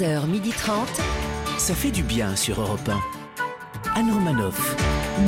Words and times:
11h30. 0.00 0.70
Ça 1.58 1.74
fait 1.74 1.90
du 1.90 2.02
bien 2.02 2.36
sur 2.36 2.60
Europe 2.60 2.88
1. 3.94 3.98
Anne 3.98 4.10
Romanoff. 4.12 4.76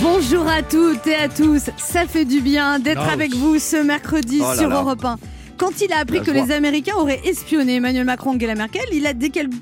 Bonjour 0.00 0.46
à 0.46 0.62
toutes 0.62 1.06
et 1.06 1.14
à 1.14 1.28
tous, 1.28 1.70
ça 1.78 2.06
fait 2.06 2.26
du 2.26 2.40
bien 2.40 2.78
d'être 2.78 3.00
Oh. 3.06 3.12
avec 3.12 3.34
vous 3.34 3.58
ce 3.58 3.76
mercredi 3.76 4.40
Oh 4.42 4.48
là 4.50 4.56
sur 4.56 4.68
là. 4.68 4.80
Europe 4.80 5.04
1. 5.04 5.16
Quand 5.56 5.80
il 5.80 5.92
a 5.92 5.98
appris 6.00 6.20
que 6.22 6.30
les 6.30 6.52
Américains 6.52 6.96
auraient 6.96 7.20
espionné 7.24 7.76
Emmanuel 7.76 8.04
Macron 8.04 8.32
et 8.32 8.36
Angela 8.36 8.54
Merkel, 8.54 8.82
il 8.92 9.06
a 9.06 9.12
décalpul... 9.14 9.58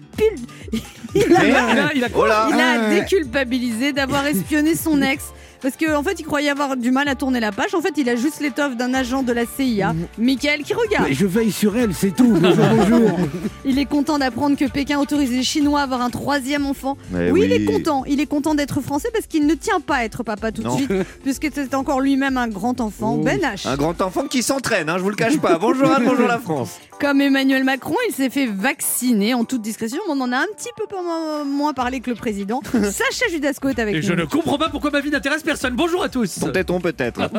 il 0.73 0.81
a, 0.81 0.81
Il 1.47 1.57
a, 1.57 1.95
il 1.95 2.05
a 2.05 2.09
quoi 2.09 2.29
là 2.29 2.49
il 2.51 2.61
a 2.61 2.91
déculpabilisé 3.01 3.93
d'avoir 3.93 4.27
espionné 4.27 4.75
son 4.75 5.01
ex. 5.03 5.27
Parce 5.67 5.79
qu'en 5.79 5.99
en 5.99 6.03
fait, 6.05 6.21
il 6.21 6.23
croyait 6.25 6.49
avoir 6.51 6.77
du 6.77 6.93
mal 6.93 7.09
à 7.09 7.17
tourner 7.17 7.41
la 7.41 7.51
page. 7.51 7.75
En 7.75 7.81
fait, 7.81 7.93
il 7.97 8.09
a 8.09 8.15
juste 8.15 8.39
l'étoffe 8.39 8.77
d'un 8.77 8.95
agent 8.95 9.25
de 9.25 9.33
la 9.33 9.43
CIA, 9.47 9.97
Michael, 10.17 10.63
qui 10.63 10.75
regarde. 10.75 11.07
Mais 11.09 11.13
je 11.15 11.27
veille 11.27 11.51
sur 11.51 11.77
elle, 11.77 11.93
c'est 11.93 12.15
tout. 12.15 12.39
Bonjour, 12.41 12.65
bonjour. 12.77 13.19
Il 13.65 13.81
est 13.81 13.85
content 13.85 14.17
d'apprendre 14.17 14.57
que 14.57 14.65
Pékin 14.67 15.01
autorise 15.01 15.33
les 15.33 15.43
Chinois 15.43 15.81
à 15.81 15.83
avoir 15.83 16.03
un 16.03 16.11
troisième 16.11 16.67
enfant. 16.67 16.97
Mais 17.11 17.33
oui, 17.33 17.41
oui. 17.41 17.47
il 17.47 17.53
est 17.53 17.65
content. 17.65 18.05
Il 18.07 18.21
est 18.21 18.27
content 18.27 18.55
d'être 18.55 18.81
français 18.81 19.09
parce 19.13 19.27
qu'il 19.27 19.45
ne 19.49 19.55
tient 19.55 19.81
pas 19.81 19.97
à 19.97 20.05
être 20.05 20.23
papa 20.23 20.53
tout 20.53 20.63
de 20.63 20.71
suite, 20.71 20.93
puisque 21.25 21.49
c'est 21.53 21.75
encore 21.75 22.01
lui-même 22.01 22.37
un 22.37 22.47
grand 22.47 22.81
enfant. 22.81 23.17
Oh. 23.19 23.25
Ben 23.25 23.41
H. 23.41 23.67
Un 23.67 23.77
grand 23.77 24.01
enfant 24.03 24.29
qui 24.29 24.45
s'entraîne, 24.45 24.89
hein, 24.89 24.99
je 24.99 25.03
vous 25.03 25.11
le 25.11 25.17
cache 25.17 25.37
pas. 25.39 25.59
Bonjour 25.59 25.91
Anne, 25.91 26.05
bonjour 26.07 26.29
la 26.29 26.39
France. 26.39 26.79
Comme 27.01 27.21
Emmanuel 27.21 27.65
Macron, 27.65 27.97
il 28.09 28.15
s'est 28.15 28.31
fait 28.31 28.47
vacciner 28.47 29.35
en 29.35 29.45
toute 29.45 29.63
discrétion. 29.63 29.99
mais 30.07 30.15
On 30.17 30.21
en 30.21 30.33
a 30.33 30.39
un 30.39 30.47
petit 30.57 30.71
peu 30.77 30.85
moins- 30.95 31.45
moins 31.45 31.73
parlé 31.75 32.01
que 32.01 32.09
le 32.09 32.17
président. 32.17 32.63
Sacha 32.73 33.29
Judasco 33.31 33.69
est 33.69 33.79
avec 33.81 33.97
Et 33.97 33.99
nous. 33.99 34.07
je 34.07 34.13
ne 34.15 34.25
comprends 34.25 34.59
pas 34.59 34.69
pourquoi 34.69 34.91
ma 34.93 35.01
vie 35.01 35.11
n'intéresse 35.11 35.43
personne. 35.43 35.56
Bonjour 35.73 36.03
à 36.03 36.09
tous. 36.09 36.41
Tonton 36.41 36.81
peut-être. 36.81 37.31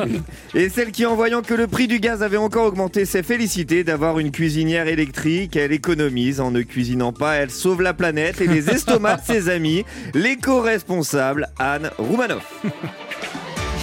Et 0.54 0.68
celle 0.68 0.90
qui, 0.92 1.06
en 1.06 1.14
voyant 1.14 1.42
que 1.42 1.54
le 1.54 1.66
prix 1.66 1.86
du 1.86 2.00
gaz 2.00 2.22
avait 2.22 2.36
encore 2.36 2.66
augmenté, 2.66 3.04
s'est 3.04 3.22
félicitée 3.22 3.84
d'avoir 3.84 4.18
une 4.18 4.30
cuisinière 4.30 4.88
électrique. 4.88 5.56
Elle 5.56 5.72
économise 5.72 6.40
en 6.40 6.50
ne 6.50 6.62
cuisinant 6.62 7.12
pas, 7.12 7.34
elle 7.34 7.50
sauve 7.50 7.82
la 7.82 7.94
planète 7.94 8.40
et 8.40 8.46
les 8.46 8.70
estomacs 8.74 9.26
de 9.26 9.32
ses 9.32 9.48
amis. 9.48 9.84
L'éco-responsable 10.14 11.48
Anne 11.58 11.90
Roumanoff. 11.98 12.62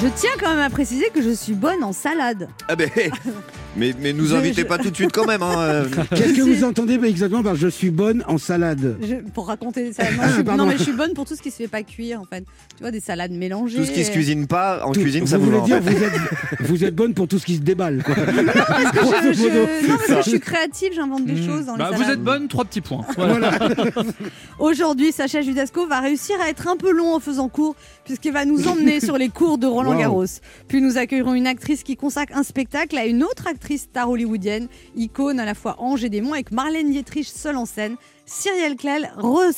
Je 0.01 0.07
tiens 0.15 0.31
quand 0.39 0.49
même 0.49 0.59
à 0.59 0.69
préciser 0.69 1.09
que 1.13 1.21
je 1.21 1.29
suis 1.29 1.53
bonne 1.53 1.83
en 1.83 1.93
salade. 1.93 2.49
Ah 2.67 2.75
ben, 2.75 2.89
mais, 3.75 3.93
mais 3.99 4.13
nous 4.13 4.27
Je- 4.27 4.35
invitez 4.35 4.61
je- 4.61 4.67
pas 4.67 4.77
tout 4.77 4.89
de 4.89 4.95
suite 4.95 5.11
quand 5.11 5.25
même. 5.25 5.41
Hein. 5.43 5.55
euh. 5.59 5.85
Qu'est-ce 6.15 6.33
que 6.33 6.41
vous 6.41 6.63
entendez 6.63 6.99
exactement 7.03 7.43
par 7.43 7.55
je 7.55 7.67
suis 7.67 7.89
bonne 7.91 8.23
en 8.27 8.37
salade 8.37 8.97
Je- 9.01 9.15
pour 9.33 9.47
raconter 9.47 9.83
des 9.83 9.93
salades. 9.93 10.13
Non, 10.15 10.19
Ah, 10.23 10.27
je 10.29 10.33
suis- 10.35 10.43
pardon. 10.43 10.63
non, 10.63 10.69
mais 10.69 10.77
je 10.77 10.83
suis 10.83 10.91
bonne 10.93 11.13
pour 11.13 11.25
tout 11.25 11.35
ce 11.35 11.41
qui 11.41 11.51
se 11.51 11.57
fait 11.57 11.67
pas 11.67 11.83
cuire 11.83 12.21
en 12.21 12.25
fait. 12.25 12.43
Tu 12.75 12.81
vois, 12.81 12.91
des 12.91 12.99
salades 12.99 13.31
mélangées. 13.31 13.77
Tout 13.77 13.85
ce 13.85 13.91
qui 13.91 14.03
se 14.03 14.11
cuisine 14.11 14.47
pas 14.47 14.85
en 14.85 14.91
Tout- 14.91 15.01
cuisine, 15.01 15.27
ça 15.27 15.37
vous 15.37 15.45
vous 15.45 15.51
voulez 15.51 15.61
en 15.61 15.65
dire 15.65 15.83
fait. 15.83 15.91
vous 15.93 16.03
êtes, 16.03 16.13
vous 16.61 16.83
êtes 16.83 16.95
bonne 16.95 17.13
pour 17.13 17.27
tout 17.27 17.39
ce 17.39 17.45
qui 17.45 17.55
se 17.55 17.61
déballe. 17.61 18.03
quoi. 18.03 18.15
Parce 18.25 18.91
que 18.91 18.97
je, 18.97 18.99
Grosso 18.99 19.33
je- 19.33 19.41
modo. 19.41 19.59
non, 19.59 19.97
parce 19.97 20.05
que 20.07 20.15
je 20.23 20.29
suis 20.29 20.39
créative, 20.39 20.91
j'invente 20.95 21.25
des 21.25 21.45
choses 21.45 21.65
dans 21.65 21.75
Bah, 21.77 21.89
les 21.91 21.97
vous 21.97 22.09
êtes 22.11 22.21
bonne, 22.21 22.47
trois 22.47 22.65
petits 22.65 22.81
points. 22.81 23.05
Voilà. 23.17 23.51
Aujourd'hui, 24.59 25.11
Sacha 25.11 25.41
Judasco 25.41 25.85
va 25.87 25.99
réussir 25.99 26.35
à 26.45 26.49
être 26.49 26.67
un 26.67 26.75
peu 26.77 26.91
long 26.91 27.13
en 27.15 27.19
faisant 27.19 27.49
cours, 27.49 27.75
puisqu'il 28.05 28.31
va 28.31 28.45
nous 28.45 28.67
emmener 28.67 28.99
sur 28.99 29.17
les 29.17 29.29
cours 29.29 29.57
de 29.57 29.67
Roland 29.67 29.93
Wow. 29.93 29.99
Garros. 29.99 30.25
Puis 30.67 30.81
nous 30.81 30.97
accueillerons 30.97 31.33
une 31.33 31.47
actrice 31.47 31.83
qui 31.83 31.95
consacre 31.95 32.35
un 32.37 32.43
spectacle 32.43 32.97
à 32.97 33.05
une 33.05 33.23
autre 33.23 33.47
actrice 33.47 33.64
star 33.77 34.09
hollywoodienne, 34.09 34.67
icône 34.95 35.39
à 35.39 35.45
la 35.45 35.53
fois 35.53 35.75
ange 35.79 36.03
et 36.03 36.09
démon, 36.09 36.33
avec 36.33 36.51
Marlène 36.51 36.91
Dietrich 36.91 37.27
seule 37.27 37.57
en 37.57 37.65
scène, 37.65 37.95
Cyrielle 38.25 38.75
Clael, 38.75 39.11
Rose. 39.17 39.55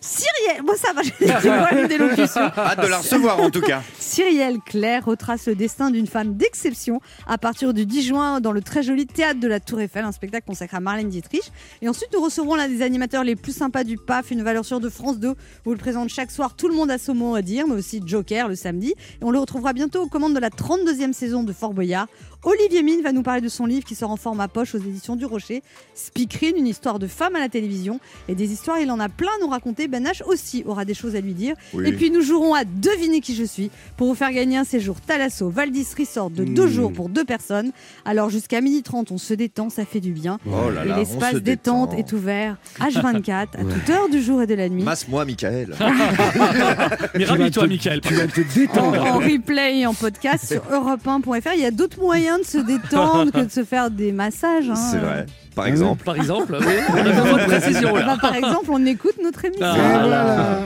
Cyrielle, 0.00 0.62
bon 0.64 0.74
ça 0.76 0.92
va, 0.92 1.02
j'ai. 1.20 1.26
Hâte 1.30 2.80
de 2.80 2.86
la 2.86 2.98
recevoir 2.98 3.40
en 3.40 3.50
tout 3.50 3.60
cas. 3.60 3.82
Cyrielle 3.98 4.58
Claire 4.64 5.04
retrace 5.04 5.48
le 5.48 5.56
destin 5.56 5.90
d'une 5.90 6.06
femme 6.06 6.36
d'exception 6.36 7.00
à 7.26 7.36
partir 7.36 7.74
du 7.74 7.84
10 7.84 8.02
juin 8.02 8.40
dans 8.40 8.52
le 8.52 8.62
très 8.62 8.84
joli 8.84 9.06
théâtre 9.06 9.40
de 9.40 9.48
la 9.48 9.58
Tour 9.58 9.80
Eiffel, 9.80 10.04
un 10.04 10.12
spectacle 10.12 10.46
consacré 10.46 10.76
à 10.76 10.80
Marlène 10.80 11.08
Dietrich. 11.08 11.50
Et 11.82 11.88
ensuite, 11.88 12.10
nous 12.12 12.22
recevrons 12.22 12.54
l'un 12.54 12.68
des 12.68 12.82
animateurs 12.82 13.24
les 13.24 13.34
plus 13.34 13.56
sympas 13.56 13.82
du 13.82 13.96
PAF, 13.96 14.30
une 14.30 14.42
valeur 14.42 14.64
sûre 14.64 14.78
de 14.78 14.88
France 14.88 15.18
2, 15.18 15.34
où 15.66 15.72
il 15.72 15.78
présente 15.78 16.10
chaque 16.10 16.30
soir 16.30 16.54
Tout 16.54 16.68
le 16.68 16.74
monde 16.74 16.92
a 16.92 16.98
son 16.98 17.14
mot 17.14 17.34
à 17.34 17.42
dire, 17.42 17.66
mais 17.66 17.74
aussi 17.74 18.00
Joker 18.06 18.46
le 18.46 18.54
samedi. 18.54 18.94
Et 19.20 19.24
on 19.24 19.32
le 19.32 19.40
retrouvera 19.40 19.72
bientôt 19.72 20.02
aux 20.02 20.08
commandes 20.08 20.34
de 20.34 20.40
la 20.40 20.50
32e 20.50 21.12
saison 21.12 21.42
de 21.42 21.52
Fort 21.52 21.74
Boyard. 21.74 22.06
Olivier 22.48 22.82
Mine 22.82 23.02
va 23.02 23.12
nous 23.12 23.22
parler 23.22 23.42
de 23.42 23.48
son 23.48 23.66
livre 23.66 23.84
qui 23.84 23.94
sort 23.94 24.10
en 24.10 24.16
format 24.16 24.48
poche 24.48 24.74
aux 24.74 24.78
éditions 24.78 25.16
du 25.16 25.26
Rocher, 25.26 25.62
Speakerine, 25.94 26.56
une 26.56 26.66
histoire 26.66 26.98
de 26.98 27.06
femme 27.06 27.36
à 27.36 27.40
la 27.40 27.50
télévision. 27.50 28.00
Et 28.26 28.34
des 28.34 28.50
histoires, 28.52 28.78
il 28.80 28.90
en 28.90 28.98
a 29.00 29.10
plein 29.10 29.28
à 29.38 29.42
nous 29.44 29.48
raconter. 29.50 29.86
Ben 29.86 30.02
H 30.04 30.22
aussi 30.24 30.62
aura 30.66 30.86
des 30.86 30.94
choses 30.94 31.14
à 31.14 31.20
lui 31.20 31.34
dire. 31.34 31.54
Oui. 31.74 31.86
Et 31.86 31.92
puis 31.92 32.10
nous 32.10 32.22
jouerons 32.22 32.54
à 32.54 32.64
deviner 32.64 33.20
qui 33.20 33.34
je 33.34 33.44
suis 33.44 33.70
pour 33.98 34.06
vous 34.08 34.14
faire 34.14 34.32
gagner 34.32 34.56
un 34.56 34.64
séjour 34.64 34.98
Thalasso 35.00 35.50
Valdis 35.50 35.86
Resort 35.98 36.30
de 36.30 36.44
deux 36.44 36.64
Mmh. 36.66 36.70
jours 36.70 36.92
pour 36.92 37.08
deux 37.08 37.24
personnes. 37.24 37.70
Alors 38.04 38.30
jusqu'à 38.30 38.60
12h30, 38.60 39.08
on 39.10 39.18
se 39.18 39.34
détend, 39.34 39.68
ça 39.70 39.84
fait 39.84 40.00
du 40.00 40.12
bien. 40.12 40.38
Oh 40.46 40.70
là 40.70 40.84
et 40.84 40.88
là, 40.88 40.96
l'espace 40.98 41.34
détente 41.34 41.90
détend. 41.90 41.98
est 41.98 42.12
ouvert 42.12 42.56
H24 42.80 43.30
à 43.32 43.46
toute 43.64 43.90
heure 43.90 44.08
du 44.08 44.22
jour 44.22 44.40
et 44.42 44.46
de 44.46 44.54
la 44.54 44.68
nuit. 44.68 44.82
Masse-moi, 44.82 45.24
Michael. 45.26 45.74
Mais 47.14 47.24
ravis-toi, 47.24 47.66
Michael. 47.66 48.00
Tu 48.00 48.14
vas 48.14 48.26
te 48.26 48.40
En, 48.40 48.44
détendre. 48.54 49.02
en 49.02 49.18
replay 49.18 49.80
et 49.80 49.86
en 49.86 49.94
podcast 49.94 50.46
sur 50.46 50.62
europe1.fr. 50.70 51.50
Il 51.54 51.60
y 51.60 51.66
a 51.66 51.70
d'autres 51.70 52.00
moyens 52.00 52.37
de 52.38 52.46
se 52.46 52.58
détendre 52.58 53.30
que 53.32 53.40
de 53.40 53.50
se 53.50 53.64
faire 53.64 53.90
des 53.90 54.12
massages. 54.12 54.68
hein. 54.70 54.74
C'est 54.74 54.98
vrai. 54.98 55.26
Par 55.54 55.66
exemple. 55.66 56.04
Par 56.04 56.16
exemple, 56.16 56.56
oui. 56.60 56.74
On 56.90 56.96
a 56.96 57.02
besoin 57.02 57.38
de 57.38 57.44
précision 57.44 57.92
Bah, 57.92 58.16
par 58.20 58.34
exemple, 58.34 58.66
on 58.70 58.84
écoute 58.86 59.14
notre 59.22 59.44
émission. 59.44 59.66
Ah. 59.66 59.98
Voilà. 60.00 60.60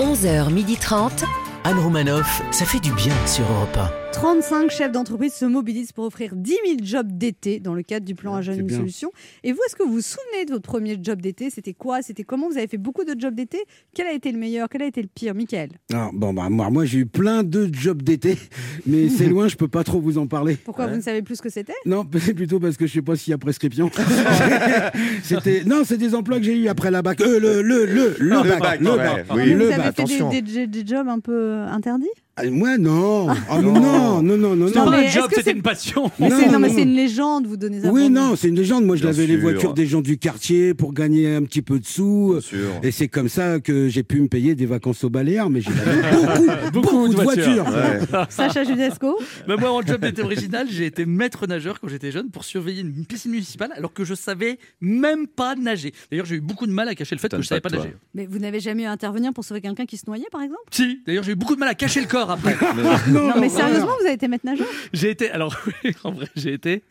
11h30. 0.00 1.24
Anne 1.64 1.78
Romanoff, 1.78 2.42
ça 2.50 2.64
fait 2.64 2.80
du 2.80 2.90
bien 2.92 3.12
sur 3.26 3.44
Europe 3.52 3.78
35 4.12 4.70
chefs 4.70 4.92
d'entreprise 4.92 5.32
se 5.32 5.44
mobilisent 5.44 5.92
pour 5.92 6.04
offrir 6.04 6.34
10 6.36 6.50
000 6.50 6.58
jobs 6.82 7.06
d'été 7.10 7.58
dans 7.60 7.74
le 7.74 7.82
cadre 7.82 8.04
du 8.04 8.14
plan 8.14 8.34
Un 8.34 8.42
jeune, 8.42 8.56
c'est 8.56 8.60
une 8.60 8.66
bien. 8.66 8.76
solution. 8.78 9.10
Et 9.44 9.52
vous, 9.52 9.60
est-ce 9.66 9.76
que 9.76 9.82
vous 9.82 9.92
vous 9.92 10.00
souvenez 10.02 10.44
de 10.46 10.50
votre 10.52 10.64
premier 10.68 10.98
job 11.00 11.22
d'été? 11.22 11.48
C'était 11.48 11.72
quoi? 11.72 12.02
C'était 12.02 12.24
comment? 12.24 12.48
Vous 12.48 12.58
avez 12.58 12.66
fait 12.66 12.76
beaucoup 12.76 13.04
de 13.04 13.18
jobs 13.18 13.34
d'été? 13.34 13.58
Quel 13.94 14.06
a 14.08 14.12
été 14.12 14.30
le 14.32 14.38
meilleur? 14.38 14.68
Quel 14.68 14.82
a 14.82 14.86
été 14.86 15.00
le 15.00 15.08
pire? 15.08 15.34
Michael? 15.34 15.70
Alors, 15.92 16.10
bon, 16.12 16.34
bah, 16.34 16.48
moi, 16.50 16.68
moi 16.70 16.84
j'ai 16.84 16.98
eu 16.98 17.06
plein 17.06 17.42
de 17.44 17.70
jobs 17.72 18.02
d'été, 18.02 18.36
mais 18.86 19.08
c'est 19.08 19.26
loin, 19.26 19.48
je 19.48 19.56
peux 19.56 19.68
pas 19.68 19.84
trop 19.84 20.00
vous 20.00 20.18
en 20.18 20.26
parler. 20.26 20.56
Pourquoi 20.56 20.86
vous 20.88 20.96
ne 20.96 21.02
savez 21.02 21.22
plus 21.22 21.36
ce 21.36 21.42
que 21.42 21.48
c'était? 21.50 21.72
Non, 21.86 22.04
c'est 22.20 22.34
plutôt 22.34 22.58
parce 22.60 22.76
que 22.76 22.86
je 22.86 22.92
sais 22.92 23.02
pas 23.02 23.16
s'il 23.16 23.30
y 23.30 23.34
a 23.34 23.38
prescription. 23.38 23.90
C'était 25.22 25.64
non, 25.64 25.82
c'est 25.84 25.96
des 25.98 26.14
emplois 26.14 26.38
que 26.38 26.44
j'ai 26.44 26.56
eu 26.56 26.68
après 26.68 26.90
la 26.90 27.02
bac. 27.02 27.20
Euh, 27.20 27.38
le 27.38 27.62
le 27.62 27.84
le 27.86 28.16
le 28.18 28.42
Le 28.42 28.48
bac, 28.48 28.60
bac, 28.60 28.80
le 28.80 28.96
bac. 28.96 29.26
Oui, 29.30 29.36
Mais 29.36 29.46
le 29.54 29.64
Vous 29.64 29.70
bac. 29.70 29.98
avez 29.98 30.06
fait 30.06 30.28
des, 30.30 30.42
des- 30.42 30.66
des 30.66 30.86
jobs 30.86 31.08
un 31.08 31.20
peu 31.20 31.54
interdits? 31.68 32.08
Ah, 32.36 32.44
Moi 32.48 32.78
non. 32.78 33.28
Ah, 33.28 33.60
non. 33.60 33.72
non, 33.72 34.22
non, 34.22 34.36
non, 34.38 34.56
non, 34.56 34.66
C'était 34.68 34.78
non. 34.78 34.84
pas 34.86 34.90
mais 34.92 35.06
un 35.06 35.10
job, 35.10 35.30
c'était 35.34 35.52
une 35.52 35.62
passion. 35.62 36.10
Mais 36.18 36.28
Non, 36.48 36.58
mais 36.58 36.70
c'est 36.70 36.82
une 36.82 36.94
légende, 36.94 37.46
vous 37.46 37.56
donnez 37.56 37.80
ça. 37.80 37.92
Oui, 37.92 38.08
non, 38.08 38.34
c'est 38.36 38.48
une 38.48 38.56
légende. 38.56 38.84
Moi, 38.84 38.96
je 38.96 39.02
Bien 39.02 39.10
lavais 39.10 39.26
les 39.26 39.36
voitures 39.36 39.74
des 39.74 39.86
gens 39.86 40.00
du 40.00 40.16
quartier 40.16 40.72
pour 40.72 40.94
gagner 40.94 41.34
un 41.34 41.42
petit 41.42 41.60
peu 41.62 41.78
de 41.78 41.84
sous. 41.86 42.30
Bien 42.32 42.40
sûr. 42.40 42.58
Et 42.82 42.90
c'est 42.92 43.08
comme 43.08 43.28
ça 43.28 43.60
que 43.60 43.88
j'ai 43.88 44.02
pu 44.02 44.20
me 44.20 44.28
payer 44.28 44.54
des 44.54 44.66
vacances 44.66 45.04
au 45.04 45.10
Baléares, 45.10 45.50
mais 45.50 45.60
j'ai 45.60 45.70
lavé 45.70 46.70
beaucoup, 46.72 46.90
beaucoup, 46.90 47.08
de 47.08 47.14
voitures. 47.14 47.66
Ouais. 47.66 48.24
Sacha 48.30 48.64
Judesco 48.64 49.18
Mais 49.48 49.56
moi, 49.56 49.72
en 49.72 49.82
job 49.82 50.00
d'été 50.00 50.22
original, 50.22 50.66
j'ai 50.70 50.86
été 50.86 51.04
maître 51.06 51.46
nageur 51.46 51.78
quand 51.80 51.88
j'étais 51.88 52.10
jeune 52.12 52.30
pour 52.30 52.44
surveiller 52.44 52.80
une 52.80 53.04
piscine 53.04 53.32
municipale 53.32 53.72
alors 53.76 53.92
que 53.92 54.04
je 54.04 54.14
savais 54.14 54.58
même 54.80 55.26
pas 55.26 55.56
nager. 55.56 55.92
D'ailleurs, 56.10 56.26
j'ai 56.26 56.36
eu 56.36 56.40
beaucoup 56.40 56.66
de 56.66 56.72
mal 56.72 56.88
à 56.88 56.94
cacher 56.94 57.14
le 57.16 57.20
fait 57.20 57.28
que 57.30 57.42
je 57.42 57.46
savais 57.46 57.60
pas 57.60 57.68
pas 57.70 57.76
toi. 57.76 57.84
nager. 57.84 57.96
Mais 58.14 58.26
vous 58.26 58.38
n'avez 58.38 58.60
jamais 58.60 58.84
eu 58.84 58.86
à 58.86 58.92
intervenir 58.92 59.32
pour 59.32 59.44
sauver 59.44 59.60
quelqu'un 59.60 59.84
qui 59.86 59.96
se 59.96 60.04
noyait, 60.06 60.26
par 60.32 60.42
exemple? 60.42 60.60
Si, 60.70 61.00
d'ailleurs, 61.06 61.24
j'ai 61.24 61.32
eu 61.32 61.36
beaucoup 61.36 61.54
de 61.54 61.60
mal 61.60 61.68
à 61.68 61.74
cacher 61.74 62.00
le 62.00 62.06
corps 62.06 62.19
après. 62.28 62.56
Non, 63.08 63.32
mais 63.40 63.48
sérieusement, 63.48 63.92
vous 64.00 64.04
avez 64.04 64.14
été 64.14 64.28
maître 64.28 64.44
nageur? 64.44 64.66
J'ai 64.92 65.10
été, 65.10 65.30
alors 65.30 65.54
oui, 65.84 65.92
en 66.04 66.12
vrai, 66.12 66.26
j'ai 66.36 66.52
été, 66.52 66.82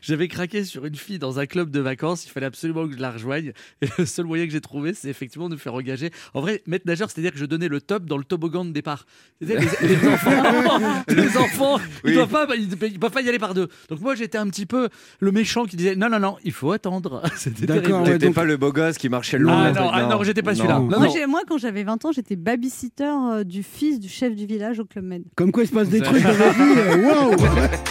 j'avais 0.00 0.28
craqué 0.28 0.64
sur 0.64 0.86
une 0.86 0.94
fille 0.94 1.18
dans 1.18 1.38
un 1.40 1.46
club 1.46 1.70
de 1.70 1.80
vacances, 1.80 2.24
il 2.26 2.30
fallait 2.30 2.46
absolument 2.46 2.86
que 2.86 2.94
je 2.94 3.00
la 3.00 3.10
rejoigne. 3.10 3.52
Et 3.82 3.88
le 3.98 4.06
seul 4.06 4.24
moyen 4.26 4.46
que 4.46 4.52
j'ai 4.52 4.60
trouvé, 4.60 4.94
c'est 4.94 5.08
effectivement 5.08 5.48
de 5.48 5.54
me 5.54 5.58
faire 5.58 5.74
engager. 5.74 6.10
En 6.34 6.40
vrai, 6.40 6.62
maître 6.66 6.84
nageur, 6.86 7.10
c'est-à-dire 7.10 7.32
que 7.32 7.38
je 7.38 7.44
donnais 7.46 7.68
le 7.68 7.80
top 7.80 8.04
dans 8.04 8.16
le 8.16 8.24
toboggan 8.24 8.64
de 8.64 8.70
départ. 8.70 9.04
Les, 9.40 9.56
les 9.56 10.08
enfants, 10.08 11.02
les 11.08 11.36
enfants 11.36 11.78
ils 12.04 12.10
Oui. 12.10 12.14
doivent 12.14 12.28
pas, 12.28 12.46
ils, 12.56 12.68
ils 12.82 12.98
peuvent 13.00 13.10
pas 13.10 13.22
y 13.22 13.28
aller 13.28 13.38
par 13.38 13.54
deux. 13.54 13.68
Donc 13.88 14.00
moi, 14.00 14.14
j'étais 14.14 14.38
un 14.38 14.46
petit 14.48 14.66
peu 14.66 14.88
le 15.20 15.32
méchant 15.32 15.64
qui 15.64 15.76
disait 15.76 15.96
non, 15.96 16.08
non, 16.08 16.20
non, 16.20 16.36
il 16.44 16.52
faut 16.52 16.70
attendre. 16.72 17.22
C'était 17.36 17.66
D'accord, 17.66 18.02
ouais, 18.02 18.18
donc- 18.18 18.34
pas 18.34 18.44
le 18.44 18.56
beau 18.56 18.72
gosse 18.72 18.98
qui 18.98 19.08
marchait 19.08 19.38
le 19.38 19.44
long 19.44 19.52
Ah 19.54 19.70
la- 19.72 19.80
non, 19.80 19.90
ah 19.92 20.02
non, 20.06 20.22
j'étais 20.22 20.42
pas 20.42 20.54
celui-là. 20.54 20.78
Non. 20.78 20.86
Non, 20.88 20.98
moi, 21.00 21.08
non. 21.08 21.28
moi, 21.28 21.40
quand 21.48 21.58
j'avais 21.58 21.82
20 21.82 22.04
ans, 22.04 22.12
j'étais 22.12 22.36
babysitter 22.36 23.04
euh, 23.04 23.44
du 23.44 23.62
fils 23.62 23.98
du 24.00 24.08
chef 24.08 24.34
du 24.34 24.46
village 24.46 24.77
au 24.80 24.84
Club 24.84 25.04
Med. 25.04 25.22
Comme 25.36 25.52
quoi 25.52 25.62
il 25.64 25.68
se 25.68 25.72
passe 25.74 25.88
des 25.88 26.00
trucs 26.00 26.22
dans 26.22 26.28
la 26.30 26.50
vie. 26.50 26.78
euh, 26.78 27.06
Waouh 27.06 27.34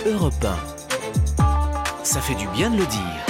1. 0.05 0.09
Europe 0.11 0.33
1. 0.43 2.03
Ça 2.03 2.21
fait 2.21 2.35
du 2.35 2.47
bien 2.49 2.69
de 2.69 2.77
le 2.77 2.85
dire. 2.85 3.25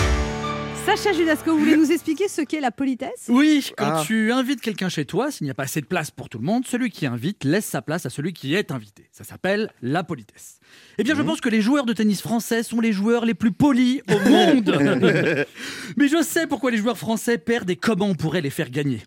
Sacha 0.86 1.12
Judasco, 1.12 1.52
vous 1.52 1.60
voulez 1.60 1.76
nous 1.76 1.92
expliquer 1.92 2.30
ce 2.30 2.40
qu'est 2.42 2.62
la 2.62 2.72
politesse? 2.72 3.26
Oui, 3.28 3.72
quand 3.78 3.92
Ah. 3.96 4.04
tu 4.08 4.32
invites 4.32 4.62
quelqu'un 4.62 4.88
chez 4.88 5.04
toi, 5.04 5.32
s'il 5.32 5.44
n'y 5.44 5.52
a 5.52 5.54
pas 5.54 5.64
assez 5.64 5.82
de 5.82 5.86
place 5.86 6.12
pour 6.12 6.30
tout 6.30 6.38
le 6.38 6.46
monde, 6.46 6.66
celui 6.66 6.92
qui 6.92 7.06
invite 7.06 7.44
laisse 7.44 7.66
sa 7.66 7.82
place 7.82 8.06
à 8.06 8.10
celui 8.10 8.32
qui 8.32 8.56
est 8.56 8.72
invité. 8.72 9.10
Ça 9.12 9.26
s'appelle 9.26 9.70
la 9.82 10.06
politesse. 10.06 10.60
Eh 10.98 11.04
bien, 11.04 11.14
je 11.14 11.22
pense 11.24 11.42
que 11.42 11.50
les 11.50 11.60
joueurs 11.60 11.86
de 11.86 11.92
tennis 11.92 12.22
français 12.22 12.64
sont 12.64 12.80
les 12.80 12.94
joueurs 12.94 13.26
les 13.26 13.34
plus 13.34 13.52
polis 13.52 14.02
au 14.10 14.30
monde. 14.30 14.78
Mais 15.98 16.08
je 16.08 16.22
sais 16.24 16.48
pourquoi 16.48 16.72
les 16.72 16.78
joueurs 16.78 16.98
français 16.98 17.38
perdent 17.38 17.70
et 17.70 17.76
comment 17.76 18.06
on 18.08 18.16
pourrait 18.16 18.42
les 18.42 18.50
faire 18.50 18.70
gagner. 18.70 19.02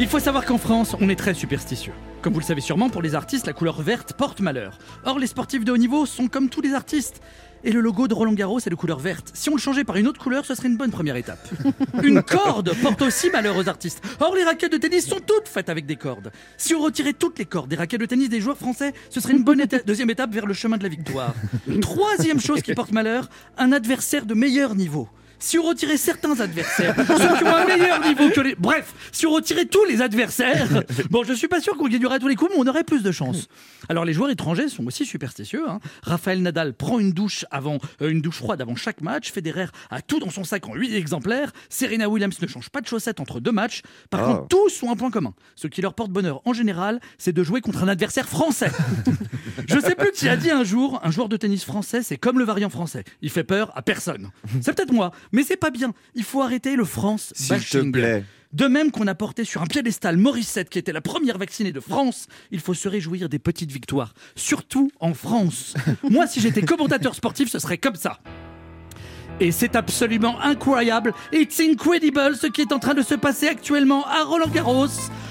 Il 0.00 0.06
faut 0.06 0.20
savoir 0.20 0.46
qu'en 0.46 0.58
France, 0.58 0.96
on 0.98 1.10
est 1.10 1.16
très 1.16 1.34
superstitieux. 1.34 1.92
Comme 2.22 2.32
vous 2.32 2.40
le 2.40 2.44
savez 2.44 2.60
sûrement, 2.60 2.90
pour 2.90 3.00
les 3.00 3.14
artistes, 3.14 3.46
la 3.46 3.52
couleur 3.52 3.80
verte 3.80 4.12
porte 4.12 4.40
malheur. 4.40 4.78
Or, 5.04 5.18
les 5.18 5.28
sportifs 5.28 5.64
de 5.64 5.70
haut 5.72 5.76
niveau 5.76 6.04
sont 6.04 6.26
comme 6.26 6.48
tous 6.48 6.60
les 6.60 6.74
artistes. 6.74 7.20
Et 7.64 7.72
le 7.72 7.80
logo 7.80 8.06
de 8.06 8.14
Roland 8.14 8.32
Garros 8.34 8.58
est 8.60 8.70
de 8.70 8.74
couleur 8.74 8.98
verte. 8.98 9.30
Si 9.34 9.48
on 9.50 9.54
le 9.54 9.60
changeait 9.60 9.82
par 9.84 9.96
une 9.96 10.06
autre 10.06 10.20
couleur, 10.20 10.44
ce 10.44 10.54
serait 10.54 10.68
une 10.68 10.76
bonne 10.76 10.90
première 10.92 11.16
étape. 11.16 11.40
Une 12.02 12.22
corde 12.22 12.72
porte 12.82 13.02
aussi 13.02 13.30
malheur 13.30 13.56
aux 13.56 13.68
artistes. 13.68 14.00
Or, 14.20 14.34
les 14.36 14.44
raquettes 14.44 14.70
de 14.72 14.76
tennis 14.78 15.06
sont 15.08 15.18
toutes 15.24 15.48
faites 15.48 15.68
avec 15.68 15.84
des 15.86 15.96
cordes. 15.96 16.30
Si 16.56 16.74
on 16.74 16.80
retirait 16.80 17.14
toutes 17.14 17.38
les 17.38 17.44
cordes 17.46 17.68
des 17.68 17.74
raquettes 17.76 18.00
de 18.00 18.06
tennis 18.06 18.28
des 18.28 18.40
joueurs 18.40 18.58
français, 18.58 18.92
ce 19.10 19.20
serait 19.20 19.32
une 19.34 19.42
bonne 19.42 19.60
éta- 19.60 19.84
deuxième 19.84 20.10
étape 20.10 20.32
vers 20.32 20.46
le 20.46 20.54
chemin 20.54 20.76
de 20.76 20.82
la 20.84 20.88
victoire. 20.88 21.34
Troisième 21.80 22.40
chose 22.40 22.62
qui 22.62 22.74
porte 22.74 22.92
malheur, 22.92 23.28
un 23.56 23.72
adversaire 23.72 24.24
de 24.26 24.34
meilleur 24.34 24.74
niveau. 24.76 25.08
Si 25.40 25.58
on 25.58 25.62
retirait 25.62 25.96
certains 25.96 26.38
adversaires, 26.40 26.94
ceux 27.06 27.36
qui 27.36 27.44
ont 27.44 27.54
un 27.56 27.64
meilleur 27.66 28.00
niveau 28.00 28.28
que 28.30 28.40
les... 28.40 28.54
Bref, 28.56 28.92
si 29.12 29.26
on 29.26 29.30
retirait 29.32 29.66
tous 29.66 29.84
les 29.84 30.02
adversaires, 30.02 30.66
bon, 31.10 31.22
je 31.24 31.32
suis 31.32 31.48
pas 31.48 31.60
sûr 31.60 31.76
qu'on 31.76 31.88
gagnerait 31.88 32.16
à 32.16 32.18
tous 32.18 32.28
les 32.28 32.34
coups, 32.34 32.50
mais 32.54 32.60
on 32.60 32.66
aurait 32.66 32.84
plus 32.84 33.02
de 33.02 33.12
chance. 33.12 33.48
Alors 33.88 34.04
les 34.04 34.12
joueurs 34.12 34.30
étrangers 34.30 34.68
sont 34.68 34.86
aussi 34.86 35.06
superstitieux. 35.06 35.68
hein. 35.68 35.78
Raphaël 36.02 36.42
Nadal 36.42 36.74
prend 36.74 36.98
une 36.98 37.12
douche 37.12 37.44
avant 37.50 37.78
euh, 38.02 38.10
une 38.10 38.20
douche 38.20 38.36
froide 38.38 38.60
avant 38.60 38.74
chaque 38.76 39.00
match. 39.00 39.30
Federer 39.32 39.66
a 39.90 40.02
tout 40.02 40.18
dans 40.18 40.30
son 40.30 40.44
sac 40.44 40.66
en 40.68 40.74
8 40.74 40.94
exemplaires. 40.94 41.52
Serena 41.68 42.08
Williams 42.08 42.40
ne 42.42 42.46
change 42.46 42.68
pas 42.70 42.80
de 42.80 42.86
chaussettes 42.86 43.20
entre 43.20 43.40
deux 43.40 43.52
matchs. 43.52 43.82
Par 44.10 44.18
Oh. 44.28 44.34
contre, 44.34 44.48
tous 44.48 44.82
ont 44.82 44.90
un 44.90 44.96
point 44.96 45.10
commun. 45.10 45.34
Ce 45.54 45.68
qui 45.68 45.80
leur 45.80 45.94
porte 45.94 46.10
bonheur 46.10 46.40
en 46.44 46.52
général, 46.52 47.00
c'est 47.18 47.32
de 47.32 47.42
jouer 47.44 47.60
contre 47.60 47.84
un 47.84 47.88
adversaire 47.88 48.28
français. 48.28 48.70
Je 49.68 49.78
sais 49.80 49.94
plus 49.94 50.10
qui 50.12 50.28
a 50.28 50.36
dit 50.36 50.50
un 50.50 50.64
jour, 50.64 51.00
un 51.04 51.10
joueur 51.10 51.28
de 51.28 51.36
tennis 51.36 51.64
français, 51.64 52.02
c'est 52.02 52.16
comme 52.16 52.38
le 52.38 52.44
variant 52.44 52.70
français. 52.70 53.04
Il 53.22 53.30
fait 53.30 53.44
peur 53.44 53.70
à 53.76 53.82
personne. 53.82 54.30
C'est 54.60 54.74
peut-être 54.74 54.92
moi, 54.92 55.12
mais 55.32 55.42
c'est 55.42 55.56
pas 55.56 55.70
bien. 55.70 55.94
Il 56.14 56.24
faut 56.24 56.42
arrêter 56.42 56.76
le 56.76 56.84
France 56.84 57.32
S'il 57.34 57.64
te 57.64 57.90
plaît. 57.90 58.24
De 58.52 58.66
même 58.66 58.90
qu'on 58.90 59.06
a 59.06 59.14
porté 59.14 59.44
sur 59.44 59.60
un 59.60 59.66
piédestal 59.66 60.16
Morissette, 60.16 60.70
qui 60.70 60.78
était 60.78 60.92
la 60.92 61.02
première 61.02 61.36
vaccinée 61.36 61.72
de 61.72 61.80
France, 61.80 62.28
il 62.50 62.60
faut 62.60 62.72
se 62.72 62.88
réjouir 62.88 63.28
des 63.28 63.38
petites 63.38 63.70
victoires, 63.70 64.14
surtout 64.36 64.90
en 65.00 65.12
France. 65.12 65.74
Moi, 66.02 66.26
si 66.26 66.40
j'étais 66.40 66.62
commentateur 66.62 67.14
sportif, 67.14 67.50
ce 67.50 67.58
serait 67.58 67.76
comme 67.76 67.94
ça. 67.94 68.20
Et 69.40 69.52
c'est 69.52 69.76
absolument 69.76 70.40
incroyable, 70.40 71.12
it's 71.32 71.60
incredible 71.60 72.34
ce 72.36 72.46
qui 72.46 72.62
est 72.62 72.72
en 72.72 72.78
train 72.78 72.94
de 72.94 73.02
se 73.02 73.14
passer 73.14 73.48
actuellement 73.48 74.04
à 74.06 74.24
Roland 74.24 74.48
Garros. 74.48 74.88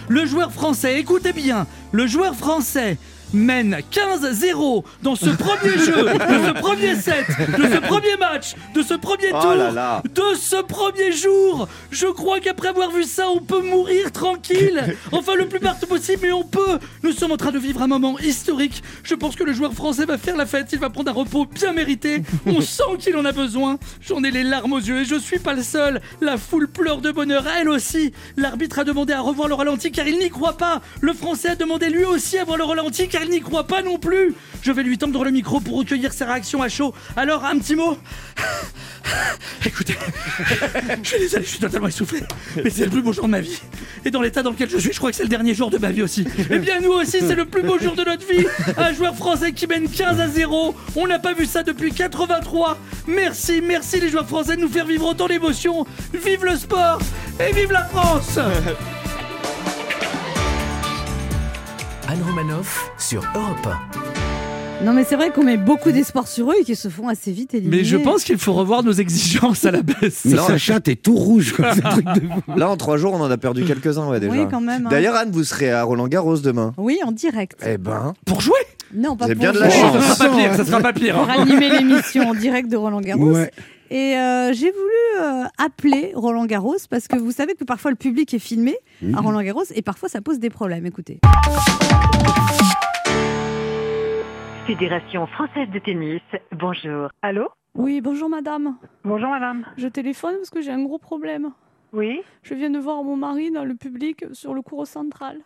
Le 0.07 0.25
joueur 0.25 0.53
français, 0.53 0.99
écoutez 0.99 1.33
bien, 1.33 1.67
le 1.91 2.07
joueur 2.07 2.35
français 2.35 2.97
mène 3.33 3.77
15-0 3.91 4.83
dans 5.03 5.15
ce 5.15 5.29
premier 5.29 5.77
jeu, 5.77 6.03
de 6.05 6.47
ce 6.47 6.53
premier 6.59 6.95
set, 6.95 7.25
de 7.57 7.63
ce 7.63 7.79
premier 7.79 8.17
match, 8.19 8.55
de 8.73 8.81
ce 8.81 8.93
premier 8.93 9.29
Oh 9.33 9.41
tour, 9.41 9.55
là 9.55 9.71
là. 9.71 10.03
de 10.13 10.35
ce 10.39 10.61
premier 10.61 11.11
jour. 11.11 11.67
Je 11.91 12.07
crois 12.07 12.39
qu'après 12.39 12.69
avoir 12.69 12.91
vu 12.91 13.03
ça, 13.03 13.29
on 13.29 13.39
peut 13.39 13.61
mourir 13.61 14.11
tranquille. 14.11 14.95
Enfin, 15.11 15.35
le 15.35 15.47
plus 15.47 15.59
partout 15.59 15.87
possible, 15.87 16.19
mais 16.23 16.31
on 16.31 16.43
peut. 16.43 16.79
Nous 17.03 17.11
sommes 17.11 17.31
en 17.31 17.37
train 17.37 17.51
de 17.51 17.59
vivre 17.59 17.81
un 17.81 17.87
moment 17.87 18.17
historique. 18.19 18.83
Je 19.03 19.15
pense 19.15 19.35
que 19.35 19.43
le 19.43 19.53
joueur 19.53 19.73
français 19.73 20.05
va 20.05 20.17
faire 20.17 20.37
la 20.37 20.45
fête. 20.45 20.69
Il 20.73 20.79
va 20.79 20.89
prendre 20.89 21.09
un 21.11 21.13
repos 21.13 21.45
bien 21.45 21.73
mérité. 21.73 22.21
On 22.45 22.61
sent 22.61 22.83
qu'il 22.99 23.15
en 23.17 23.25
a 23.25 23.31
besoin. 23.31 23.77
J'en 24.01 24.23
ai 24.23 24.31
les 24.31 24.43
larmes 24.43 24.73
aux 24.73 24.79
yeux 24.79 25.01
et 25.01 25.05
je 25.05 25.15
suis 25.15 25.39
pas 25.39 25.53
le 25.53 25.63
seul. 25.63 26.01
La 26.21 26.37
foule 26.37 26.67
pleure 26.67 27.01
de 27.01 27.11
bonheur, 27.11 27.43
elle 27.59 27.69
aussi. 27.69 28.13
L'arbitre 28.37 28.79
a 28.79 28.83
demandé 28.83 29.13
à 29.13 29.21
revoir 29.21 29.47
le 29.47 29.53
ralenti 29.55 29.91
car 29.91 30.07
il 30.07 30.17
n'y 30.19 30.29
croit 30.29 30.57
pas. 30.57 30.81
Le 31.01 31.13
français 31.13 31.49
a 31.49 31.55
demandé 31.55 31.89
lui 31.89 32.05
aussi 32.05 32.37
à 32.37 32.43
voir 32.45 32.57
le 32.57 32.63
ralenti 32.63 33.07
car 33.07 33.16
il 33.23 33.29
n'y 33.29 33.41
croit 33.41 33.65
pas 33.65 33.81
non 33.81 33.97
plus. 33.97 34.33
Je 34.61 34.71
vais 34.71 34.83
lui 34.83 34.97
tendre 34.97 35.23
le 35.23 35.31
micro 35.31 35.59
pour 35.59 35.77
recueillir 35.77 36.13
ses 36.13 36.25
réactions 36.25 36.61
à 36.61 36.69
chaud. 36.69 36.93
Alors, 37.15 37.45
un 37.45 37.57
petit 37.57 37.75
mot. 37.75 37.97
Écoutez, 39.65 39.95
je 41.03 41.07
suis 41.07 41.19
désolé, 41.19 41.43
je 41.45 41.49
suis 41.49 41.59
totalement 41.59 41.87
essoufflé, 41.87 42.21
mais 42.63 42.69
c'est 42.69 42.85
le 42.85 42.91
plus 42.91 43.01
beau 43.01 43.13
jour 43.13 43.25
de 43.25 43.31
ma 43.31 43.39
vie. 43.39 43.59
Et 44.05 44.11
dans 44.11 44.21
l'état 44.21 44.43
dans 44.43 44.51
lequel 44.51 44.69
je 44.69 44.77
suis, 44.77 44.91
je 44.91 44.97
crois 44.97 45.11
que 45.11 45.15
c'est 45.15 45.23
le 45.23 45.29
dernier 45.29 45.53
jour 45.53 45.69
de 45.69 45.77
ma 45.77 45.91
vie 45.91 46.01
aussi. 46.01 46.25
Eh 46.49 46.59
bien, 46.59 46.79
nous 46.81 46.91
aussi, 46.91 47.19
c'est 47.19 47.35
le 47.35 47.45
plus 47.45 47.63
beau 47.63 47.79
jour 47.79 47.95
de 47.95 48.03
notre 48.03 48.27
vie. 48.27 48.45
Un 48.77 48.93
joueur 48.93 49.15
français 49.15 49.53
qui 49.53 49.67
mène 49.67 49.89
15 49.89 50.19
à 50.19 50.27
0. 50.27 50.75
On 50.95 51.07
n'a 51.07 51.19
pas 51.19 51.33
vu 51.33 51.45
ça 51.45 51.63
depuis 51.63 51.91
83. 51.91 52.77
Merci, 53.07 53.61
merci 53.61 53.99
les 53.99 54.09
joueurs 54.09 54.27
français 54.27 54.55
de 54.55 54.61
nous 54.61 54.69
faire 54.69 54.85
vivre 54.85 55.07
autant 55.07 55.27
d'émotions. 55.27 55.85
Vive 56.13 56.45
le 56.45 56.55
sport 56.55 56.99
et 57.39 57.53
vive 57.53 57.71
la 57.71 57.85
France 57.85 58.39
Anne 62.09 62.21
Romanoff 62.25 62.91
sur 62.97 63.21
Europe 63.35 63.67
Non, 64.83 64.93
mais 64.93 65.03
c'est 65.03 65.15
vrai 65.15 65.31
qu'on 65.31 65.43
met 65.43 65.57
beaucoup 65.57 65.91
d'espoir 65.91 66.27
sur 66.27 66.51
eux 66.51 66.55
et 66.61 66.63
qu'ils 66.63 66.75
se 66.77 66.87
font 66.89 67.07
assez 67.07 67.31
vite 67.31 67.53
éliminer. 67.53 67.77
Mais 67.77 67.83
je 67.83 67.97
pense 67.97 68.23
qu'il 68.23 68.37
faut 68.37 68.53
revoir 68.53 68.83
nos 68.83 68.91
exigences 68.93 69.65
à 69.65 69.71
la 69.71 69.81
baisse. 69.81 70.23
Mais 70.25 70.35
Non. 70.35 70.43
Sacha, 70.47 70.79
t'es 70.79 70.95
tout 70.95 71.15
rouge. 71.15 71.53
quoi, 71.53 71.73
ce 71.75 71.81
truc 71.81 72.05
de. 72.05 72.21
Là, 72.59 72.69
en 72.69 72.77
trois 72.77 72.97
jours, 72.97 73.13
on 73.13 73.21
en 73.21 73.29
a 73.31 73.37
perdu 73.37 73.65
quelques-uns, 73.65 74.07
ouais, 74.09 74.19
déjà. 74.19 74.31
Oui, 74.31 74.45
quand 74.49 74.61
même. 74.61 74.85
hein. 74.87 74.89
D'ailleurs, 74.89 75.15
Anne, 75.15 75.31
vous 75.31 75.43
serez 75.43 75.71
à 75.71 75.83
Roland 75.83 76.07
Garros 76.07 76.37
demain. 76.37 76.73
Oui, 76.77 76.99
en 77.05 77.11
direct. 77.11 77.57
Eh 77.65 77.77
ben, 77.77 78.13
Pour 78.25 78.41
jouer? 78.41 78.53
Non, 78.93 79.17
pas 79.17 79.25
pour 79.27 79.35
bien 79.35 79.51
de 79.51 79.59
la 79.59 79.69
jouer. 79.69 79.79
chance. 79.81 80.03
Ça 80.05 80.15
sera 80.15 80.29
pas 80.29 80.35
pire, 80.37 80.55
ça 80.55 80.65
sera 80.65 80.79
pas 80.79 80.93
pire. 80.93 81.15
Pour 81.15 81.29
animer 81.29 81.69
l'émission 81.69 82.29
en 82.29 82.33
direct 82.33 82.69
de 82.69 82.77
Roland 82.77 83.01
Garros. 83.01 83.31
Ouais. 83.33 83.51
Et 83.89 84.15
euh, 84.17 84.51
j'ai 84.53 84.69
voulu 84.71 85.21
euh, 85.21 85.43
appeler 85.57 86.11
Roland 86.13 86.45
Garros 86.45 86.75
parce 86.89 87.07
que 87.07 87.17
vous 87.17 87.31
savez 87.31 87.53
que 87.55 87.63
parfois 87.63 87.89
le 87.89 87.95
public 87.95 88.33
est 88.33 88.39
filmé 88.39 88.75
à 89.13 89.21
Roland 89.21 89.41
Garros 89.41 89.63
et 89.73 89.81
parfois 89.81 90.09
ça 90.09 90.19
pose 90.19 90.39
des 90.39 90.49
problèmes. 90.49 90.85
Écoutez. 90.85 91.19
Fédération 94.65 95.25
française 95.27 95.69
de 95.69 95.79
tennis, 95.79 96.21
bonjour. 96.51 97.09
Allô? 97.21 97.47
Oui, 97.73 98.01
bonjour 98.01 98.27
madame. 98.29 98.77
Bonjour 99.05 99.29
madame. 99.29 99.65
Je 99.77 99.87
téléphone 99.87 100.35
parce 100.37 100.49
que 100.49 100.61
j'ai 100.61 100.71
un 100.71 100.83
gros 100.83 100.97
problème. 100.97 101.51
Oui? 101.93 102.21
Je 102.43 102.53
viens 102.53 102.69
de 102.69 102.77
voir 102.79 103.01
mon 103.03 103.15
mari 103.15 103.49
dans 103.49 103.63
le 103.63 103.75
public 103.75 104.25
sur 104.33 104.53
le 104.53 104.61
cours 104.61 104.85
central. 104.85 105.39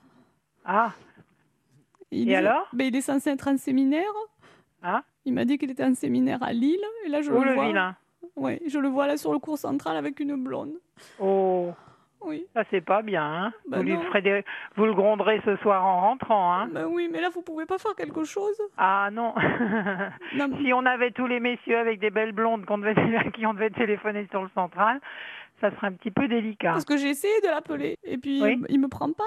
Ah, 0.65 0.91
Il 2.09 2.29
Et 2.29 2.33
est- 2.33 2.35
alors? 2.35 2.67
Ben, 2.73 2.87
Il 2.87 2.95
est 2.95 3.01
censé 3.01 3.29
être 3.29 3.47
en 3.47 3.57
séminaire. 3.57 4.11
Ah. 4.81 5.03
Il 5.25 5.33
m'a 5.33 5.45
dit 5.45 5.57
qu'il 5.59 5.69
était 5.69 5.85
en 5.85 5.93
séminaire 5.93 6.41
à 6.41 6.51
Lille. 6.51 6.81
Et 7.05 7.09
là, 7.09 7.21
je 7.21 7.31
oh 7.31 7.39
le 7.43 7.49
le 7.49 7.53
vois. 7.53 7.67
vilain. 7.67 7.95
Ouais, 8.35 8.59
je 8.67 8.79
le 8.79 8.87
vois 8.87 9.05
là 9.07 9.17
sur 9.17 9.31
le 9.33 9.39
cours 9.39 9.57
central 9.59 9.95
avec 9.97 10.19
une 10.19 10.35
blonde. 10.43 10.73
Oh, 11.19 11.71
Oui. 12.23 12.45
ça 12.53 12.63
c'est 12.71 12.81
pas 12.81 13.01
bien. 13.01 13.23
Hein 13.23 13.53
Bah 13.67 13.77
vous, 13.77 13.83
lui 13.83 13.97
ferez 13.97 14.21
des- 14.21 14.45
vous 14.75 14.85
le 14.85 14.93
gronderez 14.93 15.41
ce 15.45 15.55
soir 15.57 15.83
en 15.85 16.01
rentrant. 16.01 16.53
Hein 16.53 16.67
Ben 16.71 16.85
oui, 16.85 17.09
mais 17.11 17.19
là, 17.21 17.29
vous 17.33 17.41
pouvez 17.41 17.65
pas 17.65 17.77
faire 17.77 17.95
quelque 17.95 18.23
chose 18.23 18.59
ah 18.77 19.09
non. 19.11 19.33
Non, 20.35 20.47
mais- 20.49 20.63
si 20.63 20.73
on 20.73 20.85
avait 20.85 21.11
tous 21.11 21.27
les 21.27 21.39
messieurs 21.39 21.77
avec 21.77 21.99
des 21.99 22.09
belles 22.09 22.31
blondes 22.33 22.65
qu'on 22.65 22.77
devait, 22.77 22.93
qui 23.33 23.45
on 23.45 23.53
devait 23.53 23.69
téléphoner 23.71 24.27
sur 24.29 24.41
le 24.43 24.49
central, 24.49 24.99
ça 25.59 25.71
serait 25.71 25.87
un 25.87 25.93
petit 25.93 26.11
peu 26.11 26.27
délicat. 26.27 26.71
Parce 26.73 26.85
que 26.85 26.97
j'ai 26.97 27.09
essayé 27.09 27.33
de 27.41 27.47
l'appeler 27.47 27.95
et 28.03 28.17
puis 28.17 28.41
Oui. 28.41 28.61
il, 28.69 28.79
me 28.79 28.87
prend 28.87 29.11
pas. 29.11 29.23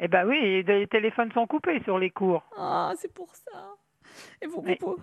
Eh 0.00 0.08
ben 0.08 0.26
oui, 0.28 0.62
les 0.62 0.86
téléphones 0.88 1.32
sont 1.32 1.46
coupés 1.46 1.80
sur 1.84 1.98
les 1.98 2.10
cours. 2.10 2.42
Ah, 2.56 2.92
c'est 2.96 3.12
pour 3.14 3.34
ça. 3.34 3.74
Et 4.42 4.46
vous, 4.46 4.56
vous 4.56 4.62
Mais- 4.62 4.76
pouvez- 4.76 4.96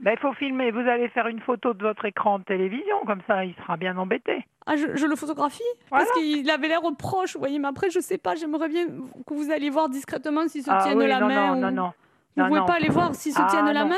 Ben 0.00 0.12
il 0.12 0.18
faut 0.18 0.32
filmer. 0.34 0.70
Vous 0.72 0.80
allez 0.80 1.08
faire 1.08 1.28
une 1.28 1.40
photo 1.40 1.72
de 1.72 1.82
votre 1.82 2.04
écran 2.04 2.38
de 2.40 2.44
télévision, 2.44 2.96
comme 3.06 3.20
ça 3.26 3.44
il 3.44 3.54
sera 3.54 3.76
bien 3.76 3.96
embêté. 3.96 4.44
Ah, 4.66 4.76
je, 4.76 4.96
je 4.96 5.06
le 5.06 5.14
photographie? 5.16 5.62
Voilà. 5.90 6.04
Parce 6.06 6.18
qu'il 6.18 6.50
avait 6.50 6.68
l'air 6.68 6.80
proche, 6.98 7.34
vous 7.34 7.38
voyez. 7.38 7.58
Mais 7.58 7.68
après, 7.68 7.90
je 7.90 8.00
sais 8.00 8.18
pas, 8.18 8.34
j'aimerais 8.34 8.68
bien 8.68 8.86
que 8.86 9.34
vous 9.34 9.50
alliez 9.52 9.70
voir 9.70 9.88
discrètement 9.88 10.48
s'ils 10.48 10.64
se 10.64 10.70
ah 10.70 10.80
tiennent 10.82 10.98
oui, 10.98 11.06
la 11.06 11.20
non, 11.20 11.28
main. 11.28 11.46
non, 11.46 11.52
ou- 11.56 11.60
non, 11.60 11.70
non. 11.70 11.92
Vous 12.36 12.42
Non, 12.42 12.48
pouvez 12.48 12.66
pas 12.66 12.74
aller 12.74 12.88
voir 12.88 13.14
s'ils 13.14 13.32
se 13.32 13.40
Ah, 13.40 13.46
tiennent 13.48 13.70
la 13.72 13.84
main? 13.84 13.94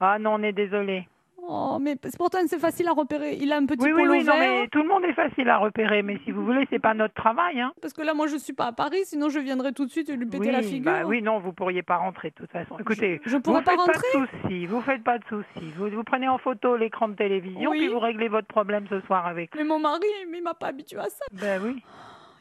Ah 0.00 0.18
non, 0.18 0.34
on 0.34 0.42
est 0.42 0.52
désolé. 0.52 1.06
Oh, 1.38 1.78
mais 1.80 1.96
pourtant, 2.16 2.38
c'est 2.46 2.58
facile 2.58 2.88
à 2.88 2.92
repérer. 2.92 3.34
Il 3.40 3.52
a 3.52 3.56
un 3.56 3.66
petit 3.66 3.84
Oui, 3.84 3.92
oui, 3.92 4.02
polo 4.02 4.12
oui, 4.12 4.24
non, 4.24 4.32
vert. 4.36 4.38
mais 4.62 4.68
tout 4.68 4.82
le 4.82 4.88
monde 4.88 5.04
est 5.04 5.12
facile 5.12 5.48
à 5.48 5.58
repérer, 5.58 6.02
mais 6.02 6.18
si 6.24 6.32
vous 6.32 6.44
voulez, 6.44 6.66
c'est 6.70 6.78
pas 6.80 6.94
notre 6.94 7.14
travail. 7.14 7.60
Hein. 7.60 7.72
Parce 7.80 7.92
que 7.92 8.02
là, 8.02 8.14
moi, 8.14 8.26
je 8.26 8.36
suis 8.36 8.52
pas 8.52 8.66
à 8.66 8.72
Paris, 8.72 9.02
sinon 9.04 9.28
je 9.28 9.38
viendrais 9.38 9.72
tout 9.72 9.84
de 9.86 9.90
suite 9.90 10.08
lui 10.10 10.26
péter 10.26 10.46
oui, 10.46 10.52
la 10.52 10.62
figure. 10.62 10.90
bah 10.92 11.02
oui, 11.04 11.22
non, 11.22 11.38
vous 11.38 11.52
pourriez 11.52 11.82
pas 11.82 11.98
rentrer 11.98 12.30
de 12.30 12.34
toute 12.34 12.50
façon. 12.50 12.78
Écoutez, 12.78 13.20
je 13.24 13.36
vous 13.36 13.42
pourrais 13.42 13.62
pas 13.62 13.72
faites 13.72 13.80
rentrer. 13.80 14.00
pas 14.12 14.18
de 14.20 14.26
soucis, 14.48 14.66
vous 14.66 14.80
faites 14.80 15.04
pas 15.04 15.18
de 15.18 15.24
soucis. 15.28 15.70
Vous, 15.76 15.88
vous 15.88 16.04
prenez 16.04 16.28
en 16.28 16.38
photo 16.38 16.76
l'écran 16.76 17.08
de 17.08 17.14
télévision, 17.14 17.70
Oui. 17.70 17.78
puis 17.78 17.88
vous 17.88 18.00
réglez 18.00 18.28
votre 18.28 18.48
problème 18.48 18.86
ce 18.88 19.00
soir 19.02 19.26
avec. 19.26 19.54
Mais 19.54 19.64
mon 19.64 19.78
mari, 19.78 20.06
il 20.32 20.42
m'a 20.42 20.54
pas 20.54 20.68
habitué 20.68 20.98
à 20.98 21.08
ça. 21.10 21.24
Ben 21.32 21.60
oui. 21.64 21.82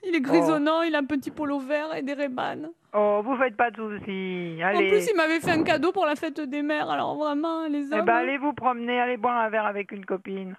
Il 0.07 0.15
est 0.15 0.21
grisonnant, 0.21 0.81
il 0.83 0.95
a 0.95 0.99
un 0.99 1.05
petit 1.05 1.31
polo 1.31 1.59
vert 1.59 1.95
et 1.95 2.01
des 2.01 2.13
rébans. 2.13 2.69
Oh, 2.93 3.21
vous 3.23 3.35
faites 3.37 3.57
pas 3.57 3.71
de 3.71 3.75
soucis. 3.75 4.59
En 4.63 4.77
plus, 4.77 5.09
il 5.09 5.15
m'avait 5.15 5.39
fait 5.39 5.51
un 5.51 5.63
cadeau 5.63 5.91
pour 5.91 6.05
la 6.05 6.15
fête 6.15 6.39
des 6.39 6.61
mères. 6.61 6.89
Alors 6.89 7.15
vraiment, 7.15 7.67
les 7.67 7.89
Eh 7.91 7.95
hommes. 7.95 8.05
ben, 8.05 8.15
allez 8.15 8.37
vous 8.37 8.53
promener, 8.53 8.99
allez 8.99 9.17
boire 9.17 9.37
un 9.37 9.49
verre 9.49 9.65
avec 9.65 9.91
une 9.91 10.05
copine. 10.05 10.55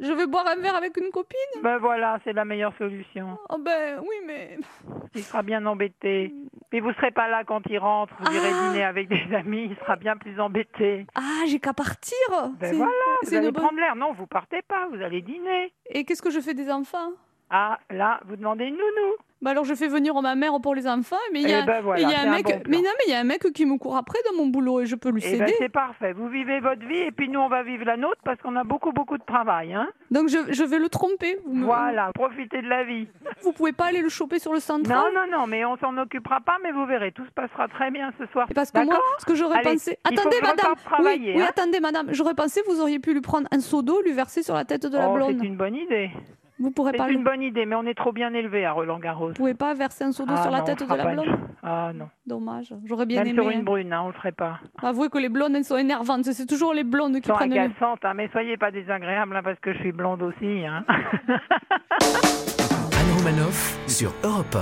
Je 0.00 0.12
vais 0.12 0.26
boire 0.28 0.46
un 0.46 0.60
verre 0.60 0.76
avec 0.76 0.96
une 0.96 1.10
copine? 1.10 1.60
Ben 1.62 1.78
voilà, 1.78 2.18
c'est 2.22 2.32
la 2.32 2.44
meilleure 2.44 2.72
solution. 2.78 3.36
Oh 3.48 3.56
ben 3.58 3.98
oui, 4.00 4.14
mais 4.26 4.56
Il 5.14 5.22
sera 5.22 5.42
bien 5.42 5.64
embêté. 5.66 6.32
Et 6.70 6.80
vous 6.80 6.92
serez 6.92 7.10
pas 7.10 7.28
là 7.28 7.42
quand 7.44 7.62
il 7.68 7.78
rentre. 7.78 8.14
Vous 8.20 8.32
irez 8.32 8.50
Ah. 8.52 8.68
dîner 8.70 8.84
avec 8.84 9.08
des 9.08 9.34
amis. 9.34 9.68
Il 9.70 9.76
sera 9.78 9.96
bien 9.96 10.16
plus 10.16 10.38
embêté. 10.38 11.06
ah, 11.16 11.44
j'ai 11.46 11.58
qu'à 11.58 11.72
partir. 11.72 12.16
Ben 12.60 12.76
voilà, 12.76 12.92
vous 13.24 13.34
allez 13.34 13.50
bonne- 13.50 13.62
prendre 13.62 13.80
l'air. 13.80 13.96
Non, 13.96 14.12
vous 14.12 14.26
partez 14.26 14.62
pas. 14.62 14.86
Vous 14.92 15.02
allez 15.02 15.22
dîner. 15.22 15.72
Et 15.90 16.04
qu'est-ce 16.04 16.22
que 16.22 16.30
je 16.30 16.40
fais 16.40 16.54
des 16.54 16.70
enfants? 16.70 17.10
Ah, 17.50 17.78
là, 17.90 18.20
vous 18.26 18.36
demandez 18.36 18.64
une 18.66 18.74
nounou. 18.74 19.14
Bah 19.40 19.52
alors 19.52 19.64
je 19.64 19.74
fais 19.74 19.86
venir 19.86 20.20
ma 20.20 20.34
mère 20.34 20.50
pour 20.60 20.74
les 20.74 20.88
enfants, 20.88 21.14
mais 21.32 21.42
il 21.42 21.48
y 21.48 21.54
a, 21.54 21.60
Eh 21.62 21.64
ben 21.64 21.80
voilà, 21.80 22.00
et 22.00 22.02
il 22.02 22.10
y 22.10 22.12
a 22.12 22.16
c'est 22.22 22.26
un 22.26 22.32
un 22.32 22.34
mec, 22.34 22.44
bon 22.46 22.60
mais 22.66 22.78
non 22.78 22.82
mais 22.98 23.04
il 23.06 23.10
y 23.12 23.14
a 23.14 23.20
un 23.20 23.24
mec 23.24 23.40
qui 23.52 23.66
me 23.66 23.78
court 23.78 23.96
après 23.96 24.18
dans 24.28 24.36
mon 24.36 24.48
boulot 24.48 24.80
et 24.80 24.86
je 24.86 24.96
peux 24.96 25.10
lui 25.10 25.22
Eh 25.24 25.38
ben, 25.38 25.46
céder. 25.46 25.54
c'est 25.60 25.68
parfait. 25.68 26.12
Vous 26.12 26.26
vivez 26.28 26.58
votre 26.58 26.84
vie 26.84 26.96
et 26.98 27.12
puis 27.12 27.28
nous, 27.28 27.38
on 27.38 27.48
va 27.48 27.62
vivre 27.62 27.84
la 27.84 27.96
nôtre 27.96 28.20
parce 28.24 28.40
qu'on 28.42 28.56
a 28.56 28.64
beaucoup, 28.64 28.90
beaucoup 28.90 29.16
de 29.16 29.22
travail. 29.22 29.74
Hein 29.74 29.86
Donc 30.10 30.28
je, 30.28 30.38
je 30.52 30.64
vais 30.64 30.80
le 30.80 30.88
tromper. 30.88 31.38
Voilà, 31.46 32.10
profitez 32.16 32.62
de 32.62 32.68
la 32.68 32.82
vie. 32.82 33.06
vous 33.44 33.52
pouvez 33.52 33.70
pas 33.70 33.84
aller 33.84 34.00
le 34.02 34.08
choper 34.08 34.40
sur 34.40 34.52
le 34.52 34.58
central 34.58 34.98
Non, 35.14 35.20
non, 35.30 35.38
non, 35.38 35.46
mais 35.46 35.64
on 35.64 35.76
s'en 35.76 35.96
occupera 35.98 36.40
pas, 36.40 36.56
mais 36.64 36.72
vous 36.72 36.86
verrez, 36.86 37.12
tout 37.12 37.24
se 37.24 37.30
passera 37.30 37.68
très 37.68 37.92
bien 37.92 38.10
ce 38.18 38.26
soir. 38.32 38.48
Et 38.50 38.54
Parce 38.54 38.72
que 38.72 38.84
moi, 38.84 38.98
ce 39.20 39.24
que 39.24 39.36
j'aurais 39.36 39.62
pensé. 39.62 40.00
Attendez, 40.02 40.40
madame. 40.42 40.74
oui, 40.98 41.32
oui, 41.36 41.40
hein. 41.40 41.46
attendez, 41.48 41.78
madame. 41.78 42.08
J'aurais 42.10 42.34
pensé 42.34 42.60
vous 42.66 42.80
auriez 42.80 42.98
pu 42.98 43.14
lui 43.14 43.20
prendre 43.20 43.46
un 43.52 43.60
seau 43.60 43.82
d'eau, 43.82 44.02
lui 44.02 44.10
verser 44.14 44.42
sur 44.42 44.54
la 44.56 44.64
tête 44.64 44.84
de 44.84 44.98
la 44.98 45.08
Oh, 45.08 45.14
blonde. 45.14 45.36
c'est 45.40 45.46
une 45.46 45.56
bonne 45.56 45.76
idée. 45.76 46.10
Vous 46.60 46.70
pourrez 46.72 46.90
C'est 46.92 46.98
pas. 46.98 47.08
une 47.08 47.18
le- 47.18 47.24
bonne 47.24 47.42
idée, 47.42 47.66
mais 47.66 47.76
on 47.76 47.84
est 47.86 47.94
trop 47.94 48.12
bien 48.12 48.32
élevé 48.34 48.64
à 48.64 48.72
Roland 48.72 48.98
Garros. 48.98 49.28
Vous 49.28 49.34
pouvez 49.34 49.54
pas 49.54 49.74
verser 49.74 50.04
un 50.04 50.12
seau 50.12 50.26
d'eau 50.26 50.34
Ah 50.36 50.42
sur 50.42 50.50
la 50.50 50.58
non, 50.58 50.64
tête 50.64 50.82
de 50.82 50.88
la 50.94 51.10
une- 51.10 51.14
blonde. 51.22 51.38
Ah 51.62 51.92
non. 51.94 52.08
Dommage. 52.26 52.74
J'aurais 52.84 53.06
bien 53.06 53.22
Même 53.22 53.28
aimé. 53.34 53.42
sur 53.42 53.50
une 53.50 53.60
hein. 53.60 53.62
brune, 53.62 53.92
hein, 53.92 54.02
on 54.04 54.08
le 54.08 54.12
ferait 54.14 54.32
pas. 54.32 54.58
Avouez 54.82 55.08
que 55.08 55.18
les 55.18 55.28
blondes 55.28 55.54
elles 55.54 55.64
sont 55.64 55.76
énervantes. 55.76 56.24
C'est 56.24 56.46
toujours 56.46 56.74
les 56.74 56.84
blondes 56.84 57.20
qui 57.20 57.28
Sont 57.28 57.34
prennent. 57.34 57.52
agaçantes, 57.52 58.04
hein, 58.04 58.14
mais 58.14 58.28
soyez 58.32 58.56
pas 58.56 58.70
désagréables 58.70 59.36
hein, 59.36 59.42
parce 59.44 59.58
que 59.60 59.72
je 59.72 59.78
suis 59.78 59.92
blonde 59.92 60.22
aussi. 60.22 60.64
Romanoff 63.28 63.76
sur 63.86 64.14
Europe 64.24 64.56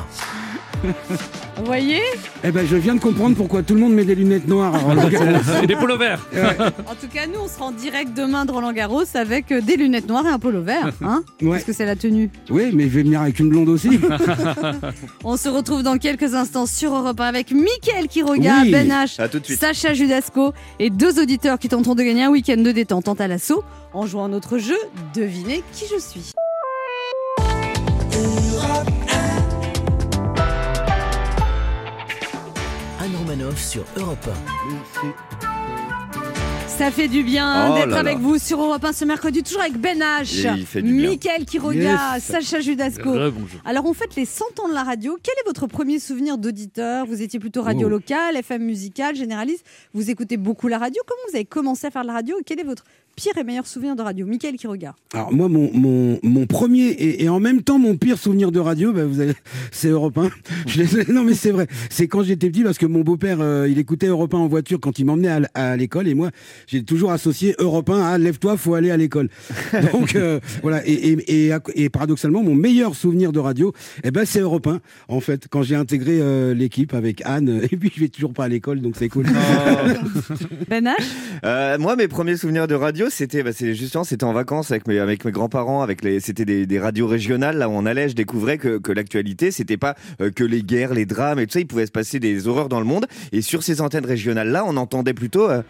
Vous 1.56 1.64
voyez? 1.64 2.00
Eh 2.42 2.50
ben, 2.50 2.66
je 2.66 2.74
viens 2.74 2.96
de 2.96 3.00
comprendre 3.00 3.36
pourquoi 3.36 3.62
tout 3.62 3.74
le 3.74 3.80
monde 3.80 3.92
met 3.92 4.04
des 4.04 4.16
lunettes 4.16 4.48
noires 4.48 4.74
à 4.74 4.78
Roland 4.78 5.08
Garros. 5.08 5.40
Et 5.62 5.68
des 5.68 5.76
polos 5.76 5.96
verts. 5.98 6.26
En 6.84 6.94
tout 6.96 7.06
cas, 7.06 7.28
nous, 7.28 7.38
on 7.44 7.48
sera 7.48 7.66
en 7.66 7.70
direct 7.70 8.12
demain 8.16 8.44
de 8.44 8.50
Roland 8.50 8.72
Garros 8.72 9.04
avec 9.14 9.52
euh, 9.52 9.60
des 9.60 9.76
lunettes 9.76 10.08
noires 10.08 10.26
et 10.26 10.30
un 10.30 10.40
polo 10.40 10.62
vert. 10.62 10.90
Hein? 11.00 11.22
Ouais. 11.40 11.50
Parce 11.52 11.64
que 11.64 11.72
c'est 11.72 11.86
la 11.86 11.94
tenue. 11.94 12.28
Oui, 12.50 12.70
mais 12.72 12.84
je 12.84 12.88
vais 12.88 13.02
venir 13.04 13.20
avec 13.22 13.38
une 13.38 13.50
blonde 13.50 13.68
aussi. 13.68 14.00
On 15.24 15.36
se 15.36 15.48
retrouve 15.48 15.84
dans 15.84 15.98
quelques 15.98 16.34
instants 16.34 16.66
sur 16.66 16.92
Europe 16.92 17.20
1 17.20 17.24
avec 17.24 17.52
Mickaël 17.52 18.08
Quiroga, 18.08 18.62
Oui. 18.62 18.72
Ben 18.72 18.88
H, 18.88 19.22
À 19.22 19.28
tout 19.28 19.38
de 19.38 19.44
suite. 19.44 19.60
Sacha 19.60 19.94
Judasco 19.94 20.52
et 20.80 20.90
deux 20.90 21.20
auditeurs 21.22 21.60
qui 21.60 21.68
tenteront 21.68 21.94
de 21.94 22.02
gagner 22.02 22.24
un 22.24 22.30
week-end 22.30 22.56
de 22.58 22.72
détente 22.72 23.06
en 23.08 23.14
l'assaut 23.28 23.62
en 23.94 24.06
jouant 24.06 24.24
à 24.24 24.28
notre 24.28 24.58
jeu 24.58 24.76
Devinez 25.14 25.62
qui 25.72 25.84
je 25.92 26.00
suis. 26.00 26.32
Sur 33.56 33.84
Europe 33.98 34.26
Ça 36.68 36.90
fait 36.90 37.06
du 37.08 37.22
bien 37.22 37.70
Oh 37.70 37.74
d'être 37.74 37.96
avec 37.96 38.14
là. 38.14 38.20
vous 38.20 38.38
sur 38.38 38.60
Europe 38.62 38.82
1 38.82 38.92
ce 38.92 39.04
mercredi, 39.04 39.42
toujours 39.42 39.60
avec 39.60 39.74
Ben 39.78 39.98
H. 39.98 40.82
Mickaël 40.82 41.44
Quiroga, 41.44 42.14
Yes. 42.14 42.22
Sacha 42.24 42.60
Judasco. 42.60 43.14
Alors 43.66 43.84
on 43.84 43.92
fête 43.92 44.14
les 44.16 44.24
100 44.24 44.44
ans 44.60 44.68
de 44.68 44.74
la 44.74 44.84
radio. 44.84 45.18
Quel 45.22 45.34
est 45.44 45.46
votre 45.46 45.66
premier 45.66 45.98
souvenir 45.98 46.38
d'auditeur? 46.38 47.04
Vous 47.06 47.20
étiez 47.20 47.38
plutôt 47.38 47.60
radio 47.62 47.86
Oh. 47.88 47.90
locale, 47.90 48.36
FM 48.36 48.62
musicale, 48.62 49.14
généraliste. 49.16 49.64
Vous 49.92 50.08
écoutez 50.10 50.36
beaucoup 50.38 50.68
la 50.68 50.78
radio. 50.78 51.02
Comment 51.06 51.20
vous 51.30 51.36
avez 51.36 51.44
commencé 51.44 51.86
à 51.86 51.90
faire 51.90 52.02
de 52.02 52.06
la 52.08 52.14
radio? 52.14 52.36
Quel 52.46 52.60
est 52.60 52.64
votre 52.64 52.84
pire 53.16 53.36
et 53.38 53.44
meilleur 53.44 53.66
souvenir 53.66 53.96
de 53.96 54.02
radio 54.02 54.26
Mickaël 54.26 54.56
Quiroga. 54.56 54.94
Alors 55.14 55.32
moi, 55.32 55.48
mon, 55.48 55.70
mon, 55.72 56.20
mon 56.22 56.46
premier 56.46 56.88
et, 56.88 57.24
et 57.24 57.28
en 57.30 57.40
même 57.40 57.62
temps 57.62 57.78
mon 57.78 57.96
pire 57.96 58.18
souvenir 58.18 58.52
de 58.52 58.60
radio, 58.60 58.92
bah, 58.92 59.06
vous 59.06 59.20
avez, 59.20 59.32
c'est 59.72 59.88
Europe 59.88 60.18
1. 60.18 60.30
Je 60.66 60.70
suis 60.70 60.80
désolé, 60.82 61.04
non 61.12 61.24
mais 61.24 61.34
c'est 61.34 61.50
vrai. 61.50 61.66
C'est 61.88 62.08
quand 62.08 62.22
j'étais 62.22 62.50
petit 62.50 62.62
parce 62.62 62.76
que 62.76 62.86
mon 62.86 63.00
beau-père, 63.00 63.38
euh, 63.40 63.68
il 63.68 63.78
écoutait 63.78 64.06
Europe 64.06 64.34
1 64.34 64.38
en 64.38 64.48
voiture 64.48 64.78
quand 64.80 64.98
il 64.98 65.06
m'emmenait 65.06 65.46
à, 65.54 65.76
l'école 65.76 66.08
et 66.08 66.14
moi, 66.14 66.30
j'ai 66.66 66.84
toujours 66.84 67.10
associé 67.10 67.54
Europe 67.58 67.88
1 67.88 68.00
à 68.00 68.18
lève-toi, 68.18 68.56
faut 68.58 68.74
aller 68.74 68.90
à 68.90 68.98
l'école. 68.98 69.30
Donc 69.92 70.14
euh, 70.14 70.38
voilà. 70.62 70.86
Et, 70.86 70.92
et, 70.92 71.48
et, 71.48 71.56
et 71.74 71.88
paradoxalement, 71.88 72.42
mon 72.42 72.54
meilleur 72.54 72.94
souvenir 72.94 73.32
de 73.32 73.38
radio, 73.38 73.72
eh 74.04 74.10
ben 74.10 74.26
c'est 74.26 74.40
Europe 74.40 74.66
1. 74.66 74.80
En 75.08 75.20
fait, 75.20 75.46
quand 75.48 75.62
j'ai 75.62 75.74
intégré 75.74 76.18
euh, 76.20 76.52
l'équipe 76.52 76.92
avec 76.92 77.22
Anne, 77.24 77.62
et 77.70 77.76
puis 77.76 77.90
je 77.94 78.00
vais 78.00 78.08
toujours 78.08 78.34
pas 78.34 78.44
à 78.44 78.48
l'école, 78.48 78.80
donc 78.82 78.94
c'est 78.98 79.08
cool. 79.08 79.24
Ben 80.68 80.84
H? 80.84 80.94
Euh, 81.44 81.78
moi, 81.78 81.96
mes 81.96 82.08
premiers 82.08 82.36
souvenirs 82.36 82.66
de 82.66 82.74
radio, 82.74 83.05
c'était, 83.10 83.42
bah, 83.42 83.50
justement, 83.52 84.04
c'était 84.04 84.24
en 84.24 84.32
vacances 84.32 84.70
avec 84.70 84.86
mes, 84.86 85.16
grands-parents, 85.32 85.82
avec 85.82 86.02
les, 86.02 86.20
c'était 86.20 86.44
des, 86.44 86.66
des 86.66 86.78
radios 86.78 87.06
régionales 87.06 87.58
là 87.58 87.68
où 87.68 87.72
on 87.72 87.86
allait. 87.86 88.08
Je 88.08 88.14
découvrais 88.14 88.58
que, 88.58 88.78
que 88.78 88.92
l'actualité, 88.92 89.50
c'était 89.50 89.76
pas 89.76 89.94
euh, 90.20 90.30
que 90.30 90.44
les 90.44 90.62
guerres, 90.62 90.94
les 90.94 91.06
drames 91.06 91.38
et 91.38 91.46
tout 91.46 91.54
ça. 91.54 91.60
Il 91.60 91.66
pouvait 91.66 91.86
se 91.86 91.92
passer 91.92 92.20
des 92.20 92.48
horreurs 92.48 92.68
dans 92.68 92.80
le 92.80 92.86
monde. 92.86 93.06
Et 93.32 93.42
sur 93.42 93.62
ces 93.62 93.80
antennes 93.80 94.06
régionales 94.06 94.48
là, 94.48 94.64
on 94.66 94.76
entendait 94.76 95.14
plutôt. 95.14 95.50
euh, 95.50 95.62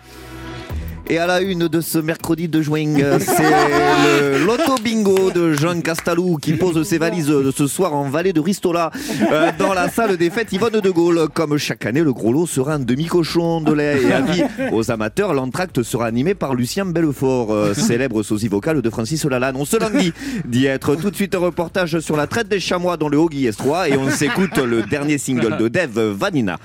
et 1.08 1.18
à 1.18 1.26
la 1.26 1.40
une 1.40 1.68
de 1.68 1.80
ce 1.80 1.98
mercredi 1.98 2.48
de 2.48 2.62
juin, 2.62 2.94
euh, 2.98 3.18
c'est 3.20 3.42
le 3.42 4.44
loto 4.44 4.74
bingo 4.82 5.30
de 5.30 5.52
Jean 5.52 5.80
Castalou 5.80 6.36
qui 6.36 6.54
pose 6.54 6.82
ses 6.86 6.98
valises 6.98 7.28
de 7.28 7.50
ce 7.50 7.66
soir 7.66 7.94
en 7.94 8.08
vallée 8.08 8.32
de 8.32 8.40
Ristola 8.40 8.90
euh, 9.30 9.50
dans 9.58 9.72
la 9.72 9.88
salle 9.88 10.16
des 10.16 10.30
fêtes 10.30 10.52
Yvonne 10.52 10.80
de 10.80 10.90
Gaulle. 10.90 11.28
Comme 11.32 11.58
chaque 11.58 11.86
année, 11.86 12.02
le 12.02 12.12
gros 12.12 12.32
lot 12.32 12.46
sera 12.46 12.74
un 12.74 12.78
demi-cochon 12.78 13.60
de 13.60 13.72
lait. 13.72 14.02
Et 14.02 14.12
avis 14.12 14.42
aux 14.72 14.90
amateurs, 14.90 15.34
l'entracte 15.34 15.82
sera 15.82 16.06
animé 16.06 16.34
par 16.34 16.54
Lucien 16.54 16.84
Bellefort, 16.84 17.52
euh, 17.52 17.74
célèbre 17.74 18.22
sosie 18.22 18.48
vocal 18.48 18.82
de 18.82 18.90
Francis 18.90 19.24
Lalanne. 19.24 19.56
On 19.56 19.64
se 19.64 19.76
languit 19.76 20.12
d'y 20.44 20.66
être 20.66 20.96
tout 20.96 21.10
de 21.10 21.16
suite 21.16 21.34
un 21.34 21.40
reportage 21.40 22.00
sur 22.00 22.16
la 22.16 22.26
traite 22.26 22.48
des 22.48 22.60
chamois 22.60 22.96
dans 22.96 23.08
le 23.08 23.18
Haut-Guillès 23.18 23.56
3 23.56 23.90
et 23.90 23.96
on 23.96 24.10
s'écoute 24.10 24.58
le 24.58 24.82
dernier 24.82 25.18
single 25.18 25.56
de 25.56 25.68
Dev, 25.68 25.98
Vanina. 25.98 26.58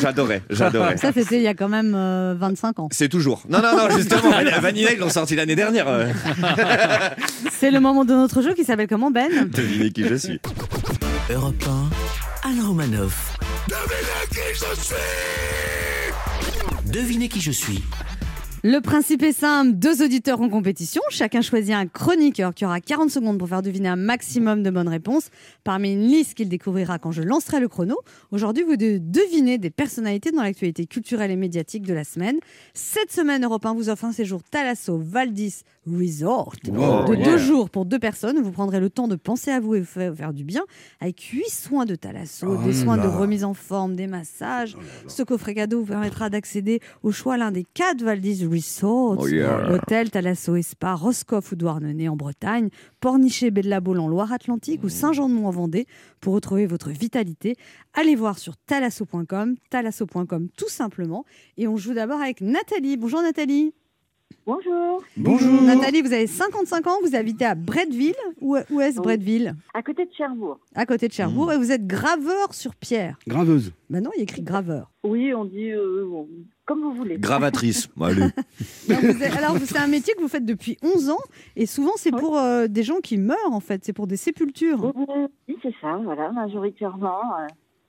J'adorais, 0.00 0.42
j'adorais. 0.48 0.96
Ça, 0.96 1.12
c'était 1.12 1.36
il 1.36 1.42
y 1.42 1.48
a 1.48 1.54
quand 1.54 1.68
même 1.68 1.94
euh, 1.94 2.34
25 2.38 2.78
ans. 2.80 2.88
C'est 2.90 3.08
toujours. 3.08 3.42
Non, 3.50 3.60
non, 3.60 3.76
non, 3.76 3.90
justement. 3.96 4.30
Vanilla, 4.60 4.92
ils 4.92 4.98
l'ont 4.98 5.10
sorti 5.10 5.34
l'année 5.34 5.56
dernière. 5.56 5.86
C'est 7.50 7.72
le 7.72 7.80
moment 7.80 8.04
de 8.04 8.14
notre 8.14 8.42
jeu 8.42 8.54
qui 8.54 8.64
s'appelle 8.64 8.86
comment, 8.86 9.10
Ben? 9.10 9.48
Devinez 9.50 9.90
qui 9.90 10.06
je 10.06 10.14
suis. 10.14 10.40
Europe 11.28 11.62
1, 12.44 12.48
Anne 12.48 12.60
Romanoff. 12.64 13.36
Devinez 16.86 17.28
qui 17.28 17.40
je 17.40 17.50
suis. 17.50 17.82
Le 18.62 18.80
principe 18.80 19.22
est 19.22 19.32
simple, 19.32 19.72
deux 19.72 20.04
auditeurs 20.04 20.42
en 20.42 20.50
compétition, 20.50 21.00
chacun 21.08 21.40
choisit 21.40 21.72
un 21.72 21.86
chroniqueur 21.86 22.52
qui 22.52 22.66
aura 22.66 22.78
40 22.78 23.08
secondes 23.08 23.38
pour 23.38 23.48
faire 23.48 23.62
deviner 23.62 23.88
un 23.88 23.96
maximum 23.96 24.62
de 24.62 24.68
bonnes 24.68 24.86
réponses 24.86 25.30
parmi 25.64 25.94
une 25.94 26.06
liste 26.06 26.34
qu'il 26.34 26.50
découvrira 26.50 26.98
quand 26.98 27.10
je 27.10 27.22
lancerai 27.22 27.58
le 27.58 27.68
chrono. 27.68 27.96
Aujourd'hui, 28.32 28.62
vous 28.62 28.76
devez 28.76 28.98
deviner 28.98 29.56
des 29.56 29.70
personnalités 29.70 30.30
dans 30.30 30.42
l'actualité 30.42 30.84
culturelle 30.84 31.30
et 31.30 31.36
médiatique 31.36 31.86
de 31.86 31.94
la 31.94 32.04
semaine. 32.04 32.38
Cette 32.74 33.10
semaine, 33.10 33.46
Europe 33.46 33.64
1 33.64 33.72
vous 33.72 33.88
offre 33.88 34.04
un 34.04 34.12
séjour 34.12 34.42
Thalasso 34.42 34.98
Valdis 34.98 35.62
Resort 35.86 36.52
Wow, 36.68 37.08
de 37.08 37.14
yeah. 37.16 37.24
deux 37.24 37.38
jours 37.38 37.70
pour 37.70 37.86
deux 37.86 37.98
personnes. 37.98 38.38
Vous 38.42 38.50
prendrez 38.52 38.80
le 38.80 38.90
temps 38.90 39.08
de 39.08 39.16
penser 39.16 39.50
à 39.50 39.60
vous 39.60 39.74
et 39.74 39.80
vous 39.80 39.86
faire 39.86 40.32
du 40.34 40.44
bien 40.44 40.62
avec 41.00 41.20
huit 41.32 41.48
soins 41.50 41.86
de 41.86 41.94
Thalasso, 41.94 42.46
Oh 42.60 42.62
des 42.64 42.72
soins 42.74 42.96
là. 42.96 43.04
de 43.04 43.08
remise 43.08 43.44
en 43.44 43.54
forme, 43.54 43.96
des 43.96 44.06
massages. 44.06 44.76
Ce 45.08 45.22
coffret 45.22 45.54
cadeau 45.54 45.80
vous 45.80 45.86
permettra 45.86 46.28
d'accéder 46.28 46.80
au 47.02 47.12
choix 47.12 47.36
l'un 47.38 47.50
des 47.50 47.64
quatre 47.64 48.02
Valdis 48.02 48.44
Resorts. 48.46 49.16
Oh 49.20 49.26
yeah. 49.28 49.72
Hôtel, 49.72 50.10
Thalasso 50.10 50.54
et 50.56 50.62
Spa, 50.62 50.94
Roscoff 50.94 51.52
ou 51.52 51.56
Douarnenez 51.56 52.08
en 52.08 52.16
Bretagne, 52.16 52.68
Pornichet, 53.00 53.50
Bellabol 53.50 54.00
en 54.00 54.08
Loire-Atlantique 54.08 54.84
ou 54.84 54.88
Saint-Jean-de-Mont 54.90 55.46
en 55.46 55.50
Vendée. 55.50 55.86
Pour 56.20 56.34
retrouver 56.34 56.66
votre 56.66 56.90
vitalité, 56.90 57.56
allez 57.94 58.16
voir 58.16 58.38
sur 58.38 58.56
thalasso.com, 58.58 59.54
thalasso.com 59.70 60.48
tout 60.56 60.68
simplement. 60.68 61.24
Et 61.56 61.66
on 61.66 61.76
joue 61.78 61.94
d'abord 61.94 62.20
avec 62.20 62.42
Nathalie. 62.42 62.98
Bonjour 62.98 63.22
Nathalie. 63.22 63.72
Bonjour, 64.46 65.02
Bonjour. 65.16 65.62
Nathalie, 65.62 66.00
vous 66.02 66.12
avez 66.12 66.26
55 66.26 66.86
ans, 66.86 66.96
vous 67.04 67.14
habitez 67.14 67.44
à 67.44 67.54
Bretteville. 67.54 68.14
Où, 68.40 68.56
où 68.70 68.80
est-ce 68.80 68.96
Oui. 68.98 69.02
Bretteville? 69.04 69.54
À 69.74 69.82
côté 69.82 70.04
de 70.06 70.10
Cherbourg. 70.16 70.58
À 70.74 70.86
côté 70.86 71.08
de 71.08 71.12
Cherbourg. 71.12 71.52
Et 71.52 71.58
vous 71.58 71.70
êtes 71.70 71.86
graveur 71.86 72.52
sur 72.52 72.74
pierre. 72.74 73.16
Graveuse. 73.28 73.72
Ben 73.90 74.02
non, 74.02 74.10
il 74.14 74.18
y 74.18 74.20
a 74.20 74.22
écrit 74.24 74.42
graveur. 74.42 74.90
Oui, 75.04 75.32
on 75.34 75.44
dit 75.44 75.70
euh, 75.70 76.04
comme 76.64 76.80
vous 76.80 76.92
voulez. 76.94 77.18
Gravatrice. 77.18 77.88
Allez. 78.00 78.22
Êtes- 78.88 79.36
alors, 79.36 79.56
c'est 79.64 79.78
un 79.78 79.86
métier 79.86 80.14
que 80.14 80.20
vous 80.20 80.28
faites 80.28 80.44
depuis 80.46 80.78
11 80.82 81.10
ans. 81.10 81.18
Et 81.54 81.66
souvent, 81.66 81.92
c'est 81.96 82.12
Oui. 82.12 82.20
pour 82.20 82.38
euh, 82.38 82.66
des 82.66 82.82
gens 82.82 82.98
qui 83.02 83.18
meurent, 83.18 83.36
en 83.52 83.60
fait. 83.60 83.84
C'est 83.84 83.92
pour 83.92 84.06
des 84.06 84.16
sépultures. 84.16 84.86
Euh, 84.86 85.28
oui, 85.48 85.56
c'est 85.62 85.74
ça, 85.80 86.00
voilà, 86.02 86.32
majoritairement. 86.32 87.20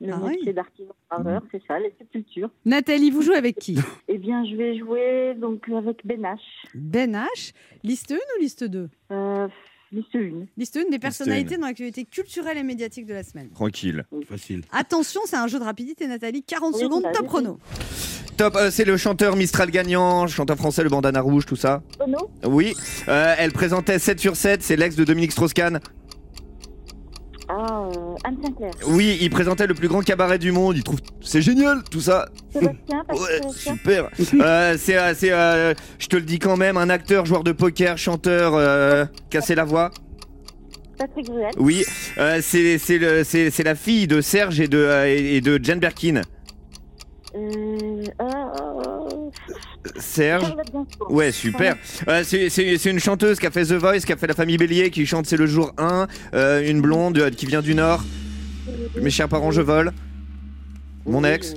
Le 0.08 0.14
Ah 0.14 0.20
oui. 0.24 0.32
métier 0.32 0.54
d'artisan 0.54 0.94
graveur, 1.10 1.42
c'est 1.52 1.62
ça, 1.68 1.80
les 1.80 1.94
sépultures. 1.98 2.50
Nathalie, 2.66 3.12
vous 3.12 3.22
jouez 3.22 3.36
avec 3.36 3.58
qui? 3.58 3.78
Eh 4.08 4.18
bien, 4.18 4.44
je 4.46 4.56
vais 4.56 4.78
jouer 4.78 5.36
donc 5.40 5.64
avec 5.70 6.06
Ben 6.06 6.22
H. 6.22 6.38
Ben 6.76 7.14
H? 7.16 7.54
Liste 7.84 8.12
1 8.12 8.16
ou 8.16 8.42
liste 8.42 8.64
2 8.64 8.90
Euh, 9.12 9.48
liste 9.92 10.16
1. 10.16 10.46
Liste 10.58 10.78
1 10.78 10.90
des 10.90 11.00
personnalités 11.00 11.58
dans 11.58 11.68
l'actualité 11.68 12.04
culturelle 12.06 12.58
et 12.58 12.64
médiatique 12.64 13.06
de 13.06 13.14
la 13.14 13.24
semaine. 13.24 13.50
Tranquille. 13.52 14.04
Facile. 14.28 14.64
Attention, 14.72 15.22
c'est 15.26 15.38
un 15.38 15.48
jeu 15.48 15.60
de 15.60 15.64
rapidité, 15.64 16.08
Nathalie. 16.08 16.44
40 16.44 16.74
Oui, 16.76 16.82
secondes, 16.82 17.04
bah, 17.04 17.12
top 17.14 17.28
chrono. 17.28 17.58
Top, 18.38 18.56
euh, 18.56 18.72
c'est 18.72 18.86
le 18.86 18.98
chanteur 18.98 19.36
Mistral 19.36 19.70
gagnant, 19.70 20.26
chanteur 20.28 20.58
français, 20.58 20.84
le 20.84 20.90
bandana 20.90 21.22
rouge, 21.22 21.46
tout 21.46 21.56
ça. 21.56 21.84
Renaud 22.00 22.32
Oui, 22.46 22.74
euh, 23.08 23.36
elle 23.38 23.52
présentait 23.52 24.00
7 24.00 24.20
sur 24.20 24.36
7, 24.36 24.64
c'est 24.64 24.76
l'ex 24.78 24.96
de 24.96 25.04
Dominique 25.04 25.32
Strauss-Kahn. 25.34 25.80
Ah, 27.54 27.84
euh, 27.84 28.16
Anne 28.24 28.38
Sinclair. 28.42 28.72
Oui, 28.88 29.18
il 29.20 29.30
présentait 29.30 29.68
le 29.68 29.74
plus 29.74 29.90
grand 29.90 30.02
cabaret 30.02 30.38
du 30.40 30.54
monde, 30.54 30.78
il 30.78 30.84
trouve 30.84 31.00
c'est 31.22 31.42
génial 31.42 31.84
tout 31.92 32.00
ça. 32.00 32.30
Sébastien, 32.54 33.04
Patrick 33.08 33.22
Ouais, 33.22 33.36
Sébastien. 33.42 33.74
super. 33.76 34.10
Euh, 34.42 34.76
c'est, 34.80 34.98
euh, 34.98 35.14
c'est, 35.18 35.32
euh, 35.34 35.74
je 36.00 36.08
te 36.08 36.16
le 36.16 36.22
dis 36.22 36.40
quand 36.40 36.56
même, 36.56 36.78
un 36.78 36.90
acteur, 36.90 37.26
joueur 37.26 37.44
de 37.44 37.52
poker, 37.52 37.98
chanteur, 37.98 38.54
euh, 38.56 39.06
casser 39.30 39.56
la 39.56 39.66
voix. 39.66 39.92
Patrick 40.98 41.26
Bruel. 41.26 41.52
Oui, 41.58 41.84
euh, 42.20 42.40
c'est 42.42 42.78
c'est 42.78 42.98
le- 43.00 43.24
c'est- 43.26 43.50
c'est 43.50 43.64
la 43.64 43.76
fille 43.76 44.08
de 44.08 44.22
Serge 44.22 44.60
et 44.62 44.68
de, 44.70 44.78
euh, 44.78 45.08
et 45.08 45.36
et 45.38 45.42
de 45.42 45.60
Jane 45.62 45.80
Birkin. 45.80 46.22
Euh, 47.36 48.04
euh, 48.22 49.30
Serge. 49.98 50.56
Ouais, 51.10 51.32
super. 51.32 51.76
Euh, 52.08 52.24
c'est 52.24 52.86
une 52.86 53.00
chanteuse 53.00 53.40
qui 53.40 53.46
a 53.48 53.52
fait 53.52 53.66
The 53.66 53.74
Voice, 53.74 54.02
qui 54.02 54.14
a 54.14 54.18
fait 54.18 54.28
La 54.28 54.34
Famille 54.34 54.58
Bélier, 54.58 54.90
qui 54.92 55.06
chante 55.06 55.26
C'est 55.26 55.38
le 55.38 55.46
jour 55.46 55.74
1, 55.78 56.08
euh, 56.34 56.70
une 56.70 56.82
blonde 56.82 57.18
euh, 57.18 57.30
qui 57.30 57.46
vient 57.46 57.62
du 57.62 57.76
Nord. 57.76 58.04
Mes 59.02 59.10
chers 59.10 59.28
parents, 59.28 59.52
je 59.52 59.62
vole. 59.62 59.92
Mon 61.06 61.24
ex. 61.24 61.56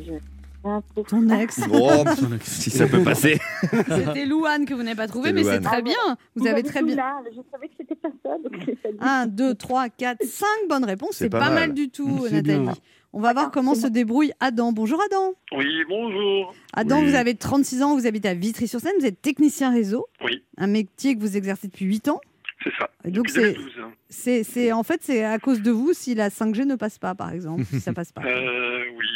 Ton 1.09 1.29
ex. 1.29 1.61
Oh, 1.71 2.05
si 2.43 2.71
ça 2.71 2.87
peut 2.87 3.03
passer. 3.03 3.39
C'était 3.71 4.25
Louane 4.25 4.65
que 4.65 4.73
vous 4.73 4.83
n'avez 4.83 4.97
pas 4.97 5.07
trouvé, 5.07 5.33
mais 5.33 5.45
c'est 5.45 5.61
très 5.61 5.83
bien. 5.83 5.95
Vous 6.35 6.47
avez 6.47 6.63
très 6.63 6.83
bien. 6.83 6.97
Je 7.31 7.41
savais 7.53 7.69
que 7.69 7.75
c'était 7.79 7.95
pas 7.95 8.09
ça, 8.25 8.31
donc 8.43 8.55
j'ai 8.65 8.75
pas 8.75 8.91
dit. 8.91 8.99
1, 9.01 9.27
2, 9.27 9.55
3, 9.55 9.89
4, 9.91 10.25
5 10.25 10.47
bonnes 10.71 10.85
réponses. 10.85 11.17
C'est 11.17 11.29
pas 11.29 11.51
mal. 11.51 11.75
du 11.75 11.91
tout, 11.91 12.27
Nathalie. 12.31 12.69
On 13.17 13.21
va 13.21 13.33
voir 13.33 13.53
comment 13.53 13.77
se 13.77 13.87
débrouille 13.87 14.33
Adam. 14.41 14.73
Bonjour 14.73 15.01
Adam. 15.07 15.35
Oui, 15.57 15.67
bonjour. 15.89 16.53
Adam, 16.73 16.99
Oui. 16.99 17.11
vous 17.11 17.15
avez 17.15 17.37
36 17.37 17.83
ans, 17.85 17.95
vous 17.97 18.09
habitez 18.09 18.29
à 18.29 18.35
Vitry-sur-Seine, 18.35 18.95
vous 18.99 19.07
êtes 19.07 19.23
technicien 19.23 19.71
réseau, 19.71 20.07
Oui, 20.25 20.43
un 20.59 20.67
métier 20.67 21.15
que 21.15 21.21
vous 21.21 21.37
exerccez 21.37 21.69
depuis 21.69 21.85
8 21.85 22.09
ans. 22.09 22.21
c'est 22.65 22.73
ça. 22.77 22.91
Et 23.05 23.13
donc 23.13 23.29
c'est 23.29 23.53
2012. 23.53 23.73
c'est 24.09 24.43
c'est- 24.43 24.73
en 24.73 24.83
fait 24.83 25.01
c'est 25.03 25.23
à 25.25 25.39
cause 25.39 25.63
de 25.63 25.71
vous 25.71 25.93
si 25.93 26.15
la 26.17 26.29
5G 26.29 26.65
ne 26.65 26.75
passe 26.75 26.99
pas 26.99 27.15
par 27.15 27.31
exemple, 27.31 27.63
si 27.65 27.79
ça 27.81 27.93
passe 27.95 28.11
pas. 28.11 28.23
Euh, 28.25 28.83
oui, 28.99 29.07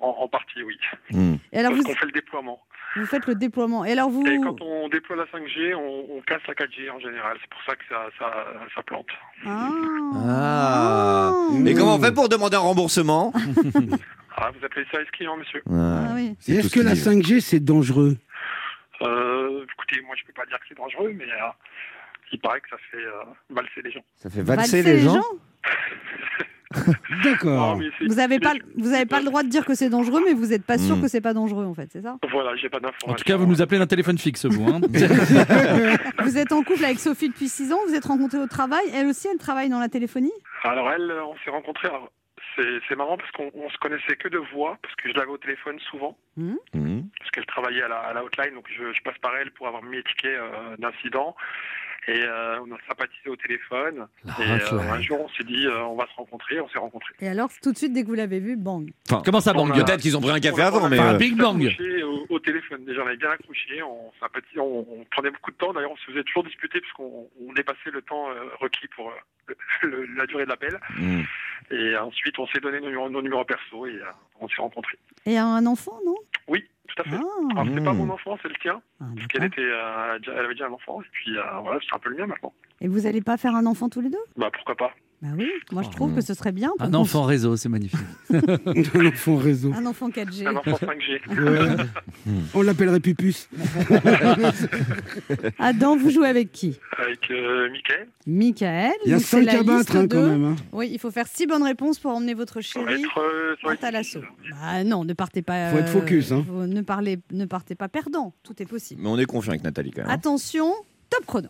en, 0.00 0.08
en 0.10 0.28
partie, 0.28 0.62
oui. 0.62 0.76
Hmm. 1.10 1.34
Et 1.52 1.58
alors 1.58 1.72
Parce 1.72 1.82
vous 1.82 1.88
qu'on 1.88 1.98
fait 1.98 2.06
le 2.06 2.12
déploiement. 2.12 2.60
Vous 2.98 3.06
faites 3.06 3.26
le 3.26 3.34
déploiement. 3.34 3.84
Et 3.84 3.92
alors 3.92 4.10
vous 4.10 4.24
Et 4.26 4.38
quand 4.40 4.60
on 4.60 4.88
déploie 4.88 5.16
la 5.16 5.24
5G, 5.24 5.74
on, 5.74 6.16
on 6.16 6.20
casse 6.22 6.42
la 6.46 6.54
4G 6.54 6.90
en 6.90 6.98
général. 7.00 7.36
C'est 7.40 7.50
pour 7.50 7.62
ça 7.66 7.74
que 7.76 7.82
ça, 7.88 8.06
ça, 8.18 8.44
ça 8.74 8.82
plante. 8.82 9.06
Ah. 9.46 9.68
Ah. 10.26 11.32
Et 11.66 11.74
comment 11.74 11.96
on 11.96 12.00
fait 12.00 12.12
pour 12.14 12.28
demander 12.28 12.56
un 12.56 12.60
remboursement 12.60 13.32
Ah, 14.40 14.50
vous 14.56 14.64
appelez 14.64 14.86
ça 14.92 15.00
esquivant, 15.02 15.36
monsieur 15.36 15.62
Ah 15.68 16.12
oui. 16.14 16.36
Est-ce 16.46 16.68
ce 16.68 16.74
que 16.74 16.80
la 16.80 16.92
dit. 16.94 17.00
5G, 17.00 17.40
c'est 17.40 17.58
dangereux? 17.60 18.16
Euh, 19.02 19.64
Écoutez, 19.74 20.00
moi, 20.06 20.14
je 20.16 20.24
peux 20.26 20.32
pas 20.32 20.46
dire 20.46 20.58
que 20.60 20.64
c'est 20.68 20.76
dangereux, 20.76 21.12
mais 21.16 21.24
euh, 21.24 21.48
il 22.32 22.38
paraît 22.38 22.60
que 22.60 22.68
ça 22.68 22.76
fait 22.90 22.98
euh, 22.98 23.24
valser 23.50 23.82
les 23.82 23.90
gens. 23.90 24.04
Ça 24.16 24.30
fait 24.30 24.42
valser, 24.42 24.82
Valser 24.82 24.82
les 24.82 25.00
gens, 25.00 25.22
D'accord. 27.24 27.78
Vous 28.06 28.14
n'avez 28.14 28.38
pas 28.38 28.52
vous 28.76 28.92
avez 28.92 29.06
pas 29.06 29.18
le 29.20 29.24
droit 29.24 29.42
de 29.42 29.48
dire 29.48 29.64
que 29.64 29.74
c'est 29.74 29.88
dangereux, 29.88 30.22
mais 30.26 30.34
vous 30.34 30.46
n'êtes 30.46 30.64
pas 30.64 30.78
sûr 30.78 30.96
Hmm. 30.96 31.02
que 31.02 31.08
c'est 31.08 31.20
pas 31.20 31.34
dangereux 31.34 31.64
en 31.64 31.74
fait, 31.74 31.88
c'est 31.92 32.02
ça? 32.02 32.16
Voilà, 32.30 32.54
j'ai 32.56 32.68
pas 32.68 32.78
d'informations. 32.80 33.08
En 33.10 33.14
tout 33.14 33.24
cas, 33.24 33.36
vous 33.36 33.46
nous 33.46 33.62
appelez 33.62 33.78
d'un 33.78 33.86
téléphone 33.86 34.18
fixe, 34.18 34.44
vous. 34.46 34.68
hein. 34.68 34.80
Vous 36.24 36.36
êtes 36.38 36.52
en 36.52 36.62
couple 36.62 36.84
avec 36.84 36.98
Sophie 36.98 37.28
depuis 37.28 37.48
6 37.48 37.72
ans, 37.72 37.78
vous 37.86 37.94
êtes 37.94 38.04
rencontrés 38.04 38.38
au 38.38 38.46
travail, 38.46 38.84
elle 38.94 39.06
aussi 39.06 39.28
elle 39.32 39.38
travaille 39.38 39.68
dans 39.68 39.78
la 39.80 39.88
téléphonie? 39.88 40.32
Alors, 40.64 40.90
elle, 40.90 41.10
euh, 41.10 41.24
on 41.24 41.34
s'est 41.44 41.50
rencontrés. 41.50 41.88
alors, 41.88 42.10
C'est 42.56 42.80
c'est 42.88 42.96
marrant 42.96 43.16
parce 43.16 43.30
qu'on 43.32 43.50
on 43.54 43.68
se 43.70 43.78
connaissait 43.78 44.16
que 44.16 44.28
de 44.28 44.38
voix, 44.52 44.76
parce 44.82 44.94
que 44.96 45.08
je 45.08 45.14
l'avais 45.14 45.30
au 45.30 45.38
téléphone 45.38 45.78
souvent. 45.90 46.16
Hmm. 46.36 46.54
parce 47.18 47.30
qu'elle 47.32 47.46
travaillait 47.46 47.82
à 47.82 47.88
la, 47.88 47.98
à 47.98 48.12
la 48.12 48.22
hotline, 48.24 48.54
donc 48.54 48.66
je, 48.68 48.92
je 48.92 49.02
passe 49.02 49.18
par 49.18 49.32
elle 49.36 49.50
pour 49.52 49.66
avoir 49.68 49.82
mis 49.82 50.02
ticket 50.04 50.36
euh, 50.36 50.76
d'incident. 50.78 51.34
Et 52.08 52.22
euh, 52.24 52.58
on 52.66 52.72
a 52.74 52.78
sympathisé 52.88 53.28
au 53.28 53.36
téléphone. 53.36 54.06
et 54.26 54.30
euh, 54.42 54.78
un 54.80 55.00
jour, 55.02 55.20
on 55.20 55.28
s'est 55.28 55.44
dit, 55.44 55.66
euh, 55.66 55.84
on 55.84 55.94
va 55.94 56.06
se 56.06 56.14
rencontrer. 56.16 56.58
On 56.60 56.68
s'est 56.70 56.78
rencontrés. 56.78 57.14
Et 57.20 57.28
alors 57.28 57.50
tout 57.62 57.70
de 57.72 57.76
suite 57.76 57.92
dès 57.92 58.02
que 58.02 58.08
vous 58.08 58.14
l'avez 58.14 58.40
vu, 58.40 58.56
bang. 58.56 58.90
Comment 59.24 59.40
ça, 59.40 59.52
bang? 59.52 59.72
Peut-être 59.74 60.00
qu'ils 60.00 60.16
ont 60.16 60.20
pris 60.22 60.30
un 60.30 60.40
café 60.40 60.62
On 60.62 60.66
avant, 60.66 60.84
a 60.86 60.88
mais. 60.88 60.98
Euh, 60.98 61.14
Big 61.18 61.36
Bang. 61.36 61.62
accroché 61.66 62.02
Au, 62.02 62.26
au 62.30 62.38
téléphone, 62.40 62.84
déjà, 62.86 63.02
on 63.02 63.06
avait 63.06 63.16
bien 63.18 63.30
accroché. 63.30 63.82
On 63.82 64.10
sympathisait, 64.20 64.58
on, 64.60 64.86
on 65.00 65.04
prenait 65.10 65.30
beaucoup 65.30 65.50
de 65.50 65.56
temps. 65.56 65.72
D'ailleurs, 65.74 65.92
on 65.92 65.96
se 65.96 66.04
faisait 66.10 66.24
toujours 66.24 66.44
disputer 66.44 66.80
puisqu'on 66.80 67.28
on 67.46 67.52
dépassait 67.52 67.90
le 67.92 68.00
temps 68.02 68.30
euh, 68.30 68.34
requis 68.58 68.88
pour 68.96 69.10
euh, 69.10 69.12
le- 69.82 69.88
le- 70.06 70.06
la 70.16 70.26
durée 70.26 70.44
de 70.44 70.48
l'appel. 70.50 70.80
hmm. 70.98 71.20
Et 71.70 71.94
ensuite, 71.98 72.38
on 72.38 72.46
s'est 72.46 72.60
donné 72.60 72.80
nos, 72.80 72.86
numéros- 72.86 73.10
nos 73.10 73.20
numéros 73.20 73.44
perso 73.44 73.84
et 73.86 73.90
euh, 73.96 74.04
on 74.40 74.48
s'est 74.48 74.62
rencontrés. 74.62 74.98
Et 75.26 75.36
un 75.36 75.66
enfant, 75.66 75.98
non? 76.06 76.14
Oui, 76.46 76.64
tout 77.02 77.08
à 77.08 77.16
fait. 77.16 77.22
Ah, 77.22 77.60
Alors, 77.60 77.74
c'est 77.74 77.84
pas 77.84 77.92
mon 77.92 78.10
enfant, 78.10 78.38
c'est 78.42 78.48
le 78.48 78.54
tien. 78.56 78.80
Ah, 79.00 79.04
Parce 79.14 79.26
qu'elle 79.28 79.44
était, 79.44 79.60
euh, 79.62 80.18
elle 80.26 80.44
avait 80.44 80.54
déjà 80.54 80.66
un 80.66 80.72
enfant. 80.72 81.00
Et 81.00 81.06
puis, 81.12 81.36
euh, 81.36 81.42
voilà, 81.62 81.78
c'est 81.82 81.94
un 81.94 81.98
peu 81.98 82.10
le 82.10 82.16
mien 82.16 82.26
maintenant. 82.26 82.52
Et 82.80 82.88
vous 82.88 83.06
allez 83.06 83.20
pas 83.20 83.36
faire 83.36 83.54
un 83.54 83.66
enfant 83.66 83.88
tous 83.88 84.00
les 84.00 84.10
deux? 84.10 84.18
Bah, 84.36 84.50
pourquoi 84.52 84.76
pas 84.76 84.92
Bah 85.20 85.28
oui, 85.36 85.48
moi 85.72 85.82
je 85.82 85.88
trouve 85.90 86.12
Hmm. 86.12 86.14
que 86.14 86.20
ce 86.20 86.32
serait 86.32 86.52
bien. 86.52 86.70
pour 86.78 86.86
Un 86.86 86.94
enfant 86.94 87.24
réseau, 87.24 87.56
c'est 87.56 87.68
magnifique. 87.68 87.98
Un 88.30 89.06
enfant 89.06 89.36
réseau. 89.36 89.72
Un 89.74 89.84
enfant 89.86 90.10
4G. 90.10 90.46
Un 90.46 90.54
enfant 90.56 90.78
5G. 90.78 91.20
Ouais. 91.28 91.84
On 92.54 92.62
l'appellerait 92.62 93.00
Pupus. 93.00 93.48
Adam, 95.58 95.96
vous 95.96 96.10
jouez 96.10 96.28
avec 96.28 96.52
qui? 96.52 96.78
Avec 96.98 97.30
euh, 97.30 97.70
Mickaël. 97.70 98.06
Michael. 98.26 98.92
Il 99.06 99.10
y 99.10 99.14
a 99.14 99.16
Donc, 99.16 99.26
c'est 99.26 99.36
5 99.38 99.44
la 99.44 99.58
à 99.58 99.62
battre 99.62 99.96
hein, 99.96 100.04
de- 100.04 100.14
quand 100.14 100.26
même. 100.26 100.44
hein. 100.44 100.56
Oui, 100.72 100.88
il 100.92 100.98
faut 100.98 101.10
faire 101.10 101.26
six 101.26 101.46
bonnes 101.46 101.62
réponses 101.62 101.98
pour 101.98 102.12
emmener 102.12 102.34
votre 102.34 102.60
chérie 102.60 103.04
euh, 103.16 103.54
va 103.64 103.74
à. 103.74 104.22
Bah 104.50 104.84
non, 104.84 105.04
ne 105.04 105.12
partez 105.14 105.42
pas. 105.42 105.70
Faut 105.70 105.78
être 105.78 105.88
focus, 105.88 106.32
hein. 106.32 106.44
vous 106.48 106.66
ne, 106.66 106.82
parlez, 106.82 107.18
ne 107.32 107.44
partez 107.44 107.74
pas 107.74 107.88
perdant. 107.88 108.34
Tout 108.42 108.60
est 108.62 108.66
possible. 108.66 109.00
Mais 109.02 109.08
on 109.08 109.18
est 109.18 109.24
confiant 109.24 109.50
avec 109.52 109.64
Nathalie 109.64 109.90
quand 109.90 110.02
même. 110.02 110.10
Attention, 110.10 110.72
top 111.10 111.26
chrono. 111.26 111.48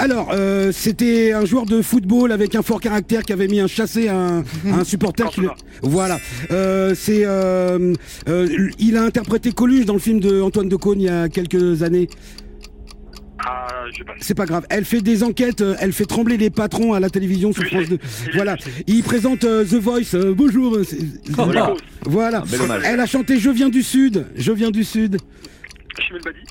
Alors, 0.00 0.30
euh, 0.32 0.70
c'était 0.72 1.32
un 1.32 1.44
joueur 1.44 1.66
de 1.66 1.82
football 1.82 2.30
avec 2.30 2.54
un 2.54 2.62
fort 2.62 2.80
caractère 2.80 3.22
qui 3.22 3.32
avait 3.32 3.48
mis 3.48 3.58
un 3.58 3.66
chassé 3.66 4.06
à 4.08 4.16
un, 4.16 4.38
à 4.70 4.74
un 4.80 4.84
supporter. 4.84 5.28
Qui 5.30 5.40
le... 5.40 5.48
Voilà. 5.82 6.18
Euh, 6.52 6.94
c'est, 6.94 7.22
euh, 7.24 7.92
euh, 8.28 8.68
il 8.78 8.96
a 8.96 9.02
interprété 9.02 9.50
Coluche 9.52 9.86
dans 9.86 9.94
le 9.94 9.98
film 9.98 10.20
de 10.20 10.40
Antoine 10.40 10.68
de 10.68 10.76
Caunes 10.76 11.00
il 11.00 11.06
y 11.06 11.08
a 11.08 11.28
quelques 11.28 11.82
années. 11.82 12.08
Ah, 13.44 13.66
je 13.92 13.98
sais 13.98 14.04
pas. 14.04 14.12
C'est 14.20 14.34
pas 14.34 14.46
grave. 14.46 14.66
Elle 14.70 14.84
fait 14.84 15.00
des 15.00 15.22
enquêtes, 15.24 15.62
elle 15.80 15.92
fait 15.92 16.04
trembler 16.04 16.36
les 16.36 16.50
patrons 16.50 16.92
à 16.92 17.00
la 17.00 17.08
télévision 17.10 17.52
sur 17.52 17.64
France 17.64 17.88
2. 17.88 17.98
il 17.98 18.30
est- 18.30 18.34
Voilà. 18.34 18.56
Il 18.86 19.02
présente 19.02 19.44
euh, 19.44 19.64
The 19.64 19.74
Voice. 19.74 20.14
euh, 20.14 20.34
bonjour. 20.36 20.78
Voilà. 22.04 22.44
Elle 22.84 23.00
a 23.00 23.06
chanté 23.06 23.38
Je 23.38 23.50
viens 23.50 23.68
du 23.68 23.82
Sud. 23.82 24.26
Je 24.36 24.52
viens 24.52 24.70
du 24.70 24.84
Sud. 24.84 25.18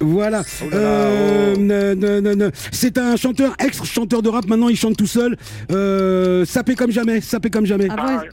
Voilà. 0.01 0.43
Oh 0.61 0.65
Euh, 0.73 1.55
oh. 1.57 2.55
C'est 2.71 2.97
un 2.97 3.15
chanteur, 3.15 3.55
ex-chanteur 3.59 4.21
de 4.21 4.29
rap. 4.29 4.45
Maintenant, 4.47 4.69
il 4.69 4.75
chante 4.77 4.97
tout 4.97 5.07
seul. 5.07 5.37
Euh, 5.71 6.45
sapé 6.45 6.75
comme 6.75 6.91
jamais. 6.91 7.21
Sapé 7.21 7.49
comme 7.49 7.65
jamais. 7.65 7.87
Ah, 7.95 8.23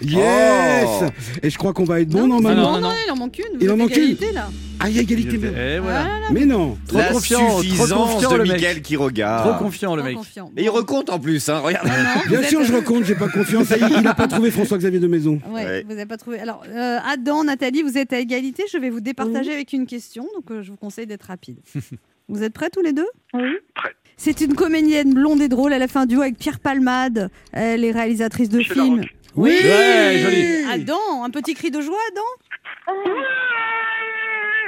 Gims. 0.00 0.10
Yes 0.18 0.84
Oh. 0.86 1.04
Et 1.42 1.50
je 1.50 1.58
crois 1.58 1.72
qu'on 1.72 1.84
va 1.84 2.00
être 2.00 2.08
bon 2.08 2.20
non, 2.20 2.26
normalement. 2.40 2.62
non, 2.62 2.72
non, 2.72 2.80
non, 2.80 2.88
non. 2.90 2.94
il 3.06 3.10
en 3.12 3.16
manque 3.16 3.38
une. 3.38 3.58
Il 3.60 3.70
en 3.70 3.76
manque 3.76 3.92
égalité, 3.92 4.32
là. 4.32 4.48
Ah, 4.80 4.90
il 4.90 4.96
y 4.96 4.98
a 4.98 5.02
égalité. 5.02 5.38
mais- 5.38 5.76
Et 5.76 5.78
voilà. 5.78 6.06
Mais 6.32 6.44
non. 6.44 6.76
Trop 6.88 6.98
La 6.98 7.04
confiant, 7.08 7.46
trop 7.48 7.62
suffisance 7.62 8.12
confiant, 8.14 8.32
de 8.32 8.36
le 8.36 8.42
mec. 8.44 8.52
Mickaël 8.54 8.82
qui 8.82 8.96
regarde. 8.96 9.48
Trop 9.48 9.64
confiant, 9.64 9.94
le 9.96 10.02
Trop 10.02 10.08
mec. 10.08 10.16
confiant. 10.18 10.50
Et 10.56 10.64
il 10.64 10.68
recompte 10.68 11.10
en 11.10 11.18
plus, 11.18 11.48
hein, 11.48 11.60
regarde. 11.60 11.88
Bien 12.28 12.40
êtes- 12.40 12.48
sûr, 12.48 12.64
je 12.64 12.72
recompte. 12.74 13.04
J'ai 13.06 13.14
pas 13.14 13.28
confiance. 13.28 13.68
Il 13.70 13.96
il 14.00 14.06
a 14.06 14.14
pas 14.14 14.26
trouvé 14.26 14.50
François-Xavier 14.50 14.98
de 15.00 15.06
Maison. 15.06 15.40
Ouais, 15.50 15.64
Ouais. 15.64 15.82
vous 15.84 15.94
n'avez 15.94 16.06
pas 16.06 16.16
trouvé. 16.16 16.38
Alors, 16.40 16.62
euh, 16.68 16.98
Adam, 17.10 17.44
Nathalie, 17.44 17.82
vous 17.82 17.96
êtes 17.96 18.12
à 18.12 18.18
égalité. 18.18 18.64
Je 18.70 18.78
vais 18.78 18.90
vous 18.90 19.00
départager 19.00 19.52
avec 19.52 19.72
une 19.72 19.86
question, 19.86 20.24
donc 20.34 20.50
euh, 20.50 20.53
je 20.62 20.70
vous 20.70 20.76
conseille 20.76 21.06
d'être 21.06 21.24
rapide. 21.24 21.58
vous 22.28 22.42
êtes 22.42 22.52
prêts 22.52 22.70
tous 22.70 22.82
les 22.82 22.92
deux? 22.92 23.08
Oui. 23.32 23.42
Prêt. 23.74 23.94
C'est 24.16 24.40
une 24.40 24.54
comédienne 24.54 25.12
blonde 25.12 25.40
et 25.42 25.48
drôle. 25.48 25.72
Elle 25.72 25.82
a 25.82 25.88
fait 25.88 25.98
un 25.98 26.06
duo 26.06 26.22
avec 26.22 26.38
Pierre 26.38 26.60
Palmade. 26.60 27.30
Elle 27.52 27.84
est 27.84 27.90
réalisatrice 27.90 28.48
de 28.48 28.58
Michel 28.58 28.74
films. 28.74 29.04
Oui, 29.36 29.50
Ouais, 29.50 30.18
joli. 30.22 30.64
Adam, 30.72 31.24
un 31.24 31.30
petit 31.30 31.54
cri 31.54 31.70
de 31.72 31.80
joie, 31.80 31.98
Adam? 32.12 32.22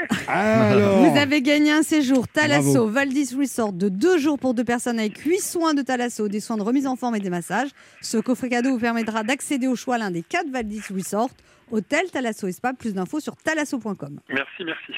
Alors. 0.29 1.05
Vous 1.05 1.16
avez 1.18 1.42
gagné 1.42 1.72
un 1.72 1.83
séjour 1.83 2.27
Thalasso 2.29 2.72
Bravo. 2.72 2.88
Valdis 2.88 3.35
Resort 3.38 3.72
de 3.72 3.88
deux 3.88 4.18
jours 4.18 4.38
pour 4.38 4.55
deux 4.55 4.64
personnes 4.64 4.99
avec 4.99 5.18
huit 5.18 5.40
soins 5.40 5.75
de 5.75 5.83
Thalasso, 5.83 6.29
des 6.29 6.40
soins 6.40 6.57
de 6.57 6.62
remise 6.62 6.87
en 6.87 6.96
forme 6.96 7.16
et 7.16 7.20
des 7.20 7.31
massages. 7.31 7.70
Ce 8.03 8.16
coffret 8.18 8.49
cadeau 8.49 8.70
vous 8.70 8.79
permettra 8.79 9.22
d'accéder 9.22 9.66
au 9.68 9.77
choix 9.77 9.96
à 9.96 9.99
l'un 9.99 10.11
des 10.11 10.22
quatre 10.22 10.49
Valdis 10.51 10.83
Resort. 10.94 11.31
Hôtel 11.70 12.11
Thalasso 12.12 12.46
et 12.46 12.53
Spa. 12.53 12.72
Plus 12.75 12.94
d'infos 12.94 13.20
sur 13.20 13.37
thalasso.com. 13.37 14.20
Merci, 14.29 14.64
merci. 14.64 14.92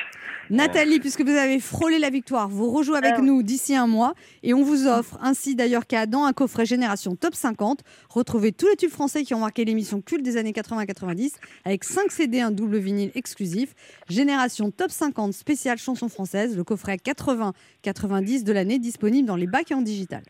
Nathalie, 0.51 0.99
puisque 1.01 1.23
vous 1.23 1.31
avez 1.31 1.61
frôlé 1.61 1.99
la 1.99 2.11
victoire, 2.11 2.49
vous 2.49 2.71
rejouez 2.71 2.97
avec 2.97 3.15
Ah. 3.19 3.21
nous 3.23 3.43
d'ici 3.43 3.75
un 3.75 3.87
mois 3.87 4.15
et 4.43 4.55
on 4.55 4.63
vous 4.63 4.87
offre, 4.87 5.19
ainsi 5.21 5.55
d'ailleurs 5.55 5.87
qu'à 5.87 6.01
Adam, 6.01 6.25
un 6.25 6.33
coffret 6.33 6.65
Génération 6.67 7.17
Top 7.17 7.35
50. 7.35 7.81
Retrouvez 8.09 8.53
tous 8.53 8.67
les 8.69 8.77
tubes 8.77 8.91
français 8.91 9.25
qui 9.25 9.35
ont 9.35 9.41
marqué 9.41 9.65
l'émission 9.65 10.01
culte 10.01 10.23
des 10.25 10.37
années 10.37 10.53
80-90 10.53 11.33
avec 11.65 11.85
5 11.85 12.11
CD, 12.11 12.41
un 12.41 12.51
double 12.51 12.79
vinyle 12.79 13.11
exclusif. 13.15 13.75
Génération 14.09 14.71
Top 14.71 14.91
50 14.91 15.33
spéciale 15.35 15.79
chansons 15.79 16.09
françaises, 16.09 16.57
le 16.57 16.65
coffret 16.65 16.97
80-90 16.97 18.45
de 18.45 18.53
l'année 18.53 18.79
disponible 18.79 19.27
dans 19.29 19.37
les 19.37 19.47
bacs 19.47 19.71
et 19.71 19.75
en 19.75 19.83
digital. 19.83 20.23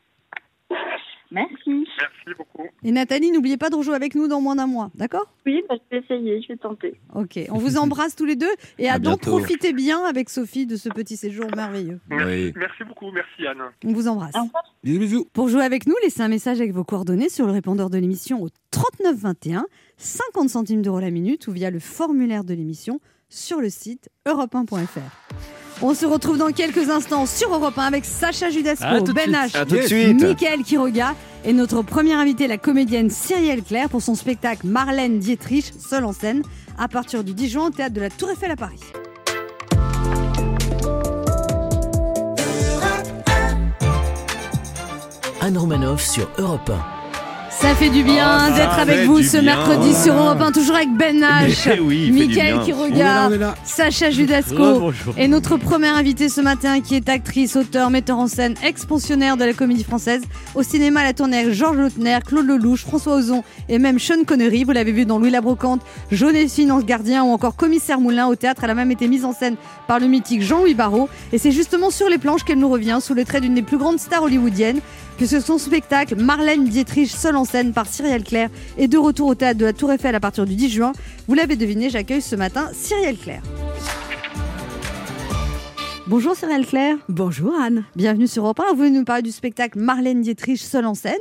Merci. 1.30 1.54
Merci 1.66 2.38
beaucoup. 2.38 2.66
Et 2.82 2.90
Nathalie, 2.90 3.30
n'oubliez 3.30 3.56
pas 3.58 3.68
de 3.70 3.76
rejouer 3.76 3.94
avec 3.94 4.14
nous 4.14 4.28
dans 4.28 4.40
moins 4.40 4.56
d'un 4.56 4.66
mois, 4.66 4.90
d'accord? 4.94 5.26
Oui, 5.44 5.62
bah, 5.68 5.74
je 5.90 5.96
vais 5.96 6.02
essayer, 6.02 6.40
je 6.40 6.48
vais 6.48 6.56
tenter. 6.56 6.94
Ok, 7.14 7.38
on 7.50 7.58
vous 7.58 7.76
embrasse 7.76 8.16
tous 8.16 8.24
les 8.24 8.36
deux 8.36 8.48
et 8.78 8.88
À 8.88 8.94
Adam, 8.94 9.10
bientôt. 9.10 9.30
profitez 9.38 9.72
bien 9.72 10.02
avec 10.04 10.30
Sophie 10.30 10.66
de 10.66 10.76
ce 10.76 10.88
petit 10.88 11.16
séjour 11.16 11.46
merveilleux. 11.54 12.00
Oui. 12.10 12.52
Merci 12.56 12.84
beaucoup, 12.86 13.10
merci 13.12 13.46
Anne. 13.46 13.62
On 13.84 13.92
vous 13.92 14.08
embrasse. 14.08 14.34
Au 14.36 14.44
revoir. 14.44 14.62
Bisous, 14.82 15.00
bisous. 15.00 15.26
Pour 15.32 15.48
jouer 15.48 15.62
avec 15.64 15.86
nous, 15.86 15.94
laissez 16.02 16.22
un 16.22 16.28
message 16.28 16.60
avec 16.60 16.72
vos 16.72 16.84
coordonnées 16.84 17.28
sur 17.28 17.46
le 17.46 17.52
répondeur 17.52 17.90
de 17.90 17.98
l'émission 17.98 18.42
au 18.42 18.48
39 18.70 19.16
21, 19.16 19.66
50 19.98 20.48
centimes 20.48 20.82
d'euros 20.82 21.00
la 21.00 21.10
minute 21.10 21.46
ou 21.48 21.52
via 21.52 21.70
le 21.70 21.78
formulaire 21.78 22.44
de 22.44 22.54
l'émission 22.54 23.00
sur 23.28 23.60
le 23.60 23.68
site 23.68 24.08
europe1.fr. 24.26 25.57
On 25.80 25.94
se 25.94 26.06
retrouve 26.06 26.38
dans 26.38 26.50
quelques 26.50 26.90
instants 26.90 27.24
sur 27.26 27.54
Europe 27.54 27.78
1 27.78 27.82
avec 27.84 28.04
Sacha 28.04 28.50
Judasco, 28.50 29.00
de 29.00 29.12
Ben. 29.12 29.32
H. 29.32 30.14
Michael 30.14 30.62
Quiroga 30.64 31.14
et 31.44 31.52
notre 31.52 31.82
première 31.82 32.18
invitée, 32.18 32.48
la 32.48 32.58
comédienne 32.58 33.10
Cyrielle 33.10 33.62
Claire, 33.62 33.88
pour 33.88 34.02
son 34.02 34.16
spectacle 34.16 34.66
Marlène 34.66 35.20
Dietrich, 35.20 35.72
seule 35.78 36.04
en 36.04 36.12
scène, 36.12 36.42
à 36.78 36.88
partir 36.88 37.22
du 37.22 37.32
10 37.32 37.48
juin 37.48 37.66
au 37.66 37.70
théâtre 37.70 37.94
de 37.94 38.00
la 38.00 38.10
Tour 38.10 38.30
Eiffel 38.30 38.50
à 38.50 38.56
Paris. 38.56 38.80
Anne 45.40 45.56
Romanoff 45.56 46.04
sur 46.04 46.28
Europe 46.38 46.72
Ça 47.60 47.74
fait 47.74 47.90
du 47.90 48.04
bien 48.04 48.24
Oh, 48.38 48.50
ça 48.50 48.56
d'être 48.56 48.78
avec 48.78 49.06
vous 49.06 49.20
ce 49.22 49.38
bien. 49.38 49.56
mercredi 49.56 49.92
sur 49.94 50.14
Europe 50.14 50.40
1, 50.40 50.52
toujours 50.52 50.76
avec 50.76 50.92
Ben 50.96 51.20
H, 51.20 51.68
Mais 51.68 51.80
oui, 51.80 52.04
il 52.08 52.12
fait 52.12 52.26
du 52.26 52.28
Michael 52.28 52.54
bien. 52.54 52.64
Quiroga, 52.64 52.88
On 52.88 52.94
est 52.94 53.02
là, 53.02 53.26
on 53.28 53.32
est 53.32 53.38
là. 53.38 53.54
Sacha 53.64 54.10
Judasco. 54.10 54.78
Bonjour. 54.78 55.14
Et 55.16 55.26
notre 55.26 55.56
première 55.56 55.96
invitée 55.96 56.28
ce 56.28 56.40
matin, 56.40 56.80
qui 56.80 56.94
est 56.94 57.08
actrice, 57.08 57.56
auteur, 57.56 57.90
metteur 57.90 58.18
en 58.18 58.28
scène, 58.28 58.54
ex-pensionnaire 58.64 59.36
de 59.36 59.44
la 59.44 59.52
comédie 59.54 59.82
française, 59.82 60.22
au 60.54 60.62
cinéma, 60.62 61.00
elle 61.02 61.08
a 61.08 61.12
tourné 61.14 61.38
avec 61.40 61.52
Georges 61.52 61.76
Lautner, 61.78 62.18
Claude 62.24 62.46
Lelouch, 62.46 62.82
François 62.82 63.16
Ozon 63.16 63.42
et 63.68 63.78
même 63.78 63.98
Sean 63.98 64.22
Connery. 64.24 64.62
Vous 64.62 64.72
l'avez 64.72 64.92
vu 64.92 65.04
dans 65.04 65.18
Louis 65.18 65.30
la 65.30 65.40
Brocante, 65.40 65.80
Joséphine 66.12 66.70
en 66.70 66.78
gardien 66.80 67.24
ou 67.24 67.32
encore 67.32 67.56
Commissaire 67.56 67.98
Moulin 68.00 68.28
au 68.28 68.36
théâtre. 68.36 68.62
Elle 68.64 68.70
a 68.70 68.74
même 68.74 68.92
été 68.92 69.08
mise 69.08 69.24
en 69.24 69.32
scène 69.32 69.56
par 69.88 69.98
le 69.98 70.06
mythique 70.06 70.42
Jean-Louis 70.42 70.74
Barrault. 70.74 71.08
Et 71.32 71.38
c'est 71.38 71.52
justement 71.52 71.90
sur 71.90 72.08
les 72.08 72.18
planches 72.18 72.44
qu'elle 72.44 72.58
nous 72.58 72.68
revient, 72.68 72.98
sous 73.02 73.14
le 73.14 73.24
trait 73.24 73.40
d'une 73.40 73.54
des 73.54 73.62
plus 73.62 73.78
grandes 73.78 73.98
stars 73.98 74.22
hollywoodiennes, 74.22 74.80
puisque 75.18 75.42
son 75.42 75.58
spectacle 75.58 76.16
Marlène 76.16 76.64
Dietrich, 76.64 77.10
seule 77.10 77.36
en 77.36 77.44
scène 77.44 77.72
par 77.72 77.86
Cyrielle 77.86 78.24
Claire, 78.24 78.48
est 78.78 78.88
de 78.88 78.96
retour 78.96 79.28
au 79.28 79.34
théâtre 79.34 79.58
de 79.58 79.66
la 79.66 79.72
Tour 79.74 79.92
Eiffel 79.92 80.14
à 80.14 80.20
partir 80.20 80.46
du 80.46 80.54
10 80.54 80.70
juin. 80.70 80.92
Vous 81.26 81.34
l'avez 81.34 81.56
deviné, 81.56 81.90
j'accueille 81.90 82.22
ce 82.22 82.36
matin 82.36 82.70
Cyrielle 82.72 83.18
Claire. 83.18 83.42
Bonjour 86.06 86.34
Cyrielle 86.34 86.64
Claire. 86.64 86.96
Bonjour 87.10 87.52
Anne. 87.60 87.84
Bienvenue 87.94 88.26
sur 88.26 88.44
Europe 88.44 88.60
1. 88.60 88.72
Vous 88.72 88.78
venez 88.84 88.98
nous 88.98 89.04
parler 89.04 89.20
du 89.22 89.30
spectacle 89.30 89.78
Marlène 89.78 90.22
Dietrich, 90.22 90.58
seule 90.58 90.86
en 90.86 90.94
scène. 90.94 91.12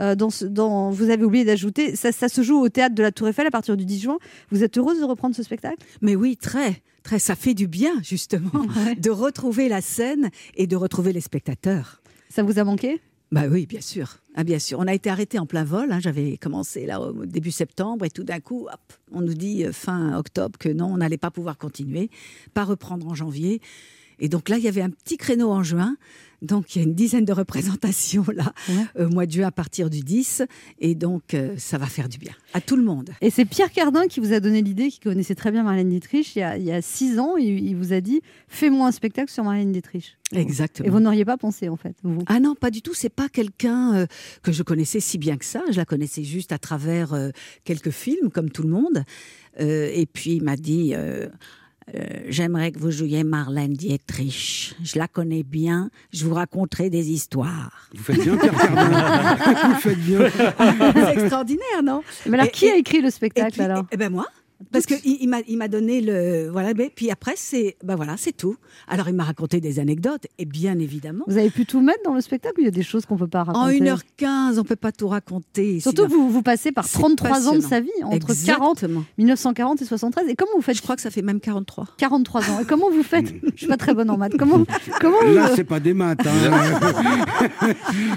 Euh, 0.00 0.14
dans 0.14 0.30
ce- 0.30 0.46
dans- 0.46 0.90
vous 0.90 1.10
avez 1.10 1.24
oublié 1.24 1.44
d'ajouter, 1.44 1.94
ça, 1.94 2.10
ça 2.10 2.28
se 2.30 2.42
joue 2.42 2.58
au 2.58 2.70
théâtre 2.70 2.94
de 2.94 3.02
la 3.02 3.12
Tour 3.12 3.28
Eiffel 3.28 3.46
à 3.46 3.50
partir 3.50 3.76
du 3.76 3.84
10 3.84 4.00
juin. 4.00 4.16
Vous 4.50 4.64
êtes 4.64 4.78
heureuse 4.78 4.98
de 5.00 5.04
reprendre 5.04 5.34
ce 5.36 5.42
spectacle? 5.42 5.76
Mais 6.00 6.16
oui, 6.16 6.38
très, 6.38 6.80
très, 7.02 7.18
ça 7.18 7.34
fait 7.34 7.52
du 7.52 7.66
bien 7.66 7.92
justement 8.02 8.50
de 8.96 9.10
retrouver 9.10 9.68
la 9.68 9.82
scène 9.82 10.30
et 10.54 10.66
de 10.66 10.76
retrouver 10.76 11.12
les 11.12 11.20
spectateurs. 11.20 12.00
Ça 12.30 12.42
vous 12.42 12.58
a 12.58 12.64
manqué? 12.64 12.98
Bah 13.32 13.44
oui, 13.48 13.66
bien 13.66 13.80
sûr. 13.80 14.16
Ah, 14.34 14.42
bien 14.42 14.58
sûr. 14.58 14.80
On 14.80 14.88
a 14.88 14.94
été 14.94 15.08
arrêté 15.08 15.38
en 15.38 15.46
plein 15.46 15.62
vol. 15.62 15.92
hein. 15.92 16.00
J'avais 16.00 16.36
commencé 16.36 16.84
là 16.84 17.00
au 17.00 17.26
début 17.26 17.52
septembre 17.52 18.04
et 18.04 18.10
tout 18.10 18.24
d'un 18.24 18.40
coup, 18.40 18.66
hop, 18.72 18.92
on 19.12 19.20
nous 19.20 19.34
dit 19.34 19.64
euh, 19.64 19.72
fin 19.72 20.18
octobre 20.18 20.58
que 20.58 20.68
non, 20.68 20.86
on 20.86 20.96
n'allait 20.96 21.16
pas 21.18 21.30
pouvoir 21.30 21.56
continuer, 21.56 22.10
pas 22.54 22.64
reprendre 22.64 23.06
en 23.06 23.14
janvier. 23.14 23.60
Et 24.18 24.28
donc 24.28 24.48
là, 24.48 24.58
il 24.58 24.64
y 24.64 24.68
avait 24.68 24.82
un 24.82 24.90
petit 24.90 25.16
créneau 25.16 25.50
en 25.50 25.62
juin. 25.62 25.96
Donc 26.42 26.74
il 26.74 26.78
y 26.78 26.82
a 26.82 26.84
une 26.88 26.94
dizaine 26.94 27.24
de 27.24 27.32
représentations 27.32 28.24
là, 28.34 28.52
Ouais. 28.68 29.04
au 29.04 29.08
mois 29.08 29.26
de 29.26 29.32
juin 29.32 29.46
à 29.48 29.50
partir 29.52 29.90
du 29.90 30.00
10. 30.00 30.42
Et 30.78 30.94
donc 30.94 31.34
euh, 31.34 31.54
ça 31.58 31.78
va 31.78 31.86
faire 31.86 32.08
du 32.08 32.18
bien 32.18 32.32
à 32.54 32.60
tout 32.60 32.76
le 32.76 32.82
monde. 32.82 33.10
Et 33.20 33.30
c'est 33.30 33.44
Pierre 33.44 33.70
Cardin 33.72 34.06
qui 34.08 34.20
vous 34.20 34.32
a 34.32 34.40
donné 34.40 34.62
l'idée, 34.62 34.88
qui 34.88 35.00
connaissait 35.00 35.34
très 35.34 35.50
bien 35.50 35.62
Marlène 35.62 35.88
Dietrich. 35.88 36.34
Il 36.36 36.40
y 36.40 36.42
a, 36.42 36.56
il 36.56 36.64
y 36.64 36.72
a 36.72 36.82
six 36.82 37.18
ans, 37.18 37.36
il, 37.36 37.66
il 37.66 37.74
vous 37.76 37.92
a 37.92 38.00
dit 38.00 38.20
Fais-moi 38.48 38.88
un 38.88 38.92
spectacle 38.92 39.30
sur 39.30 39.44
Marlène 39.44 39.72
Dietrich. 39.72 40.16
Exactement. 40.32 40.86
Et 40.86 40.90
vous 40.90 41.00
n'auriez 41.00 41.24
pas 41.24 41.36
pensé, 41.36 41.68
en 41.68 41.76
fait, 41.76 41.96
vous? 42.04 42.22
Ah 42.26 42.38
non, 42.38 42.54
pas 42.54 42.70
du 42.70 42.82
tout. 42.82 42.94
C'est 42.94 43.08
pas 43.08 43.28
quelqu'un 43.28 43.94
euh, 43.96 44.06
que 44.42 44.52
je 44.52 44.62
connaissais 44.62 45.00
si 45.00 45.18
bien 45.18 45.36
que 45.36 45.44
ça. 45.44 45.62
Je 45.70 45.76
la 45.76 45.84
connaissais 45.84 46.22
juste 46.22 46.52
à 46.52 46.58
travers 46.58 47.12
euh, 47.14 47.30
quelques 47.64 47.90
films, 47.90 48.30
comme 48.30 48.50
tout 48.50 48.62
le 48.62 48.68
monde. 48.68 49.02
Euh, 49.58 49.90
et 49.92 50.06
puis 50.06 50.34
il 50.36 50.44
m'a 50.44 50.56
dit 50.56 50.94
euh, 51.94 52.06
J'aimerais 52.28 52.72
que 52.72 52.78
vous 52.78 52.90
jouiez 52.90 53.24
Marlène 53.24 53.72
Dietrich. 53.72 54.74
Je 54.82 54.98
la 54.98 55.08
connais 55.08 55.42
bien. 55.42 55.90
Je 56.12 56.24
vous 56.26 56.34
raconterai 56.34 56.90
des 56.90 57.10
histoires. 57.10 57.88
Vous 57.94 58.02
faites 58.02 58.22
bien, 58.22 58.36
Pierre 58.36 58.54
Cardin. 58.56 59.36
Vous 59.68 59.74
faites 59.80 59.98
bien. 59.98 60.20
C'est 60.30 61.20
extraordinaire, 61.20 61.82
non? 61.84 62.02
Mais 62.26 62.34
alors, 62.34 62.46
Et- 62.46 62.50
qui 62.50 62.68
a 62.70 62.76
écrit 62.76 63.00
le 63.00 63.10
spectacle 63.10 63.52
puis, 63.52 63.62
alors? 63.62 63.84
eh 63.90 63.96
ben 63.96 64.10
moi. 64.10 64.26
Parce 64.72 64.84
qu'il 64.86 64.98
il, 65.04 65.28
m'a- 65.28 65.40
il 65.48 65.56
m'a 65.56 65.68
donné 65.68 66.00
le. 66.00 66.48
Voilà, 66.50 66.74
mais 66.74 66.90
puis 66.94 67.10
après, 67.10 67.32
c'est 67.36 67.76
ben 67.82 67.96
voilà, 67.96 68.14
c'est 68.18 68.36
tout. 68.36 68.56
Alors, 68.88 69.08
il 69.08 69.14
m'a 69.14 69.24
raconté 69.24 69.60
des 69.60 69.78
anecdotes, 69.78 70.26
et 70.38 70.44
bien 70.44 70.78
évidemment. 70.78 71.24
Vous 71.26 71.38
avez 71.38 71.50
pu 71.50 71.64
tout 71.66 71.80
mettre 71.80 72.02
dans 72.04 72.14
le 72.14 72.20
spectacle 72.20 72.56
il 72.58 72.64
y 72.64 72.68
a 72.68 72.70
des 72.72 72.82
choses 72.82 73.06
qu'on 73.06 73.14
ne 73.14 73.20
peut 73.20 73.26
pas 73.26 73.40
En 73.42 73.64
raconter 73.64 73.80
1h15, 73.80 74.58
on 74.58 74.64
peut 74.64 74.76
pas 74.76 74.92
tout 74.92 75.08
raconter. 75.08 75.80
Surtout, 75.80 76.04
sinon- 76.08 76.14
vous, 76.24 76.30
vous 76.30 76.42
passez 76.42 76.72
par 76.72 76.84
C'est 76.84 76.98
33 76.98 77.48
ans 77.48 77.54
de 77.54 77.60
sa 77.60 77.80
vie, 77.80 77.88
entre 78.02 78.34
40, 78.44 78.76
Exactement. 78.82 79.04
1940 79.18 79.82
et 79.82 79.84
73. 79.86 80.28
Et 80.28 80.34
comment 80.36 80.52
vous 80.56 80.62
faites 80.62 80.76
Je 80.76 80.82
crois 80.82 80.94
que 80.96 81.02
ça 81.02 81.10
fait 81.10 81.22
même 81.22 81.40
43. 81.40 81.86
43 81.96 82.50
ans. 82.50 82.60
Et 82.60 82.64
comment 82.66 82.90
vous 82.90 83.02
faites 83.02 83.32
Je 83.54 83.56
suis 83.56 83.66
pas 83.66 83.76
très 83.78 83.94
bonne 83.94 84.10
en 84.10 84.18
maths. 84.18 84.34
Comment, 84.38 84.64
comment, 85.00 85.20
Là, 85.22 85.48
vous, 85.48 85.56
c'est 85.56 85.64
pas 85.64 85.80
des 85.80 85.94
maths. 85.94 86.20
hein. 86.26 87.70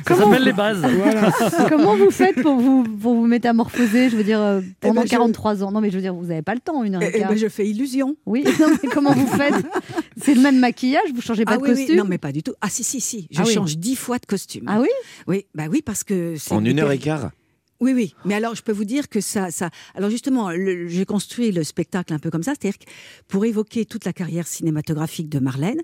Ça 0.08 0.16
s'appelle 0.16 0.44
les 0.44 0.54
bases. 0.54 0.82
voilà. 0.82 1.32
comment 1.70 1.96
vous 1.96 2.12
faites 2.12 2.42
pour 2.42 2.56
vous, 2.58 2.84
pour 2.84 3.16
vous 3.16 3.26
métamorphoser 3.28 4.10
Je 4.10 4.18
veux 4.18 4.24
dire, 4.24 4.42
euh, 4.42 4.62
pendant 4.82 5.02
ben, 5.02 5.08
je- 5.08 5.12
43 5.12 5.64
ans? 5.64 5.72
Non, 5.72 5.82
mais 5.82 5.90
je 5.90 5.96
veux 5.96 6.02
dire, 6.02 6.14
vous 6.14 6.32
n'avez 6.34 6.44
pas 6.44 6.54
le 6.56 6.60
temps, 6.60 6.84
une 6.84 6.96
heure 6.96 7.02
et 7.02 7.12
Eh 7.14 7.20
quart. 7.20 7.30
ben, 7.30 7.38
je 7.38 7.48
fais 7.48 7.68
illusion. 7.68 8.16
Oui, 8.26 8.44
non, 8.60 8.68
mais 8.82 8.90
comment 8.90 9.14
vous 9.14 9.28
faites 9.28 9.54
C'est 10.18 10.36
le 10.36 10.42
même 10.42 10.60
maquillage 10.60 11.12
Vous 11.14 11.22
changez 11.22 11.46
pas 11.46 11.54
ah 11.54 11.58
de 11.58 11.64
oui, 11.64 11.70
oui, 11.72 11.76
costume 11.78 11.96
non, 11.98 12.06
mais 12.06 12.18
pas 12.18 12.32
du 12.32 12.44
tout. 12.44 12.54
Ah 12.62 12.70
si, 12.70 12.84
si, 12.84 13.00
si. 13.02 13.28
Je 13.32 13.40
Ah 13.42 13.44
oui. 13.46 13.54
change 13.54 13.78
dix 13.78 13.96
fois 13.96 14.20
de 14.20 14.26
costume. 14.26 14.66
Ah 14.68 14.82
oui 14.82 14.90
Oui, 15.28 15.46
bah 15.56 15.66
oui, 15.70 15.82
parce 15.82 16.04
que 16.04 16.36
c'est 16.38 16.54
En 16.54 16.64
une 16.66 16.80
heure 16.80 16.92
et 16.92 17.00
quart. 17.00 17.32
Oui, 17.80 17.92
oui. 17.94 18.16
Mais 18.24 18.34
alors, 18.36 18.56
je 18.56 18.62
peux 18.64 18.72
vous 18.72 18.86
dire 18.86 19.10
que 19.10 19.20
ça, 19.20 19.52
ça. 19.52 19.70
Alors 19.96 20.10
justement, 20.10 20.52
j'ai 20.88 21.06
construit 21.06 21.52
le 21.52 21.64
spectacle 21.64 22.14
un 22.14 22.20
peu 22.20 22.30
comme 22.30 22.44
ça, 22.44 22.54
c'est-à-dire 22.58 22.80
que 22.80 22.86
pour 23.28 23.44
évoquer 23.46 23.86
toute 23.86 24.06
la 24.06 24.14
carrière 24.14 24.48
cinématographique 24.48 25.28
de 25.28 25.40
Marlène, 25.40 25.82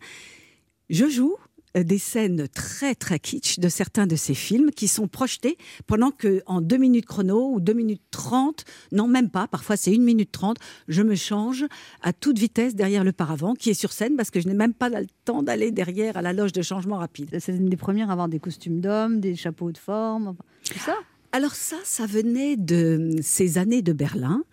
je 0.89 1.07
joue 1.09 1.35
des 1.75 1.97
scènes 1.97 2.47
très 2.47 2.95
très 2.95 3.19
kitsch 3.19 3.59
de 3.59 3.69
certains 3.69 4.07
de 4.07 4.15
ses 4.15 4.33
films 4.33 4.71
qui 4.71 4.87
sont 4.87 5.07
projetés 5.07 5.57
pendant 5.87 6.11
que 6.11 6.41
en 6.45 6.61
2 6.61 6.77
minutes 6.77 7.05
chrono 7.05 7.53
ou 7.53 7.59
2 7.59 7.73
minutes 7.73 8.01
30, 8.11 8.65
non 8.91 9.07
même 9.07 9.29
pas, 9.29 9.47
parfois 9.47 9.77
c'est 9.77 9.93
1 9.93 9.99
minute 9.99 10.31
30, 10.31 10.57
je 10.87 11.01
me 11.01 11.15
change 11.15 11.65
à 12.01 12.13
toute 12.13 12.39
vitesse 12.39 12.75
derrière 12.75 13.03
le 13.03 13.11
paravent 13.11 13.53
qui 13.53 13.69
est 13.69 13.73
sur 13.75 13.91
scène 13.91 14.15
parce 14.15 14.31
que 14.31 14.39
je 14.39 14.47
n'ai 14.47 14.53
même 14.53 14.73
pas 14.73 14.89
le 14.89 15.07
temps 15.25 15.43
d'aller 15.43 15.71
derrière 15.71 16.17
à 16.17 16.21
la 16.21 16.33
loge 16.33 16.51
de 16.51 16.61
changement 16.61 16.97
rapide. 16.97 17.37
C'est 17.39 17.55
une 17.55 17.69
des 17.69 17.77
premières 17.77 18.09
à 18.09 18.13
avoir 18.13 18.29
des 18.29 18.39
costumes 18.39 18.81
d'hommes, 18.81 19.19
des 19.19 19.35
chapeaux 19.35 19.71
de 19.71 19.77
forme, 19.77 20.35
tout 20.63 20.79
ça? 20.79 20.95
Alors 21.31 21.53
ça, 21.53 21.75
ça 21.83 22.07
venait 22.07 22.57
de 22.57 23.15
ces 23.21 23.59
années 23.59 23.83
de 23.83 23.93
Berlin 23.93 24.43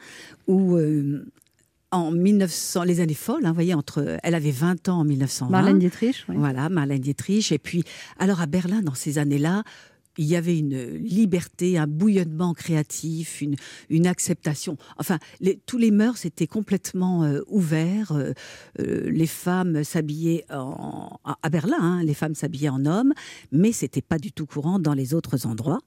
où 0.47 0.77
euh, 0.77 1.25
en 1.92 2.11
1900, 2.11 2.83
les 2.85 3.01
années 3.01 3.14
folles, 3.14 3.44
hein, 3.46 3.51
vous 3.51 3.55
voyez, 3.55 3.75
entre, 3.75 4.18
elle 4.22 4.35
avait 4.35 4.51
20 4.51 4.88
ans 4.88 5.01
en 5.01 5.05
1920. 5.05 5.51
Marlène 5.51 5.79
Dietrich, 5.79 6.25
oui. 6.29 6.37
Voilà, 6.37 6.68
Marlène 6.68 7.01
Dietrich. 7.01 7.53
Et 7.53 7.59
puis, 7.59 7.85
alors 8.18 8.40
à 8.40 8.46
Berlin, 8.46 8.83
dans 8.83 8.94
ces 8.94 9.18
années-là, 9.18 9.62
il 10.18 10.25
y 10.25 10.35
avait 10.35 10.59
une 10.59 10.94
liberté, 10.96 11.77
un 11.77 11.87
bouillonnement 11.87 12.55
créatif, 12.55 13.42
une, 13.42 13.55
une 13.90 14.07
acceptation. 14.07 14.79
Enfin, 14.96 15.18
les- 15.40 15.61
tous 15.66 15.77
les 15.77 15.90
mœurs 15.90 16.25
étaient 16.25 16.46
complètement 16.46 17.22
euh, 17.25 17.40
ouverts. 17.49 18.12
Euh, 18.12 18.33
euh, 18.81 19.11
les 19.11 19.27
femmes 19.27 19.85
s'habillaient 19.85 20.46
en, 20.51 21.20
à 21.25 21.37
à 21.42 21.51
Berlin, 21.51 21.77
hein, 21.79 22.03
les 22.03 22.14
femmes 22.14 22.35
s'habillaient 22.35 22.70
en 22.70 22.87
hommes, 22.87 23.12
mais 23.53 23.72
c'était 23.72 24.01
pas 24.01 24.18
du 24.18 24.33
tout 24.33 24.46
courant 24.46 24.79
dans 24.79 24.94
les 24.94 25.12
autres 25.12 25.46
endroits. 25.46 25.81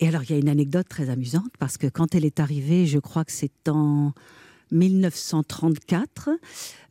Et 0.00 0.08
alors, 0.08 0.22
il 0.24 0.30
y 0.30 0.34
a 0.34 0.38
une 0.38 0.48
anecdote 0.48 0.88
très 0.88 1.08
amusante 1.08 1.52
parce 1.60 1.78
que 1.78 1.86
quand 1.86 2.16
elle 2.16 2.24
est 2.24 2.40
arrivée, 2.40 2.86
je 2.86 2.98
crois 2.98 3.24
que 3.24 3.30
c'est 3.32 3.68
en 3.68 4.12
1934, 4.70 6.30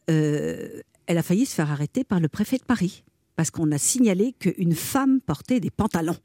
euh, 0.09 0.67
elle 1.07 1.17
a 1.17 1.23
failli 1.23 1.45
se 1.45 1.53
faire 1.55 1.71
arrêter 1.71 2.03
par 2.03 2.19
le 2.19 2.27
préfet 2.29 2.57
de 2.57 2.63
Paris 2.63 3.03
parce 3.35 3.51
qu'on 3.51 3.71
a 3.71 3.77
signalé 3.77 4.33
qu'une 4.39 4.75
femme 4.75 5.19
portait 5.21 5.59
des 5.59 5.71
pantalons. 5.71 6.17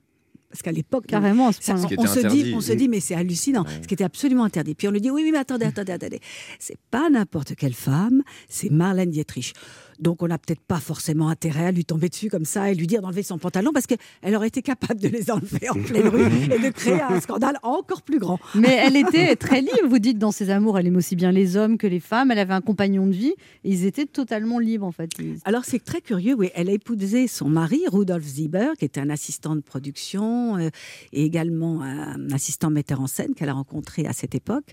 Parce 0.50 0.62
qu'à 0.62 0.72
l'époque, 0.72 1.06
Carrément, 1.06 1.52
ça- 1.52 1.74
on, 1.74 2.06
se 2.06 2.26
dit, 2.28 2.54
on 2.54 2.60
se 2.62 2.72
dit, 2.72 2.88
mais 2.88 3.00
c'est 3.00 3.14
hallucinant, 3.14 3.64
Ouais. 3.64 3.82
ce 3.82 3.86
qui 3.86 3.92
était 3.92 4.04
absolument 4.04 4.44
interdit. 4.44 4.74
Puis 4.74 4.88
on 4.88 4.90
lui 4.90 5.00
dit, 5.00 5.10
oui, 5.10 5.22
oui, 5.22 5.30
mais 5.30 5.36
attendez, 5.38 5.66
attendez, 5.66 5.92
attendez. 5.92 6.20
C'est 6.58 6.78
pas 6.90 7.10
n'importe 7.10 7.54
quelle 7.54 7.74
femme, 7.74 8.22
c'est 8.48 8.70
Marlène 8.70 9.10
Dietrich. 9.10 9.52
Donc 10.00 10.22
on 10.22 10.28
n'a 10.28 10.38
peut-être 10.38 10.60
pas 10.60 10.80
forcément 10.80 11.28
intérêt 11.28 11.66
à 11.66 11.72
lui 11.72 11.84
tomber 11.84 12.08
dessus 12.08 12.28
comme 12.28 12.44
ça 12.44 12.70
et 12.70 12.74
lui 12.74 12.86
dire 12.86 13.02
d'enlever 13.02 13.22
son 13.22 13.38
pantalon 13.38 13.72
parce 13.72 13.86
qu'elle 13.86 14.36
aurait 14.36 14.48
été 14.48 14.62
capable 14.62 15.00
de 15.00 15.08
les 15.08 15.30
enlever 15.30 15.68
en 15.68 15.74
pleine 15.74 16.08
rue 16.08 16.26
et 16.52 16.58
de 16.58 16.70
créer 16.70 17.00
un 17.00 17.20
scandale 17.20 17.58
encore 17.62 18.02
plus 18.02 18.18
grand. 18.18 18.38
Mais 18.54 18.74
elle 18.74 18.96
était 18.96 19.36
très 19.36 19.60
libre, 19.60 19.88
vous 19.88 19.98
dites, 19.98 20.18
dans 20.18 20.32
ses 20.32 20.50
amours. 20.50 20.78
Elle 20.78 20.86
aimait 20.86 20.98
aussi 20.98 21.16
bien 21.16 21.32
les 21.32 21.56
hommes 21.56 21.78
que 21.78 21.86
les 21.86 22.00
femmes. 22.00 22.30
Elle 22.30 22.38
avait 22.38 22.54
un 22.54 22.60
compagnon 22.60 23.06
de 23.06 23.12
vie. 23.12 23.34
Et 23.64 23.70
ils 23.70 23.84
étaient 23.84 24.06
totalement 24.06 24.58
libres, 24.58 24.86
en 24.86 24.92
fait. 24.92 25.10
Alors 25.44 25.64
c'est 25.64 25.84
très 25.84 26.00
curieux, 26.00 26.34
oui. 26.34 26.50
Elle 26.54 26.68
a 26.68 26.72
épousé 26.72 27.26
son 27.26 27.48
mari, 27.48 27.82
Rudolf 27.90 28.24
Sieber, 28.24 28.76
qui 28.78 28.84
était 28.84 29.00
un 29.00 29.10
assistant 29.10 29.56
de 29.56 29.60
production 29.60 30.56
euh, 30.56 30.70
et 31.12 31.24
également 31.24 31.82
un 31.82 32.30
assistant 32.30 32.70
metteur 32.70 33.00
en 33.00 33.06
scène 33.06 33.34
qu'elle 33.34 33.48
a 33.48 33.54
rencontré 33.54 34.06
à 34.06 34.12
cette 34.12 34.34
époque. 34.34 34.72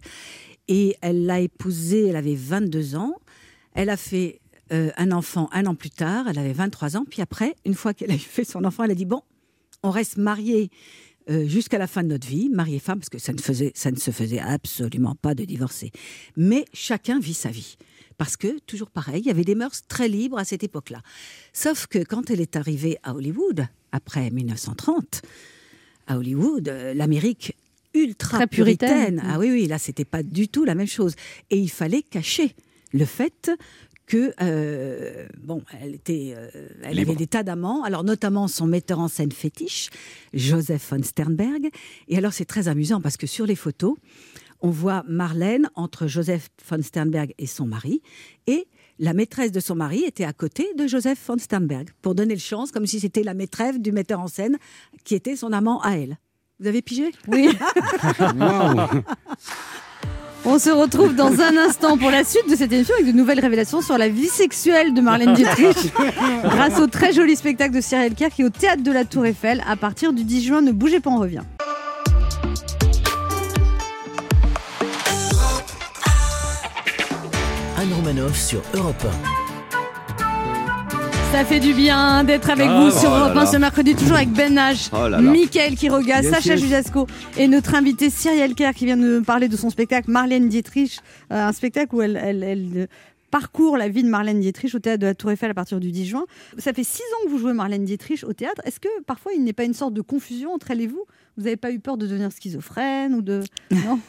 Et 0.68 0.96
elle 1.02 1.26
l'a 1.26 1.40
épousé, 1.40 2.08
elle 2.08 2.16
avait 2.16 2.36
22 2.36 2.96
ans. 2.96 3.16
Elle 3.74 3.90
a 3.90 3.98
fait 3.98 4.40
euh, 4.72 4.92
un 4.98 5.12
enfant 5.12 5.50
un 5.52 5.66
an 5.66 5.76
plus 5.76 5.92
tard, 5.92 6.28
elle 6.28 6.40
avait 6.40 6.54
23 6.54 6.98
ans. 6.98 7.06
Puis 7.10 7.22
après, 7.22 7.56
une 7.66 7.76
fois 7.76 7.94
qu'elle 7.94 8.12
a 8.12 8.16
eu 8.16 8.20
fait 8.20 8.44
son 8.44 8.64
enfant, 8.66 8.84
elle 8.84 8.92
a 8.92 8.96
dit, 8.96 9.06
bon, 9.06 9.22
on 9.84 9.92
reste 9.92 10.18
mariés 10.18 10.70
euh, 11.30 11.48
jusqu'à 11.48 11.78
la 11.78 11.88
fin 11.88 12.04
de 12.04 12.10
notre 12.10 12.28
vie, 12.28 12.50
mari 12.50 12.76
et 12.76 12.80
femme, 12.80 13.00
parce 13.00 13.10
que 13.10 13.18
ça 13.18 13.34
ne, 13.34 13.40
faisait, 13.40 13.72
ça 13.76 13.92
ne 13.92 13.98
se 13.98 14.12
faisait 14.12 14.40
absolument 14.40 15.16
pas 15.16 15.34
de 15.36 15.44
divorcer. 15.44 15.92
Mais 16.38 16.66
chacun 16.74 17.20
vit 17.20 17.34
sa 17.34 17.50
vie. 17.50 17.78
Parce 18.18 18.38
que, 18.38 18.60
toujours 18.60 18.92
pareil, 18.92 19.22
il 19.22 19.28
y 19.28 19.32
avait 19.32 19.44
des 19.44 19.56
mœurs 19.56 19.82
très 19.88 20.08
libres 20.08 20.38
à 20.38 20.46
cette 20.46 20.64
époque-là. 20.64 21.02
Sauf 21.52 21.88
que 21.88 22.00
quand 22.00 22.30
elle 22.30 22.42
est 22.42 22.56
arrivée 22.56 22.98
à 23.04 23.14
Hollywood, 23.14 23.68
après 23.92 24.30
1930, 24.30 25.22
à 26.08 26.18
Hollywood, 26.18 26.70
euh, 26.70 26.94
l'Amérique 26.94 27.56
ultra 27.94 28.38
Très 28.38 28.48
puritaine. 28.48 28.90
puritaine. 28.90 29.24
Ah 29.26 29.40
oui, 29.40 29.50
oui, 29.52 29.68
là, 29.68 29.78
c'était 29.78 30.06
pas 30.06 30.24
du 30.24 30.48
tout 30.48 30.64
la 30.64 30.76
même 30.76 30.88
chose. 30.88 31.16
Et 31.50 31.58
il 31.58 31.70
fallait 31.70 32.04
cacher 32.04 32.56
le 32.94 33.06
fait 33.06 33.52
que 34.06 34.34
euh, 34.42 35.28
bon, 35.42 35.64
elle 35.82 35.96
était, 35.96 36.34
euh, 36.36 36.50
elle 36.84 36.98
Libre. 36.98 37.12
avait 37.12 37.18
des 37.18 37.28
tas 37.28 37.44
d'amants. 37.44 37.84
Alors 37.84 38.04
notamment 38.04 38.48
son 38.48 38.68
metteur 38.68 39.00
en 39.00 39.08
scène 39.08 39.32
fétiche, 39.32 39.90
Joseph 40.34 40.90
von 40.92 41.02
Sternberg. 41.04 41.70
Et 42.08 42.18
alors 42.18 42.34
c'est 42.34 42.46
très 42.46 42.68
amusant 42.68 43.02
parce 43.02 43.18
que 43.18 43.28
sur 43.28 43.46
les 43.46 43.56
photos, 43.56 43.96
on 44.62 44.70
voit 44.70 45.04
Marlène 45.08 45.70
entre 45.76 46.08
Joseph 46.08 46.50
von 46.70 46.82
Sternberg 46.82 47.34
et 47.38 47.48
son 47.48 47.66
mari, 47.66 48.02
et 48.48 48.68
la 48.98 49.14
maîtresse 49.14 49.52
de 49.52 49.60
son 49.60 49.76
mari 49.76 50.04
était 50.06 50.24
à 50.24 50.32
côté 50.34 50.68
de 50.78 50.88
Joseph 50.88 51.20
von 51.28 51.38
Sternberg 51.38 51.90
pour 52.02 52.16
donner 52.16 52.34
le 52.34 52.40
chance, 52.40 52.72
comme 52.72 52.88
si 52.88 53.00
c'était 53.00 53.24
la 53.24 53.34
maîtresse 53.34 53.80
du 53.80 53.92
metteur 53.92 54.22
en 54.22 54.28
scène 54.28 54.58
qui 55.04 55.16
était 55.16 55.36
son 55.36 55.52
amant 55.52 55.82
à 55.82 55.92
elle. 55.98 56.18
Vous 56.60 56.68
avez 56.68 56.82
pigé? 56.82 57.12
Oui. 57.28 57.50
Waouh. 58.20 59.04
On 60.48 60.60
se 60.60 60.70
retrouve 60.70 61.16
dans 61.16 61.42
un 61.42 61.58
instant 61.58 61.98
pour 61.98 62.12
la 62.12 62.24
suite 62.24 62.48
de 62.48 62.56
cette 62.56 62.72
émission 62.72 62.94
avec 62.94 63.12
de 63.12 63.18
nouvelles 63.18 63.40
révélations 63.40 63.82
sur 63.82 63.98
la 63.98 64.10
vie 64.10 64.28
sexuelle 64.28 64.94
de 64.94 65.02
Marlène 65.02 65.34
Dietrich 65.34 65.92
grâce 66.44 66.80
au 66.80 66.86
très 66.86 67.14
joli 67.14 67.36
spectacle 67.36 67.74
de 67.74 67.82
Cyril 67.82 68.14
Kerr 68.14 68.30
qui 68.30 68.44
est 68.44 68.46
au 68.46 68.50
théâtre 68.52 68.84
de 68.84 68.92
la 68.92 69.06
Tour 69.06 69.26
Eiffel 69.26 69.64
à 69.68 69.76
partir 69.76 70.14
du 70.14 70.24
10 70.24 70.44
juin. 70.44 70.62
Ne 70.62 70.72
bougez 70.72 71.00
pas, 71.00 71.10
on 71.10 71.18
revient. 71.18 71.42
Anne 77.78 77.94
Romanoff 77.94 78.40
sur 78.40 78.62
Europe 78.76 79.06
Ça 81.36 81.44
fait 81.44 81.60
du 81.60 81.74
bien 81.74 82.24
d'être 82.24 82.50
avec 82.50 82.66
Ah, 82.70 82.80
vous 82.80 82.88
oh 82.88 82.98
sur 82.98 83.10
Europe 83.14 83.32
1 83.32 83.34
là. 83.36 83.46
ce 83.46 83.58
mercredi, 83.58 83.94
toujours 83.94 84.16
avec 84.16 84.30
Ben 84.32 84.56
H, 84.56 84.90
Oh 84.94 85.10
là 85.10 85.10
là. 85.10 85.20
Mickaël 85.20 85.76
Quiroga, 85.76 86.22
Yes, 86.22 86.32
Sacha 86.32 86.54
yes. 86.54 86.62
Judasco 86.62 87.08
et 87.38 87.50
notre 87.50 87.76
invité 87.76 88.10
Cyrielle 88.10 88.56
Kerr 88.56 88.72
qui 88.74 88.86
vient 88.86 88.96
de 88.96 89.02
nous 89.18 89.22
parler 89.24 89.50
de 89.50 89.58
son 89.58 89.70
spectacle 89.70 90.10
Marlène 90.10 90.48
Dietrich, 90.48 91.00
euh, 91.34 91.48
un 91.48 91.52
spectacle 91.52 91.94
où 91.94 92.02
elle, 92.02 92.16
elle- 92.24 92.42
elle, 92.44 92.70
euh, 92.78 92.86
parcourt 93.32 93.76
la 93.76 93.90
vie 93.90 94.02
de 94.04 94.08
Marlène 94.08 94.40
Dietrich 94.40 94.74
au 94.76 94.80
théâtre 94.80 95.00
de 95.02 95.08
la 95.08 95.14
Tour 95.14 95.30
Eiffel 95.32 95.52
à 95.52 95.54
partir 95.54 95.82
du 95.82 95.92
10 95.92 96.06
juin. 96.06 96.24
Ça 96.58 96.72
fait 96.72 96.86
six 96.86 97.02
ans 97.04 97.26
que 97.26 97.30
vous 97.32 97.38
jouez 97.38 97.52
Marlène 97.52 97.84
Dietrich 97.84 98.24
au 98.26 98.32
théâtre. 98.32 98.62
Est-ce 98.64 98.80
que 98.80 98.88
parfois 99.06 99.34
il 99.36 99.44
n'est 99.44 99.52
pas 99.54 99.66
une 99.66 99.74
sorte 99.74 99.94
de 99.94 100.02
confusion 100.02 100.54
entre 100.54 100.72
elle 100.72 100.80
et 100.82 100.88
vous? 100.88 101.04
Vous 101.38 101.44
n'avez 101.44 101.58
pas 101.58 101.72
eu 101.72 101.80
peur 101.80 101.98
de 101.98 102.08
devenir 102.08 102.32
schizophrène 102.32 103.14
ou 103.14 103.22
de... 103.22 103.42
Non 103.72 104.00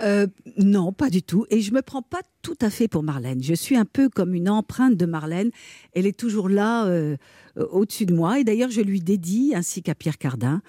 Euh, 0.00 0.26
non, 0.58 0.92
pas 0.92 1.08
du 1.08 1.22
tout. 1.22 1.46
Et 1.50 1.60
je 1.60 1.72
me 1.72 1.80
prends 1.80 2.02
pas 2.02 2.20
tout 2.42 2.56
à 2.60 2.68
fait 2.68 2.88
pour 2.88 3.04
Marlène. 3.04 3.40
Je 3.42 3.54
suis 3.54 3.76
un 3.76 3.84
peu 3.84 4.08
comme 4.08 4.34
une 4.34 4.48
empreinte 4.48 4.96
de 4.96 5.06
Marlène. 5.06 5.50
Elle 5.92 6.06
est 6.06 6.18
toujours 6.18 6.48
là, 6.48 6.86
euh, 6.86 7.16
euh, 7.58 7.66
au-dessus 7.70 8.04
de 8.04 8.12
moi. 8.12 8.40
Et 8.40 8.44
d'ailleurs, 8.44 8.70
je 8.70 8.80
lui 8.80 8.98
dédie, 9.00 9.52
ainsi 9.54 9.82
qu'à 9.82 9.94
Pierre 9.94 10.18
Cardin, 10.18 10.62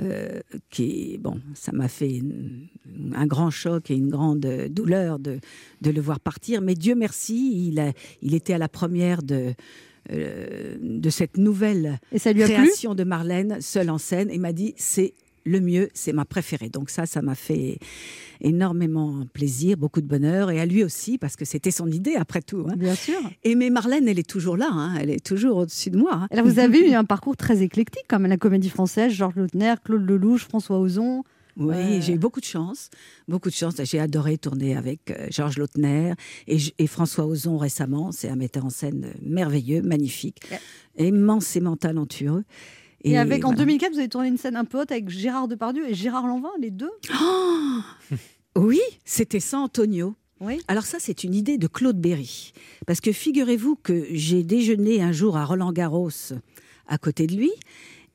euh, 0.00 0.40
qui, 0.70 1.18
bon, 1.18 1.40
ça 1.54 1.70
m'a 1.70 1.86
fait 1.86 2.16
une- 2.16 2.66
un 3.14 3.26
grand 3.26 3.50
choc 3.50 3.92
et 3.92 3.94
une 3.94 4.08
grande 4.10 4.40
douleur 4.70 5.20
de, 5.20 5.38
de 5.82 5.90
le 5.90 6.00
voir 6.00 6.18
partir. 6.18 6.60
Mais 6.60 6.74
Dieu 6.74 6.96
merci, 6.96 7.68
il, 7.68 7.78
a, 7.78 7.92
il 8.22 8.34
était 8.34 8.54
à 8.54 8.58
la 8.58 8.68
première 8.68 9.22
de, 9.22 9.54
euh, 10.12 10.76
de 10.80 11.10
cette 11.10 11.36
nouvelle 11.36 11.98
Et 12.12 12.18
ça 12.18 12.32
lui 12.32 12.42
a 12.42 12.46
plu 12.46 12.54
création 12.54 12.94
de 12.94 13.04
Marlène, 13.04 13.58
seule 13.60 13.90
en 13.90 13.98
scène, 13.98 14.30
et 14.30 14.38
m'a 14.38 14.52
dit 14.52 14.74
c'est 14.76 15.14
le 15.46 15.60
mieux, 15.60 15.90
c'est 15.92 16.12
ma 16.14 16.24
préférée. 16.24 16.70
Donc 16.70 16.88
ça, 16.88 17.04
ça 17.04 17.20
m'a 17.20 17.34
fait 17.34 17.78
énormément 18.40 19.24
plaisir, 19.32 19.76
beaucoup 19.76 20.00
de 20.00 20.06
bonheur, 20.06 20.50
et 20.50 20.60
à 20.60 20.66
lui 20.66 20.82
aussi, 20.84 21.18
parce 21.18 21.36
que 21.36 21.44
c'était 21.44 21.70
son 21.70 21.90
idée 21.90 22.14
après 22.16 22.42
tout. 22.42 22.66
hein. 22.68 22.74
Bien 22.76 22.94
sûr. 22.94 23.18
Et 23.42 23.54
mais 23.54 23.70
Marlène, 23.70 24.08
elle 24.08 24.18
est 24.18 24.28
toujours 24.28 24.56
là, 24.56 24.68
hein. 24.70 24.94
elle 25.00 25.10
est 25.10 25.24
toujours 25.24 25.58
au-dessus 25.58 25.90
de 25.90 25.98
moi. 25.98 26.12
hein. 26.14 26.28
Alors 26.30 26.46
vous 26.46 26.58
avez 26.58 26.90
eu 26.90 26.94
un 26.94 27.04
parcours 27.04 27.36
très 27.36 27.62
éclectique 27.62 28.04
comme 28.08 28.26
la 28.26 28.36
Comédie 28.36 28.70
Française, 28.70 29.12
Georges 29.12 29.36
Lautner, 29.36 29.74
Claude 29.84 30.08
Lelouch, 30.08 30.40
François 30.44 30.78
Ozon. 30.78 31.24
Oui, 31.56 31.66
Ouais. 31.66 32.00
j'ai 32.02 32.14
eu 32.14 32.18
beaucoup 32.18 32.40
de 32.40 32.44
chance, 32.44 32.90
beaucoup 33.28 33.48
de 33.48 33.54
chance. 33.54 33.74
J'ai 33.84 34.00
adoré 34.00 34.38
tourner 34.38 34.76
avec 34.76 35.10
euh, 35.10 35.28
Georges 35.30 35.58
Lautner 35.58 36.14
et, 36.48 36.58
et 36.78 36.86
François 36.86 37.26
Ozon 37.26 37.58
récemment. 37.58 38.10
C'est 38.12 38.28
un 38.28 38.36
metteur 38.36 38.64
en 38.64 38.70
scène 38.70 39.14
merveilleux, 39.22 39.82
magnifique, 39.82 40.40
immensément 40.98 41.76
talentueux. 41.76 42.44
Et, 43.06 43.18
avec 43.18 43.44
en 43.44 43.48
voilà. 43.48 43.64
2004, 43.64 43.92
vous 43.92 43.98
avez 43.98 44.08
tourné 44.08 44.28
une 44.28 44.38
scène 44.38 44.56
un 44.56 44.64
peu 44.64 44.80
haute 44.80 44.90
avec 44.90 45.10
Gérard 45.10 45.46
Depardieu 45.46 45.88
et 45.88 45.94
Gérard 45.94 46.26
Lanvin, 46.26 46.48
les 46.58 46.70
deux? 46.70 46.90
Oh 47.12 47.80
oui, 48.56 48.80
c'était 49.04 49.40
ça, 49.40 49.58
Antonio. 49.58 50.14
Oui. 50.40 50.60
Alors 50.68 50.84
ça, 50.84 50.98
c'est 51.00 51.24
une 51.24 51.34
idée 51.34 51.58
de 51.58 51.66
Claude 51.66 52.00
Berry. 52.00 52.52
Parce 52.86 53.00
que 53.00 53.12
figurez-vous 53.12 53.76
que 53.76 54.06
j'ai 54.10 54.42
déjeuné 54.42 55.02
un 55.02 55.12
jour 55.12 55.36
à 55.36 55.44
Roland 55.44 55.72
Garros 55.72 56.10
à 56.86 56.98
côté 56.98 57.26
de 57.26 57.34
lui. 57.34 57.50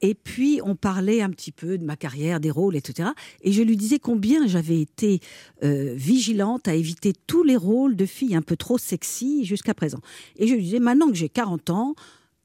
Et 0.02 0.16
puis, 0.16 0.62
on 0.64 0.76
parlait 0.76 1.22
un 1.22 1.30
petit 1.30 1.52
peu 1.52 1.78
de 1.78 1.84
ma 1.84 1.96
carrière, 1.96 2.40
des 2.40 2.52
rôles, 2.52 2.76
etc. 2.76 3.10
Et 3.42 3.52
je 3.52 3.62
lui 3.62 3.76
disais 3.76 4.00
combien 4.00 4.48
j'avais 4.48 4.80
été 4.80 5.20
euh, 5.64 5.94
vigilante 5.96 6.68
à 6.68 6.76
éviter 6.76 7.14
tous 7.28 7.44
les 7.44 7.58
rôles 7.58 7.96
de 7.96 8.06
filles 8.06 8.36
un 8.36 8.42
peu 8.42 8.56
trop 8.56 8.78
sexy 8.78 9.44
jusqu'à 9.46 9.74
présent. 9.74 10.00
Et 10.38 10.48
je 10.48 10.56
lui 10.56 10.64
disais, 10.64 10.80
maintenant 10.80 11.10
que 11.10 11.16
j'ai 11.16 11.30
40 11.30 11.70
ans, 11.70 11.96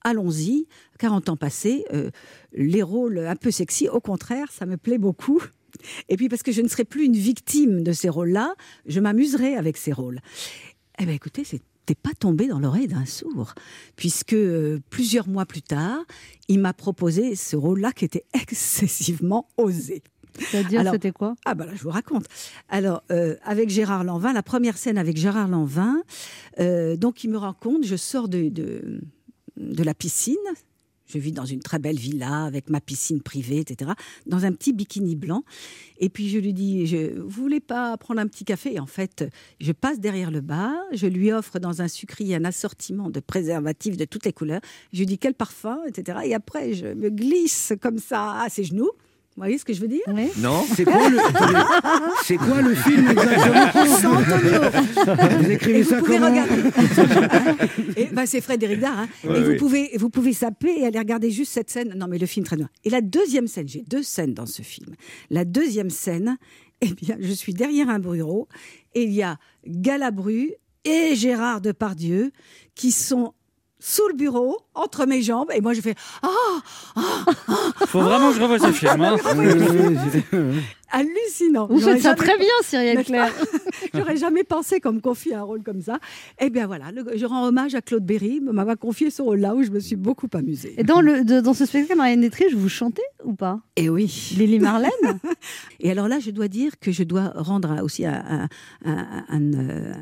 allons-y, 0.02 0.66
40 0.98 1.30
ans 1.30 1.36
passés, 1.36 1.84
euh, 1.92 2.10
les 2.52 2.82
rôles 2.82 3.18
un 3.18 3.36
peu 3.36 3.50
sexy, 3.50 3.88
au 3.88 4.00
contraire, 4.00 4.50
ça 4.52 4.66
me 4.66 4.76
plaît 4.76 4.98
beaucoup. 4.98 5.42
Et 6.08 6.16
puis 6.16 6.28
parce 6.28 6.42
que 6.42 6.52
je 6.52 6.60
ne 6.60 6.68
serai 6.68 6.84
plus 6.84 7.04
une 7.04 7.16
victime 7.16 7.82
de 7.82 7.92
ces 7.92 8.08
rôles-là, 8.08 8.54
je 8.86 9.00
m'amuserai 9.00 9.56
avec 9.56 9.76
ces 9.76 9.92
rôles. 9.92 10.20
Eh 10.98 11.04
bien 11.04 11.14
écoutez, 11.14 11.44
c'était 11.86 12.00
pas 12.00 12.14
tombé 12.18 12.46
dans 12.48 12.58
l'oreille 12.58 12.88
d'un 12.88 13.04
sourd, 13.04 13.52
puisque 13.94 14.32
euh, 14.32 14.80
plusieurs 14.88 15.28
mois 15.28 15.44
plus 15.44 15.60
tard, 15.60 16.02
il 16.48 16.58
m'a 16.60 16.72
proposé 16.72 17.36
ce 17.36 17.56
rôle-là 17.56 17.92
qui 17.92 18.06
était 18.06 18.24
excessivement 18.32 19.48
osé. 19.58 20.02
C'est-à-dire, 20.38 20.80
Alors- 20.80 20.94
c'était 20.94 21.12
quoi? 21.12 21.34
Ah 21.44 21.54
bah 21.54 21.66
là, 21.66 21.72
je 21.74 21.82
vous 21.82 21.90
raconte. 21.90 22.24
Alors, 22.70 23.02
euh, 23.12 23.36
avec 23.44 23.68
Gérard 23.68 24.02
Lanvin, 24.02 24.32
la 24.32 24.42
première 24.42 24.78
scène 24.78 24.96
avec 24.98 25.16
Gérard 25.18 25.46
Lanvin, 25.48 26.02
euh, 26.58 26.96
donc 26.96 27.22
il 27.22 27.30
me 27.30 27.36
raconte, 27.38 27.84
je 27.84 27.96
sors 27.96 28.28
de, 28.28 28.48
de, 28.48 29.00
de 29.58 29.82
la 29.84 29.92
piscine, 29.94 30.34
je 31.06 31.18
vis 31.18 31.32
dans 31.32 31.44
une 31.44 31.60
très 31.60 31.78
belle 31.78 31.98
villa 31.98 32.44
avec 32.44 32.70
ma 32.70 32.80
piscine 32.80 33.20
privée, 33.20 33.60
etc., 33.60 33.92
dans 34.26 34.44
un 34.44 34.52
petit 34.52 34.72
bikini 34.72 35.16
blanc. 35.16 35.44
Et 35.98 36.08
puis 36.08 36.28
je 36.28 36.38
lui 36.38 36.52
dis, 36.52 36.86
je, 36.86 37.18
vous 37.18 37.28
voulez 37.28 37.60
pas 37.60 37.96
prendre 37.96 38.20
un 38.20 38.26
petit 38.26 38.44
café? 38.44 38.74
Et 38.74 38.80
en 38.80 38.86
fait, 38.86 39.24
je 39.60 39.72
passe 39.72 40.00
derrière 40.00 40.30
le 40.30 40.40
bar, 40.40 40.74
je 40.92 41.06
lui 41.06 41.32
offre 41.32 41.58
dans 41.58 41.82
un 41.82 41.88
sucrier 41.88 42.36
un 42.36 42.44
assortiment 42.44 43.10
de 43.10 43.20
préservatifs 43.20 43.96
de 43.96 44.04
toutes 44.04 44.24
les 44.24 44.32
couleurs. 44.32 44.60
Je 44.92 44.98
lui 45.00 45.06
dis 45.06 45.18
quel 45.18 45.34
parfum, 45.34 45.78
etc. 45.86 46.18
Et 46.24 46.34
après, 46.34 46.74
je 46.74 46.86
me 46.86 47.10
glisse 47.10 47.72
comme 47.80 47.98
ça 47.98 48.40
à 48.40 48.48
ses 48.48 48.64
genoux. 48.64 48.90
Vous 49.36 49.42
voyez 49.42 49.58
ce 49.58 49.64
que 49.64 49.72
je 49.72 49.80
veux 49.80 49.88
dire 49.88 50.02
Oui. 50.06 50.28
Non 50.38 50.64
C'est 50.76 50.84
quoi 50.84 51.08
le, 51.08 51.18
c'est 52.22 52.36
quoi 52.36 52.62
le 52.62 52.74
film 52.74 53.08
exactement 53.10 54.20
Vous 55.40 55.50
écrivez 55.50 55.78
Et 55.78 55.82
vous 55.82 55.90
ça 55.90 55.98
pouvez 55.98 56.18
comment 56.18 56.30
regarder. 56.30 56.62
et 57.96 58.06
ben, 58.12 58.26
c'est 58.26 58.40
Frédéric 58.40 58.78
Dard. 58.78 58.96
hein. 59.00 59.08
Ouais, 59.24 59.38
et 59.40 59.42
vous 59.42 59.56
pouvez, 59.56 59.90
vous 59.96 60.08
pouvez 60.10 60.32
zapper 60.32 60.78
et 60.80 60.86
aller 60.86 60.98
regarder 61.00 61.30
juste 61.32 61.52
cette 61.52 61.68
scène. 61.70 61.94
Non, 61.96 62.06
mais 62.08 62.18
le 62.18 62.26
film 62.26 62.46
très 62.46 62.56
bien. 62.56 62.68
Et 62.84 62.90
la 62.90 63.00
deuxième 63.00 63.48
scène, 63.48 63.66
j'ai 63.68 63.82
deux 63.82 64.02
scènes 64.04 64.34
dans 64.34 64.46
ce 64.46 64.62
film. 64.62 64.94
La 65.30 65.44
deuxième 65.44 65.90
scène, 65.90 66.36
eh 66.80 66.92
bien, 66.92 67.16
je 67.20 67.32
suis 67.32 67.54
derrière 67.54 67.88
un 67.88 67.98
bureau 67.98 68.46
et 68.94 69.02
il 69.02 69.12
y 69.12 69.22
a 69.22 69.38
Galabru 69.66 70.52
et 70.84 71.16
Gérard 71.16 71.60
Depardieu 71.60 72.30
qui 72.76 72.92
sont 72.92 73.32
sous 73.86 74.08
le 74.08 74.14
bureau, 74.14 74.56
entre 74.74 75.04
mes 75.04 75.20
jambes, 75.20 75.50
et 75.54 75.60
moi 75.60 75.74
je 75.74 75.82
fais 75.82 75.94
Ah 76.22 76.28
Faut 77.86 78.00
vraiment 78.00 78.30
que 78.30 78.36
je 78.38 78.40
revoie 78.42 78.58
ce 78.58 78.72
film. 78.72 79.02
hein. 79.02 79.16
Hallucinant. 80.90 81.66
Vous 81.68 81.80
faites 81.80 82.02
ça 82.02 82.14
très 82.14 82.36
bien, 82.38 82.46
Cyrielle 82.62 83.04
Claire. 83.04 83.32
J'aurais 83.94 84.16
jamais 84.16 84.44
pensé 84.44 84.80
qu'on 84.80 84.92
me 84.92 85.00
confie 85.00 85.34
un 85.34 85.42
rôle 85.42 85.62
comme 85.62 85.80
ça. 85.80 85.98
Eh 86.40 86.50
bien 86.50 86.66
voilà, 86.66 86.90
le- 86.92 87.04
je 87.16 87.26
rends 87.26 87.46
hommage 87.46 87.74
à 87.74 87.80
Claude 87.82 88.04
Berry, 88.04 88.40
m'avoir 88.40 88.78
confié 88.78 89.10
ce 89.10 89.22
rôle-là 89.22 89.54
où 89.54 89.62
je 89.62 89.70
me 89.70 89.80
suis 89.80 89.96
beaucoup 89.96 90.28
amusée. 90.34 90.74
Et 90.78 90.84
dans, 90.84 91.00
le, 91.00 91.24
de- 91.24 91.40
dans 91.40 91.54
ce 91.54 91.66
spectacle, 91.66 91.96
Marianne 91.96 92.20
Dietrich, 92.20 92.54
vous 92.54 92.68
chantez 92.68 93.02
ou 93.24 93.34
pas? 93.34 93.60
Et 93.76 93.88
oui. 93.88 94.34
Lily 94.36 94.58
Marlène? 94.60 94.90
Et 95.80 95.90
alors 95.90 96.08
là, 96.08 96.18
je 96.20 96.30
dois 96.30 96.48
dire 96.48 96.78
que 96.80 96.92
je 96.92 97.02
dois 97.02 97.32
rendre 97.34 97.82
aussi 97.82 98.04
un, 98.06 98.48
un- 98.84 99.26
un- 99.28 99.32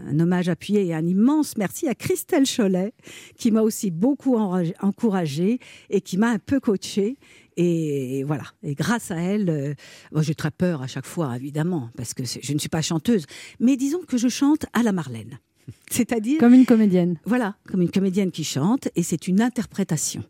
un, 0.08 0.20
hommage 0.20 0.48
appuyé 0.48 0.86
et 0.86 0.94
un 0.94 1.06
immense 1.06 1.56
merci 1.56 1.88
à 1.88 1.94
Christelle 1.94 2.44
Cholet, 2.46 2.92
qui 3.36 3.50
m'a 3.50 3.62
aussi 3.62 3.90
beaucoup 3.90 4.36
encouragée 4.36 5.58
et 5.90 6.00
qui 6.00 6.18
m'a 6.18 6.28
un 6.30 6.38
peu 6.38 6.60
coachée. 6.60 7.16
Et 7.56 8.24
voilà. 8.24 8.44
Et 8.62 8.74
grâce 8.74 9.10
à 9.10 9.16
elle, 9.16 9.50
euh, 9.50 9.74
bon, 10.10 10.22
j'ai 10.22 10.34
très 10.34 10.50
peur 10.50 10.82
à 10.82 10.86
chaque 10.86 11.06
fois, 11.06 11.36
évidemment, 11.36 11.90
parce 11.96 12.14
que 12.14 12.24
je 12.24 12.52
ne 12.52 12.58
suis 12.58 12.68
pas 12.68 12.82
chanteuse. 12.82 13.26
Mais 13.60 13.76
disons 13.76 14.00
que 14.06 14.16
je 14.16 14.28
chante 14.28 14.66
à 14.72 14.82
la 14.82 14.92
Marlène. 14.92 15.38
C'est-à-dire 15.90 16.38
Comme 16.38 16.54
une 16.54 16.66
comédienne. 16.66 17.18
Voilà, 17.24 17.56
comme 17.68 17.82
une 17.82 17.90
comédienne 17.90 18.30
qui 18.30 18.44
chante, 18.44 18.88
et 18.96 19.02
c'est 19.02 19.28
une 19.28 19.40
interprétation. 19.40 20.24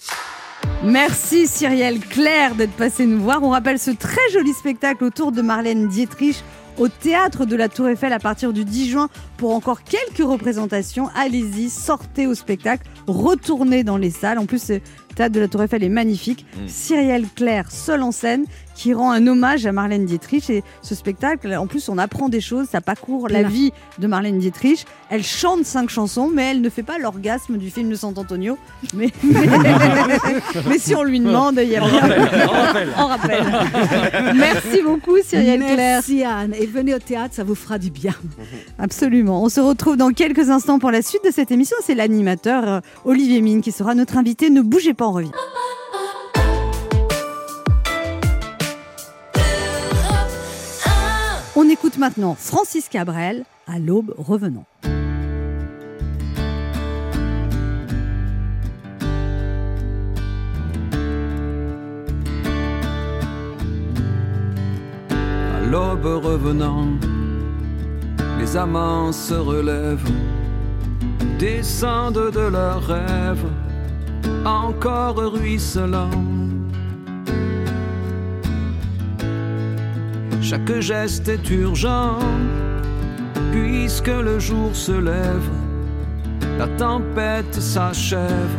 Merci 0.84 1.46
Cyrielle 1.46 2.00
Claire 2.00 2.54
d'être 2.54 2.72
passée 2.72 3.06
nous 3.06 3.20
voir. 3.20 3.42
On 3.42 3.50
rappelle 3.50 3.78
ce 3.78 3.90
très 3.90 4.30
joli 4.32 4.52
spectacle 4.52 5.04
autour 5.04 5.32
de 5.32 5.42
Marlène 5.42 5.88
Dietrich 5.88 6.42
au 6.78 6.88
théâtre 6.88 7.44
de 7.44 7.56
la 7.56 7.68
Tour 7.68 7.88
Eiffel 7.88 8.12
à 8.12 8.18
partir 8.18 8.52
du 8.52 8.64
10 8.64 8.90
juin 8.90 9.08
pour 9.36 9.54
encore 9.54 9.82
quelques 9.84 10.26
représentations. 10.26 11.08
Allez-y, 11.14 11.70
sortez 11.70 12.26
au 12.26 12.34
spectacle, 12.34 12.86
retournez 13.06 13.84
dans 13.84 13.96
les 13.96 14.10
salles. 14.10 14.38
En 14.38 14.46
plus, 14.46 14.70
le 14.70 14.80
théâtre 15.14 15.34
de 15.34 15.40
la 15.40 15.48
Tour 15.48 15.62
Eiffel 15.62 15.82
est 15.84 15.88
magnifique. 15.88 16.46
Mm. 16.56 16.68
Cyrielle 16.68 17.26
Claire, 17.34 17.70
seule 17.70 18.02
en 18.02 18.12
scène, 18.12 18.46
qui 18.74 18.94
rend 18.94 19.12
un 19.12 19.26
hommage 19.26 19.66
à 19.66 19.72
Marlène 19.72 20.04
Dietrich. 20.04 20.50
Et 20.50 20.62
ce 20.82 20.94
spectacle, 20.94 21.54
en 21.54 21.66
plus, 21.66 21.88
on 21.88 21.98
apprend 21.98 22.28
des 22.28 22.40
choses. 22.40 22.66
Ça 22.70 22.80
parcourt 22.80 23.28
la 23.28 23.42
vie 23.42 23.72
de 23.98 24.06
Marlène 24.06 24.38
Dietrich. 24.38 24.86
Elle 25.10 25.22
chante 25.22 25.64
cinq 25.64 25.90
chansons, 25.90 26.30
mais 26.32 26.50
elle 26.50 26.60
ne 26.60 26.70
fait 26.70 26.82
pas 26.82 26.98
l'orgasme 26.98 27.58
du 27.58 27.70
film 27.70 27.90
de 27.90 27.94
Sant'Antonio. 27.94 28.58
Mais, 28.94 29.10
mais, 29.22 29.46
mais 30.68 30.78
si 30.78 30.94
on 30.94 31.02
lui 31.02 31.20
demande, 31.20 31.58
il 31.62 31.68
y 31.68 31.76
a 31.76 31.82
On 31.82 31.86
rappelle, 31.86 32.88
on 32.96 33.02
On 33.02 33.06
rappelle. 33.06 33.44
Merci 34.34 34.82
beaucoup, 34.82 35.18
Cyrielle 35.22 35.60
Claire. 35.60 35.76
Merci 35.76 36.24
Anne. 36.24 36.54
Et 36.58 36.66
venez 36.66 36.94
au 36.94 36.98
théâtre, 36.98 37.34
ça 37.34 37.44
vous 37.44 37.54
fera 37.54 37.78
du 37.78 37.90
bien. 37.90 38.14
Absolument. 38.78 39.42
On 39.42 39.48
se 39.48 39.60
retrouve 39.60 39.96
dans 39.96 40.10
quelques 40.10 40.50
instants 40.50 40.78
pour 40.78 40.90
la 40.90 41.02
suite 41.02 41.24
de 41.24 41.30
cette 41.30 41.50
émission. 41.50 41.76
C'est 41.84 41.94
l'animateur 41.94 42.68
euh, 42.68 42.80
Olivier 43.04 43.40
Mine 43.40 43.60
qui 43.60 43.72
sera 43.72 43.94
notre 43.94 44.16
invité. 44.16 44.50
Ne 44.50 44.62
bougez 44.62 44.94
pas, 44.94 45.06
on 45.06 45.12
revient. 45.12 45.30
On 51.64 51.68
écoute 51.68 51.96
maintenant 51.96 52.34
Francis 52.34 52.88
Cabrel 52.88 53.44
à 53.68 53.78
l'aube 53.78 54.12
revenant. 54.18 54.64
À 65.20 65.60
l'aube 65.70 66.04
revenant, 66.04 66.88
les 68.40 68.56
amants 68.56 69.12
se 69.12 69.34
relèvent, 69.34 70.10
descendent 71.38 72.32
de 72.32 72.40
leurs 72.40 72.84
rêves, 72.84 73.46
encore 74.44 75.18
ruisselants. 75.32 76.10
Chaque 80.42 80.80
geste 80.80 81.28
est 81.28 81.50
urgent, 81.50 82.18
puisque 83.52 84.08
le 84.08 84.40
jour 84.40 84.74
se 84.74 84.92
lève, 84.92 85.48
la 86.58 86.66
tempête 86.66 87.54
s'achève 87.54 88.56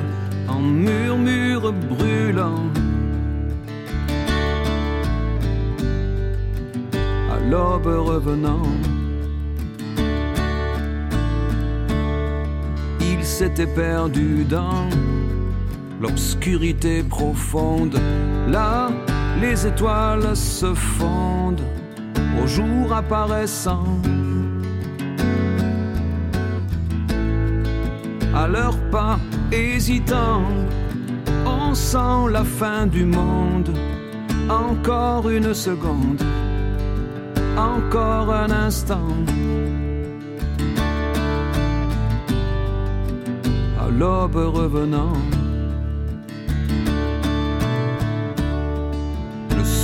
en 0.48 0.62
murmure 0.62 1.74
brûlant. 1.74 2.64
à 7.32 7.40
l'aube 7.50 7.88
revenant. 7.88 8.64
Il 13.02 13.24
s'était 13.24 13.68
perdu 13.68 14.46
dans 14.46 14.88
l'obscurité 16.02 17.04
profonde. 17.04 18.00
Là, 18.50 18.83
les 19.44 19.68
étoiles 19.68 20.36
se 20.36 20.74
fondent 20.74 21.68
au 22.42 22.48
jour 22.48 22.94
apparaissant. 22.94 23.88
À 28.34 28.48
leurs 28.48 28.80
pas 28.90 29.20
hésitants, 29.52 30.48
on 31.46 31.76
sent 31.76 32.20
la 32.32 32.44
fin 32.44 32.88
du 32.88 33.06
monde. 33.06 33.72
Encore 34.50 35.30
une 35.30 35.54
seconde 35.54 36.24
encore 37.58 38.34
un 38.34 38.52
instant. 38.52 39.10
À 43.80 43.90
l'aube 43.90 44.36
revenant, 44.36 45.18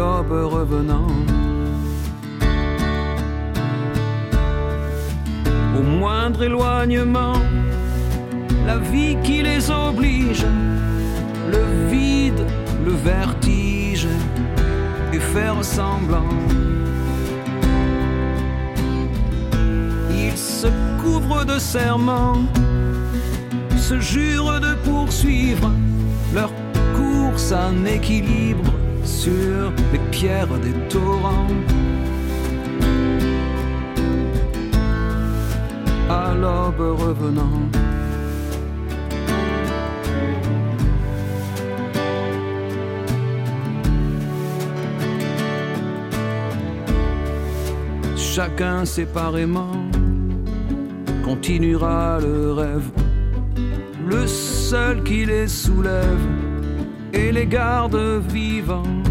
Revenant, 0.00 1.08
au 5.76 5.82
moindre 5.82 6.42
éloignement, 6.42 7.34
la 8.66 8.78
vie 8.78 9.16
qui 9.22 9.42
les 9.42 9.70
oblige, 9.70 10.44
le 11.50 11.88
vide, 11.88 12.46
le 12.84 12.92
vertige 12.92 14.06
et 15.12 15.18
faire 15.18 15.64
semblant. 15.64 16.28
Ils 20.10 20.36
se 20.36 20.68
couvrent 21.02 21.44
de 21.44 21.58
serments, 21.58 22.42
se 23.76 23.98
jurent 24.00 24.60
de 24.60 24.74
poursuivre 24.84 25.70
leur 26.34 26.50
course 26.96 27.52
en 27.52 27.84
équilibre 27.84 28.77
sur 29.28 29.72
les 29.92 29.98
pierres 30.10 30.58
des 30.58 30.76
torrents. 30.88 31.46
À 36.10 36.34
l'aube 36.34 36.86
revenant. 37.04 37.60
Chacun 48.16 48.84
séparément 48.84 49.76
continuera 51.24 52.20
le 52.20 52.52
rêve, 52.52 52.90
le 54.08 54.26
seul 54.26 55.02
qui 55.02 55.26
les 55.26 55.48
soulève 55.48 56.24
et 57.12 57.32
les 57.32 57.46
garde 57.46 57.98
vivants. 58.28 59.07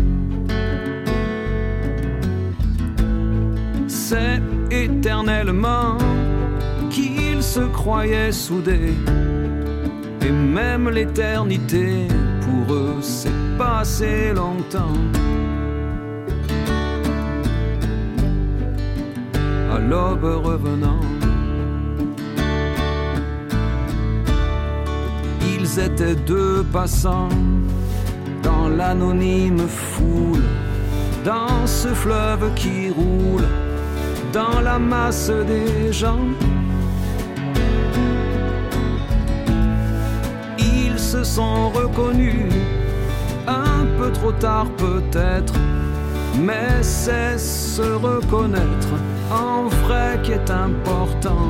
C'est 3.88 4.41
éternellement 4.69 5.97
qu'ils 6.89 7.41
se 7.41 7.62
croyaient 7.62 8.32
soudés, 8.32 8.93
et 10.21 10.32
même 10.32 10.89
l'éternité 10.89 12.08
pour 12.41 12.76
eux 12.76 12.97
c'est 13.02 13.58
passé 13.58 14.34
longtemps. 14.34 14.97
À 19.73 19.80
l'aube 19.80 20.26
revenant. 20.43 21.02
Ils 25.54 25.80
étaient 25.80 26.15
deux 26.15 26.63
passants 26.71 27.30
dans 28.43 28.69
l'anonyme 28.69 29.67
foule, 29.67 30.43
dans 31.26 31.65
ce 31.65 31.89
fleuve 31.89 32.54
qui 32.56 32.89
roule, 32.89 33.45
dans 34.38 34.62
la 34.62 34.78
masse 34.78 35.32
des 35.54 35.91
gens. 35.91 36.28
Ils 40.60 41.00
se 41.00 41.23
sont 41.23 41.69
reconnus, 41.80 42.54
un 43.47 43.82
peu 43.97 44.10
trop 44.12 44.34
tard 44.34 44.69
peut-être, 44.86 45.56
mais 46.47 46.71
c'est 46.82 47.38
se 47.39 47.88
reconnaître 48.10 48.93
en 49.32 49.60
vrai 49.82 50.19
qui 50.23 50.32
est 50.39 50.52
important. 50.67 51.47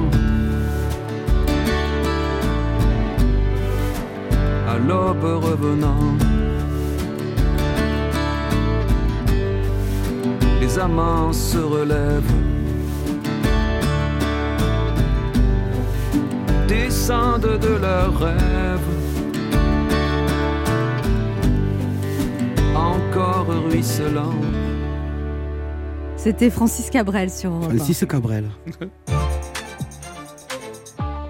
À 4.74 4.76
l'aube 4.88 5.30
revenant, 5.48 6.08
les 10.62 10.74
amants 10.80 11.34
se 11.34 11.58
relèvent, 11.76 12.36
descendent 16.68 17.58
de 17.60 17.76
leurs 17.76 18.20
rêves, 18.20 18.80
encore 22.76 23.48
ruisselants. 23.70 24.34
C'était 26.16 26.50
Francis 26.50 26.90
Cabrel 26.90 27.30
sur 27.30 27.52
Europe 27.52 27.76
Francis 27.76 28.06
Cabrel. 28.08 28.50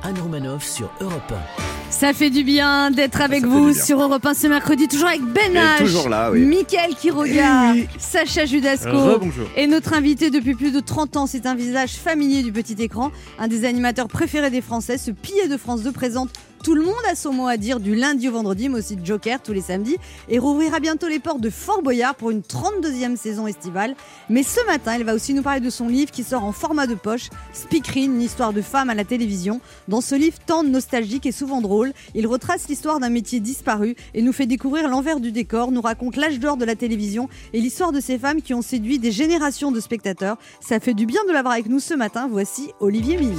Anne 0.04 0.20
Romanoff 0.22 0.64
sur 0.64 0.90
Europe 1.02 1.32
1. 1.32 1.67
Ça 2.00 2.14
fait 2.14 2.30
du 2.30 2.44
bien 2.44 2.92
d'être 2.92 3.22
avec 3.22 3.44
vous 3.44 3.74
sur 3.74 4.00
Europe 4.00 4.24
1 4.24 4.36
ce 4.36 4.46
mercredi, 4.46 4.88
toujours 4.88 5.08
avec 5.08 5.24
Ben 5.24 5.56
H, 5.56 5.80
toujours 5.80 6.10
là, 6.10 6.30
oui. 6.32 6.42
Mickaël 6.42 6.94
Quiroga, 6.94 7.72
oui. 7.74 7.88
Sacha 7.98 8.46
Judasco. 8.46 9.20
Et 9.56 9.66
notre 9.66 9.96
invité 9.96 10.30
depuis 10.30 10.54
plus 10.54 10.70
de 10.72 10.80
30 10.80 11.18
ans, 11.18 11.26
c'est 11.26 11.48
un 11.48 11.56
visage 11.56 11.94
familier 11.94 12.44
du 12.44 12.52
petit 12.52 12.76
écran, 12.84 13.12
un 13.40 13.48
des 13.48 13.66
animateurs 13.66 14.10
préférés 14.10 14.52
des 14.52 14.62
Français. 14.62 15.00
Ce 15.00 15.10
pilier 15.10 15.48
de 15.48 15.58
France 15.58 15.82
2 15.82 15.92
présente 15.92 16.30
tout 16.64 16.76
le 16.76 16.82
monde 16.82 16.96
a 17.10 17.16
son 17.16 17.34
mot 17.34 17.48
à 17.48 17.58
dire 17.58 17.80
du 17.80 17.96
lundi 17.96 18.28
au 18.30 18.32
vendredi, 18.32 18.70
mais 18.70 18.80
aussi 18.80 18.96
de 18.96 19.06
Joker 19.06 19.42
tous 19.42 19.54
les 19.54 19.62
samedis, 19.62 19.98
et 20.30 20.40
rouvrira 20.40 20.80
bientôt 20.80 21.08
les 21.08 21.20
portes 21.20 21.42
de 21.42 21.50
Fort 21.50 21.82
Boyard 21.82 22.16
pour 22.16 22.32
une 22.32 22.42
32e 22.42 23.16
saison 23.16 23.48
estivale. 23.48 23.96
Mais 24.30 24.44
ce 24.44 24.66
matin, 24.66 24.94
elle 24.96 25.04
va 25.04 25.14
aussi 25.14 25.34
nous 25.34 25.44
parler 25.44 25.60
de 25.60 25.70
son 25.70 25.88
livre 25.88 26.12
qui 26.12 26.24
sort 26.24 26.44
en 26.44 26.52
format 26.52 26.88
de 26.88 26.96
poche, 26.96 27.30
Speakerine, 27.54 28.16
une 28.16 28.22
histoire 28.22 28.54
de 28.54 28.62
femme 28.62 28.90
à 28.90 28.96
la 28.96 29.04
télévision. 29.04 29.62
Dans 29.88 30.02
ce 30.02 30.16
livre 30.16 30.38
tant 30.46 30.64
nostalgique 30.64 31.26
et 31.26 31.32
souvent 31.32 31.62
drôle, 31.62 31.94
il 32.16 32.28
retrace 32.28 32.68
l'histoire 32.68 33.00
d'un 33.00 33.10
métier 33.10 33.40
disparu 33.40 33.96
et 34.14 34.22
nous 34.22 34.34
fait 34.34 34.46
découvrir 34.46 34.88
l'envers 34.88 35.20
du 35.20 35.32
décor, 35.32 35.72
nous 35.72 35.82
raconte 35.82 36.16
l'âge 36.16 36.40
d'or 36.40 36.58
de 36.58 36.66
la 36.66 36.76
télévision 36.76 37.30
et 37.54 37.62
l'histoire 37.62 37.92
de 37.92 38.00
ces 38.00 38.18
femmes 38.18 38.42
qui 38.42 38.54
ont 38.54 38.62
séduit 38.62 39.00
des 39.00 39.12
générations 39.12 39.72
de 39.72 39.80
spectateurs. 39.80 40.38
Ça 40.60 40.80
fait 40.80 40.94
du 40.94 41.06
bien 41.06 41.24
de 41.28 41.32
l'avoir 41.32 41.54
avec 41.54 41.68
nous 41.68 41.80
ce 41.80 41.94
matin. 41.94 42.28
Voici 42.30 42.72
Olivier 42.80 43.18
Mine. 43.18 43.38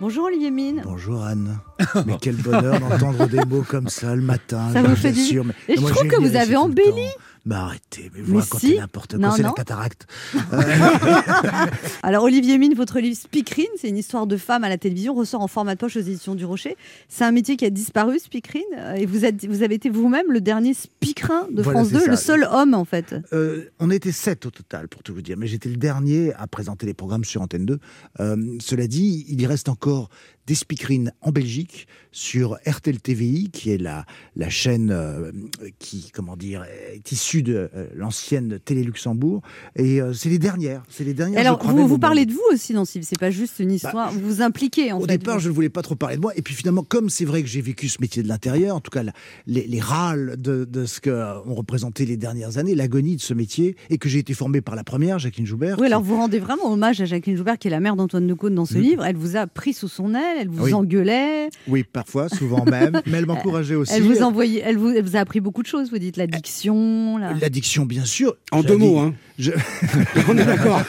Bonjour 0.00 0.24
Olivier 0.24 0.50
Mine. 0.50 0.80
Bonjour 0.84 1.22
Anne. 1.22 1.58
Mais 2.06 2.14
quel 2.20 2.36
bonheur 2.36 2.80
d'entendre 2.80 3.26
des 3.28 3.44
mots 3.44 3.64
comme 3.68 3.88
ça 3.88 4.14
le 4.14 4.22
matin. 4.22 4.70
Ça 4.72 4.82
je 4.82 4.86
vous 4.88 4.96
fait 4.96 5.12
du 5.12 5.20
assure. 5.20 5.44
bien. 5.44 5.52
Mais- 5.68 5.74
Et 5.74 5.76
je 5.76 5.82
moi, 5.82 5.90
trouve 5.90 6.08
que 6.08 6.20
vous 6.20 6.36
avez 6.36 6.56
embelli. 6.56 7.06
Mais 7.46 7.54
arrêtez, 7.54 8.10
mais 8.14 8.20
vous 8.20 8.34
Mais 8.34 8.40
racontez 8.40 8.66
si. 8.66 8.76
n'importe 8.76 9.16
quoi, 9.18 9.30
c'est 9.34 9.42
la 9.42 9.52
cataracte. 9.52 10.06
Alors 12.02 12.24
Olivier 12.24 12.58
Mine, 12.58 12.74
votre 12.74 12.98
livre 13.00 13.16
Speakerine, 13.16 13.66
c'est 13.76 13.88
une 13.88 13.96
histoire 13.96 14.26
de 14.26 14.36
femme 14.36 14.64
à 14.64 14.68
la 14.68 14.78
télévision, 14.78 15.14
ressort 15.14 15.40
en 15.40 15.48
format 15.48 15.74
de 15.74 15.80
poche 15.80 15.96
aux 15.96 16.00
éditions 16.00 16.34
du 16.34 16.44
Rocher. 16.44 16.76
C'est 17.08 17.24
un 17.24 17.30
métier 17.32 17.56
qui 17.56 17.64
a 17.64 17.70
disparu, 17.70 18.18
Speakerine, 18.18 18.62
euh, 18.76 18.94
et 18.94 19.06
vous, 19.06 19.24
êtes, 19.24 19.46
vous 19.46 19.62
avez 19.62 19.74
été 19.76 19.88
vous-même 19.90 20.26
le 20.30 20.40
dernier 20.40 20.74
speakerin 20.74 21.46
de 21.50 21.62
Voilà, 21.62 21.78
France 21.80 21.88
c'est 21.88 21.94
2, 21.98 22.00
ça. 22.04 22.10
le 22.10 22.16
seul 22.16 22.48
homme 22.50 22.74
en 22.74 22.84
fait. 22.84 23.14
Euh, 23.32 23.70
on 23.78 23.90
était 23.90 24.12
sept 24.12 24.44
au 24.46 24.50
total, 24.50 24.88
pour 24.88 25.02
tout 25.02 25.14
vous 25.14 25.22
dire, 25.22 25.36
mais 25.38 25.46
j'étais 25.46 25.68
le 25.68 25.76
dernier 25.76 26.32
à 26.34 26.46
présenter 26.46 26.86
les 26.86 26.94
programmes 26.94 27.24
sur 27.24 27.42
Antenne 27.42 27.66
2. 27.66 27.78
Euh, 28.20 28.36
cela 28.60 28.86
dit, 28.86 29.24
il 29.28 29.40
y 29.40 29.46
reste 29.46 29.68
encore 29.68 30.10
des 30.50 30.56
speakerines 30.56 31.12
en 31.20 31.30
Belgique 31.30 31.86
sur 32.10 32.58
RTL 32.66 33.00
TVI, 33.00 33.50
qui 33.52 33.70
est 33.70 33.78
la, 33.78 34.04
la 34.34 34.48
chaîne 34.48 34.90
euh, 34.90 35.30
qui, 35.78 36.10
comment 36.12 36.36
dire, 36.36 36.64
est 36.92 37.12
issue 37.12 37.44
de 37.44 37.70
euh, 37.72 37.86
l'ancienne 37.94 38.58
Télé 38.64 38.82
Luxembourg. 38.82 39.42
Et 39.76 40.00
euh, 40.02 40.12
c'est 40.12 40.28
les 40.28 40.40
dernières. 40.40 40.82
C'est 40.88 41.04
les 41.04 41.14
dernières. 41.14 41.38
Alors 41.38 41.54
je 41.54 41.58
crois 41.60 41.72
vous, 41.72 41.86
vous 41.86 41.94
au 41.94 41.98
parlez 41.98 42.26
de 42.26 42.32
vous 42.32 42.40
aussi 42.52 42.72
livre, 42.72 42.84
c'est 42.84 43.16
pas 43.20 43.30
juste 43.30 43.60
une 43.60 43.70
histoire, 43.70 44.10
vous 44.10 44.18
vous 44.18 44.42
impliquez 44.42 44.90
en 44.90 44.98
Au 44.98 45.02
fait. 45.02 45.18
départ, 45.18 45.36
vous. 45.36 45.40
je 45.42 45.50
ne 45.50 45.54
voulais 45.54 45.68
pas 45.68 45.82
trop 45.82 45.94
parler 45.94 46.16
de 46.16 46.20
moi. 46.20 46.32
Et 46.36 46.42
puis 46.42 46.54
finalement, 46.54 46.82
comme 46.82 47.10
c'est 47.10 47.24
vrai 47.24 47.42
que 47.42 47.48
j'ai 47.48 47.60
vécu 47.60 47.88
ce 47.88 47.98
métier 48.00 48.24
de 48.24 48.28
l'intérieur, 48.28 48.74
en 48.74 48.80
tout 48.80 48.90
cas 48.90 49.04
les, 49.46 49.66
les 49.68 49.80
râles 49.80 50.34
de, 50.36 50.64
de 50.64 50.86
ce 50.86 51.00
qu'ont 51.00 51.54
représenté 51.54 52.06
les 52.06 52.16
dernières 52.16 52.58
années, 52.58 52.74
l'agonie 52.74 53.14
de 53.14 53.20
ce 53.20 53.34
métier, 53.34 53.76
et 53.88 53.98
que 53.98 54.08
j'ai 54.08 54.18
été 54.18 54.34
formé 54.34 54.60
par 54.62 54.74
la 54.74 54.82
première, 54.82 55.20
Jacqueline 55.20 55.46
Joubert. 55.46 55.76
Oui, 55.78 55.82
qui- 55.82 55.92
alors 55.92 56.02
vous 56.02 56.16
rendez 56.16 56.40
vraiment 56.40 56.72
hommage 56.72 57.00
à 57.00 57.04
Jacqueline 57.04 57.36
Joubert, 57.36 57.56
qui 57.56 57.68
est 57.68 57.70
la 57.70 57.78
mère 57.78 57.94
d'Antoine 57.94 58.26
de 58.26 58.34
Caunes 58.34 58.56
dans 58.56 58.66
ce 58.66 58.74
Mhm. 58.74 58.80
livre. 58.82 59.04
Elle 59.04 59.16
vous 59.16 59.36
a 59.36 59.46
pris 59.46 59.72
sous 59.74 59.86
son 59.86 60.12
aile, 60.14 60.39
elle 60.40 60.48
vous 60.48 60.64
Oui. 60.64 60.72
engueulait, 60.74 61.48
Oui, 61.68 61.84
parfois, 61.84 62.28
souvent 62.28 62.64
même. 62.64 63.00
Mais 63.06 63.18
elle 63.18 63.26
m'encourageait 63.26 63.74
aussi. 63.74 63.92
elle 63.94 64.02
vous, 64.02 64.22
envoyait, 64.22 64.62
elle, 64.64 64.76
vous, 64.76 64.88
elle 64.90 65.04
vous 65.04 65.16
a 65.16 65.20
appris 65.20 65.40
beaucoup 65.40 65.62
de 65.62 65.66
choses, 65.68 65.90
vous 65.90 65.98
dites 65.98 66.16
l'addiction. 66.16 67.18
La... 67.18 67.32
L'addiction, 67.34 67.84
bien 67.86 68.04
sûr. 68.04 68.36
En 68.52 68.62
deux 68.62 68.76
mots, 68.76 68.94
dit- 68.94 68.98
hein. 68.98 69.14
Je- 69.38 69.52
On 70.28 70.36
est 70.36 70.44
d'accord. 70.44 70.82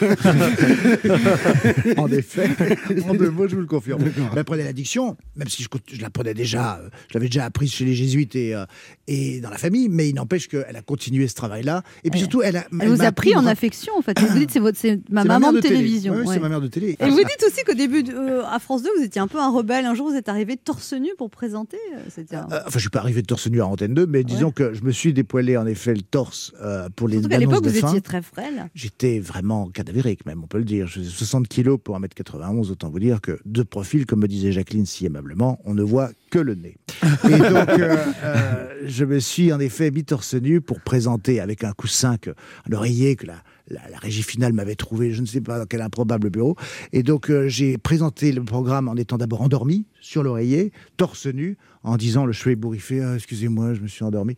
en 1.98 2.08
effet, 2.12 2.50
en 3.10 3.14
deux 3.14 3.30
mots, 3.30 3.48
je 3.48 3.56
vous 3.56 3.62
le 3.62 3.68
confirme. 3.68 4.02
Après 4.36 4.58
l'addiction, 4.58 5.16
même 5.36 5.48
si 5.48 5.64
je, 5.64 5.70
je 5.94 6.02
l'apprenais 6.02 6.34
déjà, 6.34 6.80
euh, 6.84 6.90
je 7.10 7.14
l'avais 7.18 7.28
déjà 7.28 7.46
apprise 7.46 7.72
chez 7.72 7.86
les 7.86 7.94
jésuites 7.94 8.36
et, 8.36 8.54
euh, 8.56 8.66
et 9.14 9.42
dans 9.42 9.50
la 9.50 9.58
famille, 9.58 9.90
mais 9.90 10.08
il 10.10 10.16
n'empêche 10.16 10.48
qu'elle 10.48 10.76
a 10.76 10.82
continué 10.82 11.28
ce 11.28 11.36
travail-là. 11.36 11.84
Et 12.04 12.10
puis 12.10 12.20
surtout, 12.20 12.42
elle, 12.42 12.56
a, 12.58 12.66
Elle 12.80 12.88
vous 12.90 13.02
a 13.04 13.12
pris 13.12 13.36
en 13.36 13.46
affection, 13.46 13.92
en 13.98 14.02
fait. 14.02 14.18
Vous 14.20 14.38
dites, 14.40 14.52
c'est 14.52 14.60
votre, 14.60 14.78
c'est 14.78 15.02
ma 15.10 15.24
maman 15.26 15.52
de, 15.52 15.60
télé. 15.60 15.76
télévision. 15.76 16.14
Ouais. 16.16 16.24
C'est 16.28 16.40
ma 16.40 16.48
mère 16.50 16.62
de 16.62 16.68
télé. 16.68 16.96
Et 17.00 17.10
vous 17.10 17.18
dites 17.18 17.44
aussi 17.46 17.64
qu'au 17.66 17.74
début, 17.74 18.04
de- 18.04 18.14
euh, 18.14 18.46
à 18.46 18.60
France 18.60 18.84
2, 18.84 18.90
vous 18.98 19.04
étiez 19.04 19.20
un 19.20 19.28
peu 19.28 19.40
un 19.40 19.50
rebelle. 19.52 19.86
Un 19.86 19.96
jour, 19.96 20.10
vous 20.10 20.16
êtes 20.16 20.30
arrivé 20.30 20.56
torse 20.58 20.94
nu 20.94 21.10
pour 21.18 21.30
présenter. 21.30 21.78
euh, 21.96 22.00
C'était 22.10 22.36
un- 22.38 22.48
Euh, 22.52 22.60
Enfin, 22.68 22.72
je 22.76 22.80
suis 22.80 22.90
pas 22.90 23.00
arrivé 23.00 23.22
torse 23.24 23.48
nu 23.48 23.62
à 23.62 23.68
Antenne 23.68 23.94
2, 23.94 24.06
mais 24.06 24.24
disons 24.24 24.52
que 24.52 24.74
je 24.74 24.82
me 24.84 24.92
suis 24.92 25.12
dépoilé 25.14 25.58
en 25.58 25.66
effet 25.66 25.94
le 25.94 26.02
torse 26.02 26.54
euh, 26.62 26.88
pour 26.96 27.08
les 27.08 27.20
Surtout 27.20 27.34
annonces 27.36 27.48
l'époque, 27.54 27.66
vous 27.68 27.78
étiez 27.78 28.02
très 28.02 28.22
frêle. 28.22 28.70
J'étais 28.76 29.20
vraiment 29.20 29.68
cadavérique, 29.70 30.26
même, 30.26 30.42
on 30.44 30.48
peut 30.48 30.58
le 30.60 30.64
dire. 30.64 30.88
Je 30.88 31.00
faisais 31.00 31.10
60 31.10 31.48
kilos 31.48 31.80
pour 31.84 31.96
1m91, 32.00 32.70
autant 32.72 32.90
vous 32.90 33.00
dire 33.00 33.20
que 33.22 33.40
de 33.46 33.64
profil, 33.64 34.06
comme 34.06 34.22
me 34.22 34.28
disait 34.28 34.52
Jacqueline 34.52 34.86
si 34.86 35.06
aimablement, 35.06 35.60
on 35.66 35.74
ne 35.74 35.84
voit 35.84 36.12
que 36.32 36.40
le 36.40 36.56
nez. 36.56 36.78
Et 37.26 37.38
donc, 37.38 37.70
euh, 37.70 37.98
euh, 38.24 38.82
je 38.86 39.06
me 39.06 39.20
suis 39.20 39.54
en 39.54 39.60
effet 39.60 39.92
mis 39.92 40.04
torse 40.04 40.34
nu 40.34 40.62
pour 40.62 40.80
présenter 40.80 41.40
avec 41.40 41.64
un 41.64 41.74
coussin, 41.74 42.18
que, 42.18 42.32
un 42.70 42.74
oreiller 42.74 43.16
que 43.16 43.28
la, 43.28 43.36
la, 43.68 43.82
régie 44.00 44.24
finale 44.24 44.54
m'avait 44.54 44.76
trouvé, 44.76 45.12
je 45.12 45.22
ne 45.22 45.26
sais 45.26 45.42
pas 45.42 45.60
dans 45.60 45.66
quel 45.66 45.82
improbable 45.82 46.30
bureau. 46.30 46.56
Et 46.94 47.04
donc, 47.04 47.30
euh, 47.30 47.48
j'ai 47.48 47.78
présenté 47.78 48.32
le 48.32 48.44
programme 48.44 48.88
en 48.88 48.96
étant 48.96 49.18
d'abord 49.18 49.42
endormi 49.42 49.86
sur 50.00 50.24
l'oreiller, 50.24 50.72
torse 50.98 51.28
nu, 51.28 51.58
en 51.84 51.98
disant 51.98 52.26
le 52.26 52.32
cheveu 52.32 52.52
ébouriffé, 52.52 53.02
Ah, 53.02 53.16
excusez-moi, 53.16 53.74
je 53.74 53.82
me 53.82 53.88
suis 53.88 54.04
endormi. 54.04 54.36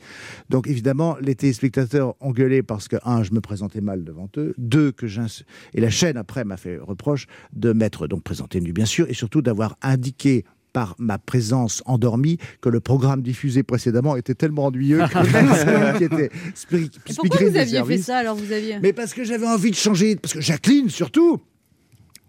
Donc 0.50 0.68
évidemment, 0.68 1.16
les 1.22 1.36
téléspectateurs 1.36 2.16
ont 2.22 2.32
gueulé 2.32 2.64
parce 2.64 2.88
que, 2.88 2.96
un, 3.06 3.24
je 3.24 3.32
me 3.34 3.39
présentais 3.39 3.82
mal 3.82 4.04
devant 4.04 4.30
eux, 4.38 4.56
deux, 4.58 4.91
que 4.91 5.08
j'ins- 5.08 5.44
et 5.74 5.82
la 5.82 5.89
chaîne 5.91 6.18
après 6.18 6.44
m'a 6.44 6.58
fait 6.58 6.78
reproche 6.78 7.28
de 7.54 7.72
m'être 7.72 8.08
donc 8.08 8.24
présenté 8.24 8.60
nu, 8.62 8.74
bien 8.74 8.86
sûr, 8.86 9.08
et 9.10 9.14
surtout 9.14 9.41
d'avoir 9.41 9.78
indiqué 9.82 10.44
par 10.74 10.96
ma 10.98 11.18
présence 11.20 11.82
endormie 11.86 12.38
que 12.62 12.70
le 12.70 12.80
programme 12.80 13.22
diffusé 13.22 13.64
précédemment 13.64 14.16
était 14.16 14.34
tellement 14.36 14.66
ennuyeux 14.66 15.00
que 15.08 15.14
celui 15.24 15.98
qui 16.00 16.04
était 16.04 16.30
spiri- 16.56 16.92
Et 17.08 17.14
pourquoi 17.14 17.50
vous 17.50 17.58
aviez 17.58 17.84
fait 17.84 17.98
ça 18.00 18.18
alors 18.18 18.36
vous 18.36 18.52
aviez 18.52 18.80
mais 18.82 18.92
parce 18.92 19.14
que 19.14 19.24
j'avais 19.24 19.48
envie 19.48 19.72
de 19.72 19.76
changer, 19.76 20.16
parce 20.16 20.34
que 20.34 20.42
Jacqueline 20.42 20.90
surtout. 20.90 21.40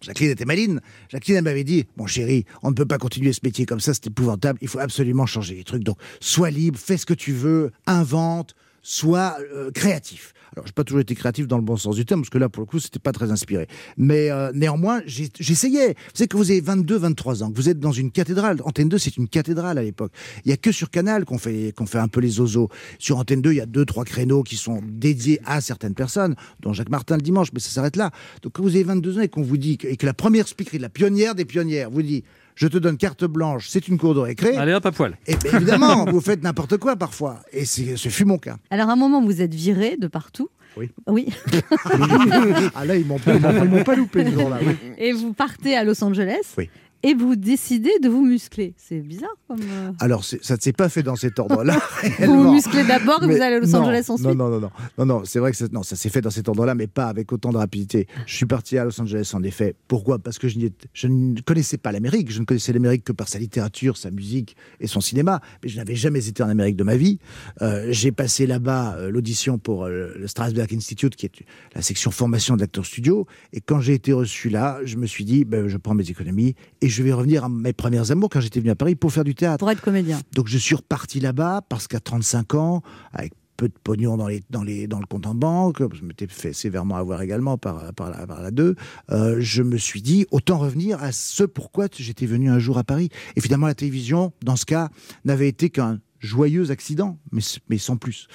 Jacqueline 0.02 0.32
était 0.32 0.44
maline. 0.44 0.80
Jacqueline, 1.08 1.36
elle 1.38 1.44
m'avait 1.44 1.64
dit 1.64 1.86
Mon 1.96 2.06
chéri, 2.06 2.44
on 2.62 2.68
ne 2.68 2.74
peut 2.74 2.84
pas 2.84 2.98
continuer 2.98 3.32
ce 3.32 3.40
métier 3.42 3.64
comme 3.64 3.80
ça, 3.80 3.94
c'est 3.94 4.06
épouvantable. 4.08 4.58
Il 4.60 4.68
faut 4.68 4.78
absolument 4.78 5.24
changer 5.24 5.54
les 5.54 5.64
trucs. 5.64 5.82
Donc, 5.82 5.96
sois 6.20 6.50
libre, 6.50 6.78
fais 6.78 6.98
ce 6.98 7.06
que 7.06 7.14
tu 7.14 7.32
veux, 7.32 7.70
invente, 7.86 8.54
sois 8.84 9.36
euh, 9.52 9.72
créatif. 9.72 10.34
Alors, 10.54 10.66
j'ai 10.66 10.72
pas 10.72 10.84
toujours 10.84 11.00
été 11.00 11.16
créatif 11.16 11.48
dans 11.48 11.56
le 11.56 11.64
bon 11.64 11.76
sens 11.76 11.96
du 11.96 12.04
terme, 12.04 12.20
parce 12.20 12.30
que 12.30 12.38
là, 12.38 12.48
pour 12.48 12.60
le 12.60 12.66
coup, 12.66 12.78
c'était 12.78 13.00
pas 13.00 13.10
très 13.10 13.32
inspiré. 13.32 13.66
Mais 13.96 14.30
euh, 14.30 14.52
néanmoins, 14.54 15.02
j'essayais. 15.06 15.88
Vous 15.88 16.10
savez 16.14 16.28
que 16.28 16.36
vous 16.36 16.50
avez 16.52 16.60
22, 16.60 16.96
23 16.96 17.42
ans, 17.42 17.50
que 17.50 17.56
vous 17.56 17.68
êtes 17.68 17.80
dans 17.80 17.90
une 17.90 18.12
cathédrale. 18.12 18.58
Antenne 18.64 18.88
2, 18.88 18.98
c'est 18.98 19.16
une 19.16 19.26
cathédrale 19.26 19.78
à 19.78 19.82
l'époque. 19.82 20.12
Il 20.44 20.50
y 20.50 20.52
a 20.52 20.56
que 20.56 20.70
sur 20.70 20.90
Canal 20.90 21.24
qu'on 21.24 21.38
fait, 21.38 21.72
qu'on 21.74 21.86
fait 21.86 21.98
un 21.98 22.06
peu 22.06 22.20
les 22.20 22.38
ozos. 22.38 22.68
Sur 23.00 23.18
Antenne 23.18 23.42
2, 23.42 23.52
il 23.52 23.56
y 23.56 23.60
a 23.60 23.66
deux, 23.66 23.84
trois 23.84 24.04
créneaux 24.04 24.44
qui 24.44 24.56
sont 24.56 24.80
dédiés 24.86 25.40
à 25.44 25.60
certaines 25.60 25.94
personnes, 25.94 26.36
dont 26.60 26.72
Jacques 26.72 26.90
Martin 26.90 27.16
le 27.16 27.22
dimanche, 27.22 27.48
mais 27.52 27.60
ça 27.60 27.70
s'arrête 27.70 27.96
là. 27.96 28.12
Donc, 28.42 28.52
quand 28.52 28.62
vous 28.62 28.76
avez 28.76 28.84
22 28.84 29.18
ans 29.18 29.22
et 29.22 29.28
qu'on 29.28 29.42
vous 29.42 29.56
dit 29.56 29.76
que, 29.78 29.88
et 29.88 29.96
que 29.96 30.06
la 30.06 30.14
première 30.14 30.46
speakerie, 30.46 30.78
la 30.78 30.88
pionnière 30.88 31.34
des 31.34 31.46
pionnières, 31.46 31.90
vous 31.90 32.02
dit 32.02 32.22
je 32.54 32.68
te 32.68 32.78
donne 32.78 32.96
carte 32.96 33.24
blanche, 33.24 33.68
c'est 33.68 33.88
une 33.88 33.98
cour 33.98 34.14
de 34.14 34.20
récré. 34.20 34.56
Allez 34.56 34.72
hop 34.72 34.86
à 34.86 34.92
poil. 34.92 35.16
Et 35.26 35.36
bien 35.36 35.56
évidemment, 35.56 36.04
vous 36.10 36.20
faites 36.20 36.42
n'importe 36.42 36.76
quoi 36.78 36.96
parfois. 36.96 37.40
Et 37.52 37.64
ce 37.64 38.08
fut 38.08 38.24
mon 38.24 38.38
cas. 38.38 38.56
Alors 38.70 38.88
à 38.88 38.92
un 38.92 38.96
moment, 38.96 39.22
vous 39.22 39.42
êtes 39.42 39.54
viré 39.54 39.96
de 39.96 40.06
partout. 40.06 40.48
Oui. 40.76 40.90
Oui. 41.06 41.28
ah 42.74 42.84
là, 42.84 42.96
ils 42.96 43.06
m'ont 43.06 43.18
pas, 43.18 43.34
ils 43.34 43.40
m'ont- 43.40 43.64
ils 43.64 43.70
m'ont 43.70 43.84
pas 43.84 43.94
loupé 43.94 44.24
ce 44.24 44.30
jour-là. 44.32 44.58
oui. 44.64 44.76
Et 44.98 45.12
vous 45.12 45.32
partez 45.32 45.76
à 45.76 45.84
Los 45.84 46.02
Angeles. 46.02 46.54
Oui. 46.58 46.68
Et 47.06 47.12
vous 47.14 47.36
décidez 47.36 47.98
de 48.02 48.08
vous 48.08 48.24
muscler. 48.24 48.72
C'est 48.78 49.00
bizarre 49.00 49.36
comme. 49.46 49.60
euh, 49.60 49.92
Alors, 50.00 50.24
ça 50.24 50.56
ne 50.56 50.60
s'est 50.60 50.72
pas 50.72 50.88
fait 50.88 51.02
dans 51.02 51.16
cet 51.16 51.38
ordre-là. 51.38 51.76
Vous 52.20 52.44
vous 52.44 52.52
musclez 52.52 52.82
d'abord 52.82 53.22
et 53.22 53.26
vous 53.26 53.42
allez 53.42 53.56
à 53.56 53.60
Los 53.60 53.66
non, 53.66 53.80
Angeles 53.80 54.06
ensuite. 54.08 54.26
Non, 54.26 54.34
non, 54.34 54.48
non, 54.48 54.60
non, 54.60 54.70
non, 54.96 55.06
non 55.06 55.22
c'est 55.26 55.38
vrai 55.38 55.50
que 55.50 55.56
ça, 55.58 55.66
non, 55.70 55.82
ça 55.82 55.96
s'est 55.96 56.08
fait 56.08 56.22
dans 56.22 56.30
cet 56.30 56.48
ordre-là, 56.48 56.74
mais 56.74 56.86
pas 56.86 57.06
avec 57.08 57.30
autant 57.30 57.52
de 57.52 57.58
rapidité. 57.58 58.06
Je 58.26 58.34
suis 58.34 58.46
parti 58.46 58.78
à 58.78 58.84
Los 58.84 58.98
Angeles 58.98 59.30
en 59.34 59.42
effet. 59.42 59.74
Pourquoi? 59.86 60.18
Parce 60.18 60.38
que 60.38 60.48
je, 60.48 60.58
ne 61.06 61.40
connaissais 61.42 61.76
pas 61.76 61.92
l'Amérique. 61.92 62.30
Je 62.32 62.40
ne 62.40 62.46
connaissais 62.46 62.72
l'Amérique 62.72 63.04
que 63.04 63.12
par 63.12 63.28
sa 63.28 63.38
littérature, 63.38 63.98
sa 63.98 64.10
musique 64.10 64.56
et 64.80 64.86
son 64.86 65.02
cinéma. 65.02 65.42
Mais 65.62 65.68
je 65.68 65.76
n'avais 65.76 65.96
jamais 65.96 66.26
été 66.26 66.42
en 66.42 66.48
Amérique 66.48 66.76
de 66.76 66.84
ma 66.84 66.96
vie. 66.96 67.18
Euh, 67.60 67.88
J'ai 67.90 68.12
passé 68.12 68.46
là-bas 68.46 68.96
euh, 68.96 69.10
l'audition 69.10 69.58
pour 69.58 69.88
le 69.88 70.26
Strasberg 70.26 70.72
Institute, 70.74 71.16
qui 71.16 71.26
est 71.26 71.32
la 71.74 71.82
section 71.82 72.10
formation 72.10 72.56
d'acteurs 72.56 72.86
studio. 72.86 73.26
Et 73.52 73.60
quand 73.60 73.80
j'ai 73.80 73.92
été 73.92 74.14
reçu 74.14 74.48
là, 74.48 74.78
je 74.84 74.96
me 74.96 75.06
suis 75.06 75.24
dit, 75.24 75.44
ben, 75.44 75.68
je 75.68 75.76
prends 75.76 75.94
mes 75.94 76.08
économies 76.08 76.54
et 76.80 76.88
je 76.88 76.93
vais 77.02 77.12
revenir 77.12 77.44
à 77.44 77.48
mes 77.48 77.72
premières 77.72 78.10
amours 78.10 78.30
quand 78.30 78.40
j'étais 78.40 78.60
venu 78.60 78.70
à 78.70 78.76
Paris 78.76 78.94
pour 78.94 79.12
faire 79.12 79.24
du 79.24 79.34
théâtre. 79.34 79.58
Pour 79.58 79.70
être 79.70 79.80
comédien. 79.80 80.20
Donc 80.34 80.48
je 80.48 80.58
suis 80.58 80.74
reparti 80.74 81.20
là-bas 81.20 81.62
parce 81.68 81.88
qu'à 81.88 82.00
35 82.00 82.54
ans, 82.54 82.82
avec 83.12 83.32
peu 83.56 83.68
de 83.68 83.74
pognon 83.82 84.16
dans, 84.16 84.26
les, 84.26 84.42
dans, 84.50 84.62
les, 84.62 84.86
dans 84.86 84.98
le 84.98 85.06
compte 85.06 85.26
en 85.26 85.34
banque, 85.34 85.82
je 85.94 86.04
m'étais 86.04 86.26
fait 86.26 86.52
sévèrement 86.52 86.96
avoir 86.96 87.22
également 87.22 87.58
par, 87.58 87.92
par, 87.94 88.10
la, 88.10 88.26
par 88.26 88.42
la 88.42 88.50
2, 88.50 88.74
euh, 89.10 89.36
je 89.38 89.62
me 89.62 89.76
suis 89.76 90.02
dit, 90.02 90.26
autant 90.30 90.58
revenir 90.58 91.02
à 91.02 91.12
ce 91.12 91.44
pourquoi 91.44 91.86
j'étais 91.96 92.26
venu 92.26 92.50
un 92.50 92.58
jour 92.58 92.78
à 92.78 92.84
Paris. 92.84 93.10
Et 93.36 93.40
finalement, 93.40 93.66
la 93.66 93.74
télévision, 93.74 94.32
dans 94.42 94.56
ce 94.56 94.64
cas, 94.64 94.90
n'avait 95.24 95.48
été 95.48 95.70
qu'un 95.70 96.00
joyeux 96.20 96.70
accident, 96.70 97.18
mais, 97.32 97.42
mais 97.68 97.78
sans 97.78 97.96
plus. 97.96 98.28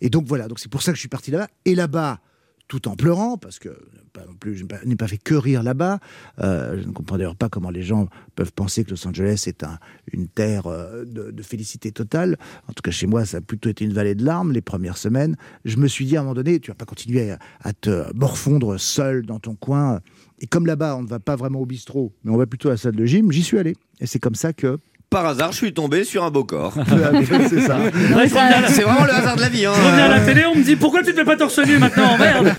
Et 0.00 0.10
donc 0.10 0.26
voilà, 0.26 0.48
donc 0.48 0.58
c'est 0.58 0.70
pour 0.70 0.82
ça 0.82 0.92
que 0.92 0.96
je 0.96 1.00
suis 1.00 1.08
parti 1.08 1.30
là-bas. 1.30 1.48
Et 1.64 1.74
là-bas, 1.74 2.20
tout 2.68 2.88
en 2.88 2.96
pleurant, 2.96 3.36
parce 3.36 3.58
que 3.58 3.68
pas 4.12 4.24
non 4.26 4.34
plus, 4.34 4.56
je 4.56 4.64
n'ai 4.84 4.96
pas- 4.96 5.08
fait 5.08 5.18
que 5.18 5.34
rire 5.34 5.62
là-bas. 5.62 5.98
Euh, 6.38 6.80
je 6.80 6.86
ne 6.86 6.92
comprends 6.92 7.18
d'ailleurs 7.18 7.36
pas 7.36 7.48
comment 7.48 7.70
les 7.70 7.82
gens 7.82 8.08
peuvent 8.36 8.52
penser 8.52 8.84
que 8.84 8.90
Los 8.90 9.06
Angeles 9.06 9.44
est 9.46 9.64
un, 9.64 9.78
une 10.12 10.28
terre 10.28 10.66
euh, 10.66 11.04
de, 11.04 11.42
félicité 11.42 11.92
totale. 11.92 12.38
En 12.68 12.72
tout 12.72 12.82
cas, 12.82 12.90
chez 12.90 13.06
moi, 13.06 13.26
ça 13.26 13.38
a 13.38 13.40
plutôt 13.40 13.68
été 13.68 13.84
une 13.84 13.92
vallée 13.92 14.14
de 14.14 14.24
larmes 14.24 14.52
les 14.52 14.62
premières 14.62 14.96
semaines. 14.96 15.36
Je 15.64 15.76
me 15.76 15.88
suis 15.88 16.06
dit 16.06 16.16
à 16.16 16.20
un 16.20 16.22
moment 16.22 16.34
donné, 16.34 16.58
tu 16.60 16.70
vas 16.70 16.74
pas 16.74 16.86
continuer 16.86 17.34
à 17.60 17.72
te 17.72 18.14
morfondre 18.14 18.78
seul 18.80 19.26
dans 19.26 19.40
ton 19.40 19.56
coin. 19.56 20.00
Et 20.38 20.46
comme 20.46 20.66
là-bas, 20.66 20.96
on 20.96 21.02
ne 21.02 21.08
va 21.08 21.20
pas 21.20 21.36
vraiment 21.36 21.60
au 21.60 21.66
bistrot, 21.66 22.12
mais 22.24 22.30
on 22.32 22.36
va 22.36 22.46
plutôt 22.46 22.68
à 22.68 22.72
la 22.72 22.76
salle 22.76 22.96
de 22.96 23.04
gym, 23.04 23.30
j'y 23.30 23.42
suis 23.42 23.58
allé. 23.58 23.76
Et 24.00 24.06
c'est 24.06 24.18
comme 24.18 24.34
ça 24.34 24.52
que 24.52 24.78
Par 25.10 25.26
hasard, 25.26 25.52
je 25.52 25.58
suis 25.58 25.72
tombé 25.72 26.04
sur 26.04 26.24
un 26.24 26.30
beau 26.30 26.44
corps. 26.44 26.74
c'est 27.48 27.60
ça. 27.60 27.76
Ouais, 28.16 28.28
C'est 28.68 28.82
vraiment 28.82 29.04
le 29.04 29.12
hasard 29.12 29.36
de 29.36 29.40
la 29.42 29.48
vie. 29.48 29.66
Hein. 29.66 29.72
Je 29.76 29.86
reviens 29.86 30.04
à 30.04 30.08
la 30.08 30.20
télé, 30.20 30.44
on 30.46 30.54
me 30.56 30.62
dit 30.62 30.76
pourquoi 30.76 31.02
tu 31.02 31.12
te 31.12 31.16
fais 31.16 31.24
pas 31.24 31.36
torse 31.36 31.58
nu 31.58 31.78
maintenant 31.78 32.16
Merde 32.18 32.54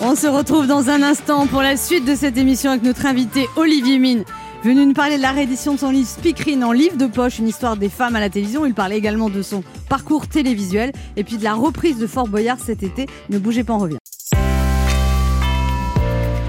On 0.00 0.14
se 0.14 0.26
retrouve 0.26 0.66
dans 0.66 0.88
un 0.88 1.02
instant 1.02 1.46
pour 1.46 1.62
la 1.62 1.76
suite 1.76 2.04
de 2.04 2.14
cette 2.14 2.36
émission 2.36 2.70
avec 2.70 2.82
notre 2.82 3.06
invité 3.06 3.48
Olivier 3.56 3.98
Mine. 3.98 4.24
Venu 4.64 4.86
nous 4.86 4.92
parler 4.92 5.16
de 5.16 5.22
la 5.22 5.32
réédition 5.32 5.74
de 5.74 5.80
son 5.80 5.90
livre 5.90 6.08
Speakerine 6.08 6.62
en 6.62 6.70
livre 6.70 6.96
de 6.96 7.06
poche, 7.06 7.40
une 7.40 7.48
histoire 7.48 7.76
des 7.76 7.88
femmes 7.88 8.14
à 8.14 8.20
la 8.20 8.30
télévision. 8.30 8.64
Il 8.64 8.74
parlait 8.74 8.96
également 8.96 9.28
de 9.28 9.42
son 9.42 9.64
parcours 9.88 10.28
télévisuel 10.28 10.92
et 11.16 11.24
puis 11.24 11.36
de 11.36 11.42
la 11.42 11.54
reprise 11.54 11.98
de 11.98 12.06
Fort 12.06 12.28
Boyard 12.28 12.58
cet 12.64 12.84
été. 12.84 13.06
Ne 13.28 13.38
bougez 13.38 13.64
pas, 13.64 13.72
on 13.72 13.78
revient. 13.78 13.98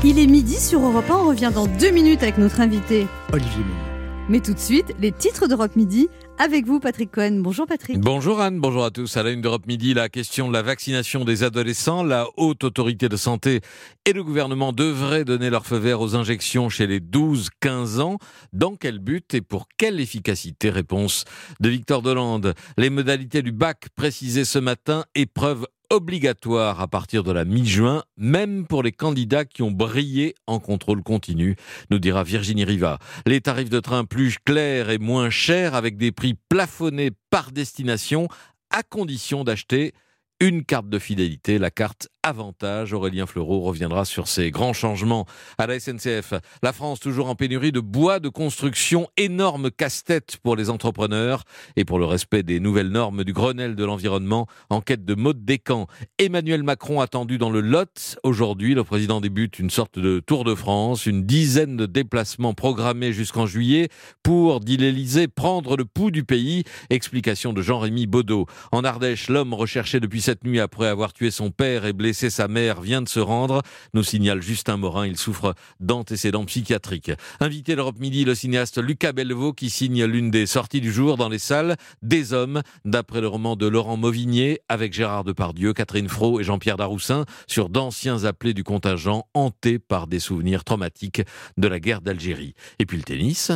Il 0.04 0.20
est 0.20 0.28
midi 0.28 0.60
sur 0.60 0.82
Europe 0.82 1.10
1, 1.10 1.14
on 1.14 1.28
revient 1.30 1.52
dans 1.54 1.66
deux 1.66 1.90
minutes 1.90 2.22
avec 2.22 2.38
notre 2.38 2.62
invité. 2.62 3.08
Olivier 3.32 3.58
Mine. 3.58 3.93
Mais 4.30 4.40
tout 4.40 4.54
de 4.54 4.60
suite, 4.60 4.96
les 5.02 5.12
titres 5.12 5.48
d'Europe 5.48 5.76
Midi 5.76 6.08
avec 6.38 6.66
vous, 6.66 6.80
Patrick 6.80 7.12
Cohen. 7.12 7.42
Bonjour 7.42 7.68
Patrick. 7.68 8.00
Bonjour 8.00 8.40
Anne, 8.40 8.62
bonjour 8.62 8.86
à 8.86 8.90
tous. 8.90 9.18
À 9.18 9.24
la 9.24 9.32
une 9.32 9.42
d'Europe 9.42 9.68
Midi, 9.68 9.94
la 9.94 10.08
question 10.08 10.48
de 10.48 10.54
la 10.54 10.62
vaccination 10.62 11.26
des 11.26 11.44
adolescents. 11.44 12.04
La 12.04 12.28
haute 12.38 12.64
autorité 12.64 13.10
de 13.10 13.18
santé 13.18 13.60
et 14.06 14.14
le 14.14 14.24
gouvernement 14.24 14.72
devraient 14.72 15.26
donner 15.26 15.50
leur 15.50 15.66
feu 15.66 15.76
vert 15.76 16.00
aux 16.00 16.16
injections 16.16 16.70
chez 16.70 16.88
les 16.88 17.02
12-15 17.02 18.00
ans. 18.00 18.18
Dans 18.54 18.78
quel 18.78 19.00
but 19.00 19.34
et 19.34 19.42
pour 19.42 19.68
quelle 19.78 20.00
efficacité? 20.00 20.70
Réponse 20.70 21.26
de 21.60 21.68
Victor 21.68 22.02
Dolande. 22.02 22.54
Les 22.78 22.90
modalités 22.90 23.42
du 23.42 23.52
bac 23.52 23.88
précisées 23.96 24.46
ce 24.46 24.58
matin, 24.58 25.04
épreuve 25.16 25.68
obligatoire 25.94 26.82
à 26.82 26.88
partir 26.88 27.24
de 27.24 27.32
la 27.32 27.46
mi-juin, 27.46 28.04
même 28.18 28.66
pour 28.66 28.82
les 28.82 28.92
candidats 28.92 29.46
qui 29.46 29.62
ont 29.62 29.70
brillé 29.70 30.34
en 30.48 30.60
contrôle 30.60 31.04
continu, 31.04 31.56
nous 31.92 32.00
dira 32.00 32.24
Virginie 32.24 32.66
Riva. 32.66 32.98
Les 33.28 33.42
tarifs 33.42 33.70
de 33.70 33.80
train 33.80 34.04
plus 34.04 34.38
clairs 34.44 34.90
et 34.90 34.98
moins 34.98 35.30
chers 35.30 35.76
avec 35.76 35.98
des 35.98 36.12
prix 36.12 36.36
plafonnés 36.50 37.12
par 37.30 37.52
destination 37.52 38.28
à 38.72 38.82
condition 38.82 39.44
d'acheter 39.44 39.94
une 40.40 40.66
carte 40.66 40.90
de 40.90 40.98
fidélité, 40.98 41.60
la 41.60 41.70
carte 41.70 42.10
Avantage. 42.26 42.94
Aurélien 42.94 43.26
Fleureau 43.26 43.60
reviendra 43.60 44.06
sur 44.06 44.30
ces 44.30 44.50
grands 44.50 44.72
changements 44.72 45.26
à 45.58 45.68
la 45.68 45.78
SNCF. 45.78 46.34
La 46.64 46.72
France 46.72 47.02
toujours 47.02 47.28
en 47.28 47.36
pénurie 47.36 47.74
de 47.74 47.82
bois 47.82 48.22
de 48.22 48.30
construction, 48.30 49.10
énorme 49.18 49.70
casse-tête 49.70 50.38
pour 50.42 50.56
les 50.56 50.70
entrepreneurs 50.70 51.44
et 51.76 51.84
pour 51.84 52.00
le 52.00 52.06
respect 52.06 52.42
des 52.42 52.62
nouvelles 52.62 52.88
normes 52.88 53.26
du 53.26 53.34
Grenelle 53.34 53.76
de 53.76 53.84
l'environnement 53.84 54.48
en 54.70 54.80
quête 54.80 55.04
de 55.04 55.16
mode 55.16 55.44
décan. 55.44 55.88
Emmanuel 56.18 56.64
Macron 56.64 57.02
attendu 57.02 57.38
dans 57.38 57.50
le 57.50 57.60
Lot. 57.60 58.18
Aujourd'hui, 58.24 58.74
le 58.74 58.86
président 58.86 59.20
débute 59.20 59.60
une 59.60 59.70
sorte 59.70 60.00
de 60.00 60.22
Tour 60.22 60.46
de 60.46 60.56
France, 60.56 61.06
une 61.06 61.26
dizaine 61.26 61.76
de 61.76 61.86
déplacements 61.86 62.54
programmés 62.54 63.12
jusqu'en 63.12 63.48
juillet 63.48 63.90
pour, 64.24 64.62
dit 64.62 64.78
l'Élysée, 64.78 65.28
prendre 65.28 65.76
le 65.76 65.84
pouls 65.84 66.12
du 66.12 66.24
pays. 66.24 66.64
Explication 66.90 67.52
de 67.52 67.62
Jean-Rémy 67.62 68.08
Baudot. 68.08 68.46
En 68.72 68.86
Ardèche, 68.86 69.28
l'homme 69.28 69.54
recherché 69.54 70.00
depuis 70.00 70.22
cette 70.22 70.46
nuit 70.46 70.62
après 70.62 70.88
avoir 70.88 71.12
tué 71.12 71.30
son 71.30 71.52
père 71.52 71.86
et 71.86 71.92
blessé 71.92 72.13
sa 72.14 72.48
mère 72.48 72.82
vient 72.82 73.02
de 73.02 73.10
se 73.10 73.20
rendre. 73.20 73.62
Nous 73.94 74.04
signale 74.04 74.42
Justin 74.42 74.78
Morin, 74.78 75.06
il 75.06 75.18
souffre 75.18 75.56
d'antécédents 75.80 76.46
psychiatriques. 76.46 77.12
Invité 77.40 77.76
l'Europe 77.76 78.00
Midi, 78.00 78.26
le 78.26 78.36
cinéaste 78.36 78.82
Lucas 78.82 79.12
Bellevaux 79.12 79.54
qui 79.54 79.70
signe 79.70 80.06
l'une 80.06 80.32
des 80.32 80.46
sorties 80.46 80.82
du 80.82 80.92
jour 80.92 81.18
dans 81.18 81.30
les 81.30 81.40
salles 81.40 81.76
Des 82.02 82.34
Hommes, 82.34 82.62
d'après 82.86 83.22
le 83.22 83.28
roman 83.28 83.56
de 83.56 83.68
Laurent 83.68 83.98
Mauvigné, 83.98 84.62
avec 84.70 84.94
Gérard 84.94 85.24
Depardieu, 85.24 85.74
Catherine 85.74 86.10
Fro 86.10 86.40
et 86.40 86.44
Jean-Pierre 86.44 86.78
Daroussin, 86.78 87.26
sur 87.48 87.70
d'anciens 87.70 88.24
appelés 88.24 88.54
du 88.54 88.64
contingent 88.64 89.28
hantés 89.34 89.80
par 89.80 90.08
des 90.08 90.20
souvenirs 90.20 90.64
traumatiques 90.64 91.22
de 91.58 91.68
la 91.68 91.80
guerre 91.80 92.02
d'Algérie. 92.02 92.54
Et 92.80 92.86
puis 92.86 92.98
le 92.98 93.04
tennis. 93.04 93.52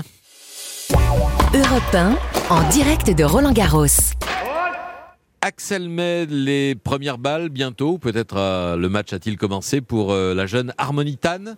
Europe 1.53 1.93
1, 1.93 2.17
en 2.49 2.69
direct 2.69 3.09
de 3.09 3.23
Roland 3.23 3.51
Garros. 3.51 3.85
Axel 5.41 5.87
met 5.89 6.25
les 6.25 6.75
premières 6.75 7.17
balles 7.17 7.49
bientôt. 7.49 7.97
Peut-être 7.97 8.37
euh, 8.37 8.75
le 8.75 8.89
match 8.89 9.13
a-t-il 9.13 9.37
commencé 9.37 9.81
pour 9.81 10.11
euh, 10.11 10.33
la 10.33 10.45
jeune 10.45 10.73
Harmonitane 10.77 11.57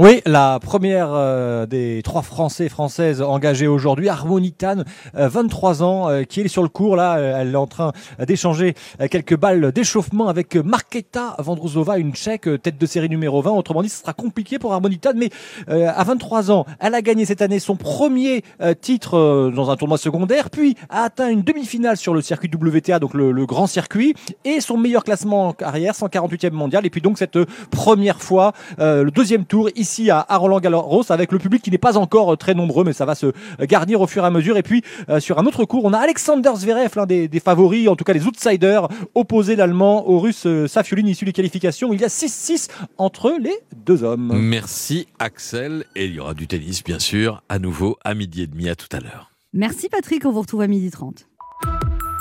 Oui, 0.00 0.22
la 0.26 0.60
première 0.60 1.08
euh, 1.12 1.66
des 1.66 2.02
trois 2.04 2.22
Français 2.22 2.68
Françaises 2.68 3.20
engagées 3.20 3.66
aujourd'hui, 3.66 4.08
Harmonitane, 4.08 4.84
euh, 5.16 5.26
23 5.26 5.82
ans, 5.82 6.08
euh, 6.08 6.22
qui 6.22 6.40
est 6.40 6.46
sur 6.46 6.62
le 6.62 6.68
cours 6.68 6.94
là. 6.94 7.16
euh, 7.16 7.40
Elle 7.40 7.50
est 7.50 7.56
en 7.56 7.66
train 7.66 7.90
d'échanger 8.24 8.74
euh, 9.00 9.08
quelques 9.10 9.36
balles 9.36 9.72
d'échauffement 9.72 10.28
avec 10.28 10.54
Marketa 10.54 11.34
Vandrousova, 11.40 11.98
une 11.98 12.12
Tchèque, 12.14 12.46
euh, 12.46 12.58
tête 12.58 12.78
de 12.78 12.86
série 12.86 13.08
numéro 13.08 13.42
20. 13.42 13.50
Autrement 13.50 13.82
dit, 13.82 13.88
ce 13.88 13.98
sera 14.02 14.12
compliqué 14.12 14.60
pour 14.60 14.72
Harmonitane, 14.72 15.18
mais 15.18 15.30
euh, 15.68 15.90
à 15.92 16.04
23 16.04 16.52
ans, 16.52 16.64
elle 16.78 16.94
a 16.94 17.02
gagné 17.02 17.24
cette 17.24 17.42
année 17.42 17.58
son 17.58 17.74
premier 17.74 18.44
euh, 18.62 18.74
titre 18.80 19.18
euh, 19.18 19.50
dans 19.50 19.68
un 19.68 19.76
tournoi 19.76 19.98
secondaire, 19.98 20.48
puis 20.50 20.76
a 20.90 21.02
atteint 21.02 21.28
une 21.28 21.42
demi-finale 21.42 21.96
sur 21.96 22.14
le 22.14 22.20
circuit 22.20 22.48
WTA, 22.54 23.00
donc 23.00 23.14
le, 23.14 23.32
le 23.32 23.46
grand 23.46 23.66
circuit, 23.66 24.14
et 24.44 24.60
son 24.60 24.76
meilleur 24.76 25.02
classement 25.02 25.48
en 25.48 25.52
carrière, 25.52 25.94
148e 25.94 26.52
mondial. 26.52 26.86
Et 26.86 26.90
puis 26.90 27.00
donc 27.00 27.18
cette 27.18 27.40
première 27.72 28.22
fois, 28.22 28.52
euh, 28.78 29.02
le 29.02 29.10
deuxième 29.10 29.44
tour 29.44 29.68
ici 29.74 29.87
à, 30.10 30.24
à 30.28 30.36
Roland 30.36 30.60
Garros, 30.60 31.10
avec 31.10 31.32
le 31.32 31.38
public 31.38 31.62
qui 31.62 31.70
n'est 31.70 31.78
pas 31.78 31.96
encore 31.96 32.32
euh, 32.32 32.36
très 32.36 32.54
nombreux, 32.54 32.84
mais 32.84 32.92
ça 32.92 33.04
va 33.04 33.14
se 33.14 33.32
garnir 33.60 34.00
au 34.00 34.06
fur 34.06 34.24
et 34.24 34.26
à 34.26 34.30
mesure. 34.30 34.56
Et 34.56 34.62
puis 34.62 34.82
euh, 35.08 35.20
sur 35.20 35.38
un 35.38 35.46
autre 35.46 35.64
cours, 35.64 35.84
on 35.84 35.92
a 35.92 35.98
Alexander 35.98 36.52
Zverev, 36.56 36.90
l'un 36.96 37.06
des, 37.06 37.28
des 37.28 37.40
favoris, 37.40 37.88
en 37.88 37.96
tout 37.96 38.04
cas 38.04 38.12
les 38.12 38.26
outsiders, 38.26 38.88
opposé 39.14 39.56
l'Allemand 39.56 40.08
au 40.08 40.18
Russe 40.18 40.46
euh, 40.46 40.66
Safiulin, 40.66 41.06
issu 41.06 41.24
des 41.24 41.32
qualifications. 41.32 41.92
Il 41.92 42.00
y 42.00 42.04
a 42.04 42.08
6-6 42.08 42.68
entre 42.96 43.34
les 43.40 43.54
deux 43.76 44.04
hommes. 44.04 44.32
Merci 44.34 45.08
Axel. 45.18 45.84
Et 45.96 46.06
il 46.06 46.14
y 46.14 46.20
aura 46.20 46.34
du 46.34 46.46
tennis, 46.46 46.84
bien 46.84 46.98
sûr, 46.98 47.42
à 47.48 47.58
nouveau 47.58 47.98
à 48.04 48.14
midi 48.14 48.42
et 48.42 48.46
demi. 48.46 48.68
À 48.68 48.76
tout 48.76 48.88
à 48.92 49.00
l'heure. 49.00 49.32
Merci 49.52 49.88
Patrick, 49.88 50.26
on 50.26 50.32
vous 50.32 50.40
retrouve 50.40 50.60
à 50.60 50.66
12h30. 50.66 51.24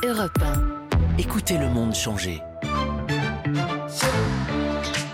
Europe 0.05 0.39
Écoutez 1.19 1.57
le 1.57 1.67
monde 1.69 1.95
changer. 1.95 2.41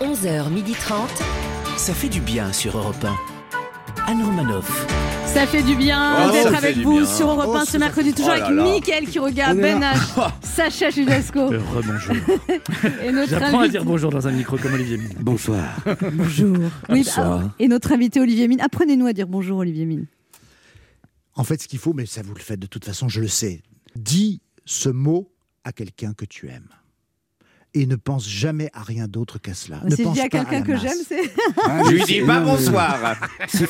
1, 0.00 0.06
11h30. 0.06 1.53
Ça 1.76 1.92
fait 1.94 2.08
du 2.08 2.20
bien 2.20 2.52
sur 2.52 2.76
Europe 2.78 3.04
1. 3.04 4.10
Anne 4.10 4.22
Romanoff. 4.22 4.86
Ça 5.26 5.46
fait 5.46 5.62
du 5.62 5.74
bien 5.76 6.28
Oh, 6.28 6.32
d'être 6.32 6.54
avec 6.54 6.76
vous 6.78 6.98
bien. 7.00 7.06
sur 7.06 7.28
Europe 7.30 7.46
Oh, 7.48 7.56
1 7.56 7.64
ça 7.64 7.72
ce 7.72 7.76
mercredi, 7.78 8.10
fait- 8.10 8.16
toujours 8.16 8.32
Oh 8.36 8.38
là 8.38 8.46
avec 8.46 8.56
là. 8.56 8.64
Mickaël 8.64 9.06
qui 9.08 9.18
regarde, 9.18 9.58
Ben. 9.58 9.80
H, 9.80 10.30
Sacha 10.42 10.90
Judasco. 10.90 11.46
Rebonjour. 11.48 12.14
Et 13.02 13.10
notre 13.12 13.30
J'apprends 13.30 13.58
à 13.58 13.62
invité- 13.64 13.70
dire 13.78 13.84
bonjour 13.84 14.10
dans 14.10 14.26
un 14.28 14.32
micro 14.32 14.56
comme 14.56 14.74
Olivier 14.74 14.96
Mine. 14.98 15.14
Bonsoir. 15.20 15.64
Bonjour. 16.12 16.56
Oui, 16.88 17.02
Bonsoir. 17.04 17.38
bah, 17.40 17.54
et 17.58 17.68
notre 17.68 17.92
invité 17.92 18.20
Olivier 18.20 18.46
Mine. 18.48 18.60
Apprenez-nous 18.60 19.06
à 19.06 19.12
dire 19.12 19.26
bonjour 19.26 19.58
Olivier 19.58 19.84
Mine. 19.86 20.06
En 21.34 21.42
fait, 21.44 21.60
ce 21.60 21.66
qu'il 21.68 21.80
faut, 21.80 21.92
mais 21.92 22.06
ça 22.06 22.22
vous 22.22 22.34
le 22.34 22.40
faites 22.40 22.60
de 22.60 22.66
toute 22.66 22.84
façon, 22.84 23.08
je 23.08 23.20
le 23.20 23.28
sais. 23.28 23.62
Dis 23.96 24.40
ce 24.64 24.88
mot 24.88 25.32
à 25.64 25.72
quelqu'un 25.72 26.12
que 26.14 26.24
tu 26.24 26.48
aimes. 26.48 26.68
Et 27.76 27.86
ne 27.86 27.96
pense 27.96 28.28
jamais 28.28 28.70
à 28.72 28.84
rien 28.84 29.08
d'autre 29.08 29.38
qu'à 29.40 29.52
cela. 29.52 29.80
ne 29.84 29.90
Si 29.90 29.96
je 29.96 30.02
pense 30.04 30.14
dis 30.14 30.20
à 30.20 30.28
quelqu'un 30.28 30.62
que 30.62 30.76
j'aime, 30.76 30.92
c'est. 31.08 31.22
Ah, 31.66 31.80
Je 31.86 31.90
lui 31.90 32.02
dis 32.04 32.20
pas 32.20 32.38
non, 32.38 32.46
mais- 32.46 32.52
bonsoir. 32.56 33.16
S'il 33.48 33.66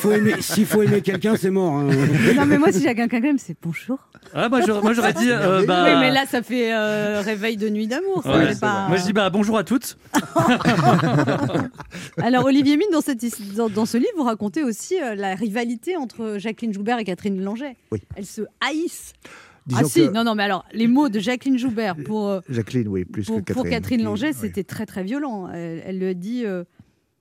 faut 0.67 0.83
aimer, 0.83 1.01
quelqu'un, 1.01 1.35
c'est 1.35 1.49
mort. 1.49 1.73
hein. 1.73 1.89
non, 2.35 2.45
mais 2.45 2.59
moi, 2.59 2.71
si 2.71 2.79
j'ai 2.81 2.93
quelqu'un 2.93 3.07
que 3.07 3.19
j'aime, 3.25 3.39
c'est 3.39 3.55
bonjour. 3.61 3.97
Ah, 4.33 4.47
moi, 4.47 4.61
j'aurais- 4.61 5.13
dit. 5.13 5.29
euh, 5.31 5.65
bah... 5.65 5.85
Oui, 5.87 5.95
mais 5.99 6.11
là, 6.11 6.25
ça 6.29 6.43
fait 6.43 6.71
euh, 6.73 7.21
réveil 7.21 7.57
de 7.57 7.67
nuit 7.69 7.87
d'amour. 7.87 8.23
Ouais, 8.25 8.55
pas- 8.55 8.87
Moi 8.89 8.97
je 8.97 9.03
dis 9.05 9.13
bah 9.13 9.29
bonjour 9.31 9.57
à 9.57 9.63
toutes. 9.63 9.97
Alors, 12.21 12.45
Olivier 12.45 12.77
Mine, 12.77 12.87
dans, 12.91 13.01
cette, 13.01 13.21
his- 13.23 13.53
dans, 13.55 13.69
dans 13.69 13.85
ce 13.85 13.97
livre, 13.97 14.09
vous 14.17 14.23
racontez 14.23 14.63
aussi 14.63 15.01
euh, 15.01 15.15
la 15.15 15.35
rivalité 15.35 15.95
entre 15.97 16.35
Jacqueline 16.37 16.73
Joubert 16.73 16.99
et 16.99 17.03
Catherine 17.03 17.41
Langeais. 17.41 17.75
Oui. 17.91 18.01
Elles 18.15 18.25
se 18.25 18.41
haïssent. 18.65 19.13
Disons 19.67 19.81
ah 19.83 19.89
si, 19.89 19.99
que- 20.07 20.11
non, 20.13 20.23
non, 20.23 20.35
mais 20.35 20.43
alors, 20.43 20.63
les 20.73 20.87
mots 20.87 21.09
de 21.09 21.19
Jacqueline 21.19 21.57
Joubert 21.57 21.95
pour, 21.95 22.27
euh, 22.27 22.39
Jacqueline, 22.49 22.87
oui, 22.87 23.03
plus 23.05 23.25
pour, 23.25 23.37
que 23.37 23.41
Catherine. 23.41 23.55
pour 23.63 23.69
Catherine 23.69 24.07
Oui. 24.07 24.33
c'était 24.39 24.63
très 24.63 24.85
très 24.85 25.03
violent. 25.03 25.49
Elle, 25.49 25.81
elle 25.85 25.99
le 25.99 26.13
dit. 26.13 26.45
euh, 26.45 26.63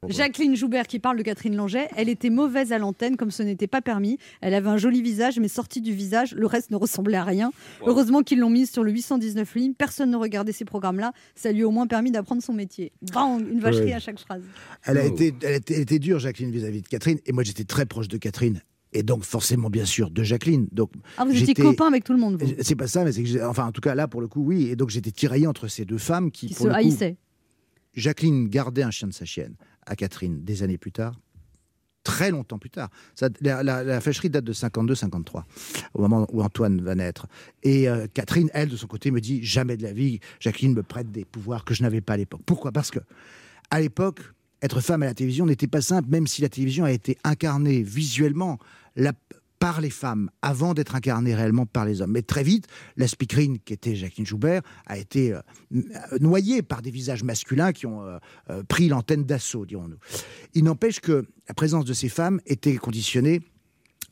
Jacqueline 0.06 0.54
Joubert 0.54 0.86
qui 0.86 0.98
parle 0.98 1.16
de 1.16 1.22
Catherine 1.22 1.56
Langeais, 1.56 1.88
elle 1.96 2.10
était 2.10 2.28
mauvaise 2.28 2.72
à 2.74 2.78
l'antenne 2.78 3.16
comme 3.16 3.30
ce 3.30 3.42
n'était 3.42 3.66
pas 3.66 3.80
permis. 3.80 4.18
Elle 4.42 4.52
avait 4.52 4.68
un 4.68 4.76
joli 4.76 5.00
visage, 5.00 5.38
mais 5.40 5.48
sorti 5.48 5.80
du 5.80 5.94
visage, 5.94 6.34
le 6.34 6.46
reste 6.46 6.70
ne 6.70 6.76
ressemblait 6.76 7.16
à 7.16 7.24
rien. 7.24 7.52
Heureusement 7.86 8.20
qu'ils 8.22 8.38
l'ont 8.40 8.50
mise 8.50 8.70
sur 8.70 8.84
le 8.84 8.92
819 8.92 9.54
lignes. 9.54 9.72
Personne 9.72 10.10
ne 10.10 10.16
regardait 10.18 10.52
ces 10.52 10.66
programmes-là. 10.66 11.12
Ça 11.34 11.52
lui 11.52 11.62
a 11.62 11.66
au 11.66 11.70
moins 11.70 11.86
permis 11.86 12.10
d'apprendre 12.10 12.42
son 12.42 12.52
métier. 12.52 12.92
Bang, 13.14 13.40
une 13.50 13.60
vacherie 13.60 13.84
Ouais. 13.86 13.92
à 13.94 13.98
chaque 13.98 14.18
phrase. 14.18 14.42
Elle 14.84 14.98
a, 14.98 15.04
Oh. 15.06 15.08
été, 15.08 15.34
elle, 15.42 15.52
a 15.54 15.56
été, 15.56 15.74
elle 15.74 15.80
était 15.80 15.98
dure, 15.98 16.18
Jacqueline, 16.18 16.50
vis-à-vis 16.50 16.82
de 16.82 16.88
Catherine. 16.88 17.18
Et 17.24 17.32
moi, 17.32 17.42
j'étais 17.42 17.64
très 17.64 17.86
proche 17.86 18.08
de 18.08 18.18
Catherine. 18.18 18.60
Et 18.94 19.02
donc 19.02 19.24
forcément 19.24 19.68
bien 19.68 19.84
sûr 19.84 20.10
de 20.10 20.22
Jacqueline. 20.22 20.66
Donc 20.72 20.90
Ah, 21.18 21.24
vous 21.24 21.32
étiez 21.32 21.46
j'étais- 21.46 21.62
copain 21.62 21.86
avec 21.88 22.04
tout 22.04 22.12
le 22.14 22.18
monde. 22.18 22.42
C'est 22.62 22.76
pas 22.76 22.86
ça, 22.86 23.04
mais 23.04 23.12
c'est 23.12 23.22
que 23.22 23.44
enfin 23.44 23.66
en 23.66 23.72
tout 23.72 23.80
cas 23.82 23.94
là 23.94 24.08
pour 24.08 24.20
le 24.20 24.28
coup 24.28 24.42
oui, 24.42 24.68
et 24.70 24.76
donc 24.76 24.88
j'étais 24.90 25.10
tiraillé 25.10 25.46
entre 25.46 25.68
ces 25.68 25.84
deux 25.84 25.98
femmes 25.98 26.30
qui, 26.30 26.46
Qui 26.46 26.54
pour 26.54 26.62
se 26.64 26.68
le 26.68 26.72
coup, 26.74 26.78
haïssaient. 26.78 27.16
Jacqueline 27.94 28.48
gardait 28.48 28.82
un 28.82 28.90
chien 28.90 29.06
de 29.08 29.12
sa 29.12 29.24
chienne 29.24 29.54
à 29.86 29.94
Catherine 29.96 30.42
des 30.44 30.62
années 30.62 30.78
plus 30.78 30.92
tard. 30.92 31.20
Très 32.02 32.30
longtemps 32.30 32.58
plus 32.58 32.68
tard. 32.68 32.90
Ça, 33.14 33.30
la, 33.40 33.62
la, 33.62 33.82
la 33.82 33.98
fâcherie 34.00 34.28
date 34.28 34.44
de 34.44 34.52
52-53, 34.52 35.42
au 35.94 36.02
moment 36.02 36.26
où 36.32 36.42
Antoine 36.42 36.82
va 36.82 36.94
naître. 36.94 37.26
Et 37.62 37.88
euh, 37.88 38.06
Catherine, 38.12 38.50
elle, 38.52 38.68
de 38.68 38.76
son 38.76 38.86
côté, 38.86 39.10
me 39.10 39.22
dit 39.22 39.42
jamais 39.42 39.78
de 39.78 39.82
la 39.84 39.94
vie, 39.94 40.20
Jacqueline 40.38 40.74
me 40.74 40.82
prête 40.82 41.10
des 41.10 41.24
pouvoirs 41.24 41.64
que 41.64 41.72
je 41.72 41.82
n'avais 41.82 42.02
pas 42.02 42.12
à 42.12 42.16
l'époque. 42.18 42.42
Pourquoi? 42.44 42.72
Parce 42.72 42.90
que, 42.90 42.98
à 43.70 43.80
l'époque, 43.80 44.20
être 44.64 44.80
femme 44.80 45.02
à 45.02 45.06
la 45.06 45.14
télévision 45.14 45.46
n'était 45.46 45.66
pas 45.66 45.82
simple, 45.82 46.08
même 46.08 46.26
si 46.26 46.42
la 46.42 46.48
télévision 46.48 46.84
a 46.84 46.92
été 46.92 47.18
incarnée 47.22 47.82
visuellement 47.82 48.58
par 49.58 49.80
les 49.80 49.90
femmes 49.90 50.30
avant 50.42 50.74
d'être 50.74 50.94
incarnée 50.94 51.34
réellement 51.34 51.66
par 51.66 51.84
les 51.84 52.00
hommes. 52.00 52.12
Mais 52.12 52.22
très 52.22 52.42
vite, 52.42 52.66
la 52.96 53.08
speakerine, 53.08 53.58
qui 53.58 53.72
était 53.72 53.94
Jacqueline 53.94 54.26
Joubert, 54.26 54.62
a 54.86 54.98
été 54.98 55.32
euh, 55.32 55.40
noyée 56.20 56.62
par 56.62 56.82
des 56.82 56.90
visages 56.90 57.22
masculins 57.22 57.72
qui 57.72 57.86
ont 57.86 58.02
euh, 58.02 58.18
euh, 58.50 58.62
pris 58.62 58.88
l'antenne 58.88 59.24
d'assaut, 59.24 59.66
dirons-nous. 59.66 59.98
Il 60.54 60.64
n'empêche 60.64 61.00
que 61.00 61.26
la 61.48 61.54
présence 61.54 61.84
de 61.84 61.92
ces 61.92 62.08
femmes 62.08 62.40
était 62.46 62.76
conditionnée 62.76 63.40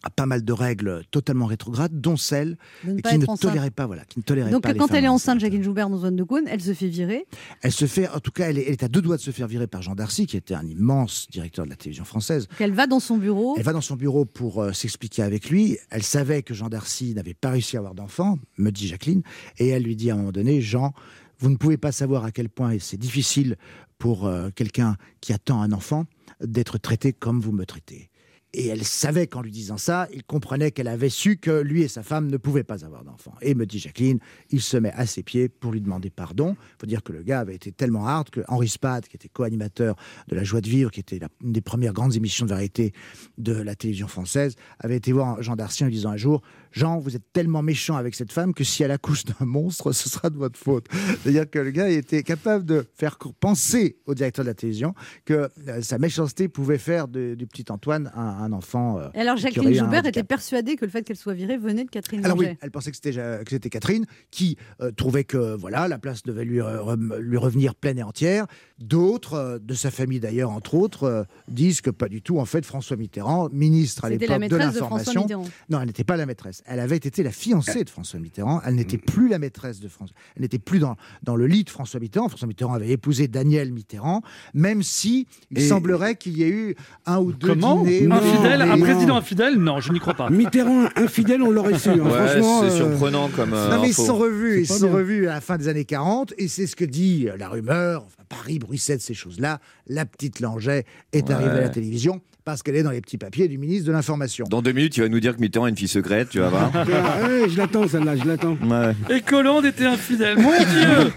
à 0.02 0.10
pas 0.10 0.26
mal 0.26 0.44
de 0.44 0.52
règles 0.52 1.02
totalement 1.10 1.46
rétrogrades, 1.46 2.00
dont 2.00 2.16
celle 2.16 2.56
ne 2.84 3.00
qui 3.00 3.18
ne 3.18 3.36
tolérait 3.36 3.70
pas, 3.70 3.86
voilà, 3.86 4.04
qui 4.04 4.18
ne 4.18 4.24
tolérait 4.24 4.50
Donc 4.50 4.62
pas 4.62 4.72
les 4.72 4.78
quand 4.78 4.88
femmes 4.88 4.96
elle 4.96 5.04
est 5.04 5.08
enceinte, 5.08 5.40
Jacqueline 5.40 5.62
Joubert 5.62 5.88
dans 5.88 5.98
Zone 5.98 6.16
de 6.16 6.24
Cône, 6.24 6.44
elle 6.48 6.60
se 6.60 6.74
fait 6.74 6.88
virer. 6.88 7.26
elle 7.62 7.72
se 7.72 7.86
fait, 7.86 8.08
en 8.08 8.20
tout 8.20 8.30
cas, 8.30 8.48
elle 8.48 8.58
est, 8.58 8.64
elle 8.66 8.72
est 8.72 8.82
à 8.82 8.88
deux 8.88 9.02
doigts 9.02 9.16
de 9.16 9.22
se 9.22 9.30
faire 9.30 9.46
virer 9.46 9.66
par 9.66 9.82
Jean 9.82 9.94
Darcy, 9.94 10.26
qui 10.26 10.36
était 10.36 10.54
un 10.54 10.66
immense 10.66 11.26
directeur 11.30 11.64
de 11.64 11.70
la 11.70 11.76
télévision 11.76 12.04
française. 12.04 12.48
Donc 12.48 12.60
elle 12.60 12.72
va 12.72 12.86
dans 12.86 13.00
son 13.00 13.16
bureau. 13.16 13.54
Elle 13.56 13.64
va 13.64 13.72
dans 13.72 13.80
son 13.80 13.96
bureau 13.96 14.24
pour 14.24 14.62
euh, 14.62 14.72
s'expliquer 14.72 15.22
avec 15.22 15.50
lui. 15.50 15.78
Elle 15.90 16.02
savait 16.02 16.42
que 16.42 16.54
Jean 16.54 16.68
Darcy 16.68 17.14
n'avait 17.14 17.34
pas 17.34 17.50
réussi 17.50 17.76
à 17.76 17.80
avoir 17.80 17.94
d'enfant, 17.94 18.38
me 18.58 18.70
dit 18.70 18.88
Jacqueline, 18.88 19.22
et 19.58 19.68
elle 19.68 19.82
lui 19.82 19.96
dit 19.96 20.10
à 20.10 20.14
un 20.14 20.16
moment 20.18 20.32
donné, 20.32 20.60
Jean, 20.60 20.92
vous 21.38 21.50
ne 21.50 21.56
pouvez 21.56 21.76
pas 21.76 21.92
savoir 21.92 22.24
à 22.24 22.30
quel 22.30 22.48
point 22.48 22.76
c'est 22.78 22.96
difficile 22.96 23.56
pour 23.98 24.26
euh, 24.26 24.50
quelqu'un 24.54 24.96
qui 25.20 25.32
attend 25.32 25.60
un 25.60 25.72
enfant 25.72 26.06
d'être 26.40 26.78
traité 26.78 27.12
comme 27.12 27.40
vous 27.40 27.52
me 27.52 27.64
traitez. 27.66 28.10
Et 28.54 28.66
elle 28.66 28.84
savait 28.84 29.26
qu'en 29.26 29.40
lui 29.40 29.50
disant 29.50 29.78
ça, 29.78 30.08
il 30.12 30.24
comprenait 30.24 30.72
qu'elle 30.72 30.88
avait 30.88 31.08
su 31.08 31.38
que 31.38 31.62
lui 31.62 31.82
et 31.82 31.88
sa 31.88 32.02
femme 32.02 32.30
ne 32.30 32.36
pouvaient 32.36 32.64
pas 32.64 32.84
avoir 32.84 33.02
d'enfant. 33.02 33.34
Et 33.40 33.54
me 33.54 33.64
dit 33.64 33.78
Jacqueline, 33.78 34.18
il 34.50 34.60
se 34.60 34.76
met 34.76 34.92
à 34.92 35.06
ses 35.06 35.22
pieds 35.22 35.48
pour 35.48 35.72
lui 35.72 35.80
demander 35.80 36.10
pardon. 36.10 36.56
Il 36.58 36.80
faut 36.80 36.86
dire 36.86 37.02
que 37.02 37.12
le 37.12 37.22
gars 37.22 37.40
avait 37.40 37.54
été 37.54 37.72
tellement 37.72 38.06
hard 38.06 38.28
que 38.28 38.42
Henri 38.48 38.68
Spade, 38.68 39.08
qui 39.08 39.16
était 39.16 39.28
co-animateur 39.28 39.96
de 40.28 40.36
La 40.36 40.44
Joie 40.44 40.60
de 40.60 40.68
Vivre, 40.68 40.90
qui 40.90 41.00
était 41.00 41.20
une 41.42 41.52
des 41.52 41.62
premières 41.62 41.94
grandes 41.94 42.14
émissions 42.14 42.44
de 42.44 42.50
variété 42.50 42.92
de 43.38 43.54
la 43.54 43.74
télévision 43.74 44.06
française, 44.06 44.54
avait 44.80 44.96
été 44.96 45.12
voir 45.12 45.42
Jean 45.42 45.56
Darcy 45.56 45.84
en 45.84 45.86
lui 45.86 45.94
disant 45.94 46.10
un 46.10 46.18
jour 46.18 46.42
Jean, 46.72 46.98
vous 46.98 47.14
êtes 47.16 47.22
tellement 47.32 47.62
méchant 47.62 47.96
avec 47.96 48.14
cette 48.14 48.32
femme 48.32 48.54
que 48.54 48.64
si 48.64 48.82
elle 48.82 48.90
accouche 48.90 49.24
d'un 49.24 49.44
monstre, 49.46 49.92
ce 49.92 50.08
sera 50.08 50.30
de 50.30 50.36
votre 50.36 50.58
faute. 50.58 50.86
C'est-à-dire 51.22 51.48
que 51.50 51.58
le 51.58 51.70
gars 51.70 51.88
était 51.88 52.22
capable 52.22 52.64
de 52.64 52.86
faire 52.94 53.18
penser 53.40 53.98
au 54.06 54.14
directeur 54.14 54.44
de 54.44 54.50
la 54.50 54.54
télévision 54.54 54.94
que 55.24 55.48
euh, 55.68 55.82
sa 55.82 55.98
méchanceté 55.98 56.48
pouvait 56.48 56.78
faire 56.78 57.08
de- 57.08 57.34
du 57.34 57.46
petit 57.46 57.64
Antoine 57.70 58.10
un, 58.14 58.20
un 58.22 58.52
enfant. 58.52 58.98
euh, 58.98 59.08
alors 59.14 59.36
Jacqueline 59.36 59.74
Joubert 59.74 60.06
était 60.06 60.22
persuadée 60.24 60.76
que 60.76 60.84
le 60.84 60.90
fait 60.90 61.02
qu'elle 61.02 61.16
soit 61.16 61.34
virée 61.34 61.58
venait 61.58 61.84
de 61.84 61.90
Catherine 61.90 62.24
Alors 62.24 62.36
oui, 62.38 62.46
elle 62.60 62.70
pensait 62.70 62.90
que 62.90 62.96
c'était 62.96 63.12
c'était 63.48 63.70
Catherine 63.70 64.06
qui 64.30 64.56
euh, 64.80 64.90
trouvait 64.92 65.24
que 65.24 65.54
voilà 65.56 65.88
la 65.88 65.98
place 65.98 66.22
devait 66.22 66.44
lui, 66.44 66.60
euh, 66.60 66.96
lui 67.20 67.36
revenir 67.36 67.74
pleine 67.74 67.98
et 67.98 68.02
entière. 68.02 68.46
D'autres, 68.78 69.34
euh, 69.34 69.58
de 69.58 69.74
sa 69.74 69.90
famille 69.90 70.20
d'ailleurs 70.20 70.50
entre 70.50 70.74
autres, 70.74 71.04
euh, 71.04 71.22
disent 71.48 71.80
que 71.80 71.90
pas 71.90 72.08
du 72.08 72.22
tout. 72.22 72.38
En 72.38 72.44
fait, 72.44 72.64
François 72.64 72.96
Mitterrand, 72.96 73.48
ministre 73.52 74.04
à 74.04 74.08
l'époque 74.10 74.28
de 74.48 74.56
l'information, 74.56 75.26
non, 75.68 75.80
elle 75.80 75.86
n'était 75.86 76.04
pas 76.04 76.16
la 76.16 76.26
maîtresse. 76.26 76.61
Elle 76.64 76.80
avait 76.80 76.96
été 76.96 77.22
la 77.22 77.30
fiancée 77.32 77.84
de 77.84 77.90
François 77.90 78.20
Mitterrand. 78.20 78.60
Elle 78.64 78.76
n'était 78.76 78.98
plus 78.98 79.28
la 79.28 79.38
maîtresse 79.38 79.80
de 79.80 79.88
François. 79.88 80.14
Elle 80.36 80.42
n'était 80.42 80.58
plus 80.58 80.78
dans, 80.78 80.96
dans 81.22 81.34
le 81.36 81.46
lit 81.46 81.64
de 81.64 81.70
François 81.70 81.98
Mitterrand. 82.00 82.28
François 82.28 82.46
Mitterrand 82.48 82.74
avait 82.74 82.90
épousé 82.90 83.26
Daniel 83.28 83.72
Mitterrand, 83.72 84.22
même 84.54 84.82
si 84.82 85.26
il 85.50 85.58
Et- 85.58 85.68
semblerait 85.68 86.14
qu'il 86.16 86.38
y 86.38 86.44
ait 86.44 86.48
eu 86.48 86.76
un 87.06 87.18
ou 87.18 87.32
deux 87.32 87.48
Comment 87.48 87.82
dîners. 87.82 88.12
Infidèle 88.12 88.62
Un 88.62 88.78
président 88.78 89.16
infidèle 89.16 89.56
Non, 89.58 89.80
je 89.80 89.92
n'y 89.92 89.98
crois 89.98 90.14
pas. 90.14 90.30
Mitterrand 90.30 90.86
infidèle, 90.96 91.42
on 91.42 91.50
l'aurait 91.50 91.78
su. 91.78 91.88
hein. 91.90 91.98
Ouais, 91.98 92.10
Franchement, 92.10 92.60
c'est 92.62 92.66
euh, 92.70 92.76
surprenant 92.90 93.28
comme. 93.28 93.52
euh, 93.54 93.70
Non, 93.74 93.82
mais 93.82 93.88
ils 93.88 93.94
sont 93.94 94.16
revus, 94.16 94.60
ils 94.60 94.66
sont 94.66 94.86
bien. 94.86 94.92
revus 94.92 95.28
à 95.28 95.34
la 95.34 95.40
fin 95.40 95.58
des 95.58 95.68
années 95.68 95.84
40, 95.84 96.34
et 96.38 96.48
c'est 96.48 96.66
ce 96.66 96.76
que 96.76 96.84
dit 96.84 97.28
euh, 97.28 97.36
la 97.36 97.48
rumeur, 97.48 98.04
enfin, 98.06 98.22
Paris 98.28 98.58
bruissait 98.58 98.96
de 98.96 99.02
ces 99.02 99.14
choses-là. 99.14 99.58
La 99.88 100.06
petite 100.06 100.40
Langeais 100.40 100.84
est 101.12 101.26
Ouais. 101.28 101.34
arrivée 101.34 101.50
à 101.58 101.60
la 101.62 101.68
télévision 101.68 102.20
parce 102.44 102.62
qu'elle 102.62 102.76
est 102.76 102.82
dans 102.82 102.90
les 102.90 103.00
petits 103.00 103.18
papiers 103.18 103.48
du 103.48 103.58
ministre 103.58 103.86
de 103.86 103.92
l'Information. 103.92 104.46
Dans 104.50 104.62
deux 104.62 104.72
minutes, 104.72 104.92
tu 104.94 105.00
vas 105.00 105.08
nous 105.08 105.20
dire 105.20 105.36
que 105.36 105.40
Mitterrand 105.40 105.66
est 105.66 105.70
une 105.70 105.76
fille 105.76 105.88
secrète, 105.88 106.28
tu 106.30 106.40
vas 106.40 106.48
voir. 106.48 106.72
Ouais, 107.22 107.48
je 107.48 107.56
l'attends 107.56 107.86
celle-là, 107.88 108.16
je 108.16 108.24
l'attends. 108.24 108.56
Ouais. 108.62 108.94
Et 109.16 109.20
Colombe 109.20 109.64
était 109.64 109.86
infidèle. 109.86 110.38
Mon 110.38 110.50
Dieu 110.50 111.12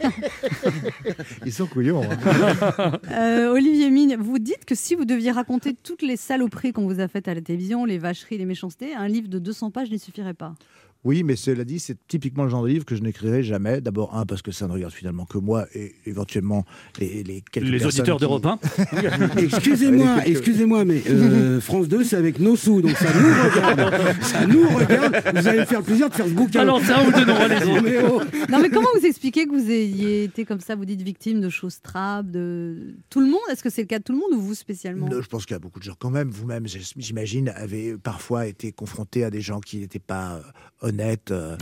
Ils 1.46 1.54
sont 1.54 1.66
couillons. 1.68 2.04
hein. 2.04 2.92
Euh, 3.12 3.52
Olivier 3.54 3.90
Mine, 3.90 4.18
vous 4.20 4.40
dites 4.40 4.66
que 4.66 4.76
si 4.76 4.96
vous 4.96 5.06
deviez 5.06 5.32
raconter 5.32 5.74
toutes 5.82 6.02
les 6.02 6.18
saloperies 6.18 6.74
qu'on 6.74 6.86
vous 6.88 7.00
a 7.00 7.08
faites 7.08 7.28
à 7.28 7.34
la 7.34 7.42
télévision, 7.42 7.86
les 7.86 7.98
vacheries, 7.98 8.38
les 8.38 8.46
méchancetés, 8.46 8.94
un 8.94 9.08
livre 9.08 9.28
de 9.28 9.40
200 9.40 9.72
pages 9.72 9.90
n'y 9.90 10.00
suffirait 10.00 10.34
pas. 10.34 10.54
Oui, 11.06 11.22
mais 11.24 11.36
cela 11.36 11.64
dit, 11.64 11.80
c'est 11.80 11.98
typiquement 12.08 12.44
le 12.44 12.50
genre 12.50 12.64
de 12.64 12.70
livre 12.70 12.84
que 12.84 12.96
je 12.96 13.02
n'écrirai 13.04 13.44
jamais. 13.44 13.80
D'abord, 13.80 14.16
un, 14.16 14.26
parce 14.26 14.42
que 14.42 14.52
ça 14.52 14.68
ne 14.68 14.74
regarde 14.74 14.92
finalement 14.92 15.26
que 15.26 15.38
moi 15.38 15.68
et 15.76 15.94
éventuellement 16.08 16.66
les, 17.00 17.24
les 17.24 17.44
quelques 17.52 17.68
Les 17.68 17.86
auditeurs 17.86 18.18
qui- 18.18 18.22
d'Europe 18.22 18.46
1. 18.46 18.60
Excusez-moi, 19.38 20.18
excusez-moi, 20.26 20.84
mais 20.86 21.02
euh, 21.10 21.62
France 21.62 21.88
2, 21.88 22.04
c'est 22.04 22.16
avec 22.16 22.40
nos 22.40 22.56
sous, 22.56 22.82
donc 22.82 22.92
ça 22.98 23.10
nous 23.14 23.28
regarde. 23.30 24.22
ça 24.22 24.48
nous 24.48 24.68
regarde. 24.68 25.16
Vous 25.36 25.48
allez 25.48 25.60
me 25.60 25.66
faire 25.66 25.80
le 25.80 25.86
plaisir 25.86 26.10
de 26.10 26.16
faire 26.16 26.26
ce 26.26 26.32
bouquin. 26.32 26.62
Alors, 26.62 26.80
ou 26.80 27.12
deux 27.12 27.26
noms, 27.26 27.36
allez-y. 27.36 28.52
Non, 28.52 28.60
mais 28.62 28.70
comment 28.70 28.88
vous 29.00 29.06
expliquez 29.06 29.46
que 29.46 29.52
vous 29.52 29.70
ayez 29.70 30.24
été 30.24 30.44
comme 30.46 30.60
ça, 30.60 30.76
vous 30.76 30.86
dites 30.86 31.02
victime 31.02 31.40
de 31.40 31.50
choses 31.50 31.82
trappes, 31.82 32.32
de 32.32 32.96
tout 33.10 33.20
le 33.20 33.28
monde? 33.28 33.42
Est-ce 33.52 33.64
que 33.64 33.70
c'est 33.70 33.82
le 33.82 33.88
cas 33.88 34.00
de 34.00 34.04
tout 34.04 34.14
le 34.14 34.20
monde 34.20 34.34
ou 34.34 34.42
vous 34.42 34.56
spécialement? 34.56 35.08
Non, 35.08 35.22
je 35.22 35.28
pense 35.28 35.46
qu'il 35.46 35.54
y 35.54 35.56
a 35.56 35.60
beaucoup 35.60 35.80
de 35.80 35.84
gens 35.84 35.96
quand 36.00 36.10
même. 36.10 36.30
Vous-même, 36.30 36.66
j'imagine, 36.98 37.50
avez 37.50 37.96
parfois 37.98 38.48
été 38.48 38.72
confronté 38.72 39.24
à 39.24 39.30
des 39.30 39.42
gens 39.42 39.60
qui 39.60 39.78
n'étaient 39.78 40.00
pas 40.00 40.42
euh, 40.84 40.92
honnêtes 40.96 41.32
euh, 41.32 41.58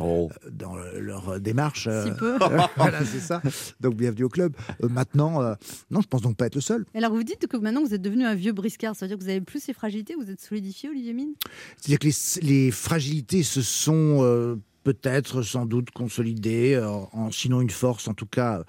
dans 0.52 0.76
le- 0.76 1.00
leur 1.00 1.40
démarche. 1.40 1.88
euh, 1.88 2.06
Si 2.06 2.12
peu. 2.12 2.38
voilà, 2.78 3.04
c'est 3.06 3.20
ça. 3.20 3.42
Donc, 3.80 3.96
bienvenue 3.96 4.24
au 4.26 4.30
club. 4.30 4.56
Euh, 4.84 4.90
maintenant, 4.90 5.42
euh, 5.42 5.56
non, 5.92 6.02
je 6.02 6.08
pense 6.08 6.22
donc 6.22 6.38
pas 6.38 6.46
être 6.48 6.56
le 6.56 6.62
seul. 6.62 6.86
Et 6.94 7.00
Alors 7.00 7.12
vous 7.14 7.24
dites 7.24 7.48
que 7.48 7.58
maintenant 7.58 7.84
vous 7.84 7.94
êtes 7.94 8.02
devenu 8.02 8.26
un 8.26 8.36
vieux 8.36 8.54
briscard, 8.54 8.96
ça 8.96 9.06
veut 9.06 9.10
dire 9.10 9.18
que 9.18 9.24
vous 9.24 9.30
avez 9.30 9.42
plus 9.42 9.62
ces 9.62 9.74
fragilités, 9.74 10.16
vous 10.16 10.30
êtes 10.30 10.42
solidifié, 10.42 10.90
Olivier 10.90 11.14
Mine? 11.14 11.34
C'est-à-dire 11.78 12.00
que 12.00 12.08
les, 12.08 12.48
les 12.66 12.72
fragilités 12.72 13.44
se 13.44 13.62
sont 13.62 14.20
euh, 14.22 14.56
peut-être, 14.84 15.42
sans 15.42 15.66
doute, 15.66 15.92
consolidées, 15.92 16.74
euh, 16.74 16.88
en, 16.88 17.32
sinon 17.32 17.62
une 17.62 17.70
force, 17.70 18.08
en 18.08 18.14
tout 18.14 18.26
cas, 18.26 18.64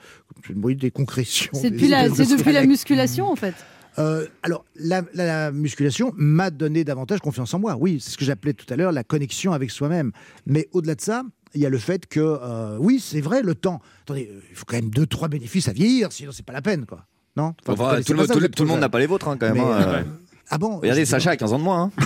oui, 0.57 0.77
des 0.77 0.91
concrétions. 0.91 1.51
C'est 1.55 1.71
depuis, 1.71 1.89
la, 1.89 2.67
musculation 2.67 3.27
en 3.31 3.37
fait. 3.37 3.55
Euh, 3.99 4.27
alors, 4.43 4.65
la, 4.77 5.03
la- 5.15 5.27
la 5.27 5.53
musculation 5.53 6.13
m'a 6.17 6.51
donné 6.51 6.85
davantage 6.85 7.21
confiance 7.21 7.55
en 7.55 7.59
moi. 7.61 7.77
Oui, 7.79 8.01
c'est 8.01 8.11
ce 8.11 8.19
que 8.19 8.25
j'appelais 8.25 8.53
tout 8.55 8.67
à 8.73 8.77
l'heure 8.77 8.93
la 8.93 9.05
connexion 9.05 9.53
avec 9.53 9.71
soi-même. 9.71 10.11
Mais 10.47 10.69
au-delà 10.73 10.95
de 10.97 11.01
ça, 11.01 11.23
il 11.55 11.61
y 11.61 11.67
a 11.67 11.69
le 11.71 11.79
fait 11.79 12.07
que, 12.07 12.21
euh, 12.21 12.77
oui, 12.81 12.99
c'est 13.01 13.21
vrai, 13.21 13.43
le 13.43 13.55
temps. 13.55 13.81
Attendez, 14.03 14.31
il 14.51 14.57
faut 14.57 14.65
quand 14.67 14.77
même 14.77 14.91
deux, 14.91 15.07
trois 15.07 15.29
bénéfices 15.29 15.69
à 15.69 15.73
vieillir, 15.73 16.11
sinon 16.13 16.33
c'est 16.33 16.45
pas 16.45 16.53
la 16.53 16.63
peine, 16.63 16.87
quoi. 16.87 17.07
Non? 17.37 17.55
Enfin, 17.67 18.01
tout, 18.03 18.13
le, 18.15 18.27
ça, 18.27 18.35
tout 18.35 18.49
tout 18.49 18.65
monde 18.65 18.79
n'a 18.81 18.89
pas 18.89 19.01
les 19.01 19.07
vôtres, 19.07 19.27
hein, 19.29 19.37
quand 19.39 19.47
même. 19.47 19.55
Mais, 19.55 19.61
hein, 19.61 19.89
euh. 19.89 20.03
Ah 20.51 20.59
bon 20.59 20.79
Regardez, 20.79 21.05
Sacha 21.07 21.31
a 21.31 21.37
15 21.37 21.53
ans 21.55 21.59
de 21.59 21.65
moins. 21.65 21.83
hein. 21.85 21.91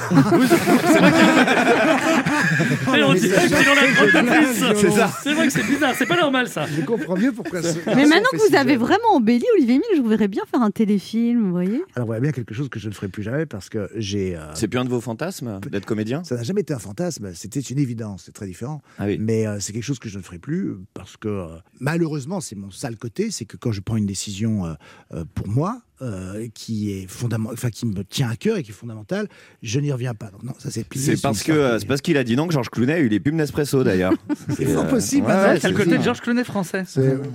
Et 2.97 3.03
on 3.05 3.15
ça- 3.15 3.47
qu'il 3.47 3.69
en 3.69 3.73
a 3.73 3.95
trop 3.95 4.07
de 4.07 4.11
plus. 4.27 4.77
C'est 4.81 4.91
ça. 4.91 5.11
C'est 5.23 5.33
vrai 5.35 5.47
que 5.47 5.53
c'est 5.53 5.67
bizarre, 5.67 5.93
c'est 5.97 6.07
pas 6.07 6.17
normal 6.21 6.49
ça. 6.49 6.67
Je 6.67 6.81
comprends 6.83 7.17
mieux 7.17 7.33
pourquoi. 7.33 7.63
ce 7.63 7.77
Mais 7.87 8.07
maintenant 8.07 8.29
que 8.33 8.39
vous 8.39 8.47
si 8.49 8.57
avez 8.57 8.77
vraiment 8.77 9.15
embelli, 9.15 9.45
Olivier 9.57 9.75
Mine, 9.75 9.83
je 9.97 10.01
vous 10.01 10.09
verrais 10.09 10.29
bien 10.29 10.43
faire 10.51 10.63
un 10.63 10.71
téléfilm, 10.71 11.43
vous 11.45 11.51
voyez 11.51 11.83
Alors 11.95 12.07
voilà 12.07 12.21
bien 12.21 12.33
quelque 12.33 12.55
chose 12.55 12.69
que 12.69 12.79
je 12.79 12.89
ne 12.89 12.95
ferai 12.95 13.09
plus 13.09 13.23
jamais 13.23 13.47
parce 13.47 13.69
que 13.69 13.89
j'ai. 13.97 14.37
euh, 14.37 14.41
C'est 14.55 14.69
plus 14.69 14.79
un 14.79 14.85
de 14.85 14.91
vos 14.91 15.01
fantasmes 15.01 15.61
d'être 15.71 15.87
comédien? 15.87 16.25
Ça 16.25 16.37
n'a 16.37 16.43
jamais 16.43 16.63
été 16.63 16.73
un 16.75 16.79
fantasme, 16.79 17.33
c'était 17.35 17.61
une 17.61 17.79
évidence, 17.79 18.23
c'est 18.27 18.33
très 18.33 18.47
différent. 18.47 18.83
Ah 18.99 19.05
oui. 19.07 19.19
Mais 19.21 19.47
euh, 19.47 19.61
c'est 19.61 19.73
quelque 19.73 19.83
chose 19.85 19.99
que 19.99 20.09
je 20.09 20.19
ne 20.19 20.23
ferai 20.23 20.39
plus 20.39 20.75
parce 20.95 21.17
que 21.17 21.29
euh, 21.29 21.47
malheureusement, 21.81 22.41
c'est 22.41 22.57
mon 22.57 22.71
sale 22.71 22.97
côté, 22.97 23.31
c'est 23.31 23.45
que 23.45 23.57
quand 23.57 23.73
je 23.73 23.81
prends 23.81 23.97
une 23.97 24.07
décision 24.07 24.65
euh, 24.67 24.73
euh, 25.15 25.25
pour 25.35 25.49
moi, 25.49 25.81
euh, 26.01 26.49
qui 26.55 26.93
est 26.93 27.07
fondament... 27.09 27.51
enfin, 27.53 27.71
qui 27.71 27.87
me 27.87 28.05
tient 28.05 28.31
à 28.31 28.37
cœur 28.37 28.57
et 28.57 28.63
qui 28.63 28.71
est 28.71 28.75
fondamentale, 28.75 29.29
je 29.63 29.81
n'y 29.81 29.91
reviens 29.91 30.15
pas. 30.15 30.31
Donc, 30.31 30.43
non, 30.43 30.53
ça 30.59 30.71
c'est. 30.71 30.87
C'est 30.95 31.21
parce 31.21 31.43
que 31.43 31.53
euh, 31.53 31.79
c'est 31.79 31.87
parce 31.87 32.01
qu'il 32.01 32.17
a 32.17 32.25
dit 32.25 32.37
non 32.37 32.47
que 32.47 32.53
Georges 32.53 32.71
Clounet 32.71 32.95
a 32.95 32.99
eu 32.99 33.09
les 33.09 33.21
pubs 33.21 33.35
Nespresso 33.35 33.83
d'ailleurs. 33.83 34.13
C'est 34.57 34.67
fort 34.67 34.87
possible, 34.87 35.27
ouais, 35.27 35.33
hein, 35.33 35.53
ouais, 35.53 35.61
c'est 35.61 35.69
le 35.69 35.77
côté 35.77 35.99
de 35.99 36.03
Georges 36.03 36.21
Clooney 36.21 36.45
français. 36.45 36.85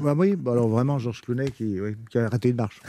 Bah 0.02 0.14
oui, 0.18 0.36
bah 0.36 0.54
alors 0.54 0.68
vraiment 0.68 1.00
Georges 1.00 1.22
Clounet 1.22 1.52
qui, 1.52 1.80
oui, 1.80 1.96
qui 2.10 2.18
a 2.18 2.28
raté 2.28 2.50
une 2.50 2.56
marche. 2.56 2.82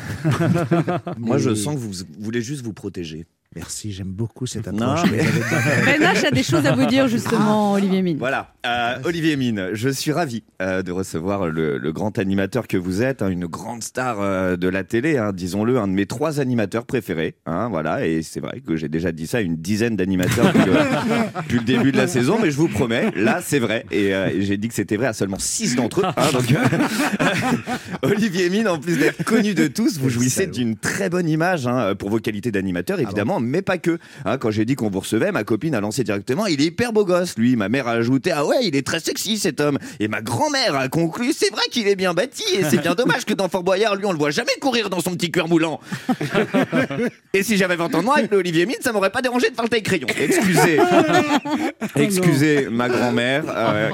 Moi, 1.18 1.38
je 1.38 1.54
sens 1.54 1.74
que 1.74 1.80
vous 1.80 1.92
voulez 2.18 2.42
juste 2.42 2.64
vous 2.64 2.72
protéger. 2.72 3.26
Merci, 3.56 3.92
j'aime 3.92 4.08
beaucoup 4.08 4.46
cette 4.46 4.66
Non, 4.66 4.90
approche. 4.92 5.10
mais- 5.12 5.20
avez 5.20 5.98
bien- 5.98 6.12
Ben 6.14 6.26
a 6.26 6.30
des 6.30 6.42
choses 6.42 6.66
à 6.66 6.72
vous 6.72 6.86
dire 6.86 7.06
justement, 7.08 7.72
Olivier 7.74 8.02
Mine. 8.02 8.16
Voilà, 8.18 8.52
euh, 8.66 8.96
Olivier 9.04 9.36
Mine, 9.36 9.68
je 9.74 9.88
suis 9.90 10.10
ravi 10.10 10.42
euh, 10.60 10.82
de 10.82 10.90
recevoir 10.90 11.46
le, 11.48 11.78
le 11.78 11.92
grand 11.92 12.18
animateur 12.18 12.66
que 12.66 12.76
vous 12.76 13.02
êtes, 13.02 13.22
hein, 13.22 13.28
une 13.28 13.46
grande 13.46 13.82
star 13.84 14.16
euh, 14.20 14.56
de 14.56 14.68
la 14.68 14.82
télé, 14.82 15.18
hein, 15.18 15.30
disons-le, 15.32 15.78
un 15.78 15.86
de 15.86 15.92
mes 15.92 16.06
trois 16.06 16.40
animateurs 16.40 16.84
préférés. 16.84 17.36
hein, 17.46 17.68
voilà, 17.68 18.06
et 18.06 18.22
c'est 18.22 18.40
vrai 18.40 18.60
que 18.60 18.74
j'ai 18.76 18.88
déjà 18.88 19.12
dit 19.12 19.26
ça 19.28 19.38
à 19.38 19.40
une 19.40 19.56
dizaine 19.56 19.94
d'animateurs 19.96 20.46
depuis, 20.52 20.70
le- 20.70 20.72
depuis 21.42 21.58
le 21.58 21.64
début 21.64 21.92
de 21.92 21.96
la 21.96 22.08
saison, 22.08 22.38
mais 22.42 22.50
je 22.50 22.56
vous 22.56 22.68
promets, 22.68 23.12
là 23.14 23.40
c'est 23.40 23.60
vrai, 23.60 23.86
et, 23.92 24.14
euh, 24.14 24.30
et 24.34 24.42
j'ai 24.42 24.56
dit 24.56 24.66
que 24.68 24.74
c'était 24.74 24.96
vrai 24.96 25.06
à 25.06 25.12
seulement 25.12 25.38
six 25.38 25.76
d'entre 25.76 26.00
eux. 26.00 26.04
hein, 26.16 26.32
donc, 26.32 26.50
euh, 26.50 26.56
Olivier 28.02 28.50
Mine, 28.50 28.68
en 28.68 28.78
plus 28.78 28.96
d'être 28.96 29.22
connu 29.24 29.54
de 29.54 29.66
tous, 29.68 29.98
vous 29.98 30.08
jouissez 30.10 30.46
d'une 30.46 30.76
très 30.76 31.08
bonne 31.08 31.28
image 31.28 31.66
hein, 31.66 31.94
pour 31.94 32.10
vos 32.10 32.18
qualités 32.18 32.50
d'animateur, 32.50 32.98
évidemment, 33.00 33.40
mais 33.46 33.62
pas 33.62 33.78
que. 33.78 33.98
Hein, 34.24 34.38
quand 34.38 34.50
j'ai 34.50 34.64
dit 34.64 34.74
qu'on 34.74 34.90
vous 34.90 35.00
recevait, 35.00 35.32
ma 35.32 35.44
copine 35.44 35.74
a 35.74 35.80
lancé 35.80 36.04
directement 36.04 36.46
il 36.46 36.60
est 36.60 36.66
hyper 36.66 36.92
beau 36.92 37.04
gosse, 37.04 37.36
lui. 37.36 37.56
Ma 37.56 37.68
mère 37.68 37.88
a 37.88 37.92
ajouté 37.92 38.30
ah 38.32 38.44
ouais, 38.44 38.56
il 38.62 38.76
est 38.76 38.86
très 38.86 39.00
sexy 39.00 39.38
cet 39.38 39.60
homme. 39.60 39.78
Et 40.00 40.08
ma 40.08 40.20
grand-mère 40.22 40.74
a 40.76 40.88
conclu 40.88 41.32
c'est 41.32 41.50
vrai 41.50 41.62
qu'il 41.70 41.86
est 41.88 41.96
bien 41.96 42.14
bâti 42.14 42.44
et 42.54 42.64
c'est 42.64 42.78
bien 42.80 42.94
dommage 42.94 43.24
que 43.24 43.34
dans 43.34 43.48
Fort 43.48 43.62
Boyard, 43.62 43.96
lui, 43.96 44.06
on 44.06 44.12
le 44.12 44.18
voit 44.18 44.30
jamais 44.30 44.52
courir 44.60 44.90
dans 44.90 45.00
son 45.00 45.12
petit 45.12 45.30
cuir 45.30 45.48
moulant. 45.48 45.80
et 47.32 47.42
si 47.42 47.56
j'avais 47.56 47.76
20 47.76 47.94
ans 47.94 47.98
de 48.00 48.04
moins 48.04 48.16
avec 48.16 48.30
le 48.30 48.38
Olivier 48.38 48.66
Mine, 48.66 48.76
ça 48.80 48.92
m'aurait 48.92 49.10
pas 49.10 49.22
dérangé 49.22 49.50
de 49.50 49.54
faire 49.54 49.64
le 49.64 49.68
taille 49.70 49.82
crayon. 49.82 50.06
Excusez, 50.18 50.78
excusez 51.96 52.68
ma 52.70 52.88
grand-mère 52.88 53.44
euh, 53.48 53.90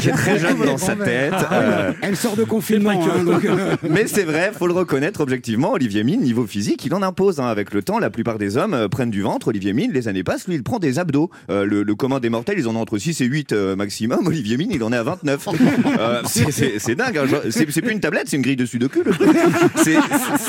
qui 0.00 0.08
est 0.08 0.12
très 0.12 0.38
jeune 0.38 0.58
dans 0.64 0.78
sa 0.78 0.96
tête. 0.96 1.34
euh, 1.52 1.92
Elle 2.02 2.16
sort 2.16 2.36
de 2.36 2.44
confinement. 2.44 2.90
hein, 2.90 3.24
donc, 3.24 3.44
euh, 3.46 3.76
mais 3.88 4.06
c'est 4.06 4.24
vrai, 4.24 4.52
faut 4.56 4.66
le 4.66 4.72
reconnaître 4.72 5.20
objectivement. 5.20 5.72
Olivier 5.72 6.04
Mine, 6.04 6.20
niveau 6.20 6.46
physique, 6.46 6.84
il 6.84 6.94
en 6.94 7.02
impose. 7.02 7.40
hein. 7.40 7.46
Avec 7.46 7.72
le 7.74 7.82
temps, 7.82 7.98
la 7.98 8.10
plupart 8.10 8.38
des 8.38 8.56
hommes 8.56 8.59
euh, 8.74 8.88
prennent 8.88 9.10
du 9.10 9.22
ventre. 9.22 9.48
Olivier 9.48 9.72
Mine, 9.72 9.92
les 9.92 10.08
années 10.08 10.22
passent, 10.24 10.46
lui, 10.48 10.54
il 10.56 10.62
prend 10.62 10.78
des 10.78 10.98
abdos. 10.98 11.30
Euh, 11.50 11.64
le, 11.64 11.82
le 11.82 11.94
commun 11.94 12.20
des 12.20 12.28
mortels, 12.30 12.58
ils 12.58 12.68
en 12.68 12.76
ont 12.76 12.80
entre 12.80 12.98
6 12.98 13.20
et 13.20 13.24
8 13.24 13.52
euh, 13.52 13.76
maximum. 13.76 14.26
Olivier 14.26 14.56
Mine, 14.56 14.70
il 14.72 14.82
en 14.82 14.92
est 14.92 14.96
à 14.96 15.02
29. 15.02 15.48
Euh, 16.00 16.22
c'est- 16.24 16.94
dingue. 16.94 17.18
hein. 17.18 17.26
C'est 17.50 17.70
c'est 17.70 17.82
plus 17.82 17.92
une 17.92 18.00
tablette, 18.00 18.24
c'est 18.28 18.36
une 18.36 18.42
grille 18.42 18.56
de 18.56 18.64
sudoku. 18.66 19.02
le 19.04 19.12
truc. 19.12 19.30
C'est- 19.76 19.96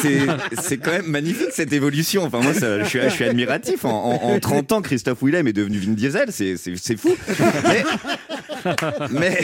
C'est 0.01 0.20
c'est 0.62 0.78
quand 0.78 0.91
même 0.91 1.07
magnifique 1.07 1.49
cette 1.51 1.74
évolution. 1.74 2.24
Enfin, 2.24 2.39
moi, 2.41 2.53
ça, 2.53 2.84
je, 2.84 2.88
suis, 2.89 2.99
je 3.01 3.09
suis 3.09 3.24
admiratif. 3.26 3.86
En, 3.86 3.89
en- 4.22 4.32
en 4.34 4.39
30 4.39 4.72
ans, 4.74 4.82
Christophe 4.82 5.22
Willem 5.24 5.47
est 5.47 5.53
devenu 5.53 5.78
Vin 5.80 5.91
Diesel. 5.93 6.28
C'est 6.30 6.57
c'est- 6.57 6.76
c'est 6.78 6.97
fou. 6.97 7.16
Mais, 7.68 7.84
mais 9.12 9.39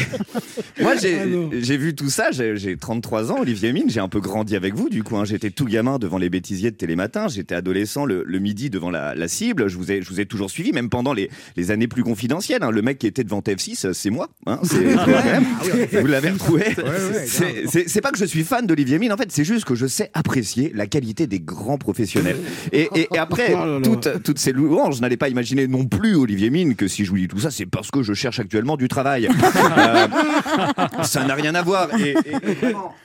moi, 0.81 0.95
j'ai 0.95 1.17
j'ai 1.61 1.77
vu 1.77 1.95
tout 1.95 2.09
ça. 2.09 2.31
J'ai 2.31 2.55
j'ai 2.57 2.77
33 2.77 3.31
ans, 3.31 3.39
Olivier 3.41 3.73
Mine. 3.73 3.89
J'ai 3.89 3.99
un 3.99 4.09
peu 4.09 4.19
grandi 4.19 4.55
avec 4.55 4.73
vous, 4.75 4.89
du 4.89 5.03
coup. 5.03 5.17
hein. 5.17 5.25
J'étais 5.25 5.49
tout 5.51 5.65
gamin 5.65 5.97
devant 5.99 6.17
les 6.17 6.29
bêtisiers 6.29 6.71
de 6.71 6.75
Télématin. 6.75 7.27
J'étais 7.27 7.55
adolescent 7.55 8.05
le, 8.05 8.23
le 8.25 8.39
midi 8.39 8.56
devant 8.69 8.89
la, 8.89 9.15
la 9.15 9.27
cible. 9.27 9.67
Je 9.67 9.77
vous, 9.77 9.91
ai, 9.91 10.01
je 10.01 10.09
vous 10.09 10.19
ai 10.19 10.25
toujours 10.25 10.49
suivi, 10.49 10.71
même 10.71 10.89
pendant 10.89 11.13
les, 11.13 11.29
les 11.55 11.71
années 11.71 11.87
plus 11.87 12.03
confidentielles. 12.03 12.63
hein. 12.63 12.71
Le 12.71 12.81
mec 12.81 12.97
qui 12.99 13.07
était 13.07 13.23
devant 13.23 13.39
TF6, 13.39 13.93
c'est 13.93 14.09
moi. 14.09 14.27
hein. 14.45 14.59
Quand 14.69 15.07
même. 15.07 15.45
Vous 16.01 16.07
l'avez 16.07 16.31
retrouvé. 16.31 16.65
C'est- 17.25 18.01
pas 18.01 18.11
que 18.11 18.17
je 18.17 18.25
suis 18.25 18.43
fan 18.43 18.65
d'Olivier 18.67 18.99
Mine, 18.99 19.11
en 19.13 19.17
fait, 19.17 19.31
c'est 19.31 19.43
juste 19.43 19.65
que 19.65 19.75
je 19.75 19.87
sais 19.87 20.09
apprécier 20.13 20.71
la 20.75 20.87
qualité 20.87 21.25
des 21.27 21.39
grands 21.39 21.77
professionnels. 21.77 22.37
Et, 22.71 22.87
et- 22.95 23.07
et 23.13 23.17
après, 23.17 23.53
Oh 23.57 23.79
toutes, 23.83 24.23
toutes 24.23 24.39
ces 24.39 24.51
louanges, 24.51 24.97
je 24.97 25.01
n'allais 25.01 25.17
pas 25.17 25.29
imaginer 25.29 25.67
non 25.67 25.85
plus, 25.85 26.15
Olivier 26.15 26.49
Mine, 26.49 26.75
que 26.75 26.87
si 26.87 27.05
je 27.05 27.09
vous 27.09 27.17
dis 27.17 27.27
tout 27.27 27.39
ça, 27.39 27.51
c'est 27.51 27.65
parce 27.65 27.91
que 27.91 28.03
je 28.03 28.13
cherche 28.13 28.39
actuellement 28.39 28.77
du 28.77 28.87
travail. 28.87 29.29
Euh, 29.77 30.07
ça 31.03 31.23
n'a 31.25 31.35
rien 31.35 31.53
à 31.55 31.61
voir. 31.61 31.89
Et, 31.99 32.11
et- 32.11 32.15
et 32.15 32.55
vraiment, 32.55 32.95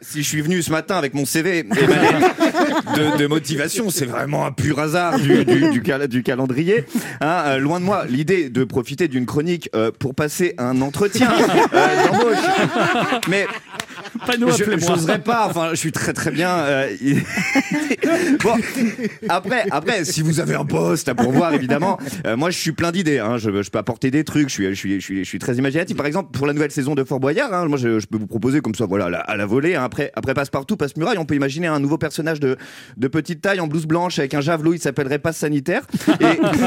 si 0.00 0.22
je 0.22 0.28
suis 0.28 0.40
venu 0.40 0.62
ce 0.62 0.70
matin 0.70 0.96
avec 0.96 1.14
mon 1.14 1.24
CV 1.24 1.62
de, 1.64 3.26
motivation, 3.26 3.90
c'est 3.90 4.04
vraiment 4.06 4.44
un 4.46 4.52
pur 4.52 4.78
hasard 4.78 5.18
du, 5.18 5.44
du- 5.44 5.70
du 5.70 5.82
cal- 5.82 6.06
du 6.08 6.22
calendrier. 6.22 6.84
Hein, 7.20 7.42
euh, 7.46 7.58
loin 7.58 7.80
de 7.80 7.84
moi 7.84 8.04
l'idée 8.08 8.48
de 8.50 8.64
profiter 8.64 9.08
d'une 9.08 9.26
chronique 9.26 9.68
euh, 9.74 9.90
pour 9.98 10.14
passer 10.14 10.54
un 10.58 10.80
entretien 10.82 11.30
euh, 11.74 12.06
d'embauche. 12.06 13.28
nous, 14.38 14.50
je 14.52 14.64
n'oserais 14.64 15.18
pas. 15.20 15.46
Enfin, 15.48 15.70
je 15.70 15.76
suis 15.76 15.92
très 15.92 16.12
très 16.12 16.30
bien. 16.30 16.50
euh, 16.50 16.96
il- 17.00 17.22
bon, 18.42 18.54
après, 19.28 19.64
après, 19.70 20.04
si 20.04 20.22
vous 20.22 20.40
avez 20.40 20.54
un 20.54 20.64
poste 20.64 21.08
à 21.08 21.14
pourvoir, 21.14 21.54
évidemment, 21.54 21.98
euh, 22.26 22.36
moi 22.36 22.50
je 22.50 22.58
suis 22.58 22.72
plein 22.72 22.92
d'idées. 22.92 23.18
hein. 23.18 23.38
Je, 23.38 23.62
je 23.62 23.70
peux 23.70 23.78
apporter 23.78 24.10
des 24.10 24.24
trucs. 24.24 24.48
Je 24.48 24.54
suis, 24.54 24.66
je 24.68 24.74
suis, 24.74 24.94
je 25.00 25.04
suis, 25.04 25.18
je 25.24 25.28
suis 25.28 25.38
très 25.38 25.56
imaginatif. 25.56 25.96
Par 25.96 26.06
exemple, 26.06 26.30
pour 26.36 26.46
la 26.46 26.52
nouvelle 26.52 26.70
saison 26.70 26.94
de 26.94 27.04
Fort 27.04 27.20
Boyard, 27.20 27.52
hein, 27.52 27.66
moi 27.66 27.78
je, 27.78 27.98
je 28.00 28.06
peux 28.06 28.18
vous 28.18 28.26
proposer 28.26 28.60
comme 28.60 28.74
ça, 28.74 28.86
voilà, 28.86 29.06
à 29.06 29.10
la, 29.10 29.18
à 29.20 29.36
la 29.36 29.46
volée. 29.46 29.74
hein. 29.74 29.84
Après, 29.84 30.12
après 30.14 30.34
passe 30.34 30.50
partout, 30.50 30.76
passe 30.76 30.96
muraille, 30.96 31.18
on 31.18 31.24
peut 31.24 31.34
imaginer 31.34 31.66
un 31.66 31.80
nouveau 31.80 31.98
personnage 31.98 32.40
de, 32.40 32.56
de 32.96 33.08
petite 33.08 33.40
taille 33.42 33.60
en 33.60 33.66
blouse 33.66 33.86
blanche 33.86 34.18
avec 34.18 34.34
un 34.34 34.40
javelot. 34.40 34.74
Il 34.74 34.80
s'appellerait 34.80 35.18
passe 35.18 35.38
sanitaire. 35.38 35.82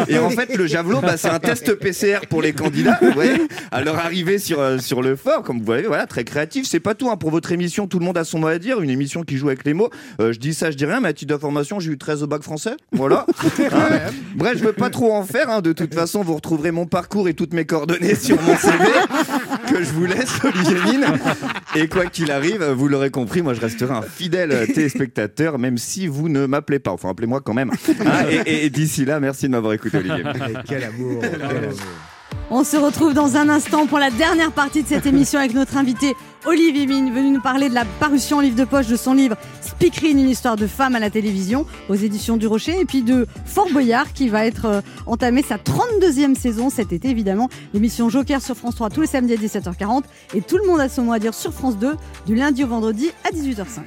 Et, 0.07 0.13
et 0.13 0.19
en 0.19 0.29
fait, 0.29 0.55
le 0.55 0.67
javelot, 0.67 1.01
bah, 1.01 1.17
c'est 1.17 1.29
un 1.29 1.39
test 1.39 1.73
PCR 1.75 2.19
pour 2.29 2.41
les 2.41 2.53
candidats. 2.53 2.99
Ouais, 3.15 3.33
à 3.71 3.81
leur 3.81 3.97
arrivée 3.97 4.39
sur 4.39 4.59
euh, 4.59 4.77
sur 4.79 5.01
le 5.01 5.15
fort, 5.15 5.43
comme 5.43 5.59
vous 5.59 5.65
voyez, 5.65 5.83
voilà, 5.87 6.05
très 6.07 6.23
créatif. 6.23 6.65
C'est 6.67 6.79
pas 6.79 6.95
tout 6.95 7.09
hein. 7.09 7.17
pour 7.17 7.29
votre 7.35 7.51
émission. 7.51 7.85
Tout 7.87 7.99
le 7.99 8.05
monde 8.05 8.17
a 8.17 8.23
son 8.23 8.39
mot 8.39 8.47
à 8.47 8.57
dire. 8.59 8.81
Une 8.81 8.89
émission 8.89 9.23
qui 9.23 9.35
joue 9.37 9.47
avec 9.47 9.65
les 9.65 9.73
mots. 9.73 9.89
Euh, 10.21 10.31
je 10.31 10.39
dis 10.39 10.53
ça, 10.53 10.71
je 10.71 10.77
dis 10.77 10.85
rien. 10.85 11.01
Mais 11.01 11.09
à 11.09 11.13
titre 11.13 11.33
d'information, 11.33 11.79
j'ai 11.81 11.91
eu 11.91 11.97
13 11.97 12.23
au 12.23 12.27
bac 12.27 12.41
français. 12.41 12.75
Voilà. 12.91 13.25
Hein. 13.59 14.11
Bref, 14.35 14.57
je 14.57 14.63
veux 14.63 14.73
pas 14.73 14.89
trop 14.89 15.13
en 15.13 15.23
faire. 15.23 15.49
hein. 15.49 15.61
De 15.61 15.73
toute 15.73 15.93
façon, 15.93 16.21
vous 16.21 16.35
retrouverez 16.35 16.71
mon 16.71 16.85
parcours 16.85 17.27
et 17.27 17.33
toutes 17.33 17.53
mes 17.53 17.65
coordonnées 17.65 18.15
sur 18.15 18.41
mon 18.41 18.55
CV 18.55 18.77
que 19.69 19.83
je 19.83 19.91
vous 19.91 20.05
laisse, 20.05 20.33
Olivier 20.43 20.75
Mine. 20.85 21.05
Et 21.75 21.87
quoi 21.87 22.05
qu'il 22.05 22.31
arrive, 22.31 22.63
vous 22.63 22.87
l'aurez 22.87 23.09
compris, 23.11 23.41
moi 23.41 23.53
je 23.53 23.61
resterai 23.61 23.93
un 23.93 24.01
fidèle 24.01 24.67
téléspectateur, 24.73 25.57
même 25.59 25.77
si 25.77 26.07
vous 26.07 26.29
ne 26.29 26.45
m'appelez 26.45 26.79
pas. 26.79 26.91
Enfin, 26.91 27.09
appelez-moi 27.09 27.41
quand 27.41 27.53
même. 27.53 27.71
Hein, 28.05 28.25
et 28.29 28.35
et- 28.49 28.65
et 28.65 28.69
d'ici 28.69 29.03
là, 29.05 29.19
merci 29.19 29.45
de 29.47 29.51
m'avoir 29.51 29.73
écouté, 29.73 29.97
Olivier. 29.97 30.23
Quel 30.67 30.83
amour, 30.83 31.21
quel 31.21 31.41
amour. 31.41 31.79
On 32.51 32.63
se 32.63 32.77
retrouve 32.77 33.15
dans 33.15 33.37
un 33.37 33.49
instant 33.49 33.87
pour 33.87 33.97
la 33.97 34.11
dernière 34.11 34.51
partie 34.51 34.83
de 34.83 34.87
cette 34.87 35.07
émission 35.07 35.39
avec 35.39 35.55
notre 35.55 35.77
invité 35.77 36.13
Olivier 36.45 36.85
Mine, 36.85 37.11
venu 37.11 37.31
nous 37.31 37.41
parler 37.41 37.69
de 37.69 37.73
la 37.73 37.85
parution 37.99 38.37
en 38.37 38.39
livre 38.39 38.55
de 38.55 38.65
poche 38.65 38.85
de 38.85 38.95
son 38.95 39.15
livre 39.15 39.35
Speakerine, 39.61 40.19
une 40.19 40.29
histoire 40.29 40.55
de 40.55 40.67
femme 40.67 40.95
à 40.95 40.99
la 40.99 41.09
télévision, 41.09 41.65
aux 41.89 41.95
éditions 41.95 42.37
du 42.37 42.45
Rocher, 42.45 42.79
et 42.79 42.85
puis 42.85 43.01
de 43.01 43.25
Fort 43.45 43.69
Boyard 43.71 44.13
qui 44.13 44.29
va 44.29 44.45
être 44.45 44.65
euh, 44.65 44.81
entamé 45.07 45.41
sa 45.41 45.57
32e 45.57 46.35
saison 46.35 46.69
cet 46.69 46.93
été, 46.93 47.09
évidemment. 47.09 47.49
L'émission 47.73 48.09
Joker 48.09 48.43
sur 48.43 48.55
France 48.55 48.75
3 48.75 48.91
tous 48.91 49.01
les 49.01 49.07
samedis 49.07 49.33
à 49.33 49.37
17h40 49.37 50.03
et 50.35 50.41
tout 50.41 50.57
le 50.57 50.67
monde 50.67 50.79
a 50.79 50.87
son 50.87 51.01
mot 51.01 51.13
à 51.13 51.19
dire 51.19 51.33
sur 51.33 51.51
France 51.51 51.79
2 51.79 51.95
du 52.27 52.35
lundi 52.35 52.63
au 52.63 52.67
vendredi 52.67 53.09
à 53.23 53.31
18h05. 53.31 53.81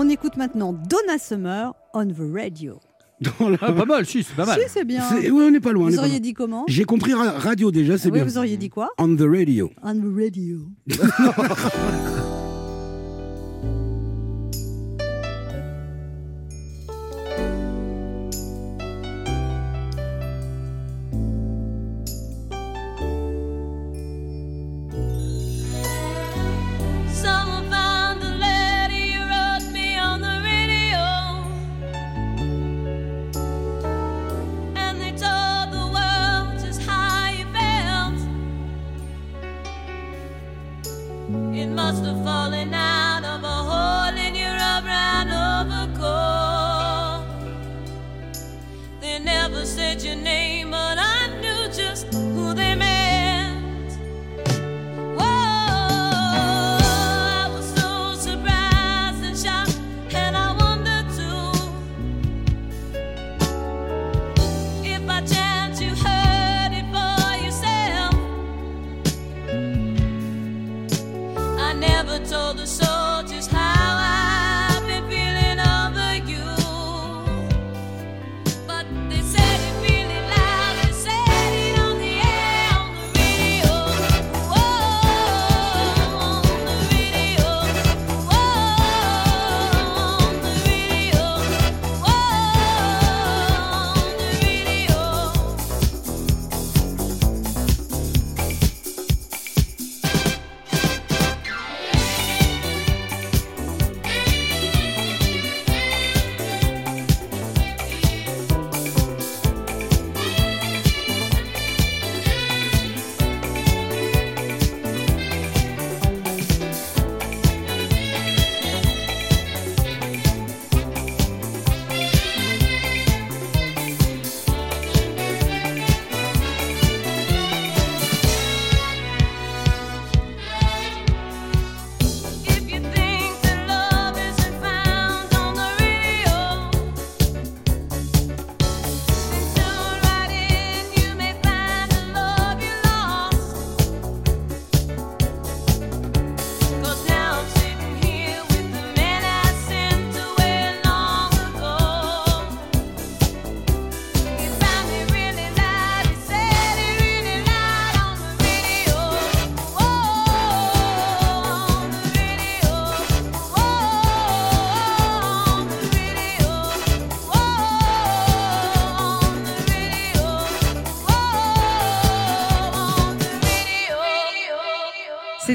On 0.00 0.08
écoute 0.08 0.36
maintenant 0.36 0.72
Donna 0.72 1.18
Summer 1.18 1.74
on 1.92 2.06
the 2.06 2.14
radio. 2.32 2.78
Ah, 3.60 3.72
pas 3.72 3.84
mal, 3.84 4.06
si, 4.06 4.22
c'est 4.22 4.36
pas 4.36 4.46
mal. 4.46 4.60
Si, 4.60 4.68
c'est 4.68 4.84
bien. 4.84 5.02
c'est- 5.08 5.28
ouais, 5.28 5.44
on 5.46 5.50
n'est 5.50 5.58
pas 5.58 5.72
loin. 5.72 5.90
Vous 5.90 5.98
auriez 5.98 6.20
dit 6.20 6.34
comment? 6.34 6.64
J'ai 6.68 6.84
compris 6.84 7.14
ra- 7.14 7.32
radio 7.32 7.72
déjà, 7.72 7.98
c'est 7.98 8.10
Oui, 8.10 8.18
bien. 8.18 8.24
vous 8.24 8.38
auriez 8.38 8.56
dit 8.56 8.68
quoi? 8.70 8.90
On 8.96 9.08
the 9.16 9.22
radio. 9.22 9.72
On 9.82 9.94
the 9.96 10.14
radio. 10.16 10.58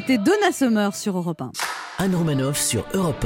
C'était 0.06 0.18
Donna 0.18 0.52
Summer 0.52 0.94
sur 0.94 1.16
Europe 1.18 1.42
1. 1.42 1.52
Anne 2.00 2.14
Romanoff 2.14 2.60
sur 2.60 2.86
Europe 2.94 3.26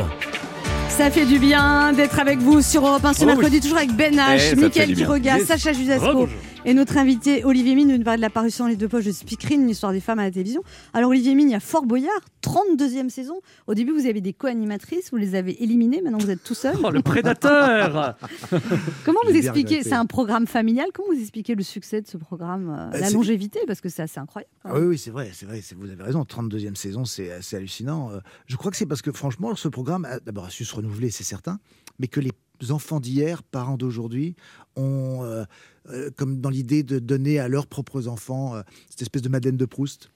Ça 0.89 1.09
fait 1.09 1.25
du 1.25 1.39
bien 1.39 1.91
d'être 1.91 2.19
avec 2.19 2.37
vous 2.37 2.61
sur 2.61 2.85
Europe 2.85 3.03
1 3.03 3.13
ce 3.13 3.19
Oh 3.21 3.21
oui. 3.21 3.27
mercredi, 3.33 3.59
toujours 3.61 3.77
avec 3.77 3.93
Ben 3.95 4.13
Eh, 4.13 4.17
H, 4.37 4.39
fait 4.49 4.55
Mickaël. 4.57 4.93
Quiroga, 4.95 5.37
Yes. 5.39 5.47
Sacha 5.47 5.73
Judasco 5.73 6.27
et 6.65 6.75
notre 6.75 6.97
invité 6.97 7.43
Olivier 7.45 7.73
Mine 7.73 7.97
nous 7.97 8.03
parle 8.03 8.17
de 8.17 8.21
la 8.21 8.29
parution 8.29 8.67
Les 8.67 8.75
deux 8.75 8.87
poches 8.87 9.05
de 9.05 9.11
Speakerine, 9.11 9.65
l'histoire 9.65 9.91
des 9.91 10.01
femmes 10.01 10.19
à 10.19 10.23
la 10.25 10.31
télévision. 10.31 10.61
Alors 10.93 11.09
Olivier 11.09 11.33
Mine, 11.33 11.49
il 11.49 11.53
y 11.53 11.55
a 11.55 11.59
Fort 11.59 11.85
Boyard, 11.87 12.11
32e 12.57 13.09
saison. 13.09 13.39
Au 13.67 13.73
début, 13.73 13.91
vous 13.91 14.05
avez 14.07 14.21
des 14.21 14.33
co-animatrices, 14.33 15.11
vous 15.11 15.17
les 15.17 15.35
avez 15.35 15.61
éliminées, 15.63 16.01
maintenant 16.01 16.17
vous 16.17 16.29
êtes 16.31 16.43
tout 16.43 16.53
seul. 16.55 16.75
Oh, 16.83 16.89
le 16.91 17.01
prédateur 17.01 18.17
Comment 19.05 19.19
vous 19.25 19.35
expliquez. 19.35 19.83
C'est 19.83 19.93
un 19.93 20.05
programme 20.05 20.47
familial. 20.47 20.87
Comment 20.93 21.13
vous 21.13 21.19
expliquez 21.19 21.55
le 21.55 21.63
succès 21.63 22.01
de 22.01 22.07
ce 22.07 22.17
programme 22.17 22.69
euh, 22.69 22.89
Bah, 22.91 22.99
La 22.99 23.09
longévité, 23.09 23.59
parce 23.67 23.81
que 23.81 23.89
c'est 23.89 24.01
assez 24.03 24.19
incroyable. 24.19 24.51
Ah 24.63 24.79
oui, 24.79 24.85
oui, 24.85 24.97
c'est 24.97 25.11
vrai, 25.11 25.31
c'est 25.33 25.45
vrai, 25.45 25.61
c'est- 25.61 25.75
vous 25.75 25.89
avez 25.89 26.03
raison. 26.03 26.23
32e 26.23 26.75
saison, 26.75 27.05
c'est 27.05 27.31
assez 27.31 27.55
hallucinant. 27.55 28.11
Euh, 28.11 28.19
Je 28.45 28.55
crois 28.55 28.71
que 28.71 28.77
c'est 28.77 28.85
parce 28.85 29.01
que, 29.01 29.11
franchement, 29.11 29.55
ce 29.55 29.67
programme, 29.67 30.05
a- 30.05 30.19
d'abord, 30.19 30.45
a 30.45 30.49
su 30.49 30.65
se 30.65 30.75
renouveler, 30.75 31.09
c'est 31.09 31.23
certain, 31.23 31.59
mais 31.99 32.07
que 32.07 32.19
les 32.19 32.31
enfants 32.71 32.99
d'hier, 32.99 33.43
parents 33.43 33.77
d'aujourd'hui, 33.77 34.35
ont, 34.75 35.23
euh, 35.23 35.43
euh, 35.89 36.09
comme 36.15 36.39
dans 36.41 36.49
l'idée 36.49 36.83
de 36.83 36.99
donner 36.99 37.39
à 37.39 37.47
leurs 37.47 37.67
propres 37.67 38.07
enfants 38.07 38.55
euh, 38.55 38.61
cette 38.89 39.01
espèce 39.03 39.21
de 39.21 39.29
Madeleine 39.29 39.57
de 39.57 39.65
Proust. 39.65 40.09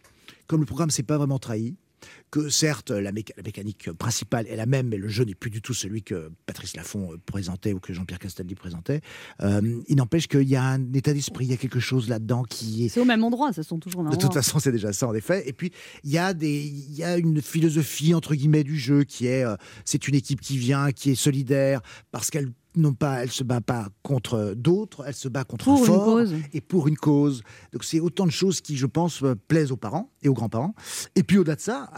Comme 0.48 0.60
le 0.60 0.66
programme 0.66 0.90
s'est 0.90 1.04
pas 1.04 1.18
vraiment 1.18 1.40
trahi, 1.40 1.76
que 2.32 2.48
certes, 2.50 2.92
la, 2.92 3.12
méca- 3.12 3.34
la 3.36 3.44
mécanique 3.44 3.92
principale 3.92 4.48
est 4.48 4.56
la 4.56 4.66
même, 4.66 4.88
mais 4.88 4.98
le 4.98 5.10
jeu 5.10 5.26
n'est 5.26 5.36
plus 5.36 5.50
du 5.50 5.62
tout 5.62 5.74
celui 5.74 6.02
que 6.02 6.32
Patrice 6.46 6.76
Laffont 6.78 7.12
euh, 7.12 7.18
présentait 7.26 7.74
ou 7.74 7.80
que 7.80 7.92
Jean-Pierre 7.94 8.20
Castaldi 8.20 8.56
présentait. 8.56 9.02
Euh, 9.42 9.82
il 9.88 9.98
n'empêche 9.98 10.28
qu'il 10.28 10.48
y 10.48 10.56
a 10.56 10.64
un 10.64 10.94
état 10.94 11.14
d'esprit, 11.14 11.46
il 11.46 11.52
y 11.52 11.54
a 11.54 11.58
quelque 11.58 11.80
chose 11.82 12.08
là-dedans 12.08 12.44
qui 12.44 12.86
est 12.86 12.90
C'est 12.90 13.02
au 13.02 13.06
même 13.06 13.24
endroit, 13.24 13.52
ça 13.52 13.64
sont 13.64 13.80
toujours 13.80 14.00
au 14.00 14.04
même 14.04 14.12
de 14.14 14.16
toute 14.18 14.26
endroit. 14.30 14.42
façon, 14.42 14.60
c'est 14.60 14.72
déjà 14.72 14.94
ça, 14.94 15.08
en 15.08 15.14
effet. 15.14 15.44
Et 15.48 15.54
puis, 15.54 15.72
il 16.04 16.12
y, 16.12 16.18
a 16.18 16.34
des- 16.34 16.64
il 16.66 16.96
y 16.96 17.04
a 17.04 17.18
une 17.18 17.42
philosophie, 17.42 18.14
entre 18.14 18.34
guillemets, 18.36 18.64
du 18.64 18.78
jeu 18.80 19.04
qui 19.04 19.28
est 19.28 19.44
euh, 19.44 19.56
c'est 19.84 20.08
une 20.08 20.16
équipe 20.16 20.40
qui 20.42 20.58
vient, 20.58 20.92
qui 20.92 21.12
est 21.12 21.16
solidaire, 21.16 21.82
parce 22.12 22.30
qu'elle 22.30 22.52
non 22.78 22.94
pas, 22.94 23.24
elle 23.24 23.32
se 23.32 23.44
bat 23.44 23.60
pas 23.60 23.90
contre 24.02 24.54
d'autres, 24.56 25.04
elle 25.06 25.14
se 25.14 25.28
bat 25.28 25.44
contre 25.44 25.66
Pour 25.66 25.74
un 25.76 25.80
une 25.80 25.86
fort 25.86 26.06
cause. 26.06 26.34
et 26.54 26.62
pour 26.62 26.88
une 26.88 26.96
cause. 26.96 27.44
Donc 27.74 27.84
c'est 27.84 28.00
autant 28.00 28.26
de 28.26 28.32
choses 28.32 28.62
qui, 28.62 28.78
je 28.78 28.86
pense, 28.86 29.24
plaisent 29.50 29.74
aux 29.74 29.78
parents 29.78 30.10
et 30.24 30.30
aux 30.30 30.34
grands-parents. 30.34 30.74
Et 31.16 31.24
puis 31.24 31.38
au-delà 31.38 31.56
de 31.56 31.62
ça, 31.62 31.90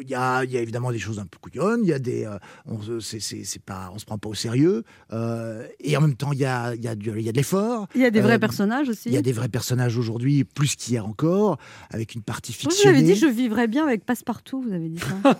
il 0.00 0.08
y 0.08 0.14
a, 0.14 0.44
il 0.44 0.50
y 0.50 0.56
a 0.56 0.60
évidemment 0.60 0.90
des 0.92 0.98
choses 0.98 1.18
un 1.18 1.26
peu 1.26 1.38
couillonnes. 1.40 1.80
Il 1.82 1.88
y 1.88 1.92
a 1.92 1.98
des, 1.98 2.24
euh, 2.26 2.38
on 2.66 2.80
se- 2.80 3.00
c'est, 3.00 3.20
c'est, 3.20 3.44
c'est 3.44 3.62
pas, 3.62 3.90
on 3.94 3.98
se 3.98 4.04
prend 4.04 4.18
pas 4.18 4.28
au 4.28 4.34
sérieux. 4.34 4.84
euh, 5.12 5.66
et 5.80 5.96
en 5.96 6.00
même 6.00 6.14
temps, 6.14 6.32
il 6.32 6.38
y 6.40 6.44
a, 6.44 6.74
il 6.74 6.82
y 6.84 6.88
a, 6.88 6.92
y 6.94 7.28
a 7.28 7.32
de 7.32 7.36
l'effort. 7.36 7.86
Il 7.94 8.00
y 8.00 8.04
a 8.04 8.10
des 8.10 8.20
vrais 8.20 8.34
Euh, 8.34 8.38
personnages 8.38 8.88
aussi. 8.88 9.08
Il 9.08 9.14
y 9.14 9.16
a 9.18 9.22
des 9.22 9.32
vrais 9.32 9.48
personnages 9.48 9.96
aujourd'hui, 9.98 10.44
plus 10.44 10.76
qu'hier 10.76 11.06
encore, 11.06 11.58
avec 11.90 12.14
une 12.14 12.22
partie 12.22 12.52
Vous 12.52 12.58
fictionnée. 12.70 12.98
avez 12.98 13.06
dit 13.06 13.14
je 13.16 13.26
vivrais 13.26 13.66
bien 13.68 13.84
avec 13.86 14.04
Passepartout, 14.04 14.62
vous 14.62 14.72
avez 14.72 14.88
dit 14.88 14.98
ça. 15.00 15.38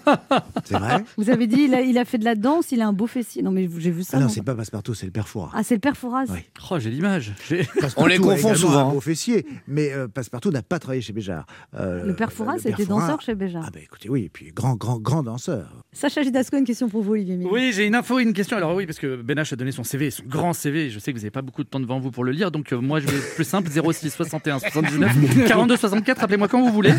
C'est 0.64 0.78
vrai 0.78 1.04
Vous 1.16 1.30
avez 1.30 1.46
dit 1.46 1.62
il 1.62 1.74
a, 1.74 1.80
il 1.82 1.98
a 1.98 2.04
fait 2.04 2.18
de 2.18 2.24
la 2.24 2.34
danse, 2.34 2.72
il 2.72 2.80
a 2.80 2.86
un 2.88 2.92
beau 2.92 3.06
fessier. 3.06 3.42
Non 3.42 3.50
mais 3.50 3.68
j'ai 3.78 3.90
vu 3.90 4.02
ça. 4.02 4.16
Ah 4.16 4.20
non, 4.20 4.28
c'est 4.28 4.42
pas 4.42 4.54
Passepartout, 4.54 4.94
c'est 4.94 5.06
le 5.06 5.12
père 5.12 5.28
Fouras. 5.28 5.50
Ah, 5.54 5.62
c'est 5.62 5.74
le 5.74 5.80
père 5.80 5.96
Fouras. 5.96 6.24
Oh, 6.70 6.78
j'ai 6.78 6.90
l'image. 6.90 7.34
J'ai- 7.48 7.66
On 7.96 8.06
les 8.06 8.18
confond 8.18 8.54
souvent. 8.54 8.90
Un 8.90 8.92
beau 8.92 9.00
fessier, 9.00 9.46
mais 9.66 9.92
euh, 9.92 10.08
Passepartout 10.08 10.50
n'a 10.50 10.62
pas 10.62 10.78
travaillé 10.78 11.00
chez 11.02 11.12
Béjart. 11.12 11.46
Euh, 11.74 12.04
Le 12.04 12.14
père 12.14 12.29
Fouras 12.30 12.54
le 12.54 12.60
était 12.70 12.84
Fouras- 12.84 13.00
danseur 13.00 13.20
chez 13.20 13.34
Béjart. 13.34 13.64
Ah 13.66 13.70
bah 13.72 13.80
écoutez, 13.82 14.08
oui, 14.08 14.24
et 14.24 14.28
puis 14.28 14.52
grand, 14.54 14.74
grand, 14.76 14.98
grand 14.98 15.22
danseur. 15.22 15.68
Sacha 15.92 16.22
Gidasco, 16.22 16.56
une 16.56 16.64
question 16.64 16.88
pour 16.88 17.02
vous, 17.02 17.12
Olivier. 17.12 17.38
Oui, 17.50 17.72
j'ai 17.74 17.86
une 17.86 17.94
info 17.94 18.18
et 18.18 18.22
une 18.22 18.32
question. 18.32 18.56
Alors 18.56 18.74
oui, 18.74 18.86
parce 18.86 18.98
que 18.98 19.16
Ben 19.22 19.38
H 19.38 19.52
a 19.52 19.56
donné 19.56 19.72
son 19.72 19.84
CV, 19.84 20.10
son 20.10 20.22
grand 20.24 20.52
CV. 20.52 20.88
Je 20.90 20.98
sais 20.98 21.12
que 21.12 21.16
vous 21.16 21.22
n'avez 21.22 21.30
pas 21.30 21.42
beaucoup 21.42 21.62
de 21.64 21.68
temps 21.68 21.80
devant 21.80 21.98
vous 22.00 22.10
pour 22.10 22.24
le 22.24 22.32
lire, 22.32 22.50
donc 22.50 22.72
euh, 22.72 22.76
moi 22.80 23.00
je 23.00 23.06
vais 23.06 23.18
plus 23.34 23.44
simple 23.44 23.68
06 23.70 24.10
61 24.10 24.58
79 24.60 25.46
42 25.48 25.76
64. 25.76 26.22
Appelez-moi 26.24 26.48
quand 26.48 26.62
vous 26.62 26.72
voulez. 26.72 26.92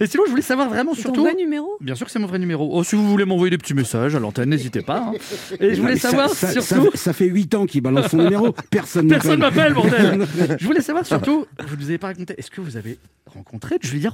Et 0.00 0.06
sinon, 0.06 0.24
je 0.26 0.30
voulais 0.30 0.42
savoir 0.42 0.68
vraiment 0.68 0.92
ton 0.94 1.00
surtout. 1.00 1.22
vrai 1.22 1.34
numéro? 1.34 1.68
Bien 1.80 1.94
sûr 1.94 2.06
que 2.06 2.12
c'est 2.12 2.18
mon 2.18 2.26
vrai 2.26 2.38
numéro. 2.38 2.68
Oh, 2.72 2.84
si 2.84 2.96
vous 2.96 3.08
voulez 3.08 3.24
m'envoyer 3.24 3.50
des 3.50 3.58
petits 3.58 3.74
messages 3.74 4.14
à 4.14 4.20
l'antenne, 4.20 4.50
n'hésitez 4.50 4.82
pas. 4.82 5.08
hein. 5.08 5.12
Et 5.60 5.74
je 5.74 5.80
voulais 5.80 5.96
ça- 5.96 6.10
savoir 6.10 6.30
ça, 6.30 6.60
surtout. 6.60 6.90
Ça, 6.92 6.96
ça 6.98 7.12
fait 7.12 7.26
8 7.26 7.54
ans 7.54 7.66
qu'il 7.66 7.80
balance 7.82 8.08
son 8.08 8.18
numéro. 8.18 8.52
Personne 8.70 9.08
Personne 9.08 9.40
m'appelle, 9.40 9.74
bordel 9.74 10.26
Je 10.60 10.64
voulais 10.66 10.80
savoir 10.80 11.04
surtout, 11.06 11.46
vous 11.66 11.76
ne 11.76 11.80
nous 11.80 11.86
avez 11.88 11.98
pas 11.98 12.08
raconté, 12.08 12.34
est-ce 12.38 12.50
que 12.50 12.60
vous 12.60 12.76
avez 12.76 12.98
rencontré 13.26 13.76
Julia 13.80 14.10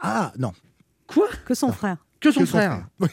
Ah 0.00 0.32
non. 0.38 0.52
Quoi? 1.06 1.28
Que 1.46 1.54
son 1.54 1.72
frère. 1.72 1.98
Que 2.20 2.30
son 2.30 2.40
Que 2.40 2.46
son 2.46 2.56
frère 2.56 2.72
frère, 2.72 2.88
oui. 3.00 3.08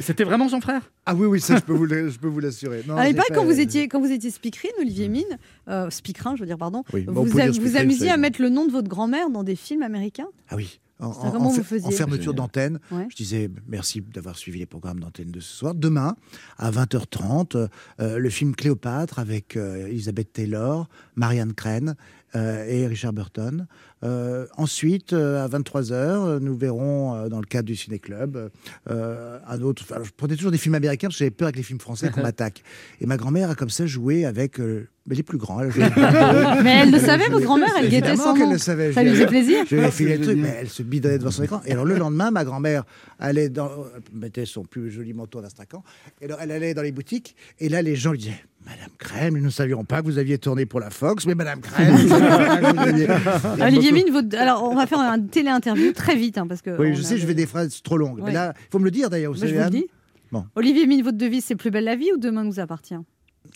C'était 0.00 0.24
vraiment 0.24 0.48
son 0.48 0.60
frère? 0.60 0.90
Ah 1.06 1.14
oui, 1.14 1.26
oui, 1.26 1.40
ça 1.40 1.54
je 1.56 1.60
peux 1.60 1.72
vous, 1.72 1.86
je 1.88 2.18
peux 2.18 2.26
vous 2.26 2.40
l'assurer. 2.40 2.82
Ah, 2.90 3.04
pas- 3.14 3.22
quand 3.32 3.44
vous 3.44 3.60
étiez 3.60 3.86
quand 3.86 4.00
vous 4.00 4.10
étiez 4.10 4.30
speakerine, 4.32 4.72
Olivier 4.80 5.08
Mine, 5.08 5.38
euh, 5.68 5.88
speakerin, 5.88 6.34
je 6.34 6.40
veux 6.40 6.46
dire 6.46 6.58
pardon, 6.58 6.82
Oui, 6.92 7.04
vous 7.06 7.24
peut 7.26 7.40
a- 7.40 7.48
dire 7.48 7.62
vous 7.62 7.76
amusiez 7.76 8.10
à 8.10 8.16
mettre 8.16 8.42
le 8.42 8.48
nom 8.48 8.66
de 8.66 8.72
votre 8.72 8.88
grand-mère 8.88 9.30
dans 9.30 9.44
des 9.44 9.54
films 9.54 9.82
américains? 9.82 10.26
Ah 10.48 10.56
oui. 10.56 10.80
En, 11.00 11.06
en- 11.08 11.38
vous 11.50 11.90
fermeture 11.92 12.34
d'antenne, 12.34 12.78
Ouais. 12.92 13.06
je 13.10 13.16
disais 13.16 13.50
merci 13.68 14.00
d'avoir 14.00 14.36
suivi 14.36 14.60
les 14.60 14.66
programmes 14.66 15.00
d'antenne 15.00 15.30
de 15.32 15.40
ce 15.40 15.52
soir. 15.56 15.74
Demain, 15.74 16.16
à 16.56 16.70
20h30, 16.70 17.56
euh, 18.00 18.18
le 18.18 18.30
film 18.30 18.54
Cléopâtre 18.54 19.18
avec 19.18 19.56
euh, 19.56 19.86
Elizabeth 19.88 20.32
Taylor, 20.32 20.88
Marianne 21.16 21.52
Crane 21.52 21.94
euh, 22.36 22.64
et 22.66 22.86
Richard 22.86 23.12
Burton. 23.12 23.66
Euh, 24.04 24.46
ensuite, 24.56 25.12
euh, 25.12 25.44
à 25.44 25.48
23h, 25.48 26.38
nous 26.40 26.56
verrons 26.56 27.14
euh, 27.14 27.28
dans 27.28 27.38
le 27.40 27.46
cadre 27.46 27.66
du 27.66 27.76
Ciné 27.76 27.98
Club 27.98 28.50
euh, 28.90 29.38
un 29.48 29.60
autre. 29.62 29.82
enfin, 29.88 30.00
je 30.04 30.10
prenais 30.16 30.36
toujours 30.36 30.50
des 30.52 30.58
films 30.58 30.74
américains 30.74 31.08
parce 31.08 31.16
que 31.16 31.20
j'avais 31.20 31.30
peur 31.30 31.46
avec 31.46 31.56
les 31.56 31.62
films 31.62 31.80
français 31.80 32.10
qu'on 32.10 32.22
m'attaque. 32.22 32.62
Et 33.00 33.06
ma 33.06 33.16
grand-mère 33.16 33.50
a 33.50 33.54
comme 33.54 33.70
ça 33.70 33.86
joué 33.86 34.24
avec 34.26 34.60
euh, 34.60 34.88
mais 35.06 35.14
les 35.16 35.22
plus 35.22 35.38
grands. 35.38 35.60
Elle 35.60 35.68
Mais 36.64 36.78
elle 36.82 36.90
le 36.90 36.98
savait, 36.98 37.28
votre 37.28 37.44
grand-mère, 37.44 37.72
elle 37.78 37.88
guettait 37.90 38.16
son 38.16 38.34
nom. 38.34 38.50
le 38.52 38.58
savait. 38.58 38.92
Ça 38.92 39.02
lui 39.02 39.10
faisait 39.10 39.22
ai- 39.24 39.26
plaisir 39.26 39.64
Je 39.68 39.74
lui 39.76 39.82
ai 39.82 39.86
Ah, 39.86 39.90
filé 39.90 40.16
le 40.16 40.24
truc, 40.24 40.38
mais 40.38 40.56
elle 40.60 40.68
se 40.68 40.82
bidonnait 40.82 41.18
devant 41.18 41.30
son 41.30 41.42
écran. 41.42 41.60
Et 41.66 41.72
alors 41.72 41.84
le 41.84 41.96
lendemain, 41.98 42.30
ma 42.30 42.44
grand-mère 42.44 42.84
allait 43.18 43.48
dans, 43.50 43.70
elle 43.96 44.18
mettait 44.18 44.46
son 44.46 44.64
plus 44.64 44.90
joli 44.90 45.12
manteau 45.12 45.40
d'Astracan. 45.42 45.82
Et 46.20 46.24
alors 46.26 46.38
elle 46.40 46.50
allait 46.50 46.72
dans 46.74 46.82
les 46.82 46.92
boutiques. 46.92 47.36
Et 47.60 47.68
là, 47.68 47.82
les 47.82 47.96
gens 47.96 48.12
lui 48.12 48.18
disaient 48.18 48.44
Madame 48.66 48.88
Crème, 48.98 49.36
nous 49.36 49.44
ne 49.44 49.50
savions 49.50 49.84
pas 49.84 50.00
que 50.00 50.06
vous 50.06 50.16
aviez 50.16 50.38
tourné 50.38 50.64
pour 50.64 50.80
la 50.80 50.88
Fox, 50.88 51.26
mais 51.26 51.34
Madame 51.34 51.60
Crème. 51.60 51.96
Olivier 53.60 53.92
beaucoup- 53.94 54.04
Mine, 54.06 54.12
votre- 54.12 54.36
alors 54.38 54.62
on 54.64 54.74
va 54.74 54.86
faire 54.86 55.00
un 55.00 55.20
télé-interview 55.20 55.92
très 55.92 56.16
vite 56.16 56.38
hein, 56.38 56.46
parce 56.46 56.62
que. 56.62 56.76
Oui, 56.78 56.94
je 56.94 57.00
a- 57.00 57.04
sais, 57.04 57.18
je 57.18 57.26
fais 57.26 57.34
des 57.34 57.46
phrases 57.46 57.82
trop 57.82 57.96
longues. 57.96 58.18
Ouais. 58.18 58.24
Mais 58.26 58.32
là, 58.32 58.54
il 58.58 58.66
faut 58.70 58.78
me 58.78 58.84
le 58.84 58.90
dire 58.90 59.10
d'ailleurs. 59.10 59.32
Vous 59.32 59.40
Bah, 59.40 59.46
je 59.46 59.54
savez, 59.54 59.64
vous 59.64 59.70
le 59.70 59.76
Anne 59.76 59.82
dis. 59.82 59.90
Bon, 60.32 60.44
Olivier 60.56 60.86
Mine, 60.86 61.02
votre 61.02 61.18
devise, 61.18 61.44
c'est 61.44 61.54
plus 61.56 61.70
belle 61.70 61.84
la 61.84 61.96
vie 61.96 62.10
ou 62.12 62.16
demain 62.18 62.44
nous 62.44 62.58
appartient? 62.60 62.94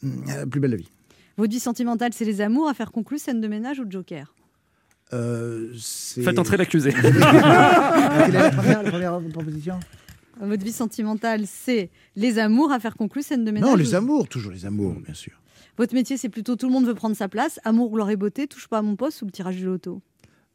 Euh, 0.05 0.47
plus 0.47 0.61
belle 0.61 0.71
la 0.73 0.77
vie. 0.77 0.89
Votre 1.37 1.53
vie 1.53 1.61
sentimentale, 1.61 2.13
c'est 2.15 2.25
les 2.25 2.41
amours, 2.41 2.69
affaires 2.69 2.93
conclues, 2.93 3.19
scène 3.19 3.41
de 3.41 3.49
ménage 3.49 3.79
ou 3.81 3.85
Joker? 3.89 4.35
Euh, 5.13 5.73
Faites 6.23 6.39
entrer 6.39 6.57
l'accusé. 6.57 6.93
Quelle 6.93 7.07
est 7.07 8.31
la 8.33 8.51
première, 8.51 8.83
la 8.83 8.91
première 8.91 9.21
proposition? 9.33 9.81
Votre 10.41 10.65
vie 10.65 10.73
sentimentale, 10.73 11.45
c'est 11.47 11.91
les 12.15 12.39
amours, 12.39 12.71
affaires 12.71 12.97
conclues, 12.97 13.23
scène 13.23 13.45
de 13.45 13.51
ménage 13.51 13.69
Non, 13.69 13.75
ou- 13.75 13.79
les 13.79 13.95
amours, 13.95 14.29
toujours 14.29 14.53
les 14.53 14.67
amours, 14.67 14.95
bien 15.01 15.15
sûr. 15.15 15.33
Votre 15.79 15.95
métier, 15.95 16.17
c'est 16.17 16.29
plutôt 16.29 16.57
tout 16.57 16.67
le 16.67 16.73
monde 16.73 16.87
veut 16.87 16.95
prendre 16.95 17.17
sa 17.17 17.29
place, 17.29 17.59
amour, 17.65 17.91
gloire 17.91 18.11
et 18.11 18.17
beauté, 18.17 18.47
touche 18.47 18.69
pas 18.69 18.79
à 18.79 18.83
mon 18.83 18.97
poste 18.97 19.23
ou 19.23 19.27
le 19.27 19.31
tirage 19.33 19.57
du 19.57 19.65
loto? 19.65 20.01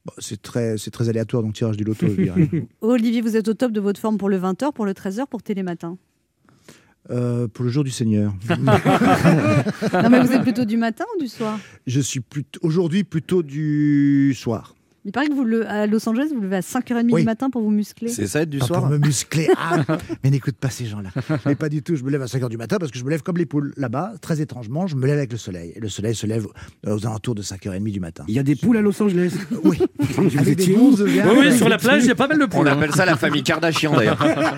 Bon, 0.06 0.14
c'est 0.18 0.41
très, 0.41 0.78
c'est 0.78 0.91
très 0.91 1.08
aléatoire, 1.10 1.43
donc 1.43 1.54
tirage 1.54 1.78
du 1.78 1.84
loto, 1.86 2.08
je 2.08 2.22
dirais. 2.22 2.49
Olivier, 2.82 3.22
vous 3.22 3.38
êtes 3.38 3.47
au 3.47 3.54
top 3.54 3.72
de 3.72 3.80
votre 3.80 3.99
forme 3.99 4.18
pour 4.18 4.30
le 4.30 4.38
20h, 4.38 4.74
pour 4.74 4.86
le 4.86 4.91
13h, 4.91 5.28
pour 5.30 5.41
Télématin. 5.43 5.97
Euh, 7.10 7.47
pour 7.47 7.66
le 7.66 7.72
jour 7.72 7.84
du 7.84 7.91
Seigneur. 7.91 8.34
Non, 8.49 10.10
mais 10.10 10.20
vous 10.22 10.32
êtes 10.34 10.41
plutôt 10.43 10.66
du 10.66 10.78
matin 10.78 11.06
ou 11.16 11.22
du 11.22 11.28
soir? 11.28 11.60
Je 11.88 11.99
suis 12.01 12.20
plutôt- 12.20 12.60
aujourd'hui 12.64 13.04
plutôt 13.04 13.43
du 13.43 14.34
soir. 14.38 14.76
Il 15.06 15.12
paraît 15.12 15.28
que 15.28 15.34
vous 15.34 15.43
le, 15.43 15.68
à 15.68 15.86
Los 15.86 16.08
Angeles, 16.08 16.30
vous 16.34 16.39
levez 16.39 16.56
à 16.56 16.60
5h30 16.62 17.10
Oui. 17.12 17.22
du 17.22 17.26
matin 17.26 17.49
pour 17.49 17.62
vous 17.62 17.72
muscler. 17.72 18.08
ça 18.08 18.41
être 18.41 18.49
du 18.49 18.60
Pas 18.60 18.68
Pour 18.68 18.88
me 18.88 18.97
muscler. 18.97 19.49
Ah, 19.58 19.84
mais 20.24 20.30
n'écoute 20.30 20.56
pas 20.56 20.70
ces 20.70 20.86
gens-là. 20.86 21.10
Mais 21.45 21.56
pas 21.56 21.68
du 21.68 21.84
tout. 21.84 21.97
Je 21.97 22.04
me 22.06 22.10
lève 22.10 22.22
à 22.22 22.26
5h 22.26 22.47
du 22.47 22.56
matin 22.58 22.78
parce 22.80 22.89
que 22.89 22.97
je 22.97 23.04
me 23.04 23.10
lève 23.10 23.22
comme 23.22 23.36
les 23.36 23.45
poules. 23.45 23.74
Là-bas, 23.76 24.14
très 24.22 24.39
étrangement, 24.39 24.88
je 24.88 24.95
me 24.95 25.06
lève 25.06 25.18
avec 25.18 25.32
le 25.34 25.38
soleil. 25.38 25.74
Et 25.76 25.82
le 25.82 25.89
soleil 25.89 26.16
se 26.16 26.26
lève 26.26 26.47
euh, 26.88 26.95
aux 26.95 27.06
alentours 27.06 27.36
de 27.36 27.41
5h30 27.41 27.91
du 27.91 27.99
matin. 27.99 28.24
Il 28.30 28.34
y 28.34 28.39
a 28.39 28.43
des 28.43 28.56
poules 28.56 28.78
à 28.78 28.82
Los 28.82 29.01
Angeles. 29.04 29.34
Oui. 29.66 29.78
Avec 30.38 30.58
des 30.58 30.74
où 30.76 30.93
œufs 30.97 31.01
Oui, 31.01 31.36
oui, 31.38 31.58
sur 31.58 31.68
la 31.68 31.78
plage, 31.78 32.04
il 32.04 32.08
y 32.08 32.12
a 32.12 32.16
pas 32.16 32.28
mal 32.28 32.39
de 32.39 32.45
On 32.45 32.47
poules. 32.47 32.68
hein. 32.70 32.78
appelle 32.78 32.93
ça 32.93 33.06
la 33.06 33.18
famille 33.18 33.43
Kardashian 33.43 33.93
d'ailleurs. 33.95 34.18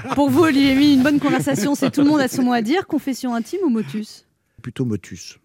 Pour 0.16 0.30
vous, 0.30 0.42
Olivier, 0.44 0.94
une 0.94 1.04
bonne 1.04 1.20
conversation, 1.20 1.74
c'est 1.76 1.90
tout 1.92 2.02
le 2.02 2.08
monde 2.08 2.20
a 2.20 2.28
son 2.28 2.44
mot 2.44 2.54
à 2.54 2.62
dire. 2.62 2.86
Confession 2.88 3.34
intime 3.34 3.62
ou 3.66 3.70
motus? 3.70 4.26
Plutôt 4.62 4.86
motus. 4.86 5.38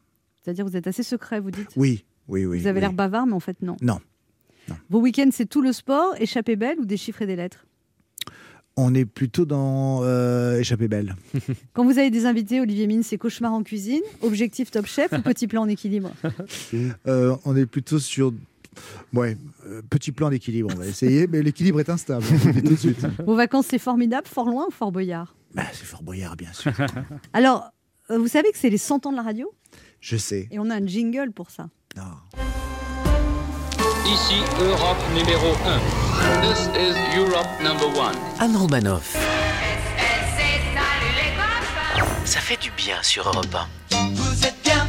C'est-à-dire, 0.42 0.66
vous 0.66 0.76
êtes 0.76 0.86
assez 0.86 1.02
secret, 1.02 1.40
vous 1.40 1.50
dites? 1.50 1.68
Oui, 1.76 2.04
oui, 2.28 2.44
oui. 2.46 2.60
Vous 2.60 2.66
avez 2.66 2.76
oui. 2.76 2.80
l'air 2.80 2.92
bavard, 2.92 3.26
mais 3.26 3.32
en 3.34 3.40
fait, 3.40 3.56
non. 3.62 3.76
Non. 3.82 3.98
Vos 4.88 5.00
week-ends, 5.00 5.30
c'est 5.32 5.48
tout 5.48 5.62
le 5.62 5.72
sport, 5.72 6.14
échappée 6.18 6.56
belle 6.56 6.78
ou 6.80 6.84
des 6.84 6.96
chiffres 6.96 7.22
et 7.22 7.26
des 7.26 7.36
lettres? 7.36 7.66
On 8.76 8.94
est 8.94 9.04
plutôt 9.04 9.44
dans 9.44 10.00
euh, 10.04 10.58
Échappée 10.58 10.88
belle. 10.88 11.16
Quand 11.74 11.84
vous 11.84 11.98
avez 11.98 12.10
des 12.10 12.24
invités, 12.24 12.60
Olivier 12.60 12.86
Mine, 12.86 13.02
c'est 13.02 13.18
cauchemar 13.18 13.52
en 13.52 13.62
cuisine, 13.62 14.00
objectif 14.22 14.70
top 14.70 14.86
chef 14.86 15.12
ou 15.12 15.20
petit 15.20 15.46
plan 15.48 15.62
en 15.62 15.68
équilibre 15.68 16.12
Euh, 17.06 17.36
on 17.44 17.56
est 17.56 17.66
plutôt 17.66 17.98
sur. 17.98 18.32
Ouais, 19.12 19.36
euh, 19.66 19.82
petit 19.90 20.12
plan 20.12 20.30
d'équilibre, 20.30 20.70
on 20.72 20.78
va 20.78 20.86
essayer, 20.86 21.26
mais 21.26 21.42
l'équilibre 21.42 21.80
est 21.80 21.90
instable. 21.90 22.24
tout 22.24 22.60
de 22.70 22.76
suite. 22.76 23.04
Vos 23.26 23.34
vacances, 23.34 23.66
c'est 23.68 23.78
formidable, 23.80 24.28
Fort 24.28 24.48
Loin 24.48 24.66
ou 24.68 24.70
Fort 24.70 24.92
Boyard? 24.92 25.34
Bah, 25.54 25.64
c'est 25.72 25.84
Fort 25.84 26.02
Boyard, 26.04 26.36
bien 26.36 26.52
sûr. 26.52 26.72
Alors, 27.32 27.72
euh, 28.10 28.18
vous 28.18 28.28
savez 28.28 28.50
que 28.52 28.58
c'est 28.58 28.70
les 28.70 28.78
100 28.78 29.06
ans 29.06 29.10
de 29.10 29.16
la 29.16 29.22
radio? 29.22 29.52
Je 30.00 30.16
sais. 30.16 30.48
Et 30.52 30.58
on 30.58 30.70
a 30.70 30.76
un 30.76 30.86
jingle 30.86 31.32
pour 31.32 31.50
ça. 31.50 31.68
Ici 34.12 34.42
Europe 34.60 34.98
numéro 35.14 35.54
1. 35.64 36.40
This 36.42 36.68
is 36.74 36.96
Europe 37.16 37.46
number 37.62 37.86
1. 37.86 38.12
Anne 38.40 38.56
Romanoff. 38.56 39.16
Ça 42.24 42.40
fait 42.40 42.60
du 42.60 42.72
bien 42.72 42.96
sur 43.02 43.28
Europe 43.28 43.54
1. 43.54 43.68
Vous 44.14 44.44
êtes 44.44 44.56
bien 44.64 44.84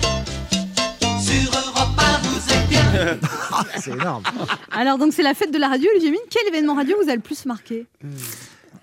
sur 1.20 1.52
Europe 1.52 2.00
1, 2.00 2.18
vous 2.24 2.52
êtes 2.52 2.68
bien. 2.68 3.20
C'est 3.80 3.92
énorme. 3.92 4.24
Alors, 4.72 4.98
donc, 4.98 5.14
c'est 5.14 5.24
la 5.24 5.36
fête 5.36 5.52
de 5.52 5.60
la 5.60 5.68
radio, 5.68 5.88
Olivier 5.92 6.10
Mine. 6.12 6.22
Quel 6.30 6.48
événement 6.48 6.74
radio 6.74 6.98
vous 7.02 7.10
a 7.10 7.14
le 7.16 7.22
plus 7.22 7.46
marqué? 7.46 7.86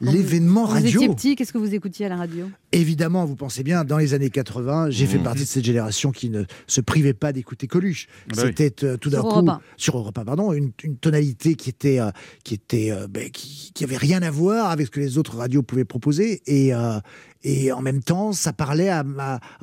L'événement 0.00 0.66
Quand 0.66 0.74
radio. 0.74 0.90
Vous 0.90 1.04
étiez 1.04 1.14
petit, 1.14 1.36
qu'est-ce 1.36 1.52
que 1.52 1.58
vous 1.58 1.74
écoutiez 1.74 2.06
à 2.06 2.08
la 2.08 2.16
radio? 2.16 2.46
Évidemment, 2.72 3.24
vous 3.24 3.34
pensez 3.34 3.62
bien, 3.62 3.84
dans 3.84 3.98
les 3.98 4.14
années 4.14 4.30
80, 4.30 4.90
j'ai 4.90 5.06
fait 5.06 5.18
Mmh. 5.18 5.22
partie 5.22 5.40
de 5.42 5.46
cette 5.46 5.64
génération 5.64 6.12
qui 6.12 6.30
ne 6.30 6.44
se 6.66 6.80
privait 6.80 7.14
pas 7.14 7.32
d'écouter 7.32 7.66
Coluche. 7.66 8.06
Bah 8.28 8.42
oui. 8.44 8.52
C'était 8.56 8.84
euh, 8.84 8.96
tout 8.96 9.10
d'un 9.10 9.18
Sur 9.18 9.28
coup 9.28 9.34
Europe 9.34 9.48
1. 9.48 9.60
sur 9.76 9.98
Europe 9.98 10.18
1, 10.18 10.24
pardon, 10.24 10.52
une, 10.52 10.70
une 10.84 10.96
tonalité 10.96 11.54
qui 11.56 11.68
était 11.70 11.98
euh, 12.00 12.10
qui 12.44 12.54
était 12.54 12.90
euh, 12.92 13.06
ben, 13.08 13.28
qui, 13.30 13.72
qui 13.74 13.84
avait 13.84 13.96
rien 13.96 14.22
à 14.22 14.30
voir 14.30 14.70
avec 14.70 14.86
ce 14.86 14.90
que 14.92 15.00
les 15.00 15.18
autres 15.18 15.36
radios 15.36 15.62
pouvaient 15.62 15.84
proposer 15.84 16.42
et 16.46 16.72
euh, 16.74 16.98
et 17.44 17.72
en 17.72 17.80
même 17.82 18.02
temps, 18.02 18.32
ça 18.32 18.52
parlait 18.52 18.88
à, 18.88 19.04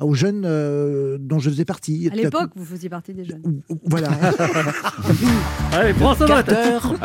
aux 0.00 0.14
jeunes 0.14 0.44
euh, 0.46 1.18
dont 1.20 1.38
je 1.38 1.50
faisais 1.50 1.64
partie. 1.64 2.08
À 2.10 2.14
l'époque, 2.14 2.50
vous 2.56 2.64
faisiez 2.64 2.88
partie 2.88 3.12
des 3.14 3.24
jeunes. 3.24 3.60
Voilà. 3.84 4.08
Allez, 5.72 5.92
prends 5.94 6.14
ça 6.14 6.26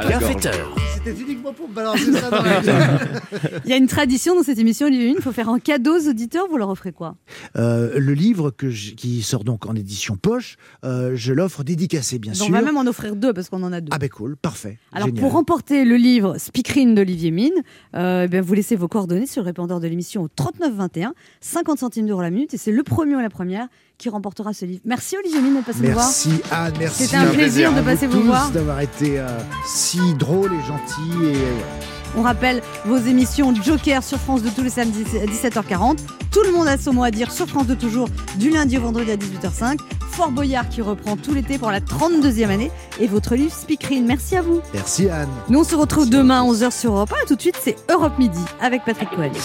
bienfaiteur. 0.07 0.76
C'était 1.03 1.19
uniquement 1.19 1.51
pour 1.51 1.67
balancer 1.67 2.13
ça 2.13 2.30
dans 2.30 2.43
la 2.43 2.61
Il 3.65 3.69
y 3.69 3.74
a 3.74 3.78
une 3.78 3.88
tradition 3.88 4.36
dans 4.36 4.43
cette 4.43 4.59
émission, 4.59 4.86
Olivier 4.86 5.07
Mine. 5.07 5.15
Il 5.17 5.24
faut 5.24 5.32
faire 5.32 5.49
un 5.49 5.57
cadeau 5.57 5.97
aux 5.99 6.07
auditeurs. 6.07 6.45
Vous 6.49 6.57
leur 6.57 6.69
offrez 6.69 6.91
quoi? 6.91 7.15
Euh, 7.55 7.97
le 7.99 8.13
livre 8.13 8.51
que 8.51 8.69
je- 8.69 8.93
qui 8.93 9.24
sort 9.24 9.43
donc 9.43 9.65
en 9.65 9.74
édition 9.74 10.15
poche, 10.15 10.57
euh, 10.86 11.13
je 11.15 11.34
l'offre 11.34 11.63
dédicacé, 11.63 12.19
bien 12.19 12.34
On 12.34 12.36
sûr. 12.45 12.51
va 12.51 12.61
même 12.61 12.78
en 12.78 12.86
offrir 12.86 13.15
deux 13.15 13.34
parce 13.34 13.49
qu'on 13.49 13.63
en 13.63 13.74
a 13.74 13.82
deux. 13.82 13.89
Ah 13.91 13.97
ben 13.97 14.09
cool, 14.09 14.38
parfait. 14.38 14.78
Alors 14.93 15.07
Génial. 15.07 15.22
pour 15.24 15.32
remporter 15.34 15.86
le 15.86 15.95
livre 15.95 16.38
Speakerine 16.38 16.93
d'Olivier 16.93 17.32
Mine, 17.32 17.51
euh, 17.95 18.28
ben, 18.28 18.41
vous 18.41 18.53
laissez 18.53 18.76
vos 18.76 18.88
coordonnées 18.88 19.26
sur 19.26 19.41
le 19.41 19.47
répondeur 19.47 19.80
de 19.80 19.88
l'émission 19.88 20.22
au 20.24 20.28
39 20.28 20.61
21, 20.70 21.14
50 21.41 21.80
centimes 21.80 22.05
d'euros 22.05 22.22
la 22.22 22.30
minute, 22.30 22.53
et 22.53 22.57
c'est 22.57 22.72
le 22.72 22.84
premier 22.84 23.16
ou 23.16 23.20
la 23.20 23.30
première 23.30 23.68
qui 23.97 24.09
remportera 24.09 24.53
ce 24.53 24.66
livre. 24.66 24.82
Merci 24.84 25.16
Olivier 25.18 25.41
Mine 25.41 25.57
de 25.57 25.62
passer 25.62 25.82
nous 25.82 25.91
voir. 25.91 26.05
Merci 26.05 26.41
Anne, 26.51 26.74
merci. 26.80 27.03
C'était 27.03 27.18
un 27.18 27.28
plaisir 27.28 27.74
de 27.74 27.82
passer 27.82 28.07
vous 28.07 28.22
voir. 28.22 28.49
D'avoir 28.51 28.82
été 28.82 29.20
euh, 29.20 29.28
si 29.66 29.99
drôle 30.16 30.51
et 30.53 30.68
gentil. 30.68 31.26
Et, 31.26 31.36
euh, 31.36 32.18
On 32.18 32.24
rappelle 32.24 32.62
vos 32.86 32.97
émissions 32.97 33.53
Joker 33.53 34.03
sur 34.03 34.18
France 34.18 34.41
de 34.41 34.49
tous 34.49 34.64
les 34.64 34.70
samedis 34.72 35.05
à 35.22 35.26
17h40. 35.26 35.99
Tout 36.32 36.41
le 36.43 36.51
monde 36.51 36.68
a 36.68 36.78
son 36.78 36.93
mot 36.93 37.03
à 37.03 37.12
dire 37.12 37.32
sur 37.32 37.47
France 37.47 37.68
de 37.68 37.76
toujours 37.76 38.09
du 38.38 38.49
lundi 38.49 38.78
au 38.78 38.82
vendredi 38.82 39.12
à 39.12 39.18
18h05. 39.18 39.78
Fort 40.12 40.32
Boyard 40.32 40.68
qui 40.68 40.82
reprend 40.82 41.16
tout 41.16 41.34
l'été 41.34 41.57
pour 41.57 41.72
la 41.72 41.80
32e 41.80 42.49
année 42.49 42.72
et 42.99 43.07
votre 43.07 43.36
livre 43.36 43.53
Speakerine. 43.53 44.05
Merci 44.05 44.36
à 44.36 44.41
vous. 44.41 44.62
Merci 44.74 45.09
Anne. 45.09 45.30
Nous 45.49 45.59
on 45.59 45.64
se 45.64 45.76
retrouve 45.76 46.09
demain 46.09 46.41
à 46.41 46.45
11h 46.45 46.72
sur 46.72 46.93
Europe 46.93 47.14
1 47.22 47.24
et 47.24 47.28
tout 47.28 47.36
de 47.36 47.41
suite 47.41 47.57
c'est 47.62 47.76
Europe 47.89 48.18
Midi 48.18 48.41
avec 48.59 48.84
Patrick 48.84 49.09
Coelho. 49.12 49.39